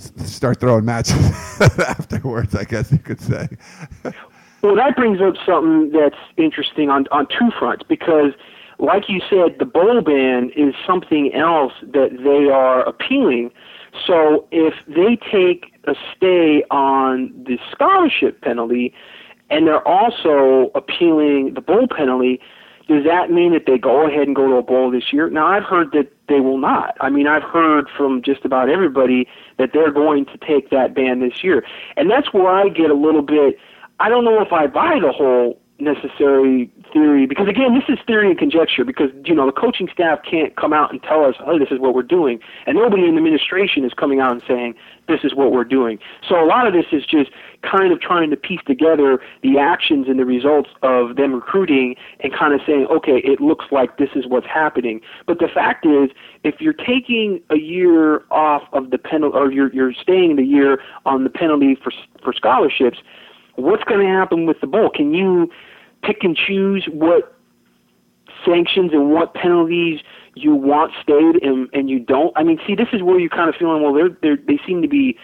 start 0.00 0.60
throwing 0.60 0.84
matches 0.84 1.16
afterwards. 1.78 2.54
I 2.54 2.64
guess 2.64 2.90
you 2.92 2.98
could 2.98 3.20
say. 3.20 3.48
well, 4.62 4.74
that 4.76 4.96
brings 4.96 5.20
up 5.20 5.34
something 5.44 5.92
that's 5.92 6.20
interesting 6.36 6.90
on 6.90 7.06
on 7.12 7.26
two 7.26 7.50
fronts 7.58 7.84
because, 7.88 8.32
like 8.78 9.08
you 9.08 9.20
said, 9.28 9.58
the 9.58 9.64
bowl 9.64 10.00
ban 10.00 10.50
is 10.56 10.74
something 10.86 11.32
else 11.34 11.72
that 11.82 12.10
they 12.22 12.50
are 12.50 12.82
appealing. 12.82 13.50
So 14.06 14.46
if 14.50 14.74
they 14.86 15.16
take 15.30 15.72
a 15.84 15.94
stay 16.16 16.62
on 16.70 17.32
the 17.44 17.58
scholarship 17.72 18.40
penalty, 18.40 18.94
and 19.50 19.66
they're 19.66 19.86
also 19.86 20.70
appealing 20.74 21.54
the 21.54 21.60
bowl 21.60 21.88
penalty, 21.88 22.40
does 22.88 23.04
that 23.04 23.30
mean 23.30 23.52
that 23.52 23.66
they 23.66 23.78
go 23.78 24.06
ahead 24.06 24.26
and 24.26 24.34
go 24.34 24.48
to 24.48 24.54
a 24.54 24.62
bowl 24.62 24.90
this 24.90 25.12
year? 25.12 25.28
Now 25.28 25.46
I've 25.46 25.64
heard 25.64 25.92
that 25.92 26.19
they 26.30 26.40
will 26.40 26.56
not. 26.56 26.96
I 27.02 27.10
mean, 27.10 27.26
I've 27.26 27.42
heard 27.42 27.88
from 27.94 28.22
just 28.22 28.46
about 28.46 28.70
everybody 28.70 29.28
that 29.58 29.70
they're 29.74 29.92
going 29.92 30.24
to 30.26 30.38
take 30.38 30.70
that 30.70 30.94
ban 30.94 31.20
this 31.20 31.44
year. 31.44 31.62
And 31.98 32.10
that's 32.10 32.32
where 32.32 32.48
I 32.48 32.70
get 32.70 32.90
a 32.90 32.94
little 32.94 33.22
bit 33.22 33.58
I 34.00 34.08
don't 34.08 34.24
know 34.24 34.40
if 34.40 34.50
I 34.50 34.66
buy 34.66 34.98
the 34.98 35.12
whole 35.12 35.60
necessary 35.80 36.70
theory 36.92 37.26
because 37.26 37.48
again 37.48 37.74
this 37.74 37.84
is 37.88 37.98
theory 38.06 38.28
and 38.28 38.38
conjecture 38.38 38.84
because 38.84 39.10
you 39.24 39.34
know 39.34 39.46
the 39.46 39.52
coaching 39.52 39.88
staff 39.92 40.18
can't 40.28 40.56
come 40.56 40.72
out 40.72 40.90
and 40.90 41.02
tell 41.02 41.24
us 41.24 41.34
oh 41.46 41.58
this 41.58 41.68
is 41.70 41.78
what 41.78 41.94
we're 41.94 42.02
doing 42.02 42.40
and 42.66 42.76
nobody 42.76 43.04
in 43.04 43.12
the 43.12 43.18
administration 43.18 43.84
is 43.84 43.92
coming 43.94 44.20
out 44.20 44.32
and 44.32 44.42
saying 44.46 44.74
this 45.10 45.20
is 45.24 45.34
what 45.34 45.50
we're 45.50 45.64
doing. 45.64 45.98
So 46.26 46.42
a 46.42 46.46
lot 46.46 46.66
of 46.66 46.72
this 46.72 46.86
is 46.92 47.04
just 47.04 47.30
kind 47.62 47.92
of 47.92 48.00
trying 48.00 48.30
to 48.30 48.36
piece 48.36 48.60
together 48.66 49.20
the 49.42 49.58
actions 49.58 50.06
and 50.08 50.18
the 50.18 50.24
results 50.24 50.70
of 50.82 51.16
them 51.16 51.34
recruiting 51.34 51.96
and 52.20 52.32
kind 52.32 52.54
of 52.54 52.60
saying 52.66 52.86
okay 52.90 53.18
it 53.18 53.40
looks 53.40 53.66
like 53.70 53.98
this 53.98 54.10
is 54.14 54.26
what's 54.26 54.46
happening. 54.46 55.00
But 55.26 55.40
the 55.40 55.48
fact 55.48 55.84
is 55.84 56.10
if 56.44 56.60
you're 56.60 56.72
taking 56.72 57.40
a 57.50 57.56
year 57.56 58.22
off 58.30 58.62
of 58.72 58.90
the 58.90 58.98
penalty 58.98 59.36
or 59.36 59.50
you're 59.50 59.72
you're 59.72 59.92
staying 59.92 60.36
the 60.36 60.44
year 60.44 60.80
on 61.04 61.24
the 61.24 61.30
penalty 61.30 61.76
for 61.82 61.92
for 62.22 62.32
scholarships 62.32 62.98
what's 63.56 63.84
going 63.84 64.00
to 64.00 64.06
happen 64.06 64.46
with 64.46 64.60
the 64.60 64.66
bowl? 64.66 64.90
Can 64.90 65.12
you 65.12 65.50
pick 66.02 66.22
and 66.22 66.36
choose 66.36 66.88
what 66.92 67.36
sanctions 68.44 68.92
and 68.92 69.10
what 69.10 69.34
penalties 69.34 70.00
you 70.34 70.54
want 70.54 70.92
stayed 71.02 71.42
and, 71.42 71.68
and 71.72 71.90
you 71.90 71.98
don't. 71.98 72.32
I 72.36 72.42
mean, 72.42 72.58
see, 72.66 72.74
this 72.74 72.88
is 72.92 73.02
where 73.02 73.18
you're 73.18 73.28
kind 73.28 73.48
of 73.48 73.56
feeling, 73.56 73.82
well, 73.82 73.92
they're, 73.92 74.16
they're, 74.22 74.38
they 74.46 74.58
seem 74.66 74.82
to 74.82 74.88
be 74.88 75.16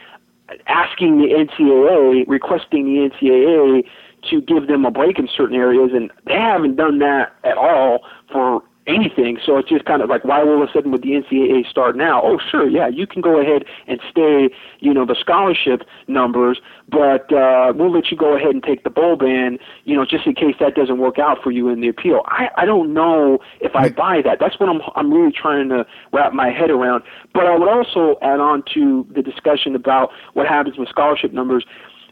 asking 0.67 1.19
the 1.19 1.29
NCAA, 1.29 2.25
requesting 2.29 2.85
the 2.85 3.11
NCAA 3.11 3.85
to 4.31 4.41
give 4.41 4.67
them 4.67 4.85
a 4.85 4.91
break 4.91 5.19
in 5.19 5.29
certain 5.35 5.57
areas, 5.57 5.91
and 5.95 6.11
they 6.27 6.35
haven't 6.35 6.77
done 6.77 6.99
that 6.99 7.35
at 7.45 7.57
all 7.57 8.01
for 8.31 8.63
anything. 8.87 9.39
So 9.45 9.59
it's 9.59 9.69
just 9.69 9.85
kind 9.85 10.03
of 10.03 10.09
like, 10.09 10.25
why 10.25 10.41
all 10.41 10.63
of 10.63 10.69
a 10.69 10.73
sudden 10.73 10.93
would 10.93 11.03
the 11.03 11.11
NCAA 11.11 11.69
start 11.69 11.97
now? 11.97 12.23
Oh, 12.23 12.39
sure, 12.51 12.69
yeah, 12.69 12.89
you 12.89 13.07
can 13.07 13.21
go 13.21 13.41
ahead 13.41 13.65
and 13.87 14.01
stay, 14.11 14.49
you 14.81 14.95
know, 14.95 15.05
the 15.05 15.17
scholarship 15.19 15.83
numbers, 16.07 16.61
but 16.89 17.33
uh, 17.33 17.73
we'll 17.75 17.93
let 17.93 18.11
you 18.11 18.17
go 18.17 18.37
ahead 18.37 18.51
and 18.51 18.63
take 18.63 18.85
the 18.85 18.91
bowl 18.91 19.17
ban, 19.17 19.59
you 19.85 19.97
know, 19.97 20.05
just 20.05 20.27
in 20.27 20.35
case 20.35 20.55
that 20.61 20.75
doesn't 20.75 20.99
work 20.99 21.19
out 21.19 21.39
for 21.43 21.51
you 21.51 21.69
in 21.69 21.81
the 21.81 21.89
appeal. 21.89 22.23
I, 22.27 22.49
I 22.57 22.65
don't 22.65 22.95
know 22.95 23.39
if 23.61 23.75
I 23.75 23.89
buy 23.89 24.23
that. 24.25 24.39
That's 24.41 24.59
what 24.61 24.69
I'm 24.69 24.81
I'm 24.95 25.13
really 25.13 25.33
trying 25.33 25.69
to 25.71 25.87
wrap 26.13 26.33
my 26.33 26.51
head 26.51 26.71
around. 26.71 27.03
But 27.35 27.47
I 27.47 27.57
would 27.57 27.69
also 27.69 28.19
add 28.23 28.41
on 28.41 28.63
to 28.75 29.07
the 29.15 29.23
discussion 29.23 29.75
about 29.75 30.11
what 30.35 30.47
happens 30.47 30.79
with 30.79 30.89
scholarship 30.89 31.33
numbers. 31.33 31.65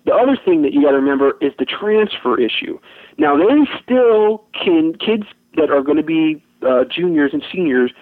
The 0.04 0.12
other 0.12 0.36
thing 0.44 0.62
that 0.62 0.72
you 0.72 0.82
got 0.82 0.90
to 0.90 0.96
remember 0.96 1.32
is 1.40 1.52
the 1.58 1.64
transfer 1.64 2.38
issue. 2.38 2.78
Now, 3.16 3.36
they 3.36 3.66
still 3.82 4.44
can 4.52 4.94
kids 4.94 5.24
that 5.56 5.70
are 5.70 5.82
going 5.82 5.96
to 5.96 6.02
be 6.02 6.44
uh, 6.66 6.84
juniors 6.84 7.30
and 7.32 7.42
seniors 7.52 7.92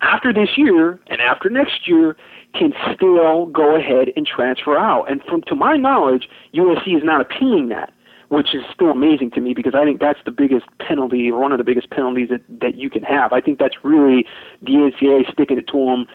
after 0.00 0.32
this 0.32 0.50
year 0.56 0.98
and 1.06 1.20
after 1.20 1.48
next 1.48 1.86
year 1.86 2.16
can 2.54 2.72
still 2.94 3.46
go 3.46 3.76
ahead 3.76 4.08
and 4.16 4.26
transfer 4.26 4.76
out. 4.76 5.10
And 5.10 5.22
from 5.24 5.42
to 5.42 5.54
my 5.54 5.76
knowledge, 5.76 6.28
USC 6.54 6.96
is 6.96 7.04
not 7.04 7.20
appealing 7.20 7.68
that, 7.68 7.92
which 8.28 8.54
is 8.54 8.62
still 8.74 8.90
amazing 8.90 9.30
to 9.32 9.40
me 9.40 9.54
because 9.54 9.74
I 9.74 9.84
think 9.84 10.00
that's 10.00 10.18
the 10.24 10.30
biggest 10.30 10.66
penalty 10.78 11.30
or 11.30 11.40
one 11.40 11.52
of 11.52 11.58
the 11.58 11.64
biggest 11.64 11.90
penalties 11.90 12.28
that 12.28 12.42
that 12.60 12.74
you 12.76 12.90
can 12.90 13.02
have. 13.04 13.32
I 13.32 13.40
think 13.40 13.58
that's 13.58 13.76
really 13.84 14.26
the 14.60 14.72
NCAA 14.72 15.32
sticking 15.32 15.58
it 15.58 15.68
to 15.68 15.86
them, 15.86 16.06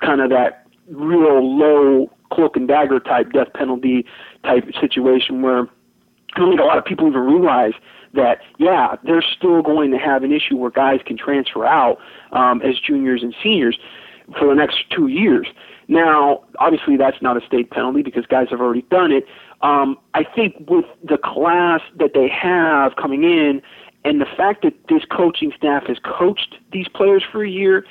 kind 0.00 0.20
of 0.20 0.30
that 0.30 0.66
real 0.90 1.56
low 1.56 2.10
cloak 2.32 2.56
and 2.56 2.68
dagger 2.68 3.00
type 3.00 3.32
death 3.32 3.48
penalty 3.54 4.04
type 4.44 4.64
situation 4.80 5.42
where 5.42 5.68
I 6.34 6.40
don't 6.40 6.50
think 6.50 6.60
a 6.60 6.64
lot 6.64 6.78
of 6.78 6.84
people 6.84 7.08
even 7.08 7.20
realize 7.20 7.72
that 8.16 8.40
yeah, 8.58 8.96
they're 9.04 9.22
still 9.22 9.62
going 9.62 9.90
to 9.92 9.98
have 9.98 10.22
an 10.22 10.32
issue 10.32 10.56
where 10.56 10.70
guys 10.70 11.00
can 11.06 11.16
transfer 11.16 11.64
out 11.64 11.98
um, 12.32 12.60
as 12.62 12.78
juniors 12.78 13.22
and 13.22 13.34
seniors 13.42 13.78
for 14.38 14.48
the 14.48 14.54
next 14.54 14.78
two 14.90 15.06
years. 15.06 15.46
Now, 15.88 16.42
obviously, 16.58 16.96
that's 16.96 17.22
not 17.22 17.40
a 17.40 17.46
state 17.46 17.70
penalty 17.70 18.02
because 18.02 18.26
guys 18.26 18.48
have 18.50 18.60
already 18.60 18.82
done 18.90 19.12
it. 19.12 19.24
Um, 19.62 19.96
I 20.14 20.24
think 20.24 20.56
with 20.68 20.84
the 21.04 21.18
class 21.18 21.80
that 21.98 22.10
they 22.12 22.28
have 22.28 22.96
coming 22.96 23.22
in, 23.22 23.62
and 24.04 24.20
the 24.20 24.26
fact 24.36 24.62
that 24.62 24.74
this 24.88 25.02
coaching 25.10 25.52
staff 25.56 25.84
has 25.86 25.98
coached 26.04 26.56
these 26.72 26.86
players 26.88 27.24
for 27.30 27.44
a 27.44 27.50
year, 27.50 27.84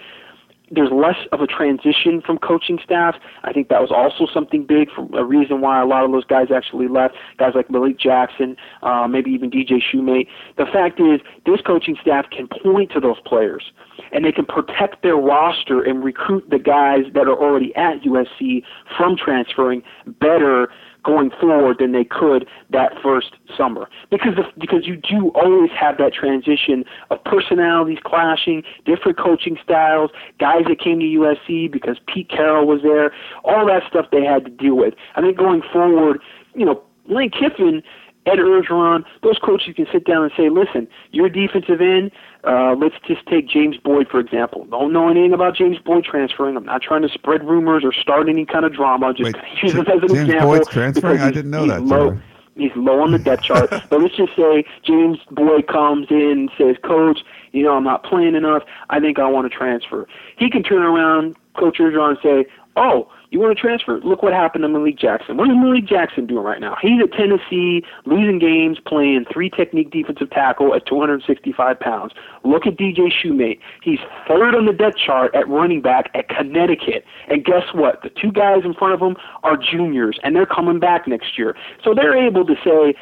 there's 0.71 0.91
less 0.91 1.17
of 1.31 1.41
a 1.41 1.47
transition 1.47 2.21
from 2.25 2.37
coaching 2.37 2.79
staff. 2.83 3.15
I 3.43 3.53
think 3.53 3.69
that 3.69 3.81
was 3.81 3.91
also 3.91 4.31
something 4.31 4.65
big 4.65 4.89
for 4.91 5.07
a 5.17 5.23
reason 5.23 5.61
why 5.61 5.81
a 5.81 5.85
lot 5.85 6.03
of 6.03 6.11
those 6.11 6.25
guys 6.25 6.47
actually 6.53 6.87
left. 6.87 7.15
Guys 7.37 7.53
like 7.55 7.69
Malik 7.69 7.99
Jackson, 7.99 8.55
uh, 8.83 9.07
maybe 9.07 9.31
even 9.31 9.51
DJ 9.51 9.81
Shumate. 9.81 10.27
The 10.57 10.65
fact 10.65 10.99
is, 10.99 11.21
this 11.45 11.61
coaching 11.61 11.97
staff 12.01 12.29
can 12.29 12.47
point 12.47 12.91
to 12.91 12.99
those 12.99 13.19
players 13.25 13.71
and 14.11 14.25
they 14.25 14.31
can 14.31 14.45
protect 14.45 15.03
their 15.03 15.15
roster 15.15 15.81
and 15.81 16.03
recruit 16.03 16.49
the 16.49 16.59
guys 16.59 17.03
that 17.13 17.27
are 17.27 17.35
already 17.35 17.75
at 17.75 18.01
USC 18.01 18.63
from 18.97 19.15
transferring 19.17 19.83
better 20.19 20.69
going 21.05 21.31
forward 21.39 21.77
than 21.79 21.91
they 21.91 22.03
could 22.03 22.47
that 22.71 22.93
first 23.01 23.35
summer 23.55 23.87
because 24.09 24.35
the, 24.35 24.43
because 24.59 24.85
you 24.85 24.95
do 24.95 25.29
always 25.35 25.69
have 25.71 25.97
that 25.97 26.13
transition 26.13 26.83
of 27.11 27.23
personalities 27.23 27.99
clashing, 28.03 28.63
different 28.85 29.17
coaching 29.17 29.57
styles, 29.63 30.09
guys 30.39 30.63
that 30.67 30.79
came 30.79 30.99
to 30.99 31.05
USC 31.05 31.71
because 31.71 31.97
Pete 32.07 32.29
Carroll 32.29 32.65
was 32.65 32.81
there, 32.81 33.13
all 33.43 33.65
that 33.67 33.83
stuff 33.87 34.07
they 34.11 34.23
had 34.23 34.45
to 34.45 34.51
deal 34.51 34.75
with. 34.75 34.95
I 35.15 35.21
think 35.21 35.37
going 35.37 35.61
forward, 35.71 36.19
you 36.55 36.65
know, 36.65 36.81
Lane 37.07 37.29
Kiffin 37.29 37.83
Ed 38.25 38.39
Orgeron, 38.39 39.03
those 39.21 39.37
coaches 39.37 39.75
can 39.75 39.85
sit 39.91 40.05
down 40.05 40.23
and 40.23 40.31
say, 40.35 40.49
listen, 40.49 40.87
you're 41.11 41.27
a 41.27 41.31
defensive 41.31 41.79
end. 41.79 42.11
Uh, 42.45 42.75
let's 42.75 42.95
just 43.07 43.25
take 43.25 43.47
James 43.47 43.77
Boyd, 43.77 44.07
for 44.09 44.19
example. 44.19 44.65
Don't 44.65 44.93
know 44.93 45.09
anything 45.09 45.33
about 45.33 45.55
James 45.55 45.79
Boyd 45.79 46.03
transferring. 46.03 46.55
I'm 46.55 46.65
not 46.65 46.81
trying 46.81 47.01
to 47.01 47.09
spread 47.09 47.43
rumors 47.43 47.83
or 47.83 47.91
start 47.91 48.29
any 48.29 48.45
kind 48.45 48.65
of 48.65 48.73
drama. 48.73 49.13
Just 49.13 49.33
Wait, 49.33 49.43
use 49.63 49.73
him 49.73 49.81
as 49.81 49.87
an 49.87 50.07
James 50.09 50.19
example. 50.21 50.49
Boyd's 50.49 50.69
transferring? 50.69 51.21
I 51.21 51.31
didn't 51.31 51.49
know 51.49 51.65
that, 51.65 51.81
Low, 51.81 52.17
he's 52.55 52.71
low 52.75 53.01
on 53.01 53.11
the 53.11 53.19
depth 53.19 53.43
chart. 53.43 53.69
but 53.89 53.99
let's 53.99 54.15
just 54.15 54.35
say 54.35 54.63
James 54.83 55.17
Boyd 55.31 55.67
comes 55.67 56.07
in 56.11 56.31
and 56.31 56.51
says, 56.57 56.75
Coach, 56.83 57.19
you 57.51 57.63
know, 57.63 57.75
I'm 57.75 57.83
not 57.83 58.03
playing 58.03 58.35
enough. 58.35 58.63
I 58.91 58.99
think 58.99 59.17
I 59.17 59.27
want 59.27 59.51
to 59.51 59.57
transfer. 59.57 60.07
He 60.37 60.49
can 60.51 60.61
turn 60.61 60.83
around, 60.83 61.35
Coach 61.57 61.79
Orgeron, 61.79 62.09
and 62.09 62.17
say, 62.21 62.51
oh, 62.75 63.09
you 63.35 63.41
want 63.41 63.57
to 63.57 63.61
transfer? 63.61 63.99
Look 63.99 64.23
what 64.23 64.31
happened 64.31 64.61
to 64.61 64.69
Malik 64.69 64.97
Jackson. 64.97 65.35
What 65.35 65.49
is 65.49 65.55
Malik 65.57 65.85
Jackson 65.85 66.25
doing 66.25 66.45
right 66.45 66.61
now? 66.61 66.77
He's 66.81 67.01
at 67.03 67.11
Tennessee, 67.11 67.83
losing 68.05 68.39
games, 68.39 68.77
playing 68.87 69.25
three 69.31 69.49
technique 69.49 69.91
defensive 69.91 70.29
tackle 70.29 70.73
at 70.73 70.85
265 70.85 71.77
pounds. 71.77 72.13
Look 72.45 72.65
at 72.65 72.77
DJ 72.77 73.11
Shumate. 73.11 73.59
He's 73.83 73.99
third 74.25 74.55
on 74.55 74.65
the 74.65 74.71
depth 74.71 74.95
chart 74.95 75.35
at 75.35 75.49
running 75.49 75.81
back 75.81 76.11
at 76.13 76.29
Connecticut. 76.29 77.03
And 77.27 77.43
guess 77.43 77.73
what? 77.73 78.01
The 78.03 78.09
two 78.09 78.31
guys 78.31 78.63
in 78.63 78.73
front 78.73 78.93
of 78.93 79.01
him 79.01 79.17
are 79.43 79.57
juniors, 79.57 80.17
and 80.23 80.33
they're 80.33 80.45
coming 80.45 80.79
back 80.79 81.05
next 81.05 81.37
year. 81.37 81.57
So 81.83 81.93
they're 81.93 82.15
able 82.15 82.45
to 82.45 82.55
say, 82.63 82.95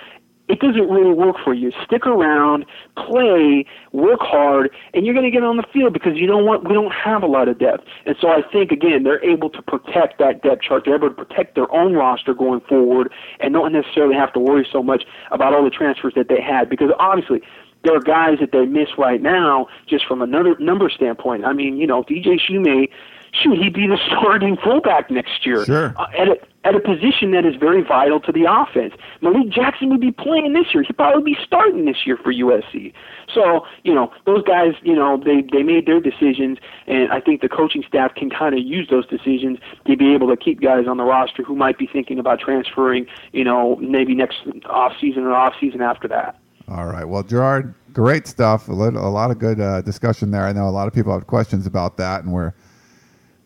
it 0.53 0.59
doesn't 0.59 0.87
really 0.87 1.13
work 1.13 1.37
for 1.43 1.55
you. 1.55 1.71
Stick 1.83 2.05
around, 2.05 2.65
play, 2.95 3.65
work 3.91 4.19
hard, 4.21 4.69
and 4.93 5.03
you're 5.03 5.15
going 5.15 5.25
to 5.25 5.31
get 5.31 5.43
on 5.43 5.57
the 5.57 5.65
field 5.73 5.93
because 5.93 6.15
you 6.15 6.27
know 6.27 6.37
what? 6.37 6.63
We 6.63 6.75
don't 6.75 6.93
have 6.93 7.23
a 7.23 7.25
lot 7.25 7.47
of 7.47 7.57
depth. 7.57 7.85
And 8.05 8.15
so 8.21 8.27
I 8.27 8.43
think, 8.51 8.71
again, 8.71 9.01
they're 9.01 9.23
able 9.25 9.49
to 9.49 9.63
protect 9.63 10.19
that 10.19 10.43
depth 10.43 10.61
chart. 10.61 10.83
They're 10.85 10.93
able 10.93 11.09
to 11.09 11.15
protect 11.15 11.55
their 11.55 11.71
own 11.73 11.95
roster 11.95 12.35
going 12.35 12.61
forward 12.69 13.11
and 13.39 13.51
don't 13.55 13.73
necessarily 13.73 14.13
have 14.13 14.31
to 14.33 14.39
worry 14.39 14.67
so 14.71 14.83
much 14.83 15.05
about 15.31 15.55
all 15.55 15.63
the 15.63 15.71
transfers 15.71 16.13
that 16.15 16.29
they 16.29 16.39
had 16.39 16.69
because 16.69 16.91
obviously 16.99 17.41
there 17.83 17.95
are 17.95 17.99
guys 17.99 18.37
that 18.39 18.51
they 18.51 18.65
miss 18.65 18.89
right 18.97 19.21
now 19.21 19.67
just 19.87 20.05
from 20.05 20.21
another 20.21 20.55
number 20.59 20.87
standpoint. 20.89 21.45
I 21.45 21.53
mean, 21.53 21.77
you 21.77 21.87
know, 21.87 22.03
DJ 22.03 22.39
Shumate, 22.39 22.89
shoot, 23.33 23.57
he'd 23.57 23.73
be 23.73 23.87
the 23.87 23.97
starting 24.07 24.57
fullback 24.57 25.09
next 25.11 25.45
year 25.45 25.65
Sure. 25.65 25.93
uh, 25.97 26.05
at 26.17 26.27
a 26.29 26.37
at 26.65 26.75
a 26.75 26.79
position 26.79 27.31
that 27.31 27.45
is 27.45 27.55
very 27.57 27.81
vital 27.81 28.21
to 28.21 28.31
the 28.31 28.45
offense. 28.49 28.93
Malik 29.19 29.49
Jackson 29.49 29.89
would 29.89 29.99
be 29.99 30.13
playing 30.13 30.53
this 30.53 30.73
year. 30.73 30.81
He'd 30.83 30.95
probably 30.95 31.33
be 31.33 31.37
starting 31.43 31.83
this 31.83 32.05
year 32.07 32.15
for 32.15 32.31
USC. 32.31 32.93
So, 33.33 33.65
you 33.83 33.93
know, 33.93 34.13
those 34.25 34.43
guys, 34.43 34.73
you 34.81 34.95
know, 34.95 35.17
they 35.17 35.41
they 35.51 35.61
made 35.61 35.85
their 35.87 35.99
decisions, 35.99 36.59
and 36.87 37.11
I 37.11 37.19
think 37.19 37.41
the 37.41 37.49
coaching 37.49 37.83
staff 37.85 38.15
can 38.15 38.29
kind 38.29 38.55
of 38.55 38.61
use 38.63 38.87
those 38.89 39.05
decisions 39.07 39.59
to 39.87 39.97
be 39.97 40.13
able 40.13 40.29
to 40.29 40.37
keep 40.37 40.61
guys 40.61 40.87
on 40.87 40.95
the 40.97 41.03
roster 41.03 41.43
who 41.43 41.55
might 41.55 41.77
be 41.77 41.85
thinking 41.85 42.17
about 42.17 42.39
transferring, 42.39 43.07
you 43.33 43.43
know, 43.43 43.75
maybe 43.77 44.15
next 44.15 44.37
off 44.67 44.93
season 45.01 45.23
or 45.23 45.33
off 45.33 45.55
season 45.59 45.81
after 45.81 46.07
that. 46.07 46.39
All 46.69 46.85
right. 46.85 47.03
Well, 47.03 47.23
Gerard, 47.23 47.73
great 47.91 48.25
stuff. 48.25 48.69
A, 48.69 48.71
lot 48.71 49.31
of 49.31 49.37
good 49.39 49.59
uh, 49.59 49.81
discussion 49.81 50.31
there. 50.31 50.45
I 50.45 50.53
know 50.53 50.67
a 50.67 50.71
lot 50.71 50.87
of 50.87 50.93
people 50.93 51.11
have 51.11 51.27
questions 51.27 51.67
about 51.67 51.97
that, 51.97 52.23
and 52.23 52.31
we're 52.31 52.53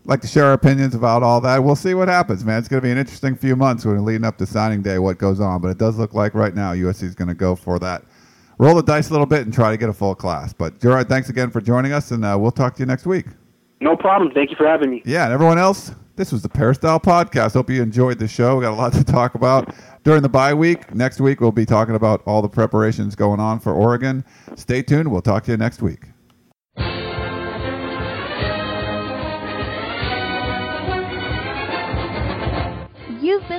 like 0.07 0.21
to 0.21 0.27
share 0.27 0.45
our 0.45 0.53
opinions 0.53 0.95
about 0.95 1.21
all 1.21 1.39
that. 1.41 1.63
We'll 1.63 1.75
see 1.75 1.93
what 1.93 2.07
happens, 2.07 2.43
man. 2.43 2.59
It's 2.59 2.67
going 2.67 2.81
to 2.81 2.85
be 2.85 2.91
an 2.91 2.97
interesting 2.97 3.35
few 3.35 3.55
months 3.55 3.85
when 3.85 4.03
leading 4.03 4.25
up 4.25 4.37
to 4.37 4.45
signing 4.45 4.81
day, 4.81 4.99
what 4.99 5.17
goes 5.17 5.39
on. 5.39 5.61
But 5.61 5.67
it 5.67 5.77
does 5.77 5.97
look 5.97 6.13
like 6.13 6.33
right 6.33 6.55
now 6.55 6.73
USC 6.73 7.03
is 7.03 7.13
going 7.13 7.27
to 7.27 7.35
go 7.35 7.55
for 7.55 7.77
that, 7.79 8.03
roll 8.57 8.75
the 8.75 8.81
dice 8.81 9.09
a 9.09 9.11
little 9.11 9.25
bit, 9.25 9.41
and 9.41 9.53
try 9.53 9.69
to 9.69 9.77
get 9.77 9.89
a 9.89 9.93
full 9.93 10.15
class. 10.15 10.53
But 10.53 10.79
Gerard, 10.79 11.09
thanks 11.09 11.29
again 11.29 11.51
for 11.51 11.61
joining 11.61 11.91
us, 11.91 12.11
and 12.11 12.23
uh, 12.23 12.37
we'll 12.39 12.51
talk 12.51 12.73
to 12.75 12.79
you 12.79 12.85
next 12.85 13.05
week. 13.05 13.25
No 13.81 13.95
problem. 13.95 14.31
Thank 14.31 14.49
you 14.49 14.55
for 14.55 14.65
having 14.65 14.89
me. 14.89 15.03
Yeah, 15.05 15.25
and 15.25 15.33
everyone 15.33 15.59
else, 15.59 15.91
this 16.15 16.31
was 16.31 16.41
the 16.41 16.49
Peristyle 16.49 16.99
Podcast. 16.99 17.53
Hope 17.53 17.69
you 17.69 17.83
enjoyed 17.83 18.17
the 18.17 18.27
show. 18.27 18.55
We 18.55 18.63
got 18.63 18.71
a 18.71 18.75
lot 18.75 18.93
to 18.93 19.03
talk 19.03 19.35
about 19.35 19.75
during 20.03 20.23
the 20.23 20.29
bye 20.29 20.53
week. 20.53 20.95
Next 20.95 21.19
week, 21.19 21.41
we'll 21.41 21.51
be 21.51 21.65
talking 21.65 21.95
about 21.95 22.23
all 22.25 22.41
the 22.41 22.49
preparations 22.49 23.13
going 23.13 23.39
on 23.39 23.59
for 23.59 23.73
Oregon. 23.73 24.23
Stay 24.55 24.81
tuned. 24.81 25.11
We'll 25.11 25.21
talk 25.21 25.43
to 25.43 25.51
you 25.51 25.57
next 25.57 25.81
week. 25.81 26.05